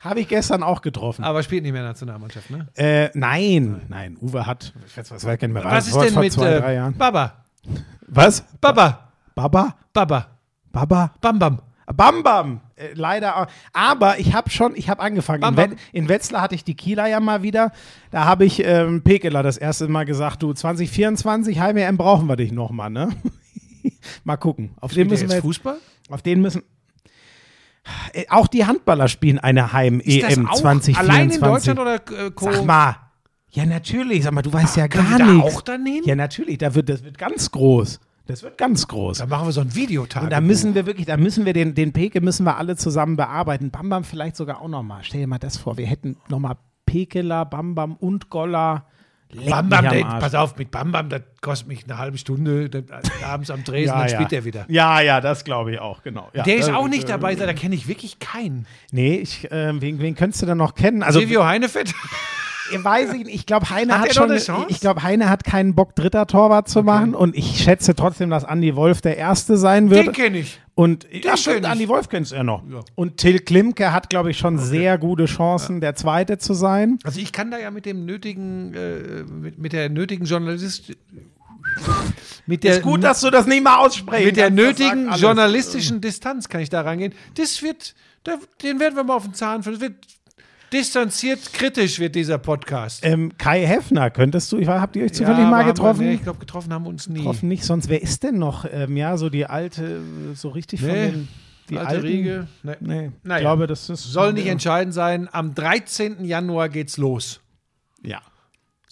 Habe 0.00 0.20
ich 0.20 0.28
gestern 0.28 0.62
auch 0.62 0.82
getroffen. 0.82 1.24
Aber 1.24 1.42
spielt 1.42 1.62
nicht 1.62 1.72
mehr 1.72 1.82
Nationalmannschaft, 1.82 2.50
ne? 2.50 2.68
Äh, 2.74 3.10
nein, 3.14 3.82
nein, 3.88 4.16
Uwe 4.20 4.46
hat, 4.46 4.72
ich 4.86 4.96
weiß, 4.96 5.10
was 5.10 5.24
ich 5.24 5.48
mehr, 5.48 5.64
Was 5.64 5.88
ist 5.88 5.96
denn 5.96 6.12
vor 6.12 6.22
mit 6.22 6.32
zwei, 6.32 6.52
äh, 6.52 6.60
drei 6.60 6.74
Jahren. 6.74 6.94
Baba? 6.96 7.44
Was? 8.06 8.44
Baba? 8.60 9.12
Baba? 9.34 9.76
Baba? 9.92 10.26
Baba? 10.72 11.14
Bam 11.20 11.38
Bam? 11.38 11.62
Bam 11.92 12.22
Bam. 12.22 12.60
Äh, 12.76 12.88
leider. 12.94 13.46
Aber 13.72 14.18
ich 14.18 14.34
habe 14.34 14.50
schon, 14.50 14.74
ich 14.76 14.88
habe 14.88 15.00
angefangen. 15.02 15.40
Bam, 15.40 15.50
in, 15.50 15.56
bam. 15.56 15.70
Wet- 15.72 15.78
in 15.92 16.08
Wetzlar 16.08 16.42
hatte 16.42 16.54
ich 16.54 16.64
die 16.64 16.74
Kieler 16.74 17.06
ja 17.06 17.20
mal 17.20 17.42
wieder. 17.42 17.72
Da 18.10 18.24
habe 18.24 18.44
ich 18.44 18.64
ähm, 18.64 19.02
Pekeler 19.02 19.42
das 19.42 19.56
erste 19.56 19.88
Mal 19.88 20.04
gesagt, 20.04 20.42
du 20.42 20.52
2024 20.52 21.60
Heim-EM 21.60 21.96
brauchen 21.96 22.28
wir 22.28 22.36
dich 22.36 22.52
noch 22.52 22.70
mal, 22.70 22.90
ne? 22.90 23.08
mal 24.24 24.36
gucken. 24.36 24.70
Auf 24.80 24.90
den 24.90 24.94
Spielt 25.06 25.10
müssen 25.10 25.28
wir 25.28 25.36
jetzt 25.36 25.42
Fußball? 25.44 25.76
auf 26.10 26.22
den 26.22 26.40
müssen 26.42 26.62
Äh, 28.12 28.24
auch 28.28 28.46
die 28.46 28.66
Handballer 28.66 29.08
spielen 29.08 29.38
eine 29.38 29.72
Heim-EM 29.72 30.46
auch 30.48 30.54
2024. 30.56 30.98
allein 30.98 31.30
in 31.30 31.40
Deutschland 31.40 31.78
oder 31.78 31.94
äh, 31.94 32.30
Co? 32.30 32.52
Sag 32.52 32.64
mal. 32.64 32.96
Ja, 33.52 33.66
natürlich. 33.66 34.22
Sag 34.24 34.32
mal, 34.32 34.42
du 34.42 34.52
weißt 34.52 34.76
ja 34.76 34.86
Können 34.86 35.08
gar 35.10 35.18
da 35.18 35.26
nichts. 35.26 35.54
auch 35.56 35.62
dann 35.62 35.84
hin? 35.86 36.02
Ja, 36.04 36.14
natürlich. 36.14 36.58
Da 36.58 36.74
wird, 36.74 36.88
das 36.88 37.02
wird 37.02 37.18
ganz 37.18 37.50
groß. 37.50 37.98
Das 38.30 38.42
wird 38.42 38.56
ganz 38.58 38.86
groß. 38.88 39.18
Dann 39.18 39.28
machen 39.28 39.46
wir 39.48 39.52
so 39.52 39.60
ein 39.60 39.74
Videotag. 39.74 40.22
Und 40.24 40.30
da 40.30 40.40
müssen 40.40 40.74
wir 40.74 40.86
wirklich, 40.86 41.06
da 41.06 41.16
müssen 41.16 41.44
wir 41.44 41.52
den, 41.52 41.74
den 41.74 41.92
Peke 41.92 42.20
müssen 42.20 42.44
wir 42.44 42.56
alle 42.56 42.76
zusammen 42.76 43.16
bearbeiten. 43.16 43.70
Bam 43.70 43.88
Bam 43.88 44.04
vielleicht 44.04 44.36
sogar 44.36 44.60
auch 44.62 44.68
nochmal. 44.68 45.00
Stell 45.02 45.20
dir 45.20 45.26
mal 45.26 45.38
das 45.38 45.56
vor, 45.56 45.76
wir 45.76 45.86
hätten 45.86 46.16
nochmal 46.28 46.56
Pekeler, 46.86 47.44
Bam 47.44 47.74
Bam 47.74 47.96
und 47.96 48.30
Golla. 48.30 48.86
Leck 49.32 49.48
Bam 49.48 49.68
Bam, 49.68 49.86
am 49.86 49.92
der, 49.92 50.04
pass 50.04 50.34
auf, 50.34 50.56
mit 50.56 50.72
Bam 50.72 50.90
Bam, 50.90 51.08
das 51.08 51.22
kostet 51.40 51.68
mich 51.68 51.84
eine 51.84 51.98
halbe 51.98 52.18
Stunde. 52.18 52.68
Dann, 52.68 52.84
äh, 52.88 53.24
abends 53.24 53.50
am 53.50 53.62
Dresen, 53.62 53.94
dann 53.96 54.08
spielt 54.08 54.32
der 54.32 54.44
wieder. 54.44 54.64
Ja, 54.68 55.00
ja, 55.00 55.20
das 55.20 55.44
glaube 55.44 55.72
ich 55.72 55.78
auch, 55.78 56.02
genau. 56.02 56.28
Ja, 56.32 56.42
Der 56.42 56.56
ist 56.56 56.66
das- 56.68 56.74
auch 56.74 56.88
nicht 56.88 57.04
äh, 57.04 57.08
dabei, 57.08 57.36
da 57.36 57.52
kenne 57.52 57.76
ich 57.76 57.86
wirklich 57.86 58.18
keinen. 58.18 58.66
Nee, 58.90 59.16
ich, 59.18 59.48
äh, 59.52 59.80
wen, 59.80 60.00
wen 60.00 60.16
könntest 60.16 60.42
du 60.42 60.46
denn 60.46 60.58
noch 60.58 60.74
kennen? 60.74 61.02
Also, 61.04 61.20
Silvio 61.20 61.44
Heinefett? 61.44 61.94
ich 62.70 62.84
weiß 62.84 63.12
ich 63.14 63.24
nicht. 63.24 63.34
Ich 63.34 63.46
glaube, 63.46 63.70
Heine 63.70 63.98
Hat 63.98 64.16
hat, 64.16 64.42
schon. 64.42 64.66
Ich 64.68 64.80
glaube, 64.80 65.02
Heine 65.02 65.28
hat 65.28 65.44
keinen 65.44 65.74
Bock, 65.74 65.94
dritter 65.94 66.26
Torwart 66.26 66.68
zu 66.68 66.82
machen. 66.82 67.14
Und 67.14 67.36
ich 67.36 67.62
schätze 67.62 67.94
trotzdem, 67.94 68.30
dass 68.30 68.44
Andi 68.44 68.76
Wolf 68.76 69.00
der 69.00 69.16
Erste 69.16 69.56
sein 69.56 69.90
wird. 69.90 70.06
Den 70.06 70.12
kenne 70.12 70.38
ich. 70.38 70.60
Und 70.74 71.06
ja, 71.12 71.20
kenn 71.20 71.36
stimmt. 71.36 71.66
Andi 71.66 71.88
Wolf 71.88 72.08
kennst 72.08 72.32
du 72.32 72.36
ja 72.36 72.42
noch. 72.42 72.62
Ja. 72.70 72.80
Und 72.94 73.18
Till 73.18 73.40
Klimke 73.40 73.92
hat, 73.92 74.08
glaube 74.08 74.30
ich, 74.30 74.38
schon 74.38 74.58
sehr 74.58 74.96
gute 74.98 75.26
Chancen, 75.26 75.80
der 75.80 75.94
Zweite 75.94 76.38
zu 76.38 76.54
sein. 76.54 76.98
Also 77.04 77.20
ich 77.20 77.32
kann 77.32 77.50
da 77.50 77.58
ja 77.58 77.70
mit 77.70 77.84
dem 77.86 78.06
nötigen, 78.06 78.74
äh, 78.74 79.22
mit, 79.24 79.58
mit 79.58 79.72
der 79.72 79.90
nötigen 79.90 80.24
Journalist, 80.24 80.92
mit 82.46 82.64
der, 82.64 82.76
ist 82.76 82.82
gut, 82.82 83.04
dass 83.04 83.20
du 83.20 83.30
das 83.30 83.46
nicht 83.46 83.62
mal 83.62 83.76
aussprichst. 83.76 84.24
mit 84.24 84.36
der 84.36 84.50
nötigen 84.50 85.12
journalistischen 85.14 86.00
Distanz 86.00 86.48
kann 86.48 86.60
ich 86.60 86.70
da 86.70 86.80
rangehen. 86.80 87.14
Das 87.34 87.62
wird, 87.62 87.94
da, 88.24 88.38
den 88.62 88.80
werden 88.80 88.96
wir 88.96 89.04
mal 89.04 89.16
auf 89.16 89.24
den 89.24 89.34
Zahn 89.34 89.62
führen. 89.62 89.74
Das 89.74 89.82
wird 89.82 89.96
distanziert, 90.72 91.52
kritisch 91.52 91.98
wird 91.98 92.14
dieser 92.14 92.38
Podcast. 92.38 93.04
Ähm, 93.04 93.32
Kai 93.38 93.64
Heffner, 93.66 94.10
könntest 94.10 94.50
du, 94.52 94.58
ich 94.58 94.68
habt 94.68 94.96
ihr 94.96 95.04
euch 95.04 95.12
zufällig 95.12 95.40
Ja, 95.40 95.50
mal 95.50 95.64
wir- 95.66 95.72
getroffen? 95.72 96.06
Nee, 96.06 96.14
ich 96.14 96.22
glaube, 96.22 96.38
getroffen 96.38 96.72
haben 96.72 96.84
wir 96.84 96.88
uns 96.90 97.08
nie. 97.08 97.18
Getroffen 97.18 97.48
nicht, 97.48 97.64
sonst 97.64 97.88
wer 97.88 98.02
ist 98.02 98.22
denn 98.22 98.38
noch? 98.38 98.64
Ähm, 98.70 98.96
ja, 98.96 99.16
so 99.16 99.28
die 99.30 99.46
alte, 99.46 100.00
so 100.34 100.48
richtig 100.50 100.80
von 100.80 100.88
Nee, 100.90 101.10
den 101.10 101.28
die 101.68 101.78
Alte 101.78 101.90
alten, 101.90 102.06
Riege. 102.06 102.46
Nee. 102.62 102.72
Nee, 102.80 103.10
Naja. 103.22 103.36
ich 103.38 103.42
glaube, 103.42 103.66
das 103.66 103.88
ist. 103.90 104.02
Soll 104.04 104.32
nicht 104.32 104.46
entscheidend 104.46 104.92
sein. 104.94 105.28
Am 105.30 105.54
13. 105.54 106.24
Januar 106.24 106.68
geht's 106.68 106.96
los. 106.96 107.40
Ja. 108.02 108.20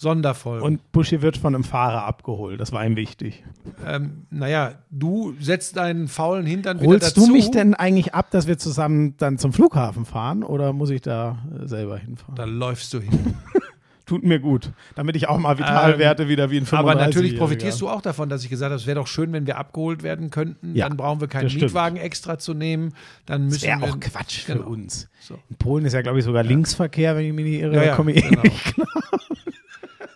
Sonderfolge. 0.01 0.63
Und 0.63 0.93
Buschi 0.93 1.21
wird 1.21 1.35
von 1.35 1.53
einem 1.53 1.65
Fahrer 1.65 2.05
abgeholt, 2.05 2.57
das 2.61 2.71
war 2.71 2.85
ihm 2.85 2.95
wichtig. 2.95 3.43
ähm, 3.85 4.25
naja, 4.29 4.75
du 4.89 5.33
setzt 5.41 5.75
deinen 5.75 6.07
faulen 6.07 6.45
Hintern 6.45 6.79
wieder 6.79 6.89
Holst 6.91 7.17
dazu. 7.17 7.27
du 7.27 7.33
mich 7.33 7.51
denn 7.51 7.73
eigentlich 7.73 8.13
ab, 8.13 8.31
dass 8.31 8.47
wir 8.47 8.57
zusammen 8.57 9.15
dann 9.17 9.37
zum 9.37 9.51
Flughafen 9.51 10.05
fahren 10.05 10.43
oder 10.43 10.71
muss 10.71 10.89
ich 10.89 11.01
da 11.01 11.39
äh, 11.61 11.67
selber 11.67 11.97
hinfahren? 11.97 12.35
Da 12.35 12.45
läufst 12.45 12.93
du 12.93 13.01
hin. 13.01 13.11
Tut 14.05 14.23
mir 14.23 14.39
gut, 14.39 14.71
damit 14.95 15.15
ich 15.17 15.27
auch 15.27 15.37
mal 15.37 15.59
Vitalwerte 15.59 16.27
wieder 16.29 16.49
wie 16.49 16.57
ein 16.57 16.65
35 16.65 16.79
Aber 16.79 16.95
natürlich 16.95 17.37
profitierst 17.37 17.79
du 17.81 17.89
auch 17.89 18.01
davon, 18.01 18.27
dass 18.29 18.43
ich 18.43 18.49
gesagt 18.49 18.71
habe, 18.71 18.79
es 18.79 18.87
wäre 18.87 18.95
doch 18.95 19.05
schön, 19.05 19.33
wenn 19.33 19.45
wir 19.45 19.57
abgeholt 19.59 20.01
werden 20.01 20.31
könnten. 20.31 20.73
Ja, 20.75 20.87
dann 20.87 20.97
brauchen 20.97 21.19
wir 21.21 21.27
keinen 21.27 21.49
stimmt. 21.49 21.65
Mietwagen 21.65 21.97
extra 21.97 22.39
zu 22.39 22.55
nehmen. 22.55 22.93
Dann 23.27 23.43
müssen 23.47 23.55
Das 23.55 23.63
wäre 23.63 23.81
wir 23.81 23.93
auch 23.93 23.99
Quatsch 23.99 24.45
für 24.45 24.53
Genau. 24.53 24.67
uns. 24.69 25.09
So. 25.19 25.37
In 25.49 25.57
Polen 25.57 25.85
ist 25.85 25.93
ja, 25.93 26.01
glaube 26.01 26.17
ich, 26.19 26.25
sogar 26.25 26.41
Linksverkehr, 26.43 27.15
wenn 27.17 27.25
ich 27.25 27.33
mich 27.33 27.45
nicht 27.45 27.59
irre. 27.61 27.75
Ja, 27.75 27.81
da 27.81 27.85
ja, 27.87 27.95
komme 27.97 28.13
ich 28.13 28.25
eh 28.25 28.29
genau. 28.29 28.41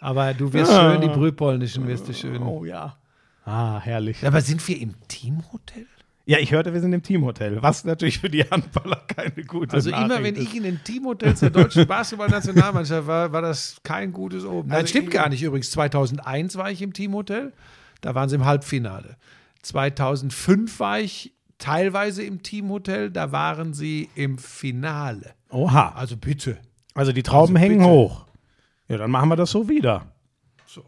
Aber 0.03 0.33
du 0.33 0.51
wirst 0.53 0.71
Ah. 0.71 0.91
schön, 0.91 1.01
die 1.01 1.07
Brühpolnischen 1.07 1.87
wirst 1.87 2.07
du 2.07 2.13
schön. 2.13 2.41
Oh 2.43 2.65
ja. 2.65 2.97
Ah, 3.45 3.79
herrlich. 3.79 4.25
Aber 4.25 4.41
sind 4.41 4.65
wir 4.67 4.79
im 4.79 4.93
Teamhotel? 5.07 5.85
Ja, 6.25 6.37
ich 6.39 6.51
hörte, 6.53 6.73
wir 6.73 6.79
sind 6.79 6.93
im 6.93 7.03
Teamhotel, 7.03 7.61
was 7.61 7.83
natürlich 7.83 8.19
für 8.19 8.29
die 8.29 8.43
Handballer 8.43 9.01
keine 9.07 9.43
gute 9.45 9.73
Also 9.75 9.89
Nachricht 9.89 10.05
immer 10.11 10.23
wenn 10.23 10.35
ist. 10.35 10.43
ich 10.43 10.55
in 10.55 10.63
den 10.63 10.81
Teamhotels 10.83 11.41
der 11.41 11.49
deutschen 11.49 11.85
Basketballnationalmannschaft 11.85 13.07
war, 13.07 13.31
war 13.33 13.41
das 13.41 13.75
kein 13.83 14.13
gutes 14.13 14.45
Oben. 14.45 14.69
Nein, 14.69 14.77
Also 14.79 14.87
stimmt 14.87 15.11
gar 15.11 15.27
nicht 15.27 15.43
übrigens. 15.43 15.71
2001 15.71 16.55
war 16.55 16.71
ich 16.71 16.81
im 16.81 16.93
Teamhotel, 16.93 17.51
da 17.99 18.15
waren 18.15 18.29
sie 18.29 18.35
im 18.35 18.45
Halbfinale. 18.45 19.17
2005 19.63 20.79
war 20.79 20.99
ich 20.99 21.33
teilweise 21.57 22.23
im 22.23 22.41
Teamhotel, 22.43 23.09
da 23.11 23.31
waren 23.31 23.73
sie 23.73 24.09
im 24.15 24.37
Finale. 24.37 25.31
Oha. 25.49 25.89
Also 25.95 26.15
bitte. 26.17 26.57
Also 26.93 27.11
die 27.11 27.23
Trauben 27.23 27.55
Also 27.55 27.65
hängen 27.65 27.79
bitte. 27.79 27.89
hoch. 27.89 28.25
Ja, 28.93 28.99
dann 28.99 29.09
machen 29.09 29.27
wir 29.29 29.35
das 29.35 29.49
so 29.49 29.67
wieder. 29.67 30.05
So. 30.67 30.83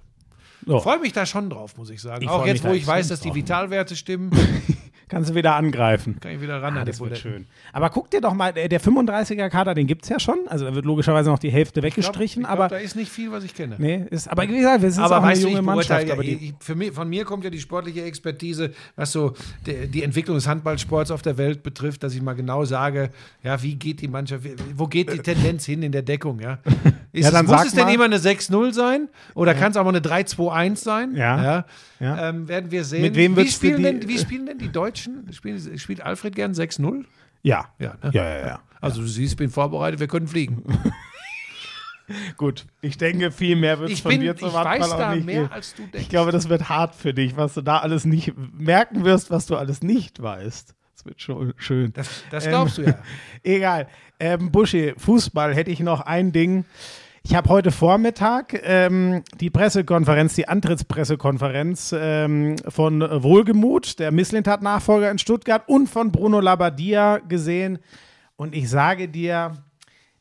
So. 0.63 0.79
Freue 0.79 0.99
mich 0.99 1.11
da 1.11 1.25
schon 1.25 1.49
drauf, 1.49 1.75
muss 1.75 1.89
ich 1.89 1.99
sagen. 1.99 2.21
Ich 2.21 2.29
Auch 2.29 2.45
jetzt, 2.45 2.63
wo 2.63 2.71
ich 2.71 2.85
weiß, 2.85 3.07
dass 3.07 3.19
die. 3.19 3.33
Vitalwerte 3.33 3.95
stimmen, 3.95 4.29
Kannst 5.07 5.29
du 5.29 5.35
wieder 5.35 5.55
angreifen. 5.55 6.19
kann 6.19 6.31
ich 6.31 6.41
wieder 6.41 6.61
ran 6.61 6.77
Ah, 6.77 6.83
das 6.85 6.99
wird 6.99 7.17
schön. 7.17 7.45
Aber 7.73 7.89
guck 7.89 8.09
dir 8.09 8.21
doch 8.21 8.33
mal, 8.33 8.51
der 8.53 8.67
der 8.69 8.81
35er-Kader, 8.81 9.73
den 9.75 9.85
gibt 9.87 10.03
es 10.03 10.09
ja 10.09 10.19
schon. 10.19 10.39
Also 10.47 10.65
da 10.65 10.73
wird 10.73 10.85
logischerweise 10.85 11.29
noch 11.29 11.39
die 11.39 11.51
Hälfte 11.51 11.79
Ich 11.79 11.83
glaub, 11.93 11.97
weggestrichen. 11.97 12.41
ich 12.43 12.47
glaub, 12.47 12.59
aber 12.59 12.67
da 12.69 12.77
ist 12.77 12.95
nicht 12.95 13.11
viel, 13.11 13.31
was 13.31 13.43
ich 13.43 13.53
kenne. 13.53 13.75
nee, 13.77 14.05
ist, 14.09 14.27
aber 14.27 14.43
wie 14.43 14.57
gesagt, 14.57 14.81
wir 14.81 14.91
sind 14.91 15.03
aber 15.03 15.19
auch 15.19 15.23
eine 15.23 15.35
du, 15.39 15.47
junge 15.47 15.59
ich 15.59 15.65
Mannschaft. 15.65 16.07
ja, 16.07 16.19
ich, 16.19 16.53
für 16.59 16.75
mich, 16.75 16.91
von 16.91 17.07
mir 17.07 17.23
kommt 17.25 17.43
ja 17.43 17.49
die 17.49 17.59
sportliche 17.59 18.03
Expertise, 18.03 18.71
was 18.95 19.11
so 19.11 19.33
die, 19.65 19.87
die 19.87 20.03
Entwicklung 20.03 20.37
des 20.37 20.47
Handballsports 20.47 21.11
auf 21.11 21.21
der 21.21 21.37
Welt 21.37 21.61
betrifft, 21.63 22.01
dass 22.03 22.13
ich 22.15 22.21
mal 22.21 22.33
genau 22.33 22.65
sage, 22.65 23.11
ja, 23.43 23.61
wie 23.61 23.75
geht 23.75 24.01
die 24.01 24.07
Mannschaft, 24.07 24.43
wo 24.75 24.87
geht 24.87 25.13
die 25.13 25.19
Tendenz 25.19 25.65
hin 25.65 25.83
in 25.83 25.91
der 25.91 26.01
Deckung, 26.01 26.39
ja? 26.39 26.59
Ist 27.11 27.31
Ja, 27.31 27.43
muss 27.43 27.65
es 27.65 27.73
denn 27.73 27.87
immer 27.87 28.05
eine 28.05 28.17
6-0 28.17 28.73
sein 28.73 29.07
oder 29.35 29.53
kann 29.53 29.71
es 29.71 29.77
auch 29.77 29.83
mal 29.85 29.89
eine 29.95 29.99
3-2-1 29.99 30.75
sein? 30.77 31.15
Ja. 31.15 31.65
Ja. 31.99 32.29
Ähm, 32.29 32.47
werden 32.47 32.71
wir 32.71 32.83
sehen. 32.83 33.01
Mit 33.01 33.15
wem 33.15 33.35
wie, 33.37 33.47
spielen 33.47 33.77
die- 33.77 33.83
denn, 33.83 34.07
wie 34.07 34.17
spielen 34.17 34.45
denn 34.45 34.57
die 34.57 34.69
Deutschen? 34.71 35.31
Spielen, 35.31 35.77
spielt 35.79 36.01
Alfred 36.01 36.35
gern 36.35 36.53
6-0? 36.53 37.05
ja. 37.43 37.65
Ja, 37.79 37.95
ne? 38.03 38.11
Ja, 38.13 38.27
ja, 38.29 38.47
ja. 38.47 38.59
Also 38.81 39.01
du 39.01 39.07
siehst, 39.07 39.33
ich 39.33 39.37
bin 39.37 39.49
vorbereitet, 39.49 39.99
wir 39.99 40.07
können 40.07 40.27
fliegen. 40.27 40.63
Gut, 42.37 42.65
ich 42.81 42.97
denke, 42.99 43.31
viel 43.31 43.55
mehr 43.55 43.79
wird 43.79 43.89
es 43.91 44.01
von 44.01 44.09
bin, 44.11 44.21
dir 44.21 44.33
ich 44.33 44.39
zum 44.39 44.53
weiß 44.53 44.65
Handball 44.81 44.89
da 44.99 45.09
auch 45.11 45.15
nicht 45.15 45.25
mehr, 45.25 45.41
geben. 45.43 45.51
als 45.53 45.73
du 45.73 45.81
denkst. 45.83 45.99
Ich 46.01 46.09
glaube, 46.09 46.31
das 46.31 46.49
wird 46.49 46.69
hart 46.69 46.93
für 46.93 47.15
dich, 47.15 47.35
was 47.35 47.55
du 47.55 47.61
da 47.63 47.79
alles 47.79 48.05
nicht 48.05 48.33
merken 48.53 49.03
wirst, 49.05 49.31
was 49.31 49.47
du 49.47 49.55
alles 49.55 49.81
nicht 49.81 50.21
weißt. 50.21 50.75
Das 50.95 51.05
wird 51.05 51.19
schon 51.19 51.53
schön. 51.57 51.93
das, 51.93 52.23
das 52.29 52.45
Ähm, 52.45 52.51
glaubst 52.51 52.77
du 52.77 52.83
ja. 52.83 52.99
Egal. 53.43 53.87
Ähm, 54.19 54.51
Buschi, 54.51 54.93
Fußball 54.97 55.55
hätte 55.55 55.71
ich 55.71 55.79
noch 55.79 56.01
ein 56.01 56.31
Ding. 56.31 56.65
Ich 57.27 57.33
habe 57.33 57.49
heute 57.49 57.71
Vormittag 57.71 58.61
ähm, 58.63 59.23
die 59.39 59.49
Pressekonferenz, 59.49 60.35
die 60.35 60.47
Antrittspressekonferenz 60.47 61.93
ähm, 61.97 62.55
von 62.67 63.01
Wohlgemut, 63.01 63.97
der 63.97 64.11
Misslintat-Nachfolger 64.11 65.09
in 65.09 65.17
Stuttgart, 65.17 65.63
und 65.67 65.87
von 65.87 66.11
Bruno 66.11 66.39
Labbadia 66.39 67.17
gesehen. 67.17 67.79
Und 68.35 68.53
ich 68.53 68.69
sage 68.69 69.09
dir, 69.09 69.53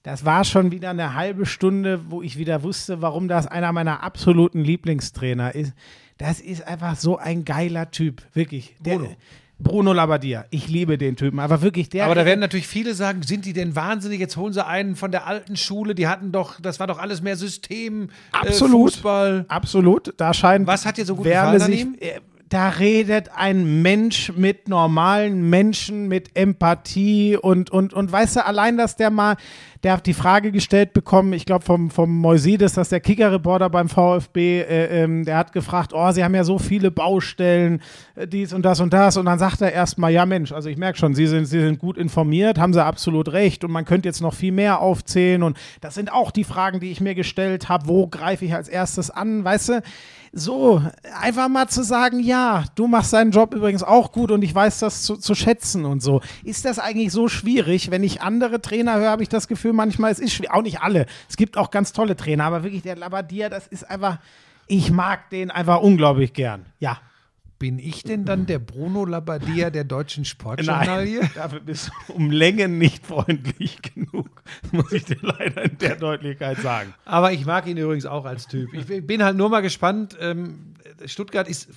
das 0.03 0.25
war 0.25 0.45
schon 0.45 0.73
wieder 0.73 0.91
eine 0.91 1.15
halbe 1.15 1.45
Stunde, 1.45 2.11
wo 2.11 2.23
ich 2.23 2.39
wieder 2.39 2.63
wusste, 2.63 3.03
warum 3.03 3.29
das 3.29 3.47
einer 3.47 3.71
meiner 3.73 4.03
absoluten 4.03 4.61
Lieblingstrainer 4.61 5.55
ist. 5.55 5.75
Das 6.17 6.41
ist 6.41 6.67
einfach 6.67 6.97
so 6.97 7.19
ein 7.19 7.45
geiler 7.45 7.91
Typ, 7.91 8.23
wirklich. 8.33 8.77
Der, 8.81 8.97
Bruno. 8.97 9.17
Bruno 9.65 9.93
Labbadia. 9.93 10.45
Ich 10.51 10.69
liebe 10.69 10.97
den 10.99 11.17
Typen, 11.17 11.41
aber 11.41 11.63
wirklich 11.63 11.89
der. 11.89 12.05
Aber 12.05 12.15
da 12.15 12.25
werden 12.25 12.41
natürlich 12.41 12.69
viele 12.69 12.95
sagen, 12.95 13.23
sind 13.23 13.45
die 13.45 13.53
denn 13.53 13.75
wahnsinnig? 13.75 14.21
Jetzt 14.21 14.37
holen 14.37 14.53
sie 14.53 14.65
einen 14.65 14.95
von 14.95 15.11
der 15.11 15.27
alten 15.27 15.57
Schule, 15.57 15.97
die 15.97 16.07
hatten 16.07 16.31
doch, 16.31 16.61
das 16.61 16.79
war 16.79 16.87
doch 16.87 16.99
alles 16.99 17.23
mehr 17.23 17.37
System, 17.37 18.11
Absolut. 18.31 18.75
Äh, 18.75 18.95
Fußball. 18.95 19.45
Absolut, 19.49 20.15
da 20.17 20.33
scheint. 20.33 20.67
Was 20.67 20.87
hat 20.87 20.99
dir 20.99 21.05
so 21.05 21.17
gut 21.17 21.25
Werle 21.25 21.55
gefallen 21.59 21.73
sich, 21.73 22.03
äh, 22.03 22.21
Da 22.49 22.69
redet 22.69 23.31
ein 23.35 23.83
Mensch 23.83 24.33
mit 24.37 24.69
normalen 24.69 25.49
Menschen, 25.51 26.07
mit 26.07 26.37
Empathie 26.37 27.37
und, 27.37 27.71
und, 27.71 27.93
und 27.93 28.13
weißt 28.13 28.37
du, 28.37 28.47
allein, 28.47 28.77
dass 28.77 28.97
der 28.97 29.11
mal, 29.11 29.37
der 29.85 29.93
hat 29.93 30.07
die 30.07 30.15
Frage 30.15 30.51
gestellt 30.51 30.95
bekommen, 30.95 31.35
ich 31.35 31.45
glaube 31.45 31.63
vom, 31.63 31.91
vom 31.91 32.11
Moisides, 32.11 32.73
dass 32.73 32.89
der 32.89 33.01
Kicker-Reporter 33.01 33.69
beim 33.69 33.91
VfB, 33.91 34.63
äh, 34.63 35.03
ähm, 35.03 35.27
der 35.27 35.37
hat 35.37 35.53
gefragt, 35.53 35.93
oh, 35.95 36.11
sie 36.11 36.25
haben 36.25 36.35
ja 36.35 36.43
so 36.43 36.59
viele 36.59 36.91
Baustellen, 36.91 37.83
äh, 38.15 38.27
dies 38.27 38.55
und 38.55 38.63
das 38.63 38.81
und 38.81 38.95
das. 38.95 39.19
Und 39.19 39.27
dann 39.27 39.39
sagt 39.39 39.61
er 39.61 39.73
erstmal, 39.73 40.11
ja 40.11 40.25
Mensch, 40.25 40.53
also 40.53 40.71
ich 40.71 40.79
merke 40.79 40.99
schon, 40.99 41.15
sie 41.15 41.27
sind, 41.27 41.45
sie 41.45 41.61
sind 41.61 41.79
gut 41.79 41.99
informiert, 41.99 42.59
haben 42.59 42.73
sie 42.73 42.83
absolut 42.83 43.31
recht 43.33 43.63
und 43.63 43.73
man 43.73 43.85
könnte 43.85 44.09
jetzt 44.09 44.23
noch 44.23 44.33
viel 44.33 44.53
mehr 44.53 44.81
aufzählen. 44.81 45.43
Und 45.43 45.59
das 45.83 45.95
sind 45.95 46.11
auch 46.11 46.31
die 46.31 46.45
Fragen, 46.45 46.81
die 46.81 46.91
ich 46.91 47.03
mir 47.03 47.15
gestellt 47.15 47.69
habe, 47.69 47.87
wo 47.87 48.07
greife 48.07 48.47
ich 48.47 48.55
als 48.55 48.69
erstes 48.69 49.11
an, 49.11 49.45
weißt 49.45 49.69
du? 49.69 49.83
So, 50.37 50.83
einfach 51.21 51.49
mal 51.49 51.69
zu 51.69 51.85
sagen, 51.85 52.19
ja, 52.19 52.65
du 52.75 52.89
machst 52.89 53.13
deinen 53.13 53.31
Job 53.31 53.55
übrigens 53.55 53.85
auch 53.85 54.11
gut 54.11 54.33
und 54.33 54.43
ich 54.43 54.53
weiß 54.53 54.81
das 54.81 55.05
zu, 55.05 55.17
zu 55.17 55.37
schätzen 55.37 55.85
und 55.85 56.03
so. 56.03 56.23
Ist 56.43 56.65
das 56.65 56.81
eigentlich 56.81 57.13
so 57.13 57.29
schwierig? 57.29 57.93
Wenn 57.93 58.03
ich 58.03 58.21
andere 58.21 58.61
Trainer 58.61 58.97
höre, 58.97 59.11
habe 59.11 59.23
ich 59.23 59.29
das 59.29 59.47
Gefühl, 59.47 59.74
manchmal 59.75 60.13
es 60.13 60.19
ist. 60.19 60.51
Auch 60.51 60.63
nicht 60.63 60.81
alle. 60.81 61.07
Es 61.29 61.37
gibt 61.37 61.57
auch 61.57 61.71
ganz 61.71 61.93
tolle 61.93 62.17
Trainer, 62.17 62.45
aber 62.45 62.63
wirklich 62.63 62.83
der 62.83 62.97
Labadia, 62.97 63.49
das 63.49 63.67
ist 63.67 63.89
einfach, 63.91 64.19
ich 64.67 64.91
mag 64.91 65.31
den 65.31 65.51
einfach 65.51 65.81
unglaublich 65.81 66.33
gern. 66.33 66.67
Ja. 66.79 67.01
Bin 67.59 67.79
ich 67.79 68.03
denn 68.03 68.25
dann 68.25 68.47
der 68.47 68.59
Bruno 68.59 69.05
Labbadia 69.05 69.71
der 69.71 69.85
deutschen 69.85 70.25
Sportjournalie? 70.25 71.21
dafür 71.35 71.61
bist 71.61 71.89
du 71.89 72.13
um 72.13 72.31
Längen 72.31 72.79
nicht 72.79 73.07
freundlich 73.07 73.81
genug. 73.81 74.43
Muss 74.73 74.93
ich 74.93 75.05
dir 75.05 75.17
leider 75.23 75.63
in 75.63 75.79
der 75.79 75.97
Deutlichkeit 75.97 76.59
sagen. 76.59 76.93
Aber 77.05 77.33
ich 77.33 77.47
mag 77.47 77.67
ihn 77.67 77.77
übrigens 77.77 78.07
auch 78.07 78.25
als 78.25 78.49
Typ. 78.49 78.75
Ich 78.75 79.07
bin 79.07 79.23
halt 79.23 79.37
nur 79.37 79.49
mal 79.49 79.61
gespannt. 79.61 80.17
Ähm, 80.21 80.75
Stuttgart 81.07 81.49
ist 81.49 81.69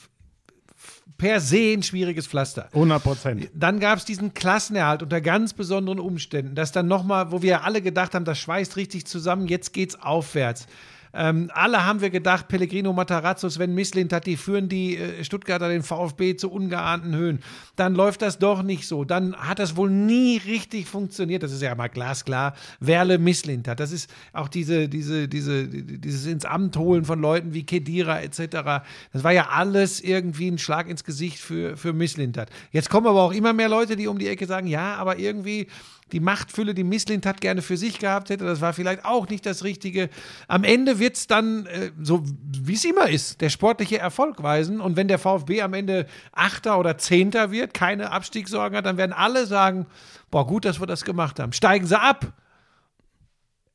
per 1.17 1.39
se 1.39 1.73
ein 1.73 1.83
schwieriges 1.83 2.27
Pflaster. 2.27 2.69
100 2.73 3.03
Prozent. 3.03 3.49
Dann 3.53 3.79
gab 3.79 3.97
es 3.97 4.05
diesen 4.05 4.33
Klassenerhalt 4.33 5.03
unter 5.03 5.21
ganz 5.21 5.53
besonderen 5.53 5.99
Umständen, 5.99 6.55
dass 6.55 6.71
dann 6.71 6.87
nochmal, 6.87 7.31
wo 7.31 7.41
wir 7.41 7.63
alle 7.63 7.81
gedacht 7.81 8.13
haben, 8.13 8.25
das 8.25 8.39
schweißt 8.39 8.75
richtig 8.75 9.05
zusammen, 9.05 9.47
jetzt 9.47 9.73
geht's 9.73 10.01
aufwärts. 10.01 10.67
Ähm, 11.13 11.49
alle 11.53 11.85
haben 11.85 12.01
wir 12.01 12.09
gedacht, 12.09 12.47
Pellegrino 12.47 12.93
Matarazzo, 12.93 13.49
Sven 13.49 13.73
Mislintat, 13.73 14.25
die 14.25 14.37
führen 14.37 14.69
die 14.69 14.97
äh, 14.97 15.23
Stuttgarter 15.23 15.69
den 15.69 15.83
VfB 15.83 16.35
zu 16.35 16.51
ungeahnten 16.51 17.15
Höhen. 17.15 17.39
Dann 17.75 17.95
läuft 17.95 18.21
das 18.21 18.39
doch 18.39 18.63
nicht 18.63 18.87
so. 18.87 19.03
Dann 19.03 19.35
hat 19.35 19.59
das 19.59 19.75
wohl 19.75 19.89
nie 19.89 20.37
richtig 20.37 20.87
funktioniert. 20.87 21.43
Das 21.43 21.51
ist 21.51 21.61
ja 21.61 21.73
mal 21.75 21.87
glasklar. 21.87 22.53
Werle 22.79 23.17
Mislintat. 23.17 23.79
Das 23.79 23.91
ist 23.91 24.09
auch 24.33 24.47
diese, 24.47 24.89
diese, 24.89 25.27
diese, 25.27 25.67
dieses 25.67 26.25
ins 26.25 26.45
Amt 26.45 26.77
holen 26.77 27.05
von 27.05 27.19
Leuten 27.19 27.53
wie 27.53 27.65
Kedira 27.65 28.21
etc. 28.21 28.83
Das 29.13 29.23
war 29.23 29.31
ja 29.31 29.49
alles 29.49 30.01
irgendwie 30.01 30.49
ein 30.49 30.57
Schlag 30.57 30.87
ins 30.87 31.03
Gesicht 31.03 31.39
für, 31.39 31.77
für 31.77 31.93
Mislintat. 31.93 32.49
Jetzt 32.71 32.89
kommen 32.89 33.07
aber 33.07 33.21
auch 33.21 33.33
immer 33.33 33.53
mehr 33.53 33.69
Leute, 33.69 33.95
die 33.95 34.07
um 34.07 34.19
die 34.19 34.27
Ecke 34.27 34.45
sagen, 34.45 34.67
ja, 34.67 34.95
aber 34.95 35.19
irgendwie 35.19 35.67
die 36.11 36.19
Machtfülle, 36.19 36.73
die 36.73 36.83
Misslint 36.83 37.27
gerne 37.41 37.61
für 37.61 37.77
sich 37.77 37.99
gehabt 37.99 38.29
hätte, 38.29 38.45
das 38.45 38.61
war 38.61 38.73
vielleicht 38.73 39.05
auch 39.05 39.27
nicht 39.29 39.45
das 39.45 39.63
Richtige. 39.63 40.09
Am 40.47 40.63
Ende 40.63 40.99
wird 40.99 41.15
es 41.17 41.27
dann, 41.27 41.65
äh, 41.65 41.91
so 42.01 42.23
wie 42.61 42.73
es 42.73 42.85
immer 42.85 43.09
ist, 43.09 43.41
der 43.41 43.49
sportliche 43.49 43.97
Erfolg 43.99 44.41
weisen. 44.43 44.79
Und 44.81 44.95
wenn 44.95 45.07
der 45.07 45.19
VfB 45.19 45.61
am 45.61 45.73
Ende 45.73 46.05
Achter 46.31 46.79
oder 46.79 46.97
Zehnter 46.97 47.51
wird, 47.51 47.73
keine 47.73 48.11
Abstiegssorgen 48.11 48.77
hat, 48.77 48.85
dann 48.85 48.97
werden 48.97 49.13
alle 49.13 49.45
sagen, 49.45 49.85
boah, 50.31 50.47
gut, 50.47 50.65
dass 50.65 50.79
wir 50.79 50.87
das 50.87 51.03
gemacht 51.03 51.39
haben. 51.39 51.51
Steigen 51.53 51.85
sie 51.85 51.99
ab. 51.99 52.33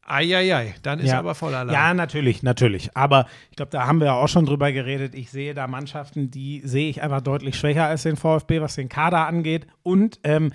Eieiei, 0.04 0.74
dann 0.82 0.98
ist 0.98 1.10
Ja. 1.10 1.20
aber 1.20 1.34
voll 1.34 1.54
Alarm. 1.54 1.72
Ja, 1.72 1.94
natürlich, 1.94 2.42
natürlich. 2.42 2.96
Aber 2.96 3.26
ich 3.50 3.56
glaube, 3.56 3.70
da 3.70 3.86
haben 3.86 4.00
wir 4.00 4.06
ja 4.08 4.14
auch 4.14 4.28
schon 4.28 4.46
drüber 4.46 4.72
geredet. 4.72 5.14
Ich 5.14 5.30
sehe 5.30 5.54
da 5.54 5.68
Mannschaften, 5.68 6.30
die 6.30 6.60
sehe 6.64 6.90
ich 6.90 7.02
einfach 7.02 7.20
deutlich 7.20 7.56
schwächer 7.56 7.86
als 7.86 8.02
den 8.02 8.16
VfB, 8.16 8.60
was 8.60 8.74
den 8.74 8.88
Kader 8.88 9.26
angeht. 9.28 9.66
Und 9.84 10.18
ähm, 10.24 10.52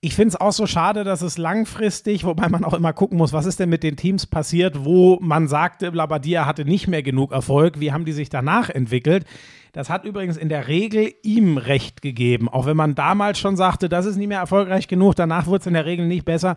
ich 0.00 0.14
finde 0.14 0.28
es 0.28 0.36
auch 0.40 0.52
so 0.52 0.66
schade, 0.66 1.04
dass 1.04 1.22
es 1.22 1.38
langfristig, 1.38 2.24
wobei 2.24 2.48
man 2.48 2.64
auch 2.64 2.74
immer 2.74 2.92
gucken 2.92 3.18
muss, 3.18 3.32
was 3.32 3.46
ist 3.46 3.58
denn 3.60 3.68
mit 3.70 3.82
den 3.82 3.96
Teams 3.96 4.26
passiert, 4.26 4.84
wo 4.84 5.18
man 5.20 5.48
sagte, 5.48 5.88
Labadia 5.88 6.46
hatte 6.46 6.64
nicht 6.64 6.86
mehr 6.86 7.02
genug 7.02 7.32
Erfolg. 7.32 7.80
Wie 7.80 7.92
haben 7.92 8.04
die 8.04 8.12
sich 8.12 8.28
danach 8.28 8.68
entwickelt? 8.70 9.24
Das 9.72 9.90
hat 9.90 10.04
übrigens 10.04 10.36
in 10.36 10.48
der 10.48 10.68
Regel 10.68 11.12
ihm 11.22 11.58
recht 11.58 12.02
gegeben. 12.02 12.48
Auch 12.48 12.66
wenn 12.66 12.76
man 12.76 12.94
damals 12.94 13.38
schon 13.38 13.56
sagte, 13.56 13.88
das 13.88 14.06
ist 14.06 14.16
nicht 14.16 14.28
mehr 14.28 14.38
erfolgreich 14.40 14.88
genug, 14.88 15.16
danach 15.16 15.46
wurde 15.46 15.60
es 15.60 15.66
in 15.66 15.74
der 15.74 15.86
Regel 15.86 16.06
nicht 16.06 16.24
besser. 16.24 16.56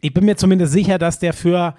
Ich 0.00 0.12
bin 0.12 0.24
mir 0.24 0.36
zumindest 0.36 0.72
sicher, 0.72 0.98
dass 0.98 1.18
der 1.18 1.32
für 1.32 1.74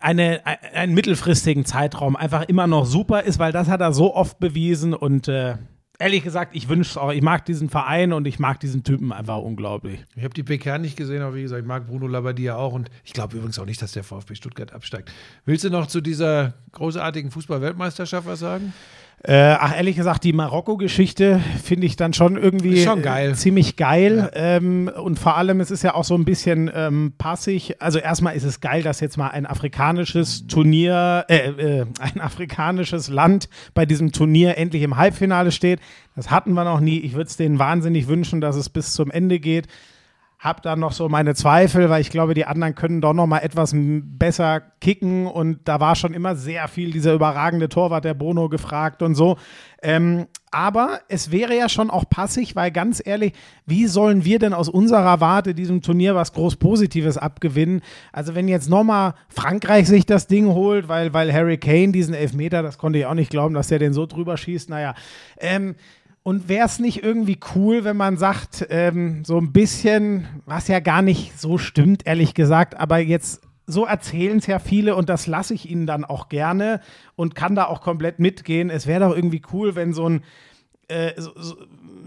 eine, 0.00 0.42
ein- 0.44 0.56
einen 0.74 0.94
mittelfristigen 0.94 1.64
Zeitraum 1.64 2.14
einfach 2.14 2.42
immer 2.48 2.66
noch 2.66 2.84
super 2.86 3.22
ist, 3.22 3.38
weil 3.38 3.52
das 3.52 3.68
hat 3.68 3.80
er 3.80 3.92
so 3.92 4.14
oft 4.14 4.38
bewiesen 4.38 4.94
und 4.94 5.28
äh, 5.28 5.54
ehrlich 5.98 6.22
gesagt, 6.22 6.54
ich 6.54 6.68
wünsche 6.68 6.90
es 6.90 6.96
auch, 6.96 7.12
ich 7.12 7.22
mag 7.22 7.44
diesen 7.44 7.68
Verein 7.68 8.12
und 8.12 8.26
ich 8.26 8.38
mag 8.38 8.60
diesen 8.60 8.84
Typen 8.84 9.12
einfach 9.12 9.38
unglaublich. 9.38 10.04
Ich 10.16 10.24
habe 10.24 10.34
die 10.34 10.42
PK 10.42 10.78
nicht 10.78 10.96
gesehen, 10.96 11.22
aber 11.22 11.34
wie 11.34 11.42
gesagt, 11.42 11.62
ich 11.62 11.66
mag 11.66 11.86
Bruno 11.86 12.06
Labbadia 12.06 12.56
auch 12.56 12.72
und 12.72 12.90
ich 13.04 13.12
glaube 13.12 13.36
übrigens 13.36 13.58
auch 13.58 13.66
nicht, 13.66 13.82
dass 13.82 13.92
der 13.92 14.04
VfB 14.04 14.34
Stuttgart 14.34 14.72
absteigt. 14.72 15.12
Willst 15.44 15.64
du 15.64 15.70
noch 15.70 15.86
zu 15.86 16.00
dieser 16.00 16.54
großartigen 16.72 17.30
Fußball-Weltmeisterschaft 17.30 18.26
was 18.26 18.38
sagen? 18.38 18.72
Äh, 19.24 19.56
ach, 19.58 19.76
ehrlich 19.76 19.96
gesagt, 19.96 20.22
die 20.22 20.32
Marokko-Geschichte 20.32 21.40
finde 21.64 21.86
ich 21.86 21.96
dann 21.96 22.12
schon 22.12 22.36
irgendwie 22.36 22.84
schon 22.84 23.02
geil. 23.02 23.32
Äh, 23.32 23.34
ziemlich 23.34 23.74
geil. 23.74 24.30
Ähm, 24.32 24.88
und 24.88 25.18
vor 25.18 25.36
allem, 25.36 25.60
es 25.60 25.72
ist 25.72 25.82
ja 25.82 25.94
auch 25.94 26.04
so 26.04 26.14
ein 26.14 26.24
bisschen 26.24 26.70
ähm, 26.72 27.14
passig. 27.18 27.82
Also 27.82 27.98
erstmal 27.98 28.36
ist 28.36 28.44
es 28.44 28.60
geil, 28.60 28.82
dass 28.84 29.00
jetzt 29.00 29.16
mal 29.16 29.28
ein 29.28 29.44
afrikanisches 29.44 30.46
Turnier, 30.46 31.24
äh, 31.28 31.48
äh, 31.48 31.86
ein 31.98 32.20
afrikanisches 32.20 33.08
Land 33.08 33.48
bei 33.74 33.86
diesem 33.86 34.12
Turnier 34.12 34.56
endlich 34.56 34.84
im 34.84 34.96
Halbfinale 34.96 35.50
steht. 35.50 35.80
Das 36.14 36.30
hatten 36.30 36.52
wir 36.52 36.62
noch 36.64 36.80
nie. 36.80 37.00
Ich 37.00 37.14
würde 37.14 37.28
es 37.28 37.36
denen 37.36 37.58
wahnsinnig 37.58 38.06
wünschen, 38.06 38.40
dass 38.40 38.54
es 38.54 38.68
bis 38.68 38.92
zum 38.92 39.10
Ende 39.10 39.40
geht. 39.40 39.66
Hab 40.38 40.62
dann 40.62 40.78
noch 40.78 40.92
so 40.92 41.08
meine 41.08 41.34
Zweifel, 41.34 41.90
weil 41.90 42.00
ich 42.00 42.10
glaube, 42.10 42.32
die 42.32 42.44
anderen 42.44 42.76
können 42.76 43.00
doch 43.00 43.12
noch 43.12 43.26
mal 43.26 43.40
etwas 43.40 43.74
besser 43.74 44.60
kicken 44.80 45.26
und 45.26 45.66
da 45.66 45.80
war 45.80 45.96
schon 45.96 46.14
immer 46.14 46.36
sehr 46.36 46.68
viel 46.68 46.92
dieser 46.92 47.14
überragende 47.14 47.68
Torwart 47.68 48.04
der 48.04 48.14
Bono 48.14 48.48
gefragt 48.48 49.02
und 49.02 49.16
so. 49.16 49.36
Ähm, 49.82 50.26
aber 50.50 51.00
es 51.08 51.30
wäre 51.30 51.56
ja 51.56 51.68
schon 51.68 51.90
auch 51.90 52.08
passig, 52.08 52.56
weil 52.56 52.70
ganz 52.70 53.02
ehrlich, 53.04 53.32
wie 53.66 53.86
sollen 53.86 54.24
wir 54.24 54.38
denn 54.38 54.54
aus 54.54 54.68
unserer 54.68 55.20
Warte 55.20 55.54
diesem 55.54 55.82
Turnier 55.82 56.14
was 56.14 56.32
groß 56.32 56.56
Positives 56.56 57.18
abgewinnen? 57.18 57.82
Also 58.12 58.34
wenn 58.34 58.48
jetzt 58.48 58.70
nochmal 58.70 59.14
Frankreich 59.28 59.88
sich 59.88 60.06
das 60.06 60.26
Ding 60.26 60.46
holt, 60.46 60.88
weil, 60.88 61.12
weil 61.12 61.32
Harry 61.32 61.58
Kane 61.58 61.92
diesen 61.92 62.14
Elfmeter, 62.14 62.62
das 62.62 62.78
konnte 62.78 63.00
ich 63.00 63.06
auch 63.06 63.14
nicht 63.14 63.30
glauben, 63.30 63.54
dass 63.54 63.68
der 63.68 63.78
den 63.78 63.92
so 63.92 64.06
drüber 64.06 64.36
schießt, 64.36 64.70
naja. 64.70 64.94
Ähm, 65.38 65.74
und 66.28 66.46
wäre 66.46 66.66
es 66.66 66.78
nicht 66.78 67.02
irgendwie 67.02 67.38
cool, 67.54 67.84
wenn 67.84 67.96
man 67.96 68.18
sagt, 68.18 68.66
ähm, 68.68 69.24
so 69.24 69.38
ein 69.38 69.50
bisschen, 69.50 70.28
was 70.44 70.68
ja 70.68 70.78
gar 70.78 71.00
nicht 71.00 71.40
so 71.40 71.56
stimmt, 71.56 72.06
ehrlich 72.06 72.34
gesagt, 72.34 72.78
aber 72.78 72.98
jetzt 72.98 73.40
so 73.66 73.86
erzählen 73.86 74.36
es 74.36 74.46
ja 74.46 74.58
viele 74.58 74.94
und 74.94 75.08
das 75.08 75.26
lasse 75.26 75.54
ich 75.54 75.70
ihnen 75.70 75.86
dann 75.86 76.04
auch 76.04 76.28
gerne 76.28 76.82
und 77.16 77.34
kann 77.34 77.54
da 77.54 77.64
auch 77.64 77.80
komplett 77.80 78.18
mitgehen. 78.18 78.68
Es 78.68 78.86
wäre 78.86 79.08
doch 79.08 79.16
irgendwie 79.16 79.40
cool, 79.54 79.74
wenn 79.74 79.94
so 79.94 80.06
ein 80.06 80.22
äh, 80.88 81.18
so, 81.18 81.32
so, 81.34 81.56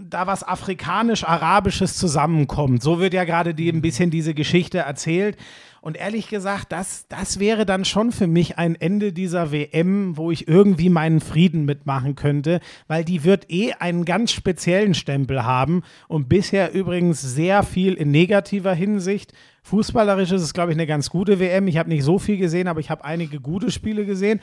da 0.08 0.28
was 0.28 0.46
afrikanisch-arabisches 0.46 1.96
zusammenkommt. 1.96 2.80
So 2.80 3.00
wird 3.00 3.14
ja 3.14 3.24
gerade 3.24 3.54
die, 3.54 3.70
ein 3.70 3.82
bisschen 3.82 4.12
diese 4.12 4.34
Geschichte 4.34 4.78
erzählt. 4.78 5.36
Und 5.82 5.96
ehrlich 5.96 6.28
gesagt, 6.28 6.70
das, 6.70 7.08
das 7.08 7.40
wäre 7.40 7.66
dann 7.66 7.84
schon 7.84 8.12
für 8.12 8.28
mich 8.28 8.56
ein 8.56 8.76
Ende 8.76 9.12
dieser 9.12 9.50
WM, 9.50 10.16
wo 10.16 10.30
ich 10.30 10.46
irgendwie 10.46 10.88
meinen 10.88 11.18
Frieden 11.18 11.64
mitmachen 11.64 12.14
könnte, 12.14 12.60
weil 12.86 13.04
die 13.04 13.24
wird 13.24 13.50
eh 13.50 13.72
einen 13.72 14.04
ganz 14.04 14.30
speziellen 14.30 14.94
Stempel 14.94 15.42
haben 15.42 15.82
und 16.06 16.28
bisher 16.28 16.72
übrigens 16.72 17.20
sehr 17.20 17.64
viel 17.64 17.94
in 17.94 18.12
negativer 18.12 18.74
Hinsicht. 18.74 19.32
Fußballerisch 19.64 20.30
ist 20.30 20.42
es, 20.42 20.54
glaube 20.54 20.70
ich, 20.70 20.76
eine 20.76 20.86
ganz 20.86 21.10
gute 21.10 21.40
WM. 21.40 21.66
Ich 21.66 21.78
habe 21.78 21.88
nicht 21.88 22.04
so 22.04 22.20
viel 22.20 22.36
gesehen, 22.36 22.68
aber 22.68 22.78
ich 22.78 22.88
habe 22.88 23.04
einige 23.04 23.40
gute 23.40 23.72
Spiele 23.72 24.06
gesehen. 24.06 24.38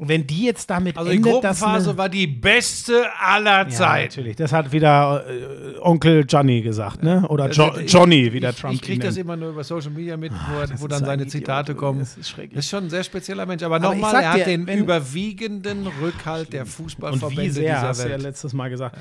Und 0.00 0.08
wenn 0.08 0.26
die 0.26 0.46
jetzt 0.46 0.70
damit 0.70 0.96
Also 0.96 1.10
die 1.10 1.18
endet, 1.18 1.44
dass 1.44 1.60
Gruppenphase 1.60 1.98
war 1.98 2.08
die 2.08 2.26
beste 2.26 3.04
aller 3.20 3.64
ja, 3.64 3.68
Zeiten. 3.68 4.04
natürlich. 4.08 4.36
Das 4.36 4.50
hat 4.50 4.72
wieder 4.72 5.26
äh, 5.28 5.78
Onkel 5.78 6.24
Johnny 6.26 6.62
gesagt, 6.62 7.02
ne? 7.02 7.26
Oder 7.28 7.50
jo 7.50 7.64
Also 7.64 7.80
ich- 7.80 7.92
Johnny, 7.92 8.32
wie 8.32 8.40
der 8.40 8.54
Trump 8.56 8.72
Ich 8.72 8.80
kriege 8.80 9.04
das 9.04 9.18
immer 9.18 9.36
nur 9.36 9.50
über 9.50 9.62
Social 9.62 9.90
Media 9.90 10.16
mit, 10.16 10.32
wo, 10.32 10.58
das 10.58 10.70
wo 10.70 10.86
ist 10.86 10.92
dann 10.92 11.02
ein 11.02 11.04
seine 11.04 11.22
Idiot, 11.24 11.30
Zitate 11.32 11.74
kommen. 11.74 11.98
Das 11.98 12.16
ist 12.16 12.30
schrecklich. 12.30 12.54
Das 12.54 12.64
ist 12.64 12.70
schon 12.70 12.84
ein 12.84 12.90
sehr 12.90 13.04
spezieller 13.04 13.44
Mensch. 13.44 13.62
Aber, 13.62 13.76
Aber 13.76 13.90
nochmal, 13.94 14.14
er 14.22 14.32
hat 14.32 14.38
dir, 14.38 14.44
den 14.46 14.66
überwiegenden 14.68 15.86
Rückhalt 16.02 16.50
der 16.54 16.62
Und 16.62 16.68
Fußballverbände 16.68 17.42
wie 17.42 17.50
sehr, 17.50 17.74
dieser 17.74 17.88
hast 17.88 18.00
du 18.00 18.04
ja 18.08 18.12
Welt. 18.14 18.22
letztes 18.22 18.52
Mal 18.54 18.70
gesagt. 18.70 18.96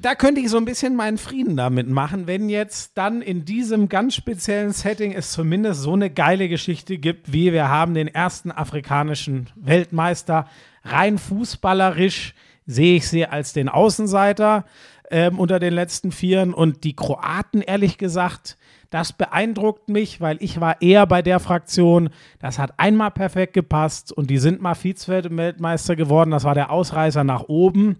Da 0.00 0.14
könnte 0.14 0.40
ich 0.40 0.50
so 0.50 0.56
ein 0.58 0.64
bisschen 0.64 0.96
meinen 0.96 1.18
Frieden 1.18 1.56
damit 1.56 1.88
machen, 1.88 2.26
wenn 2.26 2.48
jetzt 2.48 2.98
dann 2.98 3.22
in 3.22 3.44
diesem 3.44 3.88
ganz 3.88 4.14
speziellen 4.14 4.72
Setting 4.72 5.12
es 5.12 5.32
zumindest 5.32 5.82
so 5.82 5.94
eine 5.94 6.10
geile 6.10 6.48
Geschichte 6.48 6.98
gibt, 6.98 7.32
wie 7.32 7.52
wir 7.52 7.68
haben 7.68 7.94
den 7.94 8.08
ersten 8.08 8.52
afrikanischen 8.52 9.48
Weltmeister. 9.56 10.46
Rein 10.84 11.18
fußballerisch 11.18 12.34
sehe 12.66 12.96
ich 12.96 13.08
sie 13.08 13.26
als 13.26 13.52
den 13.52 13.68
Außenseiter 13.68 14.64
ähm, 15.10 15.38
unter 15.38 15.58
den 15.58 15.72
letzten 15.72 16.12
Vieren. 16.12 16.54
Und 16.54 16.84
die 16.84 16.96
Kroaten, 16.96 17.62
ehrlich 17.62 17.98
gesagt, 17.98 18.56
das 18.90 19.12
beeindruckt 19.12 19.88
mich, 19.88 20.20
weil 20.20 20.36
ich 20.40 20.60
war 20.60 20.80
eher 20.80 21.06
bei 21.06 21.20
der 21.20 21.40
Fraktion, 21.40 22.10
das 22.38 22.58
hat 22.58 22.74
einmal 22.76 23.10
perfekt 23.10 23.52
gepasst 23.52 24.12
und 24.12 24.30
die 24.30 24.38
sind 24.38 24.62
mal 24.62 24.74
Vize-Weltmeister 24.74 25.96
geworden. 25.96 26.30
Das 26.30 26.44
war 26.44 26.54
der 26.54 26.70
Ausreißer 26.70 27.24
nach 27.24 27.48
oben. 27.48 27.96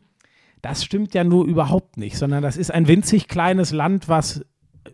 Das 0.64 0.82
stimmt 0.82 1.12
ja 1.12 1.24
nur 1.24 1.44
überhaupt 1.44 1.98
nicht, 1.98 2.16
sondern 2.16 2.42
das 2.42 2.56
ist 2.56 2.70
ein 2.70 2.88
winzig 2.88 3.28
kleines 3.28 3.70
Land, 3.70 4.08
was 4.08 4.42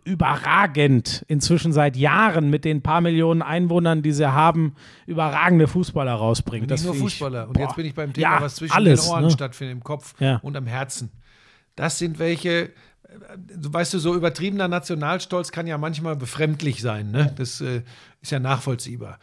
überragend 0.03 1.23
inzwischen 1.29 1.71
seit 1.71 1.95
Jahren 1.95 2.49
mit 2.49 2.65
den 2.65 2.81
paar 2.81 2.99
Millionen 2.99 3.41
Einwohnern, 3.41 4.01
die 4.01 4.11
sie 4.11 4.33
haben, 4.33 4.75
überragende 5.05 5.69
Fußballer 5.69 6.13
rausbringt. 6.13 6.69
Nicht 6.69 6.83
nur 6.83 6.93
finde 6.93 7.07
ich- 7.07 7.13
Fußballer. 7.13 7.47
Und 7.47 7.57
jetzt 7.57 7.75
bin 7.77 7.85
ich 7.85 7.93
beim 7.95 8.11
Thema, 8.11 8.35
ja, 8.35 8.41
was 8.41 8.55
zwischen 8.55 8.73
alles, 8.73 9.03
den 9.05 9.11
Ohren 9.11 9.23
ne? 9.23 9.31
stattfindet, 9.31 9.77
im 9.77 9.83
Kopf 9.83 10.13
Ja. 10.19 10.37
und 10.43 10.57
am 10.57 10.65
Herzen. 10.67 11.09
Das 11.77 11.97
sind 11.99 12.19
welche, 12.19 12.63
äh, 12.65 12.69
weißt 13.55 13.93
du, 13.93 13.99
so 13.99 14.13
übertriebener 14.15 14.67
Nationalstolz 14.67 15.53
kann 15.53 15.67
ja 15.67 15.77
manchmal 15.77 16.17
befremdlich 16.17 16.81
sein. 16.81 17.11
Ne? 17.11 17.33
Das 17.37 17.61
äh, 17.61 17.83
ist 18.21 18.31
ja 18.31 18.39
nachvollziehbar. 18.39 19.19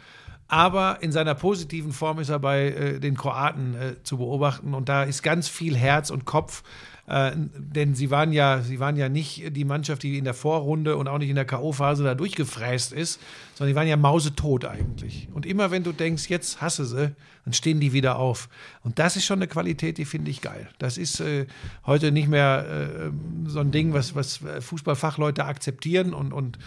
Aber 0.49 0.99
in 1.03 1.13
seiner 1.13 1.35
positiven 1.35 1.93
Form 1.93 2.19
ist 2.19 2.31
er 2.31 2.39
bei 2.39 2.71
äh, 2.71 3.01
den 3.01 3.17
Kroaten 3.17 3.75
äh, 3.75 4.03
zu 4.03 4.17
beobachten 4.17 4.73
und 4.73 4.89
da 4.89 5.05
ist 5.05 5.23
ganz 5.23 5.47
viel 5.47 5.77
Herz 5.77 6.09
und 6.09 6.25
Kopf. 6.25 6.63
Äh, 7.07 7.33
denn 7.37 7.95
sie 7.95 8.11
waren 8.11 8.33
ja, 8.33 8.61
sie 8.63 8.81
waren 8.81 8.97
ja 8.97 9.09
nicht 9.09 9.57
die 9.57 9.65
Mannschaft, 9.65 10.03
die 10.03 10.19
in 10.19 10.25
der 10.25 10.35
Vorrunde 10.35 10.97
und 10.97 11.09
auch 11.09 11.19
nicht 11.19 11.29
in 11.29 11.37
der 11.37 11.45
K.O.-Phase 11.45 12.03
da 12.03 12.15
durchgefräst 12.15 12.93
ist, 12.93 13.21
sondern 13.55 13.73
die 13.73 13.77
waren 13.77 13.89
ja 13.89 13.97
mausetot 13.97 14.65
eigentlich. 14.65 15.29
Und 15.33 15.47
immer 15.47 15.71
wenn 15.71 15.85
du 15.85 15.93
denkst, 15.93 16.29
jetzt 16.29 16.61
hasse 16.61 16.85
sie, 16.87 17.15
dann 17.45 17.53
stehen 17.55 17.81
die 17.81 17.95
wieder 17.95 18.19
auf. 18.19 18.49
Und 18.83 18.99
das 18.99 19.17
ist 19.17 19.25
schon 19.25 19.39
eine 19.39 19.49
Qualität, 19.49 19.97
die 19.97 20.05
finde 20.05 20.31
ich 20.31 20.43
geil. 20.43 20.69
Das 20.79 20.99
ist 20.99 21.21
äh, 21.21 21.47
heute 21.87 22.13
nicht 22.13 22.29
mehr 22.29 22.67
äh, 22.69 23.11
so 23.47 23.61
ein 23.61 23.71
Ding, 23.71 23.95
was, 23.95 24.15
was 24.15 24.41
Fußballfachleute 24.61 25.45
akzeptieren 25.45 26.13
und, 26.13 26.33
und, 26.33 26.59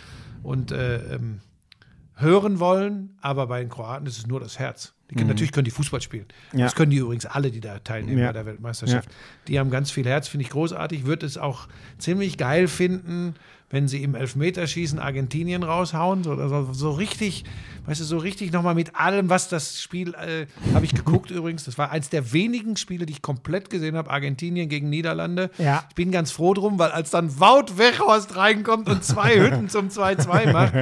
und 0.41 0.71
äh, 0.71 1.15
ähm, 1.15 1.41
hören 2.22 2.60
wollen, 2.60 3.18
aber 3.22 3.48
bei 3.48 3.60
den 3.60 3.69
Kroaten 3.69 4.06
ist 4.06 4.18
es 4.18 4.27
nur 4.27 4.39
das 4.39 4.60
Herz. 4.60 4.93
Können, 5.14 5.27
Natürlich 5.27 5.52
können 5.52 5.65
die 5.65 5.72
Fußball 5.72 5.99
spielen. 6.02 6.26
Mhm. 6.53 6.60
Ja. 6.60 6.65
Das 6.68 6.76
können 6.76 6.89
die 6.91 6.98
übrigens 6.98 7.26
alle, 7.26 7.52
die 7.52 7.60
da 7.60 7.80
teilnehmen 7.80 8.19
Ja. 8.19 8.27
bei 8.27 8.34
der 8.34 8.45
Weltmeisterschaft. 8.45 9.10
Die 9.49 9.60
haben 9.60 9.69
ganz 9.69 9.91
viel 9.91 10.06
Herz, 10.06 10.30
finde 10.30 10.45
ich 10.45 10.49
großartig. 10.52 11.06
Würde 11.06 11.26
es 11.26 11.38
auch 11.38 11.68
ziemlich 11.98 12.38
geil 12.38 12.69
finden, 12.69 13.34
wenn 13.69 13.89
sie 13.89 14.03
im 14.03 14.15
Elfmeterschießen 14.15 14.99
Argentinien 14.99 15.64
raushauen. 15.64 16.23
So, 16.23 16.35
so, 16.48 16.72
so 16.72 16.91
richtig, 16.91 17.43
weißt 17.88 17.99
du, 17.99 18.06
so 18.06 18.19
richtig 18.19 18.53
nochmal 18.53 18.73
mit 18.73 18.95
allem, 18.95 19.27
was 19.30 19.49
das 19.49 19.81
Spiel, 19.81 20.14
äh, 20.14 20.45
habe 20.73 20.85
ich 20.85 20.95
geguckt 20.95 21.30
übrigens. 21.31 21.65
Das 21.65 21.77
war 21.77 21.91
eins 21.91 22.07
der 22.10 22.31
wenigen 22.31 22.77
Spiele, 22.77 23.06
die 23.06 23.11
ich 23.11 23.22
komplett 23.22 23.69
gesehen 23.69 23.98
habe. 23.98 24.10
Argentinien 24.11 24.69
gegen 24.69 24.89
Niederlande. 24.89 25.49
Ja. 25.57 25.84
Ich 25.89 25.95
bin 25.95 26.11
ganz 26.11 26.31
froh 26.31 26.53
drum, 26.53 26.80
weil 26.80 26.91
als 26.91 27.10
dann 27.11 27.38
Wout 27.38 27.77
Weghorst 27.77 28.38
reinkommt 28.38 28.88
und 28.88 29.03
zwei 29.03 29.35
Hütten 29.41 29.68
zum 29.68 29.89
2-2 29.89 30.53
macht, 30.53 30.73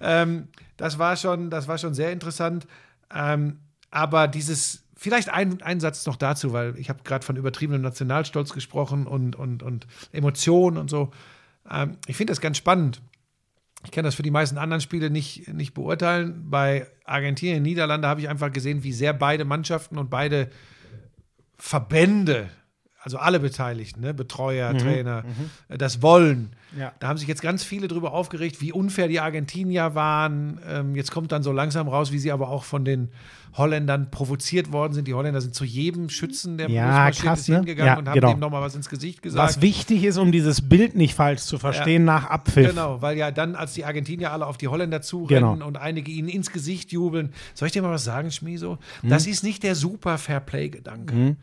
ähm, 0.00 0.48
das, 0.76 0.98
war 0.98 1.16
schon, 1.16 1.50
das 1.50 1.68
war 1.68 1.78
schon 1.78 1.94
sehr 1.94 2.12
interessant. 2.12 2.66
Ähm, 3.14 3.58
aber 3.90 4.28
dieses, 4.28 4.84
vielleicht 4.96 5.28
ein, 5.28 5.62
ein 5.62 5.80
Satz 5.80 6.06
noch 6.06 6.16
dazu, 6.16 6.52
weil 6.52 6.78
ich 6.78 6.88
habe 6.88 7.02
gerade 7.04 7.24
von 7.24 7.36
übertriebenem 7.36 7.82
Nationalstolz 7.82 8.52
gesprochen 8.52 9.06
und, 9.06 9.36
und, 9.36 9.62
und 9.62 9.86
Emotionen 10.12 10.78
und 10.78 10.90
so. 10.90 11.12
Ähm, 11.70 11.96
ich 12.06 12.16
finde 12.16 12.32
das 12.32 12.40
ganz 12.40 12.56
spannend. 12.56 13.00
Ich 13.84 13.90
kann 13.90 14.04
das 14.04 14.14
für 14.14 14.22
die 14.22 14.30
meisten 14.30 14.56
anderen 14.56 14.80
Spiele 14.80 15.10
nicht, 15.10 15.52
nicht 15.52 15.74
beurteilen. 15.74 16.50
Bei 16.50 16.86
Argentinien, 17.04 17.62
Niederlande 17.62 18.08
habe 18.08 18.20
ich 18.20 18.28
einfach 18.28 18.50
gesehen, 18.50 18.82
wie 18.82 18.92
sehr 18.92 19.12
beide 19.12 19.44
Mannschaften 19.44 19.98
und 19.98 20.08
beide 20.08 20.50
Verbände, 21.58 22.48
also 23.04 23.18
alle 23.18 23.38
Beteiligten, 23.38 24.00
ne, 24.00 24.14
Betreuer, 24.14 24.74
Trainer, 24.78 25.24
äh, 25.68 25.76
das 25.76 26.00
wollen. 26.00 26.52
Ja. 26.78 26.92
Da 27.00 27.08
haben 27.08 27.18
sich 27.18 27.28
jetzt 27.28 27.42
ganz 27.42 27.62
viele 27.62 27.86
drüber 27.86 28.12
aufgeregt, 28.14 28.62
wie 28.62 28.72
unfair 28.72 29.08
die 29.08 29.20
Argentinier 29.20 29.94
waren. 29.94 30.58
Ähm, 30.66 30.96
jetzt 30.96 31.10
kommt 31.12 31.30
dann 31.30 31.42
so 31.42 31.52
langsam 31.52 31.86
raus, 31.86 32.12
wie 32.12 32.18
sie 32.18 32.32
aber 32.32 32.48
auch 32.48 32.64
von 32.64 32.84
den 32.86 33.10
Holländern 33.52 34.10
provoziert 34.10 34.72
worden 34.72 34.94
sind. 34.94 35.06
Die 35.06 35.12
Holländer 35.14 35.40
sind 35.42 35.54
zu 35.54 35.64
jedem 35.66 36.08
Schützen, 36.08 36.56
der 36.56 36.70
Ja, 36.70 37.10
krass, 37.10 37.46
ne? 37.46 37.56
hingegangen 37.58 37.86
Ja, 37.92 37.98
und 37.98 38.08
haben 38.08 38.14
genau. 38.14 38.30
dem 38.32 38.40
nochmal 38.40 38.62
was 38.62 38.74
ins 38.74 38.88
Gesicht 38.88 39.20
gesagt. 39.22 39.46
Was 39.46 39.60
wichtig 39.60 40.02
ist, 40.02 40.16
um 40.16 40.32
dieses 40.32 40.66
Bild 40.66 40.96
nicht 40.96 41.14
falsch 41.14 41.42
zu 41.42 41.58
verstehen 41.58 42.04
nach 42.06 42.30
Abpfiff. 42.30 42.70
Genau, 42.70 43.02
weil 43.02 43.18
ja 43.18 43.30
dann, 43.30 43.54
als 43.54 43.74
die 43.74 43.84
Argentinier 43.84 44.32
alle 44.32 44.46
auf 44.46 44.56
die 44.56 44.66
Holländer 44.68 45.02
zurennen 45.02 45.52
Genau. 45.52 45.66
und 45.66 45.76
einige 45.76 46.10
ihnen 46.10 46.28
ins 46.28 46.50
Gesicht 46.52 46.90
jubeln, 46.90 47.32
soll 47.52 47.66
ich 47.66 47.72
dir 47.72 47.82
mal 47.82 47.90
was 47.92 48.02
sagen, 48.04 48.30
Schmieso? 48.30 48.78
Hm? 49.02 49.10
Das 49.10 49.26
ist 49.26 49.44
nicht 49.44 49.62
der 49.62 49.74
super 49.74 50.16
Fairplay-Gedanke. 50.16 51.36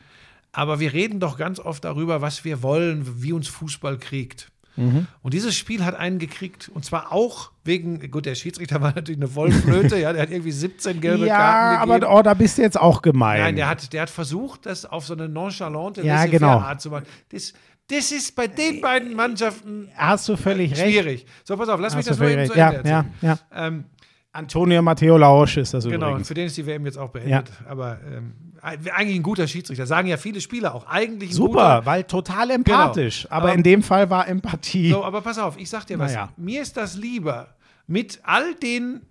Aber 0.54 0.80
wir 0.80 0.92
reden 0.94 1.20
doch 1.20 1.38
ganz 1.38 1.60
oft 1.60 1.84
darüber, 1.86 2.22
was 2.22 2.44
wir 2.44 2.62
wollen, 2.62 3.24
wie 3.24 3.32
uns 3.34 3.48
Fußball 3.48 3.98
kriegt. 3.98 4.52
Mhm. 4.76 5.08
Und 5.22 5.34
dieses 5.34 5.56
Spiel 5.56 5.84
hat 5.86 5.96
einen 5.96 6.18
gekriegt. 6.20 6.70
Und 6.74 6.86
zwar 6.86 7.12
auch 7.12 7.52
wegen, 7.64 8.10
gut, 8.12 8.26
der 8.26 8.36
Schiedsrichter 8.36 8.82
war 8.82 8.94
natürlich 8.94 9.20
eine 9.20 9.34
Wollflöte, 9.36 9.98
ja, 9.98 10.14
der 10.14 10.22
hat 10.24 10.30
irgendwie 10.32 10.52
17 10.52 11.02
gelbe 11.02 11.26
Ja, 11.26 11.38
Karten 11.38 11.82
gegeben. 11.90 12.04
aber 12.04 12.20
oh, 12.20 12.22
da 12.22 12.34
bist 12.34 12.58
du 12.58 12.62
jetzt 12.62 12.80
auch 12.80 13.02
gemein. 13.02 13.40
Nein, 13.42 13.56
der 13.56 13.70
hat, 13.70 13.92
der 13.94 14.04
hat 14.04 14.10
versucht, 14.10 14.66
das 14.66 14.86
auf 14.86 15.06
so 15.06 15.14
eine 15.14 15.28
nonchalante 15.30 16.06
Ja, 16.06 16.26
genau. 16.26 16.60
Art 16.60 16.82
zu 16.82 16.90
machen. 16.90 17.06
Das, 17.30 17.54
das 17.90 18.12
ist 18.12 18.36
bei 18.36 18.48
den 18.48 18.80
beiden 18.82 19.14
Mannschaften 19.16 19.90
Hast 19.96 20.28
du 20.30 20.38
völlig 20.38 20.72
recht. 20.72 20.82
schwierig. 20.82 21.26
So, 21.44 21.58
pass 21.58 21.68
auf, 21.70 21.80
lass 21.80 21.94
mich 21.96 22.08
Hast 22.08 22.08
du 22.08 22.12
das 22.12 22.20
nur 22.20 22.30
völlig 22.30 22.46
eben 22.46 22.54
zu 22.54 22.60
recht. 22.60 22.78
Ende 22.78 22.90
Ja, 22.90 23.06
ja, 23.22 23.38
ja. 23.54 23.68
Ähm, 23.68 23.86
Antonio 24.34 24.82
Matteo 24.82 25.18
Lausch 25.18 25.58
ist 25.58 25.74
das 25.74 25.84
genau, 25.84 26.08
übrigens. 26.12 26.28
für 26.30 26.34
den 26.34 26.48
ist 26.48 26.56
die 26.56 26.66
WM 26.66 26.86
jetzt 26.86 26.98
auch 26.98 27.10
beendet. 27.10 27.52
Aber 27.68 28.00
ähm, 28.10 28.34
eigentlich 28.62 29.16
ein 29.16 29.24
guter 29.24 29.48
Schiedsrichter. 29.48 29.86
Sagen 29.88 30.08
ja 30.08 30.18
viele 30.18 30.40
Spieler 30.42 30.76
auch. 30.76 30.86
Eigentlich 30.88 31.34
Super, 31.34 31.78
guter. 31.80 31.86
weil 31.86 32.04
total 32.04 32.52
empathisch. 32.52 33.26
Aber 33.30 33.46
Aber- 33.48 33.54
in 33.56 33.64
dem 33.64 33.82
Fall 33.84 34.10
war 34.10 34.28
Empathie. 34.28 34.92
So, 34.92 35.04
aber 35.04 35.22
pass 35.22 35.38
auf, 35.40 35.58
ich 35.58 35.70
sag 35.70 35.86
dir 35.86 35.98
was. 36.00 36.12
Naja. 36.14 36.30
Mir 36.38 36.62
ist 36.62 36.78
das 36.78 36.96
lieber 36.96 37.56
mit 37.88 38.20
all 38.24 38.54
den 38.56 39.02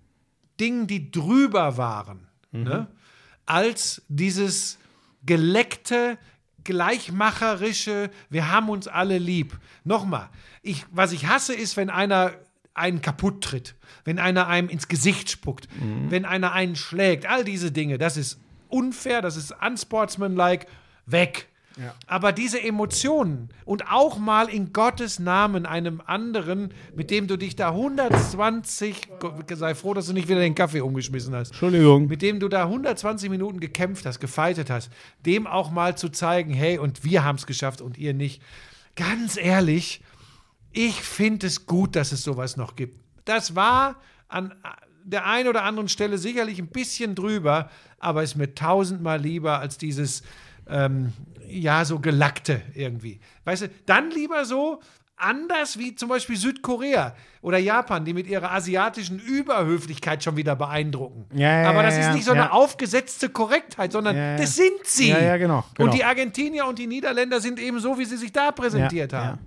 Dingen, 0.59 0.87
die 0.87 1.11
drüber 1.11 1.77
waren, 1.77 2.27
Mhm. 2.51 2.63
ne, 2.63 2.87
als 3.45 4.01
dieses 4.07 4.77
geleckte, 5.25 6.17
gleichmacherische, 7.01 8.09
wir 8.29 8.51
haben 8.51 8.69
uns 8.69 8.87
alle 8.87 9.17
lieb. 9.17 9.57
Nochmal, 9.83 10.29
ich, 10.61 10.85
was 10.91 11.11
ich 11.11 11.27
hasse, 11.27 11.53
ist, 11.53 11.77
wenn 11.77 11.89
einer 11.89 12.31
einen 12.73 13.01
kaputt 13.01 13.43
tritt, 13.43 13.75
wenn 14.05 14.19
einer 14.19 14.47
einem 14.47 14.69
ins 14.69 14.87
Gesicht 14.87 15.29
spuckt, 15.29 15.67
wenn 16.09 16.25
einer 16.25 16.53
einen 16.53 16.75
schlägt, 16.75 17.25
all 17.25 17.43
diese 17.43 17.71
Dinge, 17.71 17.97
das 17.97 18.15
ist 18.17 18.39
unfair, 18.71 19.21
das 19.21 19.35
ist 19.35 19.53
unsportsmanlike, 19.65 20.67
weg. 21.05 21.47
Aber 22.07 22.31
diese 22.31 22.61
Emotionen 22.61 23.49
und 23.65 23.89
auch 23.89 24.17
mal 24.17 24.49
in 24.49 24.73
Gottes 24.73 25.19
Namen 25.19 25.65
einem 25.65 26.01
anderen, 26.05 26.73
mit 26.95 27.09
dem 27.11 27.27
du 27.27 27.37
dich 27.37 27.55
da 27.55 27.69
120, 27.69 29.19
Gott, 29.19 29.35
sei 29.53 29.73
froh, 29.73 29.93
dass 29.93 30.07
du 30.07 30.13
nicht 30.13 30.27
wieder 30.27 30.41
den 30.41 30.55
Kaffee 30.55 30.81
umgeschmissen 30.81 31.33
hast, 31.33 31.49
Entschuldigung. 31.49 32.07
mit 32.07 32.21
dem 32.21 32.39
du 32.39 32.49
da 32.49 32.63
120 32.63 33.29
Minuten 33.29 33.59
gekämpft 33.59 34.05
hast, 34.05 34.19
gefeitet 34.19 34.69
hast, 34.69 34.91
dem 35.25 35.47
auch 35.47 35.71
mal 35.71 35.97
zu 35.97 36.09
zeigen, 36.09 36.53
hey, 36.53 36.77
und 36.77 37.03
wir 37.03 37.23
haben 37.23 37.37
es 37.37 37.47
geschafft 37.47 37.81
und 37.81 37.97
ihr 37.97 38.13
nicht. 38.13 38.41
Ganz 38.95 39.37
ehrlich, 39.37 40.01
ich 40.73 41.01
finde 41.01 41.47
es 41.47 41.65
gut, 41.65 41.95
dass 41.95 42.11
es 42.11 42.23
sowas 42.23 42.57
noch 42.57 42.75
gibt. 42.75 42.99
Das 43.25 43.55
war 43.55 43.95
an 44.27 44.53
der 45.03 45.25
einen 45.25 45.47
oder 45.49 45.63
anderen 45.63 45.89
Stelle 45.89 46.17
sicherlich 46.17 46.59
ein 46.59 46.67
bisschen 46.67 47.15
drüber, 47.15 47.69
aber 47.99 48.23
ist 48.23 48.35
mir 48.35 48.53
tausendmal 48.55 49.19
lieber 49.19 49.59
als 49.59 49.77
dieses 49.77 50.23
ähm, 50.69 51.13
ja, 51.47 51.85
so 51.85 51.99
gelackte 51.99 52.61
irgendwie. 52.73 53.19
Weißt 53.45 53.63
du, 53.63 53.69
dann 53.85 54.11
lieber 54.11 54.45
so 54.45 54.81
anders 55.17 55.77
wie 55.77 55.93
zum 55.95 56.09
Beispiel 56.09 56.35
Südkorea 56.35 57.15
oder 57.41 57.57
Japan, 57.57 58.03
die 58.05 58.13
mit 58.13 58.27
ihrer 58.27 58.51
asiatischen 58.51 59.19
Überhöflichkeit 59.19 60.23
schon 60.23 60.35
wieder 60.35 60.55
beeindrucken. 60.55 61.25
Ja, 61.33 61.61
ja, 61.61 61.69
Aber 61.69 61.83
das 61.83 61.95
ja, 61.95 62.09
ist 62.09 62.15
nicht 62.15 62.25
so 62.25 62.31
eine 62.31 62.51
aufgesetzte 62.51 63.29
Korrektheit, 63.29 63.91
sondern 63.91 64.37
das 64.37 64.55
sind 64.55 64.83
sie. 64.83 65.09
Ja, 65.09 65.19
ja, 65.19 65.37
genau, 65.37 65.63
genau. 65.75 65.89
Und 65.89 65.95
die 65.95 66.03
Argentinier 66.03 66.65
und 66.65 66.79
die 66.79 66.87
Niederländer 66.87 67.39
sind 67.39 67.59
eben 67.59 67.79
so, 67.79 67.97
wie 67.99 68.05
sie 68.05 68.17
sich 68.17 68.31
da 68.31 68.51
präsentiert 68.51 69.11
Ja, 69.11 69.19
ja. 69.19 69.27
haben. 69.27 69.39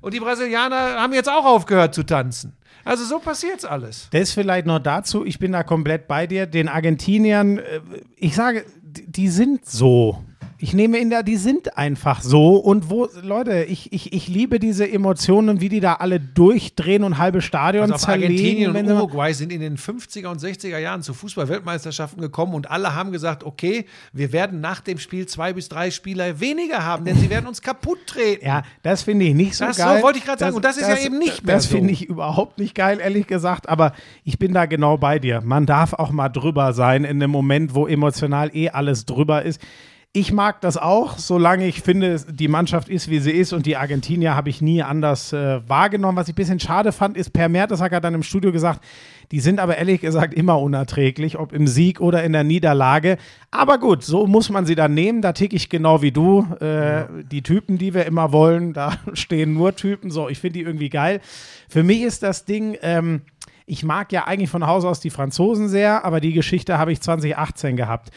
Und 0.00 0.14
die 0.14 0.20
Brasilianer 0.20 1.00
haben 1.00 1.12
jetzt 1.12 1.28
auch 1.28 1.44
aufgehört 1.44 1.94
zu 1.94 2.02
tanzen. 2.02 2.56
Also 2.84 3.04
so 3.04 3.18
passiert's 3.18 3.64
alles. 3.64 4.08
Das 4.10 4.32
vielleicht 4.32 4.66
noch 4.66 4.78
dazu, 4.78 5.24
ich 5.24 5.38
bin 5.38 5.52
da 5.52 5.62
komplett 5.62 6.08
bei 6.08 6.26
dir. 6.26 6.46
Den 6.46 6.68
Argentiniern, 6.68 7.58
äh, 7.58 7.80
ich 8.16 8.34
sage, 8.34 8.64
die 8.82 9.06
die 9.06 9.28
sind 9.28 9.66
so. 9.66 10.24
Ich 10.62 10.74
nehme 10.74 10.98
in 10.98 11.08
der, 11.10 11.22
die 11.22 11.36
sind 11.36 11.78
einfach 11.78 12.20
so. 12.22 12.56
Und 12.56 12.90
wo, 12.90 13.08
Leute, 13.22 13.64
ich, 13.64 13.92
ich, 13.92 14.12
ich 14.12 14.28
liebe 14.28 14.58
diese 14.58 14.90
Emotionen, 14.90 15.60
wie 15.62 15.68
die 15.70 15.80
da 15.80 15.94
alle 15.94 16.20
durchdrehen 16.20 17.02
und 17.02 17.16
halbe 17.18 17.40
Stadion 17.40 17.84
Also 17.90 17.94
auf 17.94 18.08
Argentinien 18.08 18.72
zerlegen. 18.72 18.74
wenn 18.74 18.86
und 18.86 18.98
Uruguay 18.98 19.32
sind 19.32 19.52
in 19.52 19.60
den 19.60 19.76
50er 19.78 20.26
und 20.28 20.40
60er 20.40 20.78
Jahren 20.78 21.02
zu 21.02 21.14
Fußball-Weltmeisterschaften 21.14 22.20
gekommen 22.20 22.54
und 22.54 22.70
alle 22.70 22.94
haben 22.94 23.10
gesagt, 23.12 23.44
okay, 23.44 23.86
wir 24.12 24.32
werden 24.32 24.60
nach 24.60 24.80
dem 24.80 24.98
Spiel 24.98 25.26
zwei 25.26 25.52
bis 25.52 25.68
drei 25.68 25.90
Spieler 25.90 26.40
weniger 26.40 26.84
haben, 26.84 27.04
denn 27.04 27.16
sie 27.16 27.30
werden 27.30 27.46
uns 27.46 27.62
kaputt 27.62 27.98
treten. 28.06 28.44
Ja, 28.44 28.62
das 28.82 29.02
finde 29.02 29.24
ich 29.26 29.34
nicht 29.34 29.54
so 29.56 29.64
Das 29.64 29.76
so 29.78 29.82
geil. 29.84 30.02
wollte 30.02 30.18
ich 30.18 30.24
gerade 30.24 30.40
sagen. 30.40 30.56
Und 30.56 30.64
das 30.64 30.76
ist 30.76 30.88
ja 30.88 30.98
eben 30.98 31.18
nicht 31.18 31.44
mehr 31.44 31.54
Das 31.56 31.64
so. 31.68 31.76
finde 31.76 31.92
ich 31.92 32.04
überhaupt 32.06 32.58
nicht 32.58 32.74
geil, 32.74 32.98
ehrlich 33.02 33.26
gesagt. 33.26 33.68
Aber 33.68 33.92
ich 34.24 34.38
bin 34.38 34.52
da 34.52 34.66
genau 34.66 34.98
bei 34.98 35.18
dir. 35.18 35.40
Man 35.42 35.66
darf 35.66 35.94
auch 35.94 36.10
mal 36.10 36.28
drüber 36.28 36.72
sein 36.74 37.04
in 37.04 37.18
dem 37.18 37.30
Moment, 37.30 37.74
wo 37.74 37.86
emotional 37.86 38.54
eh 38.54 38.68
alles 38.70 39.06
drüber 39.06 39.42
ist. 39.42 39.60
Ich 40.12 40.32
mag 40.32 40.60
das 40.60 40.76
auch, 40.76 41.18
solange 41.18 41.68
ich 41.68 41.82
finde, 41.82 42.20
die 42.28 42.48
Mannschaft 42.48 42.88
ist, 42.88 43.08
wie 43.10 43.20
sie 43.20 43.30
ist. 43.30 43.52
Und 43.52 43.64
die 43.64 43.76
Argentinier 43.76 44.34
habe 44.34 44.48
ich 44.48 44.60
nie 44.60 44.82
anders 44.82 45.32
äh, 45.32 45.60
wahrgenommen. 45.68 46.18
Was 46.18 46.26
ich 46.26 46.32
ein 46.32 46.34
bisschen 46.34 46.58
schade 46.58 46.90
fand, 46.90 47.16
ist, 47.16 47.32
Per 47.32 47.48
Mertesacker 47.48 47.94
hat 47.96 48.02
dann 48.02 48.14
im 48.14 48.24
Studio 48.24 48.50
gesagt, 48.50 48.82
die 49.30 49.38
sind 49.38 49.60
aber 49.60 49.78
ehrlich 49.78 50.00
gesagt 50.00 50.34
immer 50.34 50.58
unerträglich, 50.60 51.38
ob 51.38 51.52
im 51.52 51.68
Sieg 51.68 52.00
oder 52.00 52.24
in 52.24 52.32
der 52.32 52.42
Niederlage. 52.42 53.18
Aber 53.52 53.78
gut, 53.78 54.02
so 54.02 54.26
muss 54.26 54.50
man 54.50 54.66
sie 54.66 54.74
dann 54.74 54.94
nehmen. 54.94 55.22
Da 55.22 55.32
tick 55.32 55.52
ich 55.52 55.68
genau 55.68 56.02
wie 56.02 56.10
du. 56.10 56.44
Äh, 56.58 57.04
Die 57.30 57.42
Typen, 57.42 57.78
die 57.78 57.94
wir 57.94 58.04
immer 58.06 58.32
wollen, 58.32 58.72
da 58.72 58.94
stehen 59.12 59.54
nur 59.54 59.76
Typen. 59.76 60.10
So, 60.10 60.28
ich 60.28 60.40
finde 60.40 60.58
die 60.58 60.64
irgendwie 60.64 60.88
geil. 60.90 61.20
Für 61.68 61.84
mich 61.84 62.02
ist 62.02 62.24
das 62.24 62.44
Ding, 62.44 62.76
ähm, 62.82 63.20
ich 63.64 63.84
mag 63.84 64.10
ja 64.10 64.26
eigentlich 64.26 64.50
von 64.50 64.66
Haus 64.66 64.84
aus 64.84 64.98
die 64.98 65.10
Franzosen 65.10 65.68
sehr, 65.68 66.04
aber 66.04 66.18
die 66.20 66.32
Geschichte 66.32 66.78
habe 66.78 66.90
ich 66.90 67.00
2018 67.00 67.76
gehabt. 67.76 68.10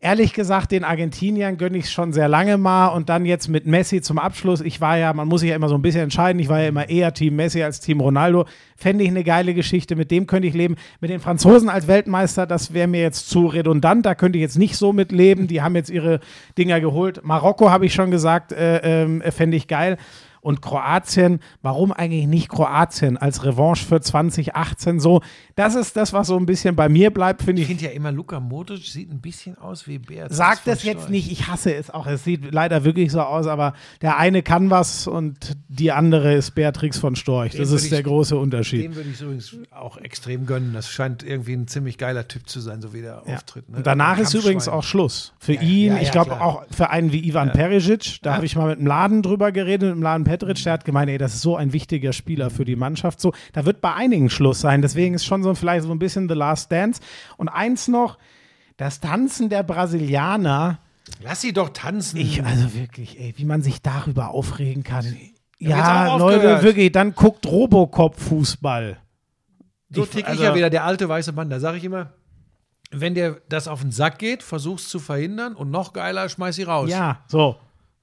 Ehrlich 0.00 0.32
gesagt, 0.32 0.70
den 0.70 0.84
Argentiniern 0.84 1.56
gönne 1.56 1.76
ich 1.76 1.86
es 1.86 1.92
schon 1.92 2.12
sehr 2.12 2.28
lange 2.28 2.56
mal 2.56 2.86
und 2.88 3.08
dann 3.08 3.26
jetzt 3.26 3.48
mit 3.48 3.66
Messi 3.66 4.00
zum 4.00 4.20
Abschluss. 4.20 4.60
Ich 4.60 4.80
war 4.80 4.96
ja, 4.96 5.12
man 5.12 5.26
muss 5.26 5.40
sich 5.40 5.50
ja 5.50 5.56
immer 5.56 5.68
so 5.68 5.74
ein 5.74 5.82
bisschen 5.82 6.02
entscheiden. 6.02 6.38
Ich 6.38 6.48
war 6.48 6.60
ja 6.60 6.68
immer 6.68 6.88
eher 6.88 7.12
Team 7.12 7.34
Messi 7.34 7.64
als 7.64 7.80
Team 7.80 8.00
Ronaldo. 8.00 8.46
Fände 8.76 9.02
ich 9.02 9.10
eine 9.10 9.24
geile 9.24 9.54
Geschichte. 9.54 9.96
Mit 9.96 10.12
dem 10.12 10.28
könnte 10.28 10.46
ich 10.46 10.54
leben. 10.54 10.76
Mit 11.00 11.10
den 11.10 11.18
Franzosen 11.18 11.68
als 11.68 11.88
Weltmeister, 11.88 12.46
das 12.46 12.72
wäre 12.72 12.86
mir 12.86 13.00
jetzt 13.00 13.28
zu 13.28 13.46
redundant. 13.46 14.06
Da 14.06 14.14
könnte 14.14 14.38
ich 14.38 14.42
jetzt 14.42 14.56
nicht 14.56 14.76
so 14.76 14.92
mit 14.92 15.10
leben. 15.10 15.48
Die 15.48 15.62
haben 15.62 15.74
jetzt 15.74 15.90
ihre 15.90 16.20
Dinger 16.56 16.80
geholt. 16.80 17.24
Marokko 17.24 17.70
habe 17.70 17.84
ich 17.84 17.92
schon 17.92 18.12
gesagt, 18.12 18.52
äh, 18.52 19.02
ähm, 19.02 19.20
fände 19.32 19.56
ich 19.56 19.66
geil. 19.66 19.98
Und 20.48 20.62
Kroatien, 20.62 21.40
warum 21.60 21.92
eigentlich 21.92 22.26
nicht 22.26 22.48
Kroatien 22.48 23.18
als 23.18 23.44
Revanche 23.44 23.84
für 23.84 24.00
2018 24.00 24.98
so? 24.98 25.20
Das 25.56 25.74
ist 25.74 25.94
das, 25.96 26.14
was 26.14 26.28
so 26.28 26.38
ein 26.38 26.46
bisschen 26.46 26.74
bei 26.74 26.88
mir 26.88 27.10
bleibt, 27.12 27.42
finde 27.42 27.60
Ich 27.60 27.68
ich. 27.68 27.76
finde 27.76 27.90
ja 27.92 27.96
immer, 27.96 28.12
Luka 28.12 28.40
Modric 28.40 28.82
sieht 28.84 29.10
ein 29.12 29.20
bisschen 29.20 29.58
aus 29.58 29.86
wie 29.86 29.98
Beatrice 29.98 30.34
Sag 30.36 30.64
das 30.64 30.84
jetzt 30.84 31.00
Storch. 31.00 31.10
nicht, 31.10 31.30
ich 31.30 31.48
hasse 31.48 31.74
es 31.74 31.90
auch. 31.90 32.06
Es 32.06 32.24
sieht 32.24 32.50
leider 32.54 32.84
wirklich 32.84 33.12
so 33.12 33.20
aus, 33.20 33.46
aber 33.46 33.74
der 34.00 34.16
eine 34.16 34.42
kann 34.42 34.70
was 34.70 35.06
und 35.06 35.56
die 35.68 35.92
andere 35.92 36.32
ist 36.32 36.52
Beatrix 36.54 36.96
von 36.98 37.14
Storch. 37.14 37.52
Das 37.52 37.70
ist 37.70 37.82
würde 37.82 37.88
der 37.90 37.98
ich- 37.98 38.04
große 38.06 38.36
Unterschied. 38.36 38.84
Dem 38.84 38.94
würde 38.96 39.10
ich 39.10 39.20
übrigens 39.20 39.54
auch 39.70 39.98
extrem 39.98 40.46
gönnen. 40.46 40.72
Das 40.72 40.88
scheint 40.88 41.22
irgendwie 41.22 41.52
ein 41.52 41.68
ziemlich 41.68 41.98
geiler 41.98 42.26
Typ 42.26 42.48
zu 42.48 42.60
sein, 42.60 42.80
so 42.80 42.94
wie 42.94 43.02
der 43.02 43.22
Ja. 43.26 43.34
auftritt. 43.34 43.68
Ne? 43.68 43.76
Und 43.78 43.86
danach 43.86 44.18
ist 44.18 44.32
übrigens 44.32 44.66
auch 44.66 44.82
Schluss. 44.82 45.34
Für 45.38 45.52
Ja, 45.52 45.60
ihn, 45.60 45.92
ja, 45.96 46.00
ich 46.00 46.10
glaube 46.10 46.40
auch 46.40 46.62
für 46.70 46.88
einen 46.88 47.12
wie 47.12 47.26
Ivan 47.28 47.52
Perisic, 47.52 48.22
da 48.22 48.34
habe 48.36 48.46
ich 48.46 48.56
mal 48.56 48.68
mit 48.68 48.78
dem 48.78 48.86
Laden 48.86 49.22
drüber 49.22 49.52
geredet, 49.52 49.88
mit 49.90 49.96
dem 49.98 50.02
Laden 50.02 50.24
Petric, 50.38 50.62
der 50.64 50.72
hat 50.72 50.84
gemeint, 50.84 51.10
ey, 51.10 51.18
das 51.18 51.34
ist 51.34 51.42
so 51.42 51.56
ein 51.56 51.72
wichtiger 51.72 52.12
Spieler 52.12 52.50
für 52.50 52.64
die 52.64 52.76
Mannschaft. 52.76 53.20
So, 53.20 53.32
da 53.52 53.64
wird 53.64 53.80
bei 53.80 53.94
einigen 53.94 54.30
Schluss 54.30 54.60
sein. 54.60 54.82
Deswegen 54.82 55.14
ist 55.14 55.24
schon 55.24 55.42
so 55.42 55.54
vielleicht 55.54 55.84
so 55.84 55.90
ein 55.92 55.98
bisschen 55.98 56.28
The 56.28 56.34
Last 56.34 56.70
Dance. 56.72 57.00
Und 57.36 57.48
eins 57.48 57.88
noch, 57.88 58.18
das 58.76 59.00
Tanzen 59.00 59.48
der 59.48 59.62
Brasilianer, 59.62 60.78
Lass 61.22 61.40
sie 61.40 61.52
doch 61.52 61.70
tanzen. 61.70 62.18
ich, 62.18 62.44
also 62.44 62.74
wirklich, 62.74 63.18
ey, 63.18 63.32
wie 63.36 63.44
man 63.46 63.62
sich 63.62 63.80
darüber 63.80 64.28
aufregen 64.30 64.84
kann. 64.84 65.16
Ja, 65.58 66.16
Leute, 66.16 66.62
wirklich, 66.62 66.92
dann 66.92 67.14
guckt 67.14 67.46
Robocop-Fußball. 67.46 68.98
so 69.90 70.04
tick 70.04 70.20
ich 70.20 70.26
also- 70.26 70.44
ja 70.44 70.54
wieder, 70.54 70.70
der 70.70 70.84
alte 70.84 71.08
weiße 71.08 71.32
Mann. 71.32 71.50
Da 71.50 71.60
sage 71.60 71.78
ich 71.78 71.84
immer, 71.84 72.12
wenn 72.90 73.14
dir 73.14 73.40
das 73.48 73.68
auf 73.68 73.80
den 73.80 73.90
Sack 73.90 74.18
geht, 74.18 74.42
versuch's 74.42 74.88
zu 74.88 74.98
verhindern 74.98 75.54
und 75.54 75.70
noch 75.70 75.92
geiler, 75.92 76.28
schmeiß 76.28 76.56
sie 76.56 76.62
raus. 76.62 76.90
Ja, 76.90 77.24
so. 77.26 77.56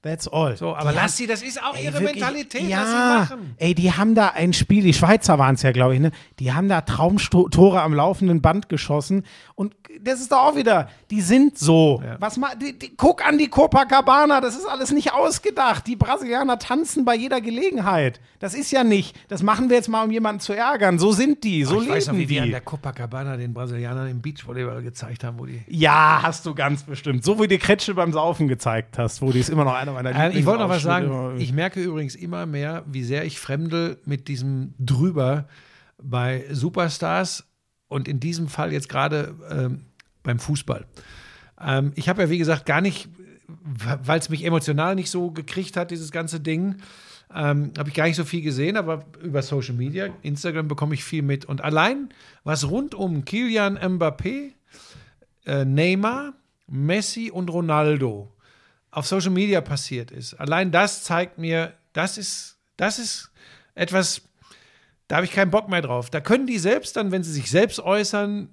That's 0.05 0.27
all. 0.27 0.55
So, 0.55 0.75
aber 0.75 0.91
Die 0.91 0.95
lass 0.97 1.17
sie, 1.17 1.25
das 1.25 1.41
ist 1.41 1.59
auch 1.63 1.75
Ey, 1.75 1.85
ihre 1.85 1.95
wirklich, 1.95 2.21
Mentalität, 2.21 2.61
ja, 2.69 2.81
was 2.81 2.89
sie 2.89 3.35
machen. 3.35 3.55
Ey, 3.57 3.73
die 3.73 3.91
haben 3.91 4.13
da 4.13 4.27
ein 4.29 4.53
Spiel, 4.53 4.83
die 4.83 4.93
Schweizer 4.93 5.39
waren 5.39 5.55
es 5.55 5.63
ja, 5.63 5.71
glaube 5.71 5.95
ich, 5.95 5.99
ne? 5.99 6.11
Die 6.37 6.53
haben 6.53 6.69
da 6.69 6.81
Traumtore 6.81 7.81
am 7.81 7.91
laufenden 7.91 8.39
Band 8.39 8.69
geschossen. 8.69 9.23
Und 9.55 9.75
das 9.99 10.19
ist 10.19 10.31
doch 10.31 10.37
auch 10.37 10.55
wieder, 10.55 10.89
die 11.09 11.21
sind 11.21 11.57
so. 11.57 12.03
Was 12.19 12.37
ma, 12.37 12.53
die, 12.53 12.77
die, 12.77 12.95
guck 12.95 13.25
an 13.25 13.39
die 13.39 13.47
Copacabana, 13.47 14.41
das 14.41 14.55
ist 14.55 14.67
alles 14.67 14.91
nicht 14.91 15.11
ausgedacht. 15.11 15.87
Die 15.87 15.95
Brasilianer 15.95 16.59
tanzen 16.59 17.03
bei 17.03 17.15
jeder 17.15 17.41
Gelegenheit. 17.41 18.19
Das 18.39 18.53
ist 18.53 18.71
ja 18.71 18.83
nicht, 18.83 19.15
das 19.29 19.41
machen 19.41 19.69
wir 19.69 19.77
jetzt 19.77 19.89
mal, 19.89 20.03
um 20.03 20.11
jemanden 20.11 20.39
zu 20.39 20.53
ärgern. 20.53 20.99
So 20.99 21.13
sind 21.13 21.43
die, 21.43 21.63
so 21.63 21.77
ich 21.77 21.81
leben 21.81 21.93
weiß 21.93 22.07
noch, 22.07 22.17
wie 22.17 22.27
die. 22.27 22.39
an 22.39 22.51
der 22.51 22.61
Copacabana 22.61 23.37
den 23.37 23.55
Brasilianern 23.55 24.07
im 24.07 24.21
Beachvolleyball 24.21 24.83
gezeigt 24.83 25.23
haben, 25.23 25.39
wo 25.39 25.47
die. 25.47 25.61
ja, 25.67 26.19
hast 26.21 26.45
du 26.45 26.53
ganz 26.53 26.83
bestimmt. 26.83 27.23
So 27.23 27.41
wie 27.41 27.47
die 27.47 27.57
Kretsche 27.57 27.95
beim 27.95 28.13
Saufen 28.13 28.47
gezeigt 28.47 28.99
hast, 28.99 29.23
wo 29.23 29.31
die 29.31 29.39
ist 29.39 29.49
immer 29.49 29.63
noch 29.63 29.73
einer 29.73 29.94
meiner 29.95 30.15
Äh, 30.15 30.37
ich 30.37 30.45
wollte 30.45 30.63
noch 30.63 30.69
was 30.69 30.83
sagen. 30.83 31.39
Ich 31.39 31.51
merke 31.51 31.81
übrigens 31.81 32.15
immer 32.15 32.45
mehr, 32.45 32.83
wie 32.87 33.03
sehr 33.03 33.25
ich 33.25 33.39
fremdel 33.39 33.97
mit 34.05 34.27
diesem 34.27 34.73
drüber 34.79 35.47
bei 36.01 36.45
Superstars 36.51 37.45
und 37.87 38.07
in 38.07 38.19
diesem 38.19 38.47
Fall 38.47 38.73
jetzt 38.73 38.89
gerade 38.89 39.35
ähm, 39.49 39.85
beim 40.23 40.39
Fußball. 40.39 40.85
Ähm, 41.59 41.93
ich 41.95 42.09
habe 42.09 42.23
ja, 42.23 42.29
wie 42.29 42.37
gesagt, 42.37 42.65
gar 42.65 42.81
nicht, 42.81 43.09
weil 43.47 44.19
es 44.19 44.29
mich 44.29 44.43
emotional 44.43 44.95
nicht 44.95 45.09
so 45.09 45.31
gekriegt 45.31 45.77
hat, 45.77 45.91
dieses 45.91 46.11
ganze 46.11 46.39
Ding, 46.39 46.77
ähm, 47.33 47.71
habe 47.77 47.89
ich 47.89 47.95
gar 47.95 48.05
nicht 48.05 48.15
so 48.15 48.23
viel 48.23 48.41
gesehen, 48.41 48.77
aber 48.77 49.05
über 49.21 49.41
Social 49.41 49.75
Media, 49.75 50.09
Instagram 50.21 50.67
bekomme 50.67 50.93
ich 50.93 51.03
viel 51.03 51.21
mit. 51.21 51.45
Und 51.45 51.61
allein, 51.61 52.09
was 52.43 52.69
rund 52.69 52.93
um 52.93 53.25
Kilian 53.25 53.77
Mbappé, 53.77 54.51
äh, 55.45 55.65
Neymar, 55.65 56.33
Messi 56.67 57.31
und 57.31 57.49
Ronaldo 57.51 58.34
auf 58.95 59.05
Social 59.07 59.31
Media 59.31 59.61
passiert 59.61 60.11
ist. 60.11 60.35
Allein 60.35 60.71
das 60.71 61.03
zeigt 61.03 61.37
mir, 61.37 61.73
das 61.93 62.17
ist, 62.17 62.57
das 62.77 62.97
ist 62.97 63.31
etwas, 63.75 64.21
da 65.07 65.17
habe 65.17 65.25
ich 65.25 65.31
keinen 65.31 65.51
Bock 65.51 65.69
mehr 65.69 65.81
drauf. 65.81 66.09
Da 66.09 66.21
können 66.21 66.47
die 66.47 66.57
selbst 66.57 66.95
dann, 66.95 67.11
wenn 67.11 67.23
sie 67.23 67.33
sich 67.33 67.49
selbst 67.49 67.79
äußern, 67.79 68.49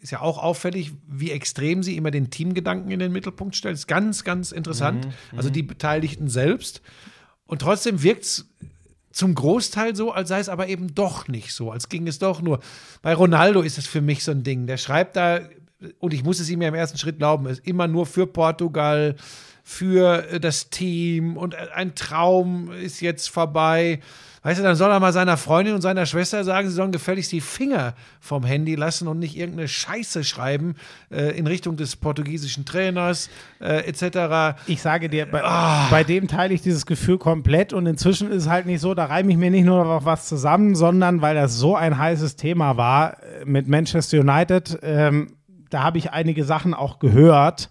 ist 0.00 0.10
ja 0.10 0.20
auch 0.20 0.38
auffällig, 0.38 0.92
wie 1.06 1.30
extrem 1.30 1.82
sie 1.82 1.96
immer 1.96 2.10
den 2.10 2.30
Teamgedanken 2.30 2.90
in 2.90 2.98
den 2.98 3.12
Mittelpunkt 3.12 3.54
stellen. 3.54 3.74
Ist 3.74 3.86
ganz, 3.86 4.24
ganz 4.24 4.52
interessant. 4.52 5.08
Also 5.36 5.50
die 5.50 5.62
Beteiligten 5.62 6.28
selbst. 6.28 6.82
Und 7.46 7.62
trotzdem 7.62 8.02
wirkt 8.02 8.24
es 8.24 8.48
zum 9.12 9.34
Großteil 9.34 9.94
so, 9.96 10.12
als 10.12 10.28
sei 10.28 10.40
es 10.40 10.48
aber 10.48 10.68
eben 10.68 10.94
doch 10.94 11.28
nicht 11.28 11.54
so, 11.54 11.70
als 11.70 11.88
ging 11.88 12.06
es 12.08 12.18
doch 12.18 12.42
nur. 12.42 12.60
Bei 13.02 13.14
Ronaldo 13.14 13.62
ist 13.62 13.78
es 13.78 13.86
für 13.86 14.00
mich 14.00 14.24
so 14.24 14.32
ein 14.32 14.42
Ding. 14.42 14.66
Der 14.66 14.76
schreibt 14.76 15.16
da, 15.16 15.40
und 16.00 16.12
ich 16.12 16.24
muss 16.24 16.40
es 16.40 16.50
ihm 16.50 16.60
ja 16.60 16.68
im 16.68 16.74
ersten 16.74 16.98
Schritt 16.98 17.18
glauben, 17.18 17.46
ist 17.46 17.66
immer 17.66 17.86
nur 17.86 18.04
für 18.04 18.26
Portugal, 18.26 19.16
für 19.68 20.24
äh, 20.30 20.38
das 20.38 20.70
Team 20.70 21.36
und 21.36 21.54
äh, 21.54 21.56
ein 21.74 21.96
Traum 21.96 22.70
ist 22.70 23.00
jetzt 23.00 23.28
vorbei. 23.28 23.98
Weißt 24.44 24.60
du, 24.60 24.62
dann 24.62 24.76
soll 24.76 24.92
er 24.92 25.00
mal 25.00 25.12
seiner 25.12 25.36
Freundin 25.36 25.74
und 25.74 25.80
seiner 25.80 26.06
Schwester 26.06 26.44
sagen, 26.44 26.68
sie 26.68 26.74
sollen 26.76 26.92
gefälligst 26.92 27.32
die 27.32 27.40
Finger 27.40 27.94
vom 28.20 28.44
Handy 28.44 28.76
lassen 28.76 29.08
und 29.08 29.18
nicht 29.18 29.36
irgendeine 29.36 29.66
Scheiße 29.66 30.22
schreiben 30.22 30.76
äh, 31.10 31.36
in 31.36 31.48
Richtung 31.48 31.76
des 31.76 31.96
portugiesischen 31.96 32.64
Trainers 32.64 33.28
äh, 33.60 33.88
etc. 33.88 34.56
Ich 34.68 34.82
sage 34.82 35.08
dir, 35.08 35.26
bei, 35.26 35.42
Ah. 35.42 35.88
bei 35.90 36.04
dem 36.04 36.28
teile 36.28 36.54
ich 36.54 36.62
dieses 36.62 36.86
Gefühl 36.86 37.18
komplett 37.18 37.72
und 37.72 37.86
inzwischen 37.86 38.30
ist 38.30 38.44
es 38.44 38.48
halt 38.48 38.66
nicht 38.66 38.80
so, 38.80 38.94
da 38.94 39.06
reime 39.06 39.32
ich 39.32 39.36
mir 39.36 39.50
nicht 39.50 39.64
nur 39.64 39.84
noch 39.84 40.04
was 40.04 40.28
zusammen, 40.28 40.76
sondern 40.76 41.22
weil 41.22 41.34
das 41.34 41.56
so 41.56 41.74
ein 41.74 41.98
heißes 41.98 42.36
Thema 42.36 42.76
war 42.76 43.20
äh, 43.20 43.44
mit 43.44 43.66
Manchester 43.66 44.20
United, 44.20 44.78
ähm, 44.82 45.32
da 45.70 45.82
habe 45.82 45.98
ich 45.98 46.12
einige 46.12 46.44
Sachen 46.44 46.72
auch 46.72 47.00
gehört 47.00 47.70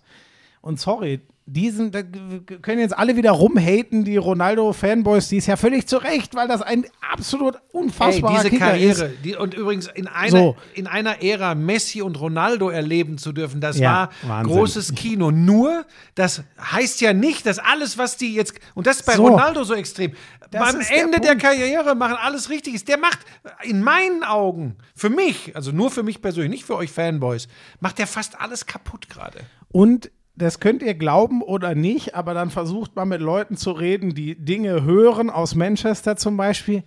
und 0.59 0.77
sorry, 0.77 1.21
diesen, 1.47 1.91
da 1.91 2.01
können 2.01 2.79
jetzt 2.79 2.97
alle 2.97 3.15
wieder 3.15 3.29
rumhaten, 3.31 4.03
die 4.03 4.17
Ronaldo-Fanboys, 4.17 5.27
die 5.29 5.37
ist 5.37 5.45
ja 5.45 5.57
völlig 5.57 5.85
zu 5.87 5.97
Recht, 5.97 6.33
weil 6.33 6.47
das 6.47 6.63
ein 6.63 6.85
absolut 7.11 7.53
Ey, 7.55 7.61
unfassbarer 7.71 8.37
diese 8.37 8.49
Kicker 8.49 8.65
Karriere, 8.69 9.05
ist. 9.05 9.23
die, 9.23 9.35
und 9.35 9.53
übrigens 9.53 9.87
in 9.93 10.07
einer, 10.07 10.29
So. 10.31 10.55
in 10.73 10.87
einer 10.87 11.21
Ära 11.23 11.53
Messi 11.53 12.01
und 12.01 12.19
Ronaldo 12.19 12.69
erleben 12.69 13.19
zu 13.19 13.31
dürfen, 13.31 13.61
das 13.61 13.77
Ja, 13.77 14.09
war 14.23 14.29
Wahnsinn. 14.39 14.55
großes 14.55 14.95
Kino. 14.95 15.29
Nur, 15.29 15.85
das 16.15 16.41
heißt 16.59 16.99
ja 17.01 17.13
nicht, 17.13 17.45
dass 17.45 17.59
alles, 17.59 17.97
was 17.99 18.17
die 18.17 18.33
jetzt, 18.33 18.55
und 18.73 18.87
das 18.87 18.97
ist 19.01 19.05
bei 19.05 19.13
So. 19.13 19.27
Ronaldo 19.27 19.63
so 19.63 19.75
extrem, 19.75 20.13
Das 20.49 20.71
beim 20.73 20.79
der 20.79 20.97
Ende 21.03 21.19
der, 21.19 21.29
Punkt. 21.29 21.43
Karriere 21.43 21.93
machen 21.93 22.15
alles 22.19 22.49
richtig 22.49 22.73
ist. 22.73 22.87
Der 22.87 22.97
macht 22.97 23.19
in 23.63 23.83
meinen 23.83 24.23
Augen, 24.23 24.77
für 24.95 25.11
mich, 25.11 25.55
also 25.55 25.71
nur 25.71 25.91
für 25.91 26.01
mich 26.01 26.21
persönlich, 26.23 26.49
nicht 26.51 26.65
für 26.65 26.75
euch 26.75 26.91
Fanboys, 26.91 27.47
macht 27.81 27.99
der 27.99 28.07
fast 28.07 28.41
alles 28.41 28.65
kaputt 28.65 29.09
gerade. 29.09 29.41
Und 29.69 30.09
das 30.35 30.59
könnt 30.59 30.83
ihr 30.83 30.93
glauben 30.95 31.41
oder 31.41 31.75
nicht, 31.75 32.15
aber 32.15 32.33
dann 32.33 32.49
versucht 32.49 32.95
man 32.95 33.07
mit 33.07 33.21
Leuten 33.21 33.57
zu 33.57 33.71
reden, 33.71 34.13
die 34.13 34.35
Dinge 34.35 34.83
hören, 34.83 35.29
aus 35.29 35.55
Manchester 35.55 36.17
zum 36.17 36.37
Beispiel. 36.37 36.83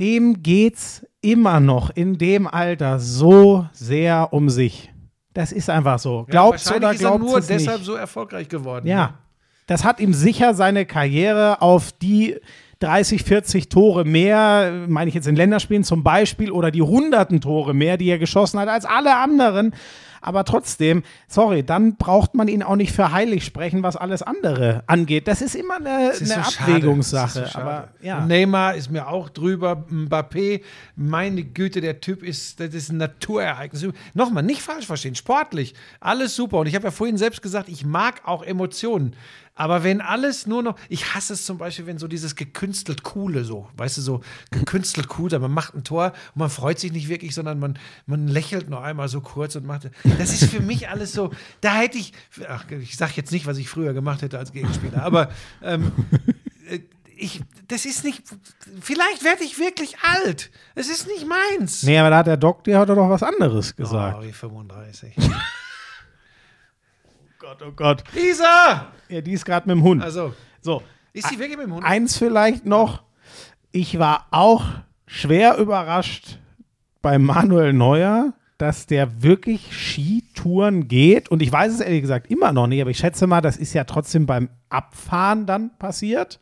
Dem 0.00 0.42
geht's 0.42 1.06
immer 1.20 1.60
noch 1.60 1.90
in 1.90 2.18
dem 2.18 2.46
Alter 2.46 3.00
so 3.00 3.66
sehr 3.72 4.32
um 4.32 4.48
sich. 4.48 4.92
Das 5.34 5.52
ist 5.52 5.70
einfach 5.70 5.98
so. 5.98 6.26
Glaubt's 6.28 6.66
Wahrscheinlich 6.66 6.84
oder 6.84 6.94
ist 6.94 7.00
er 7.00 7.08
glaubt's 7.08 7.30
nur 7.30 7.38
es 7.38 7.46
deshalb 7.46 7.78
nicht. 7.78 7.86
so 7.86 7.94
erfolgreich 7.94 8.48
geworden. 8.48 8.86
Ja, 8.86 9.14
das 9.66 9.84
hat 9.84 10.00
ihm 10.00 10.14
sicher 10.14 10.54
seine 10.54 10.86
Karriere 10.86 11.60
auf 11.62 11.92
die 11.92 12.36
30, 12.80 13.24
40 13.24 13.68
Tore 13.68 14.04
mehr, 14.04 14.84
meine 14.86 15.08
ich 15.08 15.14
jetzt 15.14 15.26
in 15.26 15.36
Länderspielen 15.36 15.84
zum 15.84 16.04
Beispiel, 16.04 16.50
oder 16.50 16.70
die 16.70 16.82
hunderten 16.82 17.40
Tore 17.40 17.74
mehr, 17.74 17.96
die 17.96 18.08
er 18.08 18.18
geschossen 18.18 18.60
hat, 18.60 18.68
als 18.68 18.84
alle 18.84 19.16
anderen. 19.16 19.74
Aber 20.20 20.44
trotzdem, 20.44 21.02
sorry, 21.26 21.62
dann 21.62 21.96
braucht 21.96 22.34
man 22.34 22.48
ihn 22.48 22.62
auch 22.62 22.76
nicht 22.76 22.92
für 22.92 23.12
heilig 23.12 23.44
sprechen, 23.44 23.82
was 23.82 23.96
alles 23.96 24.22
andere 24.22 24.82
angeht. 24.86 25.28
Das 25.28 25.42
ist 25.42 25.54
immer 25.54 25.76
eine, 25.76 26.10
ist 26.10 26.22
eine 26.22 26.44
so. 26.44 26.60
Abwägungssache. 26.60 27.48
So 27.52 27.58
aber 27.58 27.88
ja. 28.00 28.24
Neymar 28.24 28.74
ist 28.74 28.90
mir 28.90 29.08
auch 29.08 29.28
drüber. 29.28 29.84
Mbappé, 29.90 30.62
meine 30.96 31.44
Güte, 31.44 31.80
der 31.80 32.00
Typ 32.00 32.22
ist, 32.22 32.60
das 32.60 32.74
ist 32.74 32.90
ein 32.90 32.98
Naturereignis. 32.98 33.86
Nochmal, 34.14 34.42
nicht 34.42 34.62
falsch 34.62 34.86
verstehen, 34.86 35.14
sportlich, 35.14 35.74
alles 36.00 36.34
super. 36.34 36.58
Und 36.58 36.66
ich 36.66 36.74
habe 36.74 36.84
ja 36.84 36.90
vorhin 36.90 37.16
selbst 37.16 37.42
gesagt, 37.42 37.68
ich 37.68 37.84
mag 37.84 38.22
auch 38.24 38.42
Emotionen. 38.42 39.14
Aber 39.58 39.82
wenn 39.82 40.00
alles 40.00 40.46
nur 40.46 40.62
noch, 40.62 40.76
ich 40.88 41.14
hasse 41.14 41.32
es 41.32 41.44
zum 41.44 41.58
Beispiel, 41.58 41.86
wenn 41.86 41.98
so 41.98 42.06
dieses 42.06 42.36
gekünstelt 42.36 43.02
Coole 43.02 43.42
so, 43.42 43.68
weißt 43.76 43.96
du, 43.96 44.02
so 44.02 44.20
gekünstelt 44.52 45.08
cool, 45.18 45.36
man 45.40 45.50
macht 45.50 45.74
ein 45.74 45.82
Tor 45.82 46.12
und 46.34 46.36
man 46.36 46.48
freut 46.48 46.78
sich 46.78 46.92
nicht 46.92 47.08
wirklich, 47.08 47.34
sondern 47.34 47.58
man, 47.58 47.76
man 48.06 48.28
lächelt 48.28 48.70
noch 48.70 48.82
einmal 48.82 49.08
so 49.08 49.20
kurz 49.20 49.56
und 49.56 49.66
macht, 49.66 49.90
das 50.16 50.30
ist 50.30 50.44
für 50.44 50.60
mich 50.60 50.88
alles 50.88 51.12
so, 51.12 51.32
da 51.60 51.74
hätte 51.74 51.98
ich, 51.98 52.12
ach, 52.48 52.70
ich 52.70 52.96
sag 52.96 53.16
jetzt 53.16 53.32
nicht, 53.32 53.46
was 53.46 53.58
ich 53.58 53.68
früher 53.68 53.94
gemacht 53.94 54.22
hätte 54.22 54.38
als 54.38 54.52
Gegenspieler, 54.52 55.02
aber 55.02 55.28
ähm, 55.60 55.90
äh, 56.70 56.78
ich, 57.16 57.42
das 57.66 57.84
ist 57.84 58.04
nicht, 58.04 58.22
vielleicht 58.80 59.24
werde 59.24 59.42
ich 59.42 59.58
wirklich 59.58 59.96
alt. 59.98 60.52
Es 60.76 60.88
ist 60.88 61.08
nicht 61.08 61.26
meins. 61.26 61.82
Nee, 61.82 61.98
aber 61.98 62.10
da 62.10 62.18
hat 62.18 62.28
der 62.28 62.36
Doc 62.36 62.62
dir 62.62 62.78
heute 62.78 62.94
doch 62.94 63.10
was 63.10 63.24
anderes 63.24 63.74
gesagt. 63.74 64.18
Oh, 64.20 64.22
wie 64.22 64.32
35. 64.32 65.14
Gott, 67.40 67.62
oh 67.64 67.70
Gott. 67.70 68.02
Lisa! 68.14 68.88
Ja, 69.08 69.20
die 69.20 69.32
ist 69.32 69.44
gerade 69.44 69.68
mit 69.68 69.76
dem 69.76 69.84
Hund. 69.84 70.02
Also, 70.02 70.34
so, 70.60 70.82
ist 71.12 71.30
die 71.30 71.38
wirklich 71.38 71.56
mit 71.56 71.66
dem 71.66 71.74
Hund? 71.74 71.84
Eins 71.84 72.18
vielleicht 72.18 72.66
noch. 72.66 73.04
Ich 73.70 74.00
war 74.00 74.26
auch 74.32 74.64
schwer 75.06 75.56
überrascht 75.56 76.38
bei 77.00 77.16
Manuel 77.16 77.72
Neuer, 77.72 78.32
dass 78.58 78.86
der 78.86 79.22
wirklich 79.22 79.68
Skitouren 79.70 80.88
geht. 80.88 81.28
Und 81.28 81.40
ich 81.40 81.52
weiß 81.52 81.74
es 81.74 81.80
ehrlich 81.80 82.00
gesagt 82.00 82.28
immer 82.28 82.52
noch 82.52 82.66
nicht, 82.66 82.80
aber 82.80 82.90
ich 82.90 82.98
schätze 82.98 83.28
mal, 83.28 83.40
das 83.40 83.56
ist 83.56 83.72
ja 83.72 83.84
trotzdem 83.84 84.26
beim 84.26 84.48
Abfahren 84.68 85.46
dann 85.46 85.70
passiert. 85.78 86.40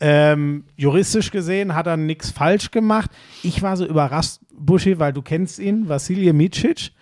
Ähm, 0.00 0.64
juristisch 0.74 1.30
gesehen 1.30 1.74
hat 1.74 1.86
er 1.86 1.98
nichts 1.98 2.30
falsch 2.30 2.70
gemacht. 2.70 3.10
Ich 3.42 3.60
war 3.60 3.76
so 3.76 3.84
überrascht, 3.84 4.40
Buschi, 4.54 4.98
weil 4.98 5.12
du 5.12 5.20
kennst 5.20 5.58
ihn, 5.58 5.86
Vasilij 5.86 6.32
Micic. 6.32 6.92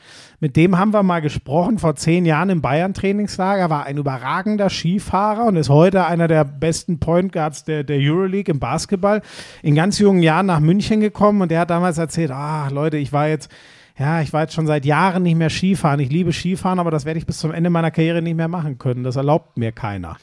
Mit 0.40 0.56
dem 0.56 0.78
haben 0.78 0.92
wir 0.92 1.02
mal 1.02 1.20
gesprochen 1.20 1.78
vor 1.78 1.96
zehn 1.96 2.24
Jahren 2.24 2.50
im 2.50 2.62
Bayern-Trainingslager. 2.62 3.70
War 3.70 3.86
ein 3.86 3.96
überragender 3.98 4.70
Skifahrer 4.70 5.46
und 5.46 5.56
ist 5.56 5.68
heute 5.68 6.06
einer 6.06 6.28
der 6.28 6.44
besten 6.44 7.00
Point 7.00 7.32
Guards 7.32 7.64
der, 7.64 7.82
der 7.82 7.98
Euroleague 7.98 8.52
im 8.52 8.60
Basketball. 8.60 9.22
In 9.62 9.74
ganz 9.74 9.98
jungen 9.98 10.22
Jahren 10.22 10.46
nach 10.46 10.60
München 10.60 11.00
gekommen 11.00 11.42
und 11.42 11.50
der 11.50 11.60
hat 11.60 11.70
damals 11.70 11.98
erzählt: 11.98 12.30
Ah, 12.30 12.68
Leute, 12.68 12.98
ich 12.98 13.12
war 13.12 13.28
jetzt 13.28 13.50
ja, 13.98 14.20
ich 14.20 14.32
war 14.32 14.42
jetzt 14.42 14.54
schon 14.54 14.68
seit 14.68 14.84
Jahren 14.84 15.24
nicht 15.24 15.36
mehr 15.36 15.50
Skifahren. 15.50 15.98
Ich 15.98 16.10
liebe 16.10 16.32
Skifahren, 16.32 16.78
aber 16.78 16.92
das 16.92 17.04
werde 17.04 17.18
ich 17.18 17.26
bis 17.26 17.38
zum 17.38 17.52
Ende 17.52 17.68
meiner 17.68 17.90
Karriere 17.90 18.22
nicht 18.22 18.36
mehr 18.36 18.46
machen 18.46 18.78
können. 18.78 19.02
Das 19.02 19.16
erlaubt 19.16 19.56
mir 19.58 19.72
keiner. 19.72 20.18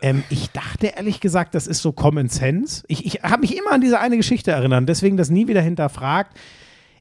Ähm, 0.00 0.24
ich 0.30 0.50
dachte 0.52 0.86
ehrlich 0.86 1.20
gesagt, 1.20 1.54
das 1.54 1.66
ist 1.66 1.82
so 1.82 1.92
Common 1.92 2.28
Sense. 2.28 2.82
Ich, 2.88 3.04
ich 3.04 3.22
habe 3.22 3.42
mich 3.42 3.58
immer 3.58 3.72
an 3.72 3.82
diese 3.82 4.00
eine 4.00 4.16
Geschichte 4.16 4.52
erinnert, 4.52 4.88
deswegen 4.88 5.18
das 5.18 5.28
nie 5.28 5.48
wieder 5.48 5.60
hinterfragt. 5.60 6.34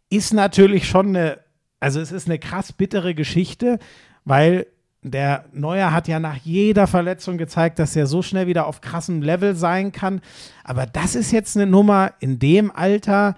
Ist 0.09 0.33
natürlich 0.33 0.87
schon 0.87 1.07
eine, 1.07 1.39
also 1.83 1.99
es 1.99 2.13
ist 2.13 2.27
eine 2.27 2.39
krass 2.39 2.71
bittere 2.71 3.13
Geschichte, 3.13 3.77
weil 4.23 4.67
der 5.01 5.43
Neuer 5.51 5.91
hat 5.91 6.07
ja 6.07 6.17
nach 6.17 6.37
jeder 6.37 6.87
Verletzung 6.87 7.37
gezeigt, 7.37 7.77
dass 7.77 7.93
er 7.93 8.07
so 8.07 8.21
schnell 8.21 8.47
wieder 8.47 8.67
auf 8.67 8.79
krassem 8.79 9.21
Level 9.21 9.53
sein 9.53 9.91
kann. 9.91 10.21
Aber 10.63 10.85
das 10.85 11.13
ist 11.13 11.33
jetzt 11.33 11.57
eine 11.57 11.65
Nummer 11.65 12.13
in 12.21 12.39
dem 12.39 12.71
Alter. 12.71 13.35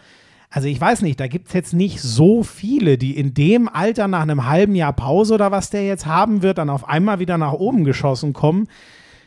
Also 0.51 0.67
ich 0.67 0.79
weiß 0.79 1.01
nicht, 1.01 1.19
da 1.19 1.25
gibt 1.25 1.47
es 1.47 1.53
jetzt 1.53 1.73
nicht 1.73 1.99
so 1.99 2.43
viele, 2.43 2.99
die 2.99 3.17
in 3.17 3.33
dem 3.33 3.67
Alter 3.67 4.07
nach 4.07 4.21
einem 4.21 4.45
halben 4.45 4.75
Jahr 4.75 4.93
Pause 4.93 5.33
oder 5.33 5.51
was 5.51 5.71
der 5.71 5.87
jetzt 5.87 6.05
haben 6.05 6.43
wird, 6.43 6.59
dann 6.59 6.69
auf 6.69 6.87
einmal 6.87 7.17
wieder 7.17 7.39
nach 7.39 7.53
oben 7.53 7.83
geschossen 7.83 8.33
kommen. 8.33 8.67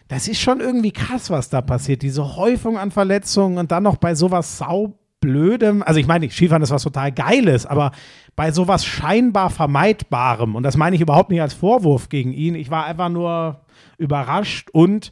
Das 0.06 0.28
ist 0.28 0.40
schon 0.40 0.60
irgendwie 0.60 0.92
krass, 0.92 1.28
was 1.28 1.48
da 1.48 1.60
passiert. 1.60 2.02
Diese 2.02 2.36
Häufung 2.36 2.78
an 2.78 2.92
Verletzungen 2.92 3.58
und 3.58 3.72
dann 3.72 3.82
noch 3.82 3.96
bei 3.96 4.14
sowas 4.14 4.58
saublödem. 4.58 5.82
Also 5.82 5.98
ich 5.98 6.06
meine, 6.06 6.30
Skifahren 6.30 6.62
ist 6.62 6.70
was 6.70 6.84
total 6.84 7.10
Geiles, 7.10 7.66
aber 7.66 7.90
bei 8.38 8.52
sowas 8.52 8.84
scheinbar 8.84 9.50
Vermeidbarem, 9.50 10.54
und 10.54 10.62
das 10.62 10.76
meine 10.76 10.94
ich 10.94 11.02
überhaupt 11.02 11.30
nicht 11.30 11.42
als 11.42 11.54
Vorwurf 11.54 12.08
gegen 12.08 12.32
ihn, 12.32 12.54
ich 12.54 12.70
war 12.70 12.86
einfach 12.86 13.08
nur 13.08 13.62
überrascht 13.98 14.70
und 14.70 15.10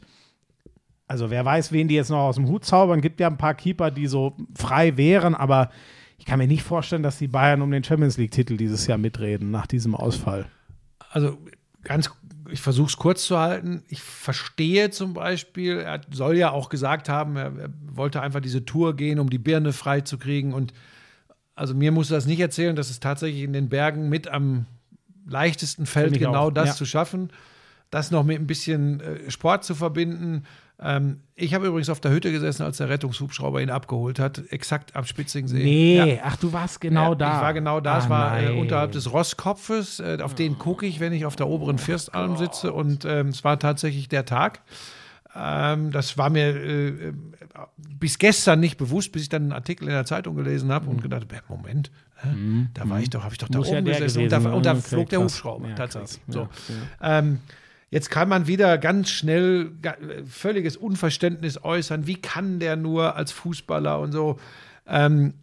also 1.07 1.29
wer 1.29 1.43
weiß, 1.43 1.73
wen 1.73 1.89
die 1.89 1.95
jetzt 1.95 2.09
noch 2.09 2.19
aus 2.19 2.35
dem 2.35 2.47
Hut 2.47 2.63
zaubern. 2.63 3.01
Gibt 3.01 3.19
ja 3.19 3.27
ein 3.27 3.37
paar 3.37 3.53
Keeper, 3.53 3.91
die 3.91 4.07
so 4.07 4.37
frei 4.55 4.95
wären, 4.95 5.35
aber 5.35 5.71
ich 6.17 6.23
kann 6.23 6.39
mir 6.39 6.47
nicht 6.47 6.63
vorstellen, 6.63 7.03
dass 7.03 7.17
die 7.17 7.27
Bayern 7.27 7.61
um 7.61 7.69
den 7.69 7.83
Champions 7.83 8.15
League-Titel 8.17 8.55
dieses 8.55 8.87
Jahr 8.87 8.97
mitreden 8.97 9.51
nach 9.51 9.67
diesem 9.67 9.93
Ausfall. 9.93 10.45
Also, 11.09 11.37
ganz, 11.83 12.09
ich 12.49 12.61
versuche 12.61 12.87
es 12.87 12.95
kurz 12.95 13.25
zu 13.25 13.37
halten. 13.37 13.83
Ich 13.89 14.01
verstehe 14.01 14.89
zum 14.89 15.13
Beispiel, 15.13 15.79
er 15.79 15.99
soll 16.11 16.37
ja 16.37 16.51
auch 16.51 16.69
gesagt 16.69 17.09
haben, 17.09 17.35
er, 17.35 17.51
er 17.57 17.69
wollte 17.91 18.21
einfach 18.21 18.39
diese 18.39 18.63
Tour 18.63 18.95
gehen, 18.95 19.19
um 19.19 19.29
die 19.29 19.37
Birne 19.37 19.73
frei 19.73 19.99
zu 19.99 20.17
kriegen. 20.17 20.53
Und 20.53 20.71
also 21.57 21.73
mir 21.73 21.91
musst 21.91 22.09
du 22.11 22.15
das 22.15 22.25
nicht 22.25 22.39
erzählen, 22.39 22.75
dass 22.75 22.89
es 22.89 22.99
tatsächlich 22.99 23.43
in 23.43 23.51
den 23.51 23.67
Bergen 23.67 24.07
mit 24.09 24.27
am 24.27 24.65
leichtesten 25.27 25.85
fällt, 25.85 26.17
genau 26.17 26.47
auch, 26.47 26.51
das 26.51 26.69
ja. 26.69 26.73
zu 26.75 26.85
schaffen. 26.85 27.31
Das 27.89 28.11
noch 28.11 28.23
mit 28.23 28.37
ein 28.39 28.47
bisschen 28.47 28.99
äh, 28.99 29.31
Sport 29.31 29.63
zu 29.63 29.73
verbinden. 29.73 30.43
Ähm, 30.79 31.21
ich 31.35 31.53
habe 31.53 31.67
übrigens 31.67 31.89
auf 31.89 31.99
der 31.99 32.11
Hütte 32.11 32.31
gesessen, 32.31 32.63
als 32.63 32.77
der 32.77 32.89
Rettungshubschrauber 32.89 33.61
ihn 33.61 33.69
abgeholt 33.69 34.19
hat, 34.19 34.43
exakt 34.49 34.95
am 34.95 35.05
Spitzingsee. 35.05 35.63
Nee, 35.63 35.97
Ja. 36.15 36.21
ach, 36.23 36.35
du 36.35 36.53
warst 36.53 36.81
genau 36.81 37.09
Ja, 37.11 37.15
da. 37.15 37.35
Ich 37.37 37.41
war 37.41 37.53
genau 37.53 37.79
da. 37.79 37.97
es 37.97 38.05
Ah, 38.05 38.09
war 38.09 38.41
äh, 38.41 38.49
unterhalb 38.51 38.91
des 38.91 39.11
Rosskopfes. 39.11 39.99
Äh, 39.99 40.19
auf 40.21 40.35
den 40.35 40.57
gucke 40.59 40.85
ich, 40.85 40.99
wenn 40.99 41.13
ich 41.13 41.25
auf 41.25 41.35
der 41.35 41.47
oberen 41.47 41.77
Firstalm 41.79 42.37
sitze. 42.37 42.73
Und 42.73 43.05
ähm, 43.05 43.29
es 43.29 43.43
war 43.43 43.57
tatsächlich 43.57 44.07
der 44.09 44.25
Tag. 44.25 44.61
Ähm, 45.39 45.91
das 45.91 46.17
war 46.17 46.29
mir 46.29 46.55
äh, 46.55 47.13
bis 47.77 48.17
gestern 48.17 48.59
nicht 48.59 48.77
bewusst, 48.77 49.11
bis 49.11 49.23
ich 49.23 49.29
dann 49.29 49.43
einen 49.43 49.51
Artikel 49.51 49.85
in 49.85 49.93
der 49.93 50.05
Zeitung 50.05 50.35
gelesen 50.35 50.71
habe 50.71 50.89
und 50.89 51.01
gedacht 51.01 51.27
habe, 51.31 51.43
Moment, 51.47 51.91
hä? 52.21 52.27
da 52.73 52.89
war 52.89 52.99
ich 52.99 53.09
doch, 53.09 53.23
habe 53.23 53.33
ich 53.33 53.37
doch 53.37 53.47
da 53.49 53.57
Mhm. 53.57 53.59
Muss 53.59 53.69
ja 53.71 53.77
oben 53.77 53.85
der 53.85 53.99
gesessen. 54.01 54.23
Und 54.23 54.31
da, 54.31 54.37
und 54.51 54.65
da. 54.65 54.71
Okay, 54.73 54.81
flog 54.81 55.09
der 55.09 55.19
krass. 55.19 55.33
Hubschrauber 55.33 55.69
Ja, 55.69 55.75
tatsächlich. 55.75 56.25
krass. 56.25 56.33
So. 56.33 56.49
Ja, 57.01 57.19
Ähm, 57.19 57.39
jetzt 57.89 58.09
kann 58.09 58.29
man 58.29 58.47
wieder 58.47 58.77
ganz 58.77 59.09
schnell 59.09 59.71
äh, 59.83 60.23
völliges 60.25 60.75
Unverständnis 60.77 61.63
äußern. 61.63 62.07
Wie 62.07 62.21
kann 62.21 62.59
der 62.59 62.75
nur 62.75 63.15
als 63.15 63.31
Fußballer 63.31 63.99
und 63.99 64.11
so? 64.11 64.39
Ähm, 64.87 65.33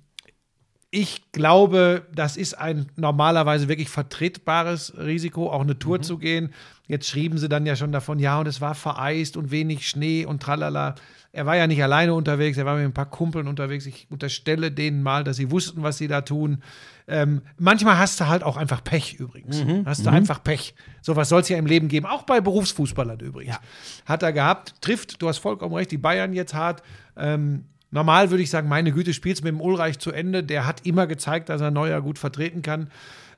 ich 0.95 1.33
glaube, 1.33 2.07
das 2.15 2.37
ist 2.37 2.55
ein 2.55 2.87
normalerweise 2.95 3.69
wirklich 3.69 3.89
vertretbares 3.89 4.97
Risiko, 4.97 5.51
auch 5.51 5.63
eine 5.63 5.77
Tour 5.77 6.01
zu 6.03 6.19
gehen. 6.19 6.55
Jetzt 6.87 7.09
schrieben 7.09 7.37
sie 7.37 7.49
dann 7.49 7.67
ja 7.67 7.75
schon 7.75 7.91
davon, 7.91 8.21
ja, 8.21 8.39
und 8.39 8.47
es 8.47 8.61
war 8.61 8.77
vereist 8.77 9.37
und 9.37 9.51
wenig 9.51 9.89
Schnee 9.89 10.25
und 10.25 10.41
tralala. 10.41 10.95
Er 11.33 11.47
war 11.47 11.57
ja 11.57 11.67
nicht 11.67 11.83
alleine 11.83 12.15
unterwegs, 12.15 12.59
er 12.59 12.65
war 12.65 12.77
mit 12.77 12.85
ein 12.85 12.93
paar 12.93 13.11
Kumpeln 13.11 13.49
unterwegs. 13.49 13.87
Ich 13.87 14.07
unterstelle 14.09 14.71
denen 14.71 15.03
mal, 15.03 15.25
dass 15.25 15.37
sie 15.37 15.51
wussten, 15.51 15.83
was 15.83 15.99
sie 15.99 16.07
da 16.07 16.21
tun. 16.21 16.63
Ähm, 17.09 17.43
manchmal 17.59 17.99
hast 17.99 18.21
du 18.21 18.29
halt 18.29 18.45
auch 18.45 18.57
einfach 18.57 18.85
Pech 18.85 19.15
übrigens. 19.15 19.65
Hast 19.85 20.07
du 20.07 20.11
einfach 20.11 20.45
Pech. 20.45 20.77
Sowas 21.03 21.29
soll 21.29 21.41
es 21.41 21.49
ja 21.49 21.59
im 21.59 21.67
Leben 21.67 21.89
geben, 21.89 22.07
auch 22.07 22.23
bei 22.23 22.41
Berufsfußballern 22.41 23.19
übrigens. 23.19 23.57
Ja. 23.57 23.61
Hat 24.07 24.23
er 24.23 24.33
gehabt, 24.33 24.81
trifft, 24.81 25.21
du 25.21 25.29
hast 25.29 25.39
vollkommen 25.39 25.75
recht, 25.75 25.91
die 25.91 25.99
Bayern 25.99 26.33
jetzt 26.35 26.55
hart. 26.55 26.85
Ähm, 27.17 27.65
normal 27.95 28.31
würde 28.31 28.43
ich 28.43 28.51
sagen, 28.51 28.69
meine 28.69 28.93
Güte, 28.93 29.15
spielst 29.15 29.45
mit 29.45 29.53
dem 29.53 29.61
Ulreich 29.61 29.99
zu 29.99 30.11
Ende. 30.11 30.43
Der 30.43 30.67
hat 30.67 30.85
immer 30.85 31.07
gezeigt, 31.07 31.49
dass 31.49 31.61
er 31.61 31.71
Neuer 31.71 32.03
gut 32.03 32.19
vertreten 32.19 32.61
kann. 32.61 32.91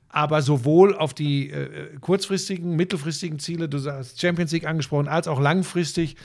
Aber 0.09 0.41
sowohl 0.41 0.95
auf 0.95 1.13
die 1.13 1.51
äh, 1.51 1.95
kurzfristigen, 2.01 2.75
mittelfristigen 2.75 3.39
Ziele, 3.39 3.69
du 3.69 3.79
hast 3.89 4.19
Champions 4.19 4.51
League 4.51 4.65
angesprochen, 4.65 5.07
als 5.07 5.27
auch 5.27 5.39
langfristig 5.39 6.15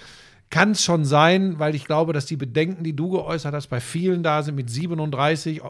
kann 0.49 0.73
es 0.73 0.85
schon 0.85 1.05
sein, 1.05 1.59
weil 1.59 1.75
ich 1.75 1.87
glaube, 1.87 2.13
dass 2.13 2.27
die 2.27 2.37
Bedenken, 2.37 2.85
die 2.85 2.95
du 2.95 3.11
geäußert 3.11 3.55
hast, 3.55 3.69
bei 3.69 3.81
vielen 3.81 4.23
da 4.23 4.43
sind 4.43 4.55
mit 4.55 4.71
37. 4.71 5.61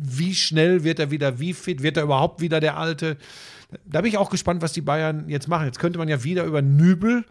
Wie 0.00 0.34
schnell 0.34 0.84
wird 0.84 0.98
er 0.98 1.10
wieder, 1.10 1.38
wie 1.38 1.52
fit, 1.52 1.82
wird 1.82 1.96
er 1.96 2.04
überhaupt 2.04 2.40
wieder 2.40 2.60
der 2.60 2.76
Alte? 2.76 3.16
Da 3.84 4.00
bin 4.00 4.08
ich 4.08 4.18
auch 4.18 4.30
gespannt, 4.30 4.62
was 4.62 4.72
die 4.72 4.80
Bayern 4.80 5.28
jetzt 5.28 5.46
machen. 5.46 5.66
Jetzt 5.66 5.78
könnte 5.78 5.98
man 5.98 6.08
ja 6.08 6.24
wieder 6.24 6.44
über 6.44 6.62
Nübel 6.62 7.24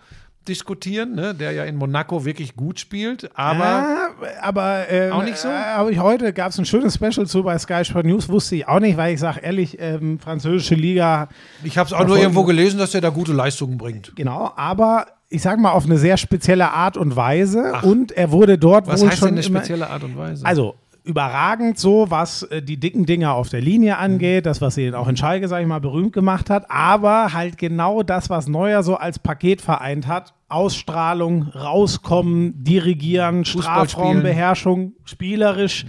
diskutieren, 0.47 1.15
ne, 1.15 1.35
der 1.35 1.51
ja 1.51 1.63
in 1.65 1.75
Monaco 1.75 2.25
wirklich 2.25 2.55
gut 2.55 2.79
spielt, 2.79 3.29
aber 3.37 3.63
Ja, 3.63 4.09
aber 4.41 4.89
ähm, 4.89 5.13
Auch 5.13 5.23
nicht 5.23 5.37
so? 5.37 5.47
Äh, 5.47 5.51
aber 5.51 5.91
ich, 5.91 5.99
heute 5.99 6.33
gab 6.33 6.51
es 6.51 6.57
ein 6.57 6.65
schönes 6.65 6.95
Special 6.95 7.25
zu 7.25 7.43
bei 7.43 7.57
Sky 7.57 7.83
Sport 7.85 8.05
News, 8.05 8.29
wusste 8.29 8.55
ich 8.55 8.67
auch 8.67 8.79
nicht, 8.79 8.97
weil 8.97 9.13
ich 9.13 9.19
sage 9.19 9.39
ehrlich, 9.41 9.77
ähm, 9.79 10.19
französische 10.19 10.75
Liga, 10.75 11.29
ich 11.63 11.77
habe 11.77 11.87
es 11.87 11.93
auch 11.93 12.05
nur 12.05 12.17
irgendwo 12.17 12.43
gelesen, 12.43 12.79
dass 12.79 12.93
er 12.95 13.01
da 13.01 13.09
gute 13.09 13.33
Leistungen 13.33 13.77
bringt. 13.77 14.15
genau, 14.15 14.51
aber 14.55 15.07
ich 15.29 15.41
sag 15.41 15.59
mal 15.59 15.71
auf 15.71 15.85
eine 15.85 15.97
sehr 15.97 16.17
spezielle 16.17 16.71
Art 16.71 16.95
und 16.95 17.15
Weise 17.15 17.73
und 17.81 18.11
er 18.13 18.31
wurde 18.31 18.57
dort 18.57 18.87
Was 18.87 19.01
wohl 19.01 19.09
heißt 19.09 19.19
schon 19.19 19.27
denn 19.27 19.35
eine 19.35 19.43
spezielle 19.43 19.89
Art 19.89 20.03
und 20.03 20.17
Weise? 20.17 20.45
Also 20.45 20.75
überragend 21.07 21.79
so, 21.79 22.11
was 22.11 22.43
äh, 22.43 22.61
die 22.61 22.77
dicken 22.77 23.05
Dinger 23.05 23.33
auf 23.33 23.49
der 23.49 23.61
Linie 23.61 23.97
angeht, 23.97 24.45
das, 24.45 24.61
was 24.61 24.75
sie 24.75 24.93
auch 24.93 25.07
in 25.07 25.17
Schalke, 25.17 25.47
sag 25.47 25.61
ich 25.61 25.67
mal, 25.67 25.79
berühmt 25.79 26.13
gemacht 26.13 26.49
hat, 26.49 26.69
aber 26.69 27.33
halt 27.33 27.57
genau 27.57 28.03
das, 28.03 28.29
was 28.29 28.47
Neuer 28.47 28.83
so 28.83 28.95
als 28.95 29.17
Paket 29.19 29.61
vereint 29.61 30.07
hat, 30.07 30.33
Ausstrahlung, 30.49 31.49
rauskommen, 31.49 32.63
dirigieren, 32.63 33.45
Fußball 33.45 33.87
Strafraumbeherrschung, 33.87 34.93
spielerisch, 35.05 35.85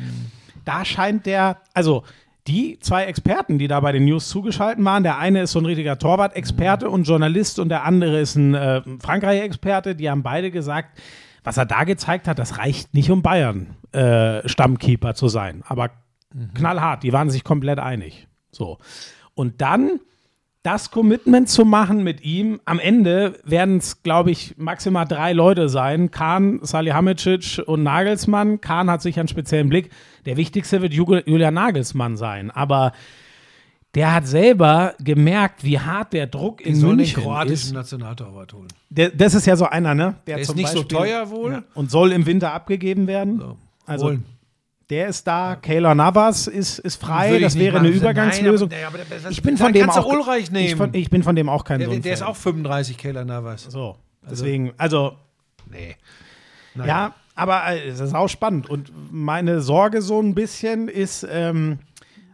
da 0.64 0.84
scheint 0.84 1.26
der, 1.26 1.58
also 1.74 2.04
die 2.46 2.78
zwei 2.80 3.04
Experten, 3.04 3.58
die 3.58 3.68
da 3.68 3.80
bei 3.80 3.92
den 3.92 4.06
News 4.06 4.28
zugeschaltet 4.28 4.84
waren, 4.84 5.02
der 5.02 5.18
eine 5.18 5.42
ist 5.42 5.52
so 5.52 5.58
ein 5.58 5.66
richtiger 5.66 5.98
Torwart-Experte 5.98 6.88
und 6.88 7.04
Journalist 7.04 7.58
und 7.58 7.68
der 7.68 7.84
andere 7.84 8.20
ist 8.20 8.36
ein 8.36 8.54
äh, 8.54 8.82
Frankreich-Experte, 9.00 9.94
die 9.94 10.08
haben 10.08 10.22
beide 10.22 10.50
gesagt, 10.50 10.98
was 11.44 11.56
er 11.56 11.66
da 11.66 11.84
gezeigt 11.84 12.28
hat, 12.28 12.38
das 12.38 12.58
reicht 12.58 12.94
nicht, 12.94 13.10
um 13.10 13.22
Bayern 13.22 13.76
äh, 13.92 14.46
Stammkeeper 14.48 15.14
zu 15.14 15.28
sein. 15.28 15.62
Aber 15.66 15.90
knallhart, 16.54 17.02
die 17.02 17.12
waren 17.12 17.30
sich 17.30 17.44
komplett 17.44 17.78
einig. 17.78 18.28
So. 18.50 18.78
Und 19.34 19.60
dann 19.60 20.00
das 20.64 20.90
Commitment 20.90 21.48
zu 21.48 21.64
machen 21.64 22.02
mit 22.02 22.22
ihm, 22.22 22.60
am 22.64 22.78
Ende 22.80 23.38
werden 23.44 23.78
es, 23.78 24.02
glaube 24.02 24.30
ich, 24.30 24.54
maximal 24.58 25.06
drei 25.06 25.32
Leute 25.32 25.68
sein. 25.68 26.10
Kahn, 26.10 26.58
Salihamidzic 26.62 27.62
und 27.64 27.82
Nagelsmann. 27.84 28.60
Kahn 28.60 28.90
hat 28.90 29.00
sicher 29.00 29.20
einen 29.20 29.28
speziellen 29.28 29.68
Blick. 29.68 29.90
Der 30.26 30.36
wichtigste 30.36 30.82
wird 30.82 30.92
Ju- 30.92 31.22
Julian 31.26 31.54
Nagelsmann 31.54 32.16
sein. 32.16 32.50
Aber 32.50 32.92
der 33.94 34.14
hat 34.14 34.26
selber 34.26 34.94
gemerkt, 35.00 35.64
wie 35.64 35.78
hart 35.78 36.12
der 36.12 36.26
Druck 36.26 36.60
in 36.60 36.74
die 36.74 36.80
sollen 36.80 36.92
den 36.92 37.06
München 37.06 37.22
kroatischen 37.22 37.68
ist. 37.68 37.72
Nationaltorwart 37.72 38.52
holen. 38.52 38.68
Der, 38.90 39.10
das 39.10 39.34
ist 39.34 39.46
ja 39.46 39.56
so 39.56 39.64
einer, 39.66 39.94
ne? 39.94 40.16
Der 40.26 40.38
ist 40.38 40.48
zum 40.48 40.56
nicht 40.56 40.68
so 40.68 40.82
teuer 40.82 41.30
wohl. 41.30 41.52
Ja, 41.52 41.62
und 41.74 41.90
soll 41.90 42.12
im 42.12 42.26
Winter 42.26 42.52
abgegeben 42.52 43.06
werden. 43.06 43.38
So. 43.40 43.56
Also 43.86 44.06
Holen. 44.06 44.24
der 44.90 45.08
ist 45.08 45.26
da. 45.26 45.56
Keylor 45.56 45.94
Navas 45.94 46.46
ist, 46.46 46.78
ist 46.78 47.00
frei. 47.00 47.36
Ich 47.36 47.42
das 47.42 47.58
wäre 47.58 47.78
eine 47.78 47.88
machen. 47.88 48.00
Übergangslösung. 48.00 48.68
Nein, 48.68 48.84
aber, 48.86 48.98
aber, 49.00 49.16
aber, 49.20 49.30
ich 49.30 49.42
bin 49.42 49.56
von 49.56 49.72
dem 49.72 49.82
kannst 49.82 49.96
du 49.96 50.00
auch. 50.02 50.12
Ulreich 50.12 50.44
Ich, 50.44 50.50
nehmen. 50.50 50.76
von, 50.76 50.94
ich 50.94 51.08
bin 51.10 51.22
von 51.22 51.34
dem 51.34 51.48
auch 51.48 51.64
kein 51.64 51.80
so 51.80 51.86
der, 51.86 51.96
ein 51.96 52.02
der 52.02 52.12
ist 52.12 52.22
auch 52.22 52.36
35, 52.36 52.98
Keller 52.98 53.24
Navas. 53.24 53.64
so. 53.64 53.96
Deswegen, 54.30 54.72
also 54.76 55.16
Nee. 55.70 55.96
Ja, 56.74 57.14
aber 57.34 57.66
äh, 57.66 57.88
es 57.88 58.00
ist 58.00 58.14
auch 58.14 58.28
spannend. 58.28 58.68
Und 58.68 58.92
meine 59.10 59.60
Sorge 59.60 60.02
so 60.02 60.20
ein 60.20 60.34
bisschen 60.34 60.88
ist, 60.88 61.26
ähm, 61.30 61.78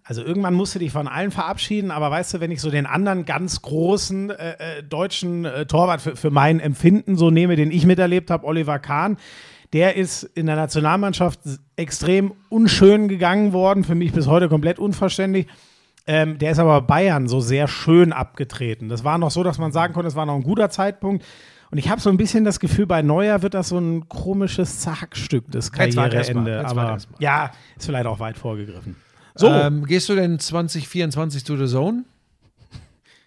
also 0.06 0.22
irgendwann 0.22 0.52
musst 0.52 0.74
du 0.74 0.78
dich 0.78 0.92
von 0.92 1.08
allen 1.08 1.30
verabschieden, 1.30 1.90
aber 1.90 2.10
weißt 2.10 2.34
du, 2.34 2.40
wenn 2.40 2.50
ich 2.50 2.60
so 2.60 2.70
den 2.70 2.84
anderen 2.84 3.24
ganz 3.24 3.62
großen 3.62 4.30
äh, 4.30 4.50
äh, 4.78 4.82
deutschen 4.82 5.46
äh, 5.46 5.64
Torwart 5.64 6.02
für, 6.02 6.14
für 6.14 6.30
mein 6.30 6.60
Empfinden 6.60 7.16
so 7.16 7.30
nehme, 7.30 7.56
den 7.56 7.70
ich 7.70 7.86
miterlebt 7.86 8.30
habe, 8.30 8.46
Oliver 8.46 8.78
Kahn, 8.78 9.16
der 9.72 9.96
ist 9.96 10.22
in 10.22 10.44
der 10.44 10.56
Nationalmannschaft 10.56 11.40
extrem 11.76 12.34
unschön 12.50 13.08
gegangen 13.08 13.54
worden, 13.54 13.82
für 13.82 13.94
mich 13.94 14.12
bis 14.12 14.26
heute 14.26 14.50
komplett 14.50 14.78
unverständlich. 14.78 15.46
Ähm, 16.06 16.36
der 16.38 16.52
ist 16.52 16.58
aber 16.58 16.82
bei 16.82 16.86
Bayern 16.86 17.26
so 17.26 17.40
sehr 17.40 17.66
schön 17.66 18.12
abgetreten. 18.12 18.90
Das 18.90 19.04
war 19.04 19.16
noch 19.16 19.30
so, 19.30 19.42
dass 19.42 19.56
man 19.56 19.72
sagen 19.72 19.94
konnte, 19.94 20.08
es 20.08 20.16
war 20.16 20.26
noch 20.26 20.34
ein 20.34 20.42
guter 20.42 20.68
Zeitpunkt. 20.68 21.24
Und 21.70 21.78
ich 21.78 21.88
habe 21.88 22.00
so 22.00 22.10
ein 22.10 22.18
bisschen 22.18 22.44
das 22.44 22.60
Gefühl, 22.60 22.86
bei 22.86 23.00
Neuer 23.00 23.40
wird 23.40 23.54
das 23.54 23.70
so 23.70 23.78
ein 23.78 24.06
komisches 24.08 24.80
Zackstück 24.80 25.50
des 25.50 25.72
Karriereende. 25.72 26.64
Aber 26.66 26.98
ja, 27.18 27.50
ist 27.76 27.86
vielleicht 27.86 28.06
auch 28.06 28.20
weit 28.20 28.36
vorgegriffen. 28.36 28.96
So, 29.34 29.48
Ähm, 29.48 29.84
gehst 29.86 30.08
du 30.08 30.14
denn 30.14 30.38
2024 30.38 31.44
zu 31.44 31.56
The 31.56 31.66
Zone? 31.66 32.04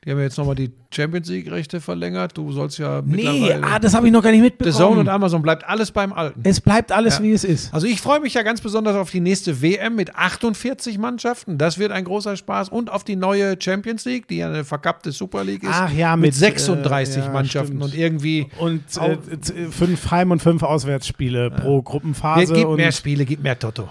Die 0.05 0.11
haben 0.11 0.19
ja 0.19 0.23
jetzt 0.23 0.37
nochmal 0.37 0.55
die 0.55 0.71
Champions 0.89 1.27
League-Rechte 1.27 1.81
verlängert. 1.81 2.37
Du 2.37 2.49
sollst 2.53 2.77
ja 2.77 3.01
nee, 3.05 3.51
ah, 3.61 3.77
das 3.77 3.93
habe 3.93 4.05
ich 4.07 4.13
noch 4.13 4.23
gar 4.23 4.31
nicht 4.31 4.41
The 4.41 4.71
Zone 4.71 4.85
und 4.91 4.97
mitbekommen. 4.99 5.09
Amazon 5.09 5.41
bleibt 5.41 5.67
alles 5.67 5.91
beim 5.91 6.13
Alten. 6.13 6.39
Es 6.45 6.61
bleibt 6.61 6.93
alles, 6.93 7.17
Ja. 7.17 7.23
wie 7.25 7.31
es 7.33 7.43
ist. 7.43 7.73
Also 7.73 7.87
ich 7.87 7.99
freue 7.99 8.21
mich 8.21 8.33
ja 8.35 8.41
ganz 8.43 8.61
besonders 8.61 8.95
auf 8.95 9.11
die 9.11 9.19
nächste 9.19 9.61
WM 9.61 9.95
mit 9.95 10.15
48 10.15 10.97
Mannschaften. 10.97 11.57
Das 11.57 11.77
wird 11.77 11.91
ein 11.91 12.05
großer 12.05 12.37
Spaß. 12.37 12.69
Und 12.69 12.89
auf 12.89 13.03
die 13.03 13.17
neue 13.17 13.57
Champions 13.61 14.05
League, 14.05 14.29
die 14.29 14.37
ja 14.37 14.47
eine 14.47 14.63
verkappte 14.63 15.11
Super 15.11 15.43
League 15.43 15.63
ist. 15.63 15.71
Ach 15.73 15.91
ja, 15.91 16.15
mit, 16.15 16.27
mit, 16.27 16.35
36 16.35 17.17
äh, 17.17 17.19
ja, 17.25 17.29
Mannschaften 17.33 17.67
stimmt. 17.75 17.83
und 17.83 17.93
irgendwie. 17.93 18.47
Und 18.59 18.83
äh, 19.01 19.17
z- 19.41 19.73
fünf 19.73 20.09
Heim- 20.09 20.31
und 20.31 20.41
fünf 20.41 20.63
Auswärtsspiele 20.63 21.51
pro 21.51 21.81
Gruppenphase. 21.81 22.53
Gibt 22.53 22.65
und, 22.65 22.77
mehr 22.77 22.93
Spiele, 22.93 23.25
gibt 23.25 23.43
mehr 23.43 23.59
Toto. 23.59 23.89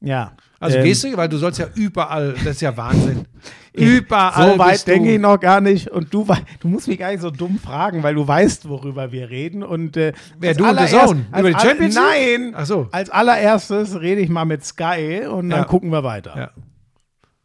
Ja. 0.00 0.32
Also 0.60 0.78
Ähm, 0.78 0.84
gehst 0.84 1.04
du, 1.04 1.16
weil 1.16 1.28
du 1.28 1.36
sollst 1.36 1.58
ja 1.58 1.66
überall, 1.74 2.32
das 2.44 2.54
ist 2.56 2.60
ja 2.62 2.76
Wahnsinn. 2.76 3.26
überall. 3.74 4.52
So 4.52 4.58
weit 4.58 4.86
denke 4.86 5.14
ich 5.14 5.20
noch 5.20 5.38
gar 5.38 5.60
nicht. 5.60 5.88
Und 5.90 6.12
du, 6.14 6.26
du 6.60 6.68
musst 6.68 6.88
mich 6.88 6.98
gar 6.98 7.10
nicht 7.10 7.20
so 7.20 7.30
dumm 7.30 7.58
fragen, 7.58 8.02
weil 8.02 8.14
du 8.14 8.26
weißt, 8.26 8.68
worüber 8.68 9.12
wir 9.12 9.30
reden. 9.30 9.62
Und 9.62 9.96
äh, 9.96 10.12
Wer, 10.38 10.54
du 10.54 10.64
und 10.68 10.78
The 10.78 10.86
Zone? 10.86 11.26
als 11.30 11.40
Über 11.40 11.52
die 11.52 11.58
Champions 11.60 11.94
League? 11.96 12.04
Nein. 12.40 12.54
Ach 12.56 12.66
so. 12.66 12.88
Als 12.92 13.10
allererstes 13.10 14.00
rede 14.00 14.20
ich 14.20 14.28
mal 14.30 14.44
mit 14.44 14.64
Sky 14.64 15.26
und 15.28 15.50
dann 15.50 15.60
Ja. 15.60 15.64
gucken 15.64 15.90
wir 15.90 16.04
weiter. 16.04 16.34
Ja. 16.36 16.50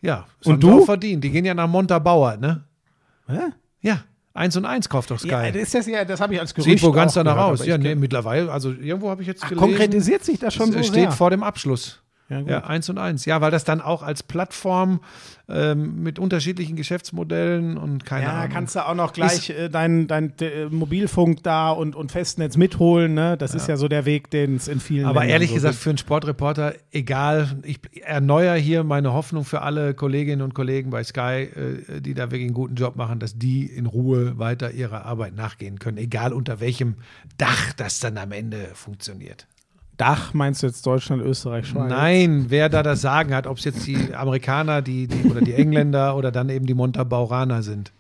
Ja, 0.02 0.26
das 0.40 0.48
Und 0.54 0.64
du? 0.64 0.86
verdient. 0.86 1.24
Die 1.24 1.30
gehen 1.30 1.44
ja 1.44 1.54
nach 1.54 1.68
Montabaur, 1.68 2.38
ne? 2.38 2.64
Hä? 3.28 3.52
Ja, 3.82 4.04
1 4.34 4.56
und 4.56 4.64
1 4.66 4.88
kauft 4.88 5.12
doch 5.12 5.20
Sky. 5.20 5.28
Ja, 5.30 5.52
das, 5.52 5.62
ist 5.64 5.76
das, 5.76 5.88
ja, 5.88 6.06
das 6.06 6.22
habe 6.22 6.34
ich 6.36 6.40
als 6.40 6.54
Gerücht 6.54 6.70
Sieht 6.80 6.84
wohl 6.84 6.94
ganz 6.94 7.14
danach 7.16 7.36
aus. 7.38 7.66
Ja, 7.66 7.78
nee, 7.78 7.96
mittlerweile, 7.96 8.50
also 8.50 8.72
irgendwo 8.72 9.10
habe 9.10 9.22
ich 9.24 9.28
jetzt 9.28 9.44
Ach, 9.44 9.50
gelesen. 9.50 9.68
konkretisiert 9.68 10.24
sich 10.24 10.40
das 10.40 10.54
schon 10.54 10.70
es 10.70 10.76
so 10.76 10.84
steht 10.84 10.94
sehr? 10.94 11.12
vor 11.12 11.32
dem 11.32 11.44
Abschluss. 11.44 12.02
Ja. 12.30 12.42
Ja, 12.42 12.60
1 12.64 12.90
und 12.90 12.98
1. 13.00 13.26
Ja, 13.26 13.42
weil 13.42 13.50
das 13.52 13.64
dann 13.64 13.82
auch 13.82 14.04
als 14.04 14.22
Plattform 14.22 15.00
ähm, 15.48 16.04
mit 16.04 16.20
unterschiedlichen 16.20 16.76
Geschäftsmodellen 16.76 17.76
und 17.78 18.06
keine 18.06 18.26
Ja, 18.26 18.34
Ahnung. 18.34 18.50
kannst 18.54 18.76
du 18.76 18.86
auch 18.88 18.94
noch 18.94 19.14
gleich 19.14 19.50
äh, 19.50 19.68
dein, 19.68 20.06
dein 20.08 20.34
äh, 20.40 20.66
Mobilfunk 20.70 21.42
da 21.42 21.72
und, 21.72 21.96
und 21.96 22.12
Festnetz 22.12 22.56
mitholen. 22.56 23.16
Ne? 23.16 23.36
Das 23.36 23.56
ist 23.56 23.68
ja 23.68 23.78
so 23.78 23.88
der 23.88 24.06
Weg, 24.06 24.30
den 24.30 24.58
es 24.58 24.68
in 24.68 24.80
vielen 24.80 25.06
Aber 25.08 25.22
Ländern 25.22 25.34
ehrlich 25.34 25.50
so 25.50 25.56
gesagt, 25.56 25.74
gibt. 25.74 25.84
für 25.84 25.90
einen 25.90 25.98
Sportreporter, 25.98 26.76
egal, 26.92 27.58
ich 27.64 27.80
erneuere 28.04 28.56
hier 28.58 28.84
meine 28.84 29.12
Hoffnung 29.14 29.44
für 29.44 29.64
alle 29.64 29.96
Kolleginnen 29.96 30.44
und 30.44 30.54
Kollegen 30.54 30.92
bei 30.92 31.04
Sky, 31.04 31.50
äh, 31.90 32.00
die 32.02 32.14
da 32.14 32.26
wirklich 32.26 32.44
einen 32.46 32.54
guten 32.54 32.76
Job 32.76 32.96
machen, 32.96 33.18
dass 33.20 33.36
die 33.40 33.66
in 33.66 33.88
Ruhe 33.88 34.38
weiter 34.38 34.70
ihrer 34.72 35.04
Arbeit 35.06 35.36
nachgehen 35.36 35.80
können, 35.80 35.98
egal 35.98 36.32
unter 36.34 36.60
welchem 36.60 36.98
Dach 37.40 37.74
das 37.74 38.00
dann 38.00 38.20
am 38.20 38.32
Ende 38.32 38.70
funktioniert. 38.76 39.48
Dach 40.00 40.34
meinst 40.34 40.64
du 40.64 40.68
jetzt 40.68 40.86
Deutschland, 40.88 41.22
Österreich, 41.22 41.68
Schweiz? 41.68 41.90
Nein, 41.90 42.46
wer 42.48 42.70
da 42.70 42.84
das 42.84 43.02
Sagen 43.02 43.36
hat, 43.36 43.46
ob 43.46 43.58
es 43.58 43.66
jetzt 43.66 43.86
die 43.86 44.16
Amerikaner 44.16 44.82
die, 44.82 45.08
die, 45.08 45.30
oder 45.30 45.42
die 45.42 45.54
Engländer 45.54 46.16
oder 46.18 46.32
dann 46.32 46.48
eben 46.48 46.66
die 46.66 46.74
Montabauraner 46.74 47.64
sind. 47.64 47.92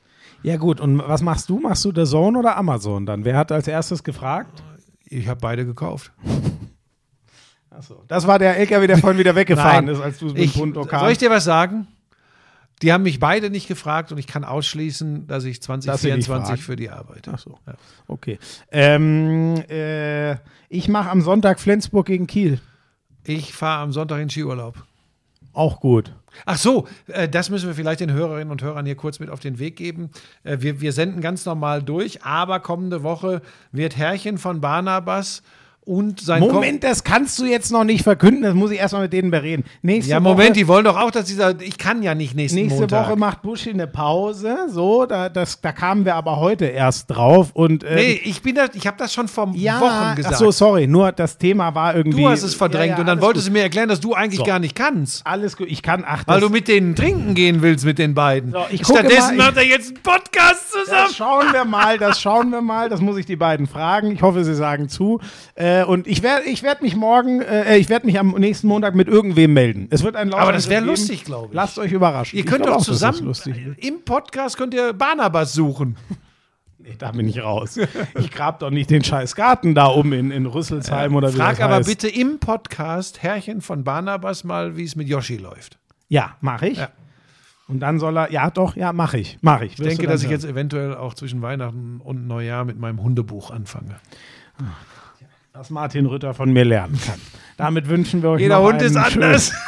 Ja 0.41 0.55
gut, 0.55 0.79
und 0.79 0.99
was 0.99 1.21
machst 1.21 1.49
du? 1.49 1.59
Machst 1.59 1.83
du 1.83 1.91
The 1.93 2.05
Zone 2.05 2.39
oder 2.39 2.55
Amazon 2.55 3.05
dann? 3.05 3.25
Wer 3.25 3.35
hat 3.35 3.51
als 3.51 3.67
erstes 3.67 4.01
gefragt? 4.01 4.63
Ich 5.09 5.27
habe 5.27 5.41
beide 5.41 5.65
gekauft. 5.65 6.13
Achso. 7.69 8.05
Das 8.07 8.25
war 8.25 8.39
der 8.39 8.55
LKW, 8.57 8.87
der 8.87 8.97
vorhin 8.97 9.19
wieder 9.19 9.35
weggefahren 9.35 9.85
Nein. 9.85 9.95
ist, 9.95 10.01
als 10.01 10.19
du 10.19 10.27
es 10.27 10.33
mit 10.33 10.43
dem 10.43 10.51
Punto 10.51 10.83
soll 10.85 11.11
ich 11.11 11.17
dir 11.17 11.29
was 11.29 11.43
sagen? 11.43 11.85
Die 12.81 12.93
haben 12.93 13.03
mich 13.03 13.19
beide 13.19 13.49
nicht 13.49 13.67
gefragt 13.67 14.11
und 14.11 14.17
ich 14.17 14.27
kann 14.27 14.43
ausschließen, 14.45 15.27
dass 15.27 15.43
ich 15.43 15.59
Dass 15.59 16.01
sie 16.01 16.11
dich 16.11 16.25
2024 16.25 16.47
fragen. 16.47 16.61
für 16.61 16.75
die 16.75 16.89
arbeite. 16.89 17.31
Ach 17.33 17.39
so. 17.39 17.57
Okay. 18.07 18.39
Ähm, 18.71 19.55
äh, 19.69 20.35
ich 20.69 20.87
mache 20.87 21.09
am 21.09 21.21
Sonntag 21.21 21.59
Flensburg 21.59 22.05
gegen 22.05 22.27
Kiel. 22.27 22.59
Ich 23.25 23.53
fahre 23.53 23.83
am 23.83 23.91
Sonntag 23.91 24.21
in 24.21 24.29
Skiurlaub. 24.29 24.81
Auch 25.51 25.79
gut. 25.81 26.13
Ach 26.45 26.57
so, 26.57 26.87
äh, 27.07 27.27
das 27.27 27.49
müssen 27.49 27.67
wir 27.67 27.75
vielleicht 27.75 27.99
den 27.99 28.13
Hörerinnen 28.13 28.51
und 28.51 28.61
Hörern 28.61 28.85
hier 28.85 28.95
kurz 28.95 29.19
mit 29.19 29.29
auf 29.29 29.39
den 29.39 29.59
Weg 29.59 29.75
geben. 29.75 30.09
Äh, 30.43 30.57
wir, 30.61 30.79
wir 30.79 30.93
senden 30.93 31.21
ganz 31.21 31.45
normal 31.45 31.83
durch, 31.83 32.23
aber 32.23 32.59
kommende 32.59 33.03
Woche 33.03 33.41
wird 33.71 33.97
Herrchen 33.97 34.37
von 34.37 34.61
Barnabas 34.61 35.43
und 35.89 36.21
sein 36.21 36.39
Moment, 36.41 36.83
das 36.83 37.03
kannst 37.03 37.39
du 37.39 37.45
jetzt 37.45 37.71
noch 37.71 37.83
nicht 37.83 38.03
verkünden, 38.03 38.43
das 38.43 38.53
muss 38.53 38.69
ich 38.69 38.77
erstmal 38.77 39.01
mit 39.03 39.13
denen 39.13 39.31
bereden. 39.31 39.63
Nächste 39.81 40.11
Ja, 40.11 40.19
Moment, 40.19 40.49
Woche, 40.49 40.53
die 40.53 40.67
wollen 40.67 40.85
doch 40.85 40.95
auch, 40.95 41.09
dass 41.09 41.25
dieser. 41.25 41.59
Ich 41.61 41.79
kann 41.79 42.03
ja 42.03 42.13
nicht 42.13 42.35
nächsten 42.35 42.59
nächste 42.59 42.81
Montag. 42.81 43.07
Woche 43.07 43.15
macht 43.17 43.41
Buschi 43.41 43.71
eine 43.71 43.87
Pause. 43.87 44.55
So, 44.69 45.07
da, 45.07 45.29
das, 45.29 45.61
da 45.61 45.71
kamen 45.71 46.05
wir 46.05 46.13
aber 46.13 46.37
heute 46.37 46.65
erst 46.65 47.09
drauf. 47.09 47.49
Und, 47.53 47.83
ähm, 47.83 47.95
Nee, 47.95 48.21
ich 48.23 48.43
bin 48.43 48.53
da, 48.53 48.65
ich 48.71 48.85
habe 48.85 48.97
das 48.97 49.11
schon 49.13 49.27
vor 49.27 49.51
ja, 49.55 49.81
Wochen 49.81 50.15
gesagt. 50.15 50.35
Ach 50.35 50.39
so, 50.39 50.51
sorry, 50.51 50.85
nur 50.85 51.11
das 51.11 51.39
Thema 51.39 51.73
war 51.73 51.95
irgendwie. 51.95 52.21
du 52.21 52.29
hast 52.29 52.43
es 52.43 52.53
verdrängt 52.53 52.89
Ja, 52.91 52.95
ja, 52.95 52.99
und 53.01 53.07
dann 53.07 53.21
wolltest 53.21 53.47
gut. 53.47 53.55
du 53.55 53.57
mir 53.57 53.63
erklären, 53.63 53.89
dass 53.89 53.99
du 53.99 54.13
eigentlich 54.13 54.39
So. 54.39 54.45
gar 54.45 54.59
nicht 54.59 54.75
kannst. 54.75 55.25
Alles 55.25 55.57
gut, 55.57 55.67
ich 55.69 55.81
kann, 55.81 56.03
ach, 56.07 56.23
Weil 56.27 56.39
du 56.39 56.49
mit 56.49 56.67
denen 56.67 56.95
trinken 56.95 57.33
gehen 57.33 57.63
willst, 57.63 57.83
mit 57.83 57.97
den 57.97 58.13
beiden. 58.13 58.51
So, 58.51 58.63
Stattdessen 58.93 59.37
mal, 59.37 59.47
macht 59.47 59.57
er 59.57 59.65
jetzt 59.65 59.87
einen 59.95 60.03
Podcast 60.03 60.71
zusammen. 60.71 61.05
Das 61.07 61.15
schauen 61.15 61.51
wir 61.51 61.65
mal, 61.65 61.97
das 61.97 62.21
schauen 62.21 62.51
wir 62.51 62.61
mal. 62.61 62.89
Das 62.89 63.01
muss 63.01 63.17
ich 63.17 63.25
die 63.25 63.35
beiden 63.35 63.65
fragen. 63.65 64.11
Ich 64.11 64.21
hoffe, 64.21 64.43
sie 64.43 64.53
sagen 64.53 64.87
zu. 64.87 65.19
Äh, 65.55 65.78
und 65.83 66.07
ich 66.07 66.23
werde 66.23 66.47
ich 66.47 66.63
werd 66.63 66.81
mich 66.81 66.95
morgen, 66.95 67.41
äh, 67.41 67.77
ich 67.77 67.89
werde 67.89 68.05
mich 68.05 68.19
am 68.19 68.31
nächsten 68.31 68.67
Montag 68.67 68.95
mit 68.95 69.07
irgendwem 69.07 69.53
melden. 69.53 69.87
Es 69.89 70.03
wird 70.03 70.15
ein 70.15 70.33
Aber 70.33 70.51
das 70.51 70.69
wäre 70.69 70.83
lustig, 70.83 71.25
glaube 71.25 71.47
ich. 71.49 71.53
Lasst 71.53 71.77
euch 71.79 71.91
überraschen. 71.91 72.37
Ihr 72.37 72.45
könnt 72.45 72.65
doch 72.65 72.81
zusammen 72.81 73.33
im 73.77 74.03
Podcast 74.03 74.57
könnt 74.57 74.73
ihr 74.73 74.93
Barnabas 74.93 75.53
suchen. 75.53 75.97
Nee, 76.81 76.95
da 76.97 77.11
bin 77.11 77.27
ich 77.27 77.43
raus. 77.43 77.77
Ich 78.17 78.31
grab 78.31 78.59
doch 78.59 78.69
nicht 78.69 78.89
den 78.89 79.03
scheiß 79.03 79.35
Garten 79.35 79.75
da 79.75 79.87
um 79.87 80.13
in, 80.13 80.31
in 80.31 80.45
Rüsselsheim 80.45 81.13
oder 81.13 81.33
wie 81.33 81.37
Frag 81.37 81.57
das 81.57 81.59
aber 81.59 81.75
heißt. 81.75 81.89
bitte 81.89 82.07
im 82.07 82.39
Podcast 82.39 83.21
Herrchen 83.21 83.59
von 83.59 83.83
Barnabas 83.83 84.45
mal, 84.45 84.77
wie 84.77 84.85
es 84.85 84.95
mit 84.95 85.09
Yoshi 85.09 85.35
läuft. 85.35 85.77
Ja, 86.07 86.37
mache 86.39 86.69
ich. 86.69 86.77
Ja. 86.77 86.89
Und 87.67 87.81
dann 87.81 87.99
soll 87.99 88.17
er, 88.17 88.31
ja 88.31 88.49
doch, 88.49 88.75
ja, 88.77 88.93
mache 88.93 89.19
ich. 89.19 89.37
Mache 89.41 89.65
ich. 89.65 89.73
Ich 89.73 89.79
denke, 89.79 90.07
dass 90.07 90.23
ich 90.23 90.29
jetzt 90.29 90.45
eventuell 90.45 90.95
auch 90.95 91.13
zwischen 91.13 91.41
Weihnachten 91.41 91.99
und 92.01 92.27
Neujahr 92.27 92.63
mit 92.63 92.79
meinem 92.79 93.03
Hundebuch 93.03 93.51
anfange. 93.51 93.97
Dass 95.59 95.69
Martin 95.71 96.05
Rütter 96.05 96.33
von 96.33 96.53
mir 96.53 96.63
lernen 96.63 96.97
kann. 97.05 97.19
Damit 97.57 97.89
wünschen 97.89 98.23
wir 98.23 98.29
euch 98.29 98.39
Jeder 98.41 98.61
Hund 98.61 98.81
ist 98.81 98.95
anders. 98.95 99.51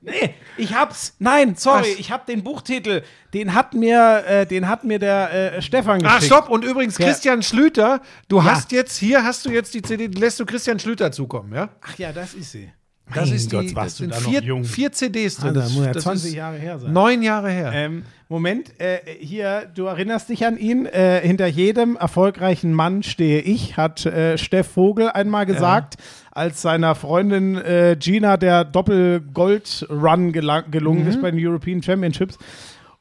Nee, 0.00 0.34
ich 0.56 0.74
hab's. 0.74 1.14
Nein, 1.18 1.54
sorry, 1.54 1.82
Was? 1.82 1.98
ich 1.98 2.10
hab 2.10 2.24
den 2.24 2.42
Buchtitel. 2.42 3.02
Den 3.34 3.52
hat 3.52 3.74
mir, 3.74 4.24
äh, 4.26 4.46
den 4.46 4.66
hat 4.66 4.84
mir 4.84 4.98
der 4.98 5.56
äh, 5.56 5.62
Stefan 5.62 6.00
geschickt. 6.00 6.20
Ach, 6.22 6.24
stopp. 6.24 6.48
Und 6.48 6.64
übrigens, 6.64 6.96
Ja. 6.96 7.06
Christian 7.06 7.42
Schlüter, 7.42 8.00
du 8.28 8.38
Ja. 8.38 8.44
hast 8.44 8.72
jetzt, 8.72 8.96
hier 8.96 9.22
hast 9.24 9.44
du 9.44 9.50
jetzt 9.50 9.74
die 9.74 9.82
CD, 9.82 10.08
die 10.08 10.18
lässt 10.18 10.40
du 10.40 10.46
Christian 10.46 10.78
Schlüter 10.78 11.12
zukommen, 11.12 11.52
ja? 11.52 11.68
Ach 11.82 11.98
ja, 11.98 12.12
das 12.12 12.32
ist 12.32 12.52
sie. 12.52 12.72
Das 13.14 13.26
Mein 13.28 13.36
ist 13.36 13.50
Gott, 13.50 13.62
die, 13.64 13.74
das 13.74 13.96
du 13.96 14.04
sind 14.04 14.14
vier, 14.14 14.64
vier 14.64 14.92
CDs 14.92 15.36
drin. 15.36 15.48
Alter, 15.48 15.60
Das- 15.60 15.72
muss 15.74 15.86
ja 15.86 15.92
das 15.92 16.02
20 16.02 16.28
ist 16.30 16.36
Jahre 16.36 16.56
her 16.58 16.78
sein. 16.78 16.92
Neun 16.92 17.22
Jahre 17.22 17.50
her. 17.50 17.70
Ähm, 17.74 18.02
Moment, 18.28 18.78
äh, 18.78 18.98
hier, 19.20 19.70
du 19.74 19.86
erinnerst 19.86 20.28
dich 20.28 20.44
an 20.46 20.58
ihn. 20.58 20.84
Äh, 20.86 21.20
hinter 21.22 21.46
jedem 21.46 21.96
erfolgreichen 21.96 22.72
Mann 22.74 23.02
stehe 23.02 23.40
ich, 23.40 23.76
hat 23.78 24.04
äh, 24.04 24.36
Steff 24.36 24.68
Vogel 24.68 25.08
einmal 25.08 25.46
gesagt, 25.46 25.94
als 26.30 26.60
seiner 26.60 26.94
Freundin 26.94 27.56
äh, 27.56 27.96
Gina 27.98 28.36
der 28.36 28.64
Doppel-Gold-Run 28.64 30.32
gelungen 30.32 31.02
Mhm. 31.04 31.08
ist 31.08 31.22
bei 31.22 31.30
den 31.30 31.44
European 31.44 31.82
Championships. 31.82 32.38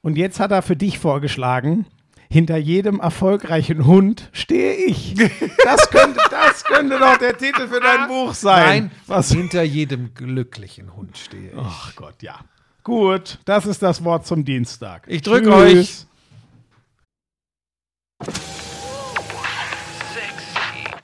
Und 0.02 0.18
jetzt 0.18 0.40
hat 0.40 0.52
er 0.52 0.62
für 0.62 0.76
dich 0.76 1.00
vorgeschlagen, 1.00 1.86
hinter 2.30 2.58
jedem 2.58 2.99
erfolgreichen 2.99 3.86
Hund 3.86 4.30
stehe 4.34 4.74
ich. 4.74 5.16
Das 5.64 5.90
könnte, 5.90 6.20
das 6.30 6.64
könnte 6.64 6.99
doch 6.99 7.18
der 7.18 7.38
Titel 7.38 7.68
für 7.68 7.80
dein 7.80 8.08
Buch 8.08 8.34
sein. 8.34 8.66
Nein, 8.66 8.91
Was? 9.08 9.32
hinter 9.32 9.64
jedem 9.64 10.14
glücklichen 10.14 10.95
Hund 10.95 11.18
stehe 11.18 11.52
ich. 11.52 11.58
Ach 11.58 11.95
Gott, 11.95 12.22
ja. 12.22 12.40
Gut, 12.84 13.40
das 13.45 13.66
ist 13.66 13.82
das 13.82 14.04
Wort 14.04 14.26
zum 14.26 14.45
Dienstag. 14.45 15.04
Ich 15.08 15.22
drück 15.22 15.44
Tschüss. 15.44 15.54
euch. 15.54 16.08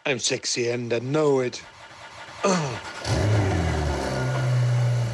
I'm 0.05 0.19
sexy 0.19 0.69
and 0.69 0.91
I 0.93 0.99
know 0.99 1.41
it. 1.41 1.61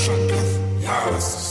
Yes. 0.00 1.49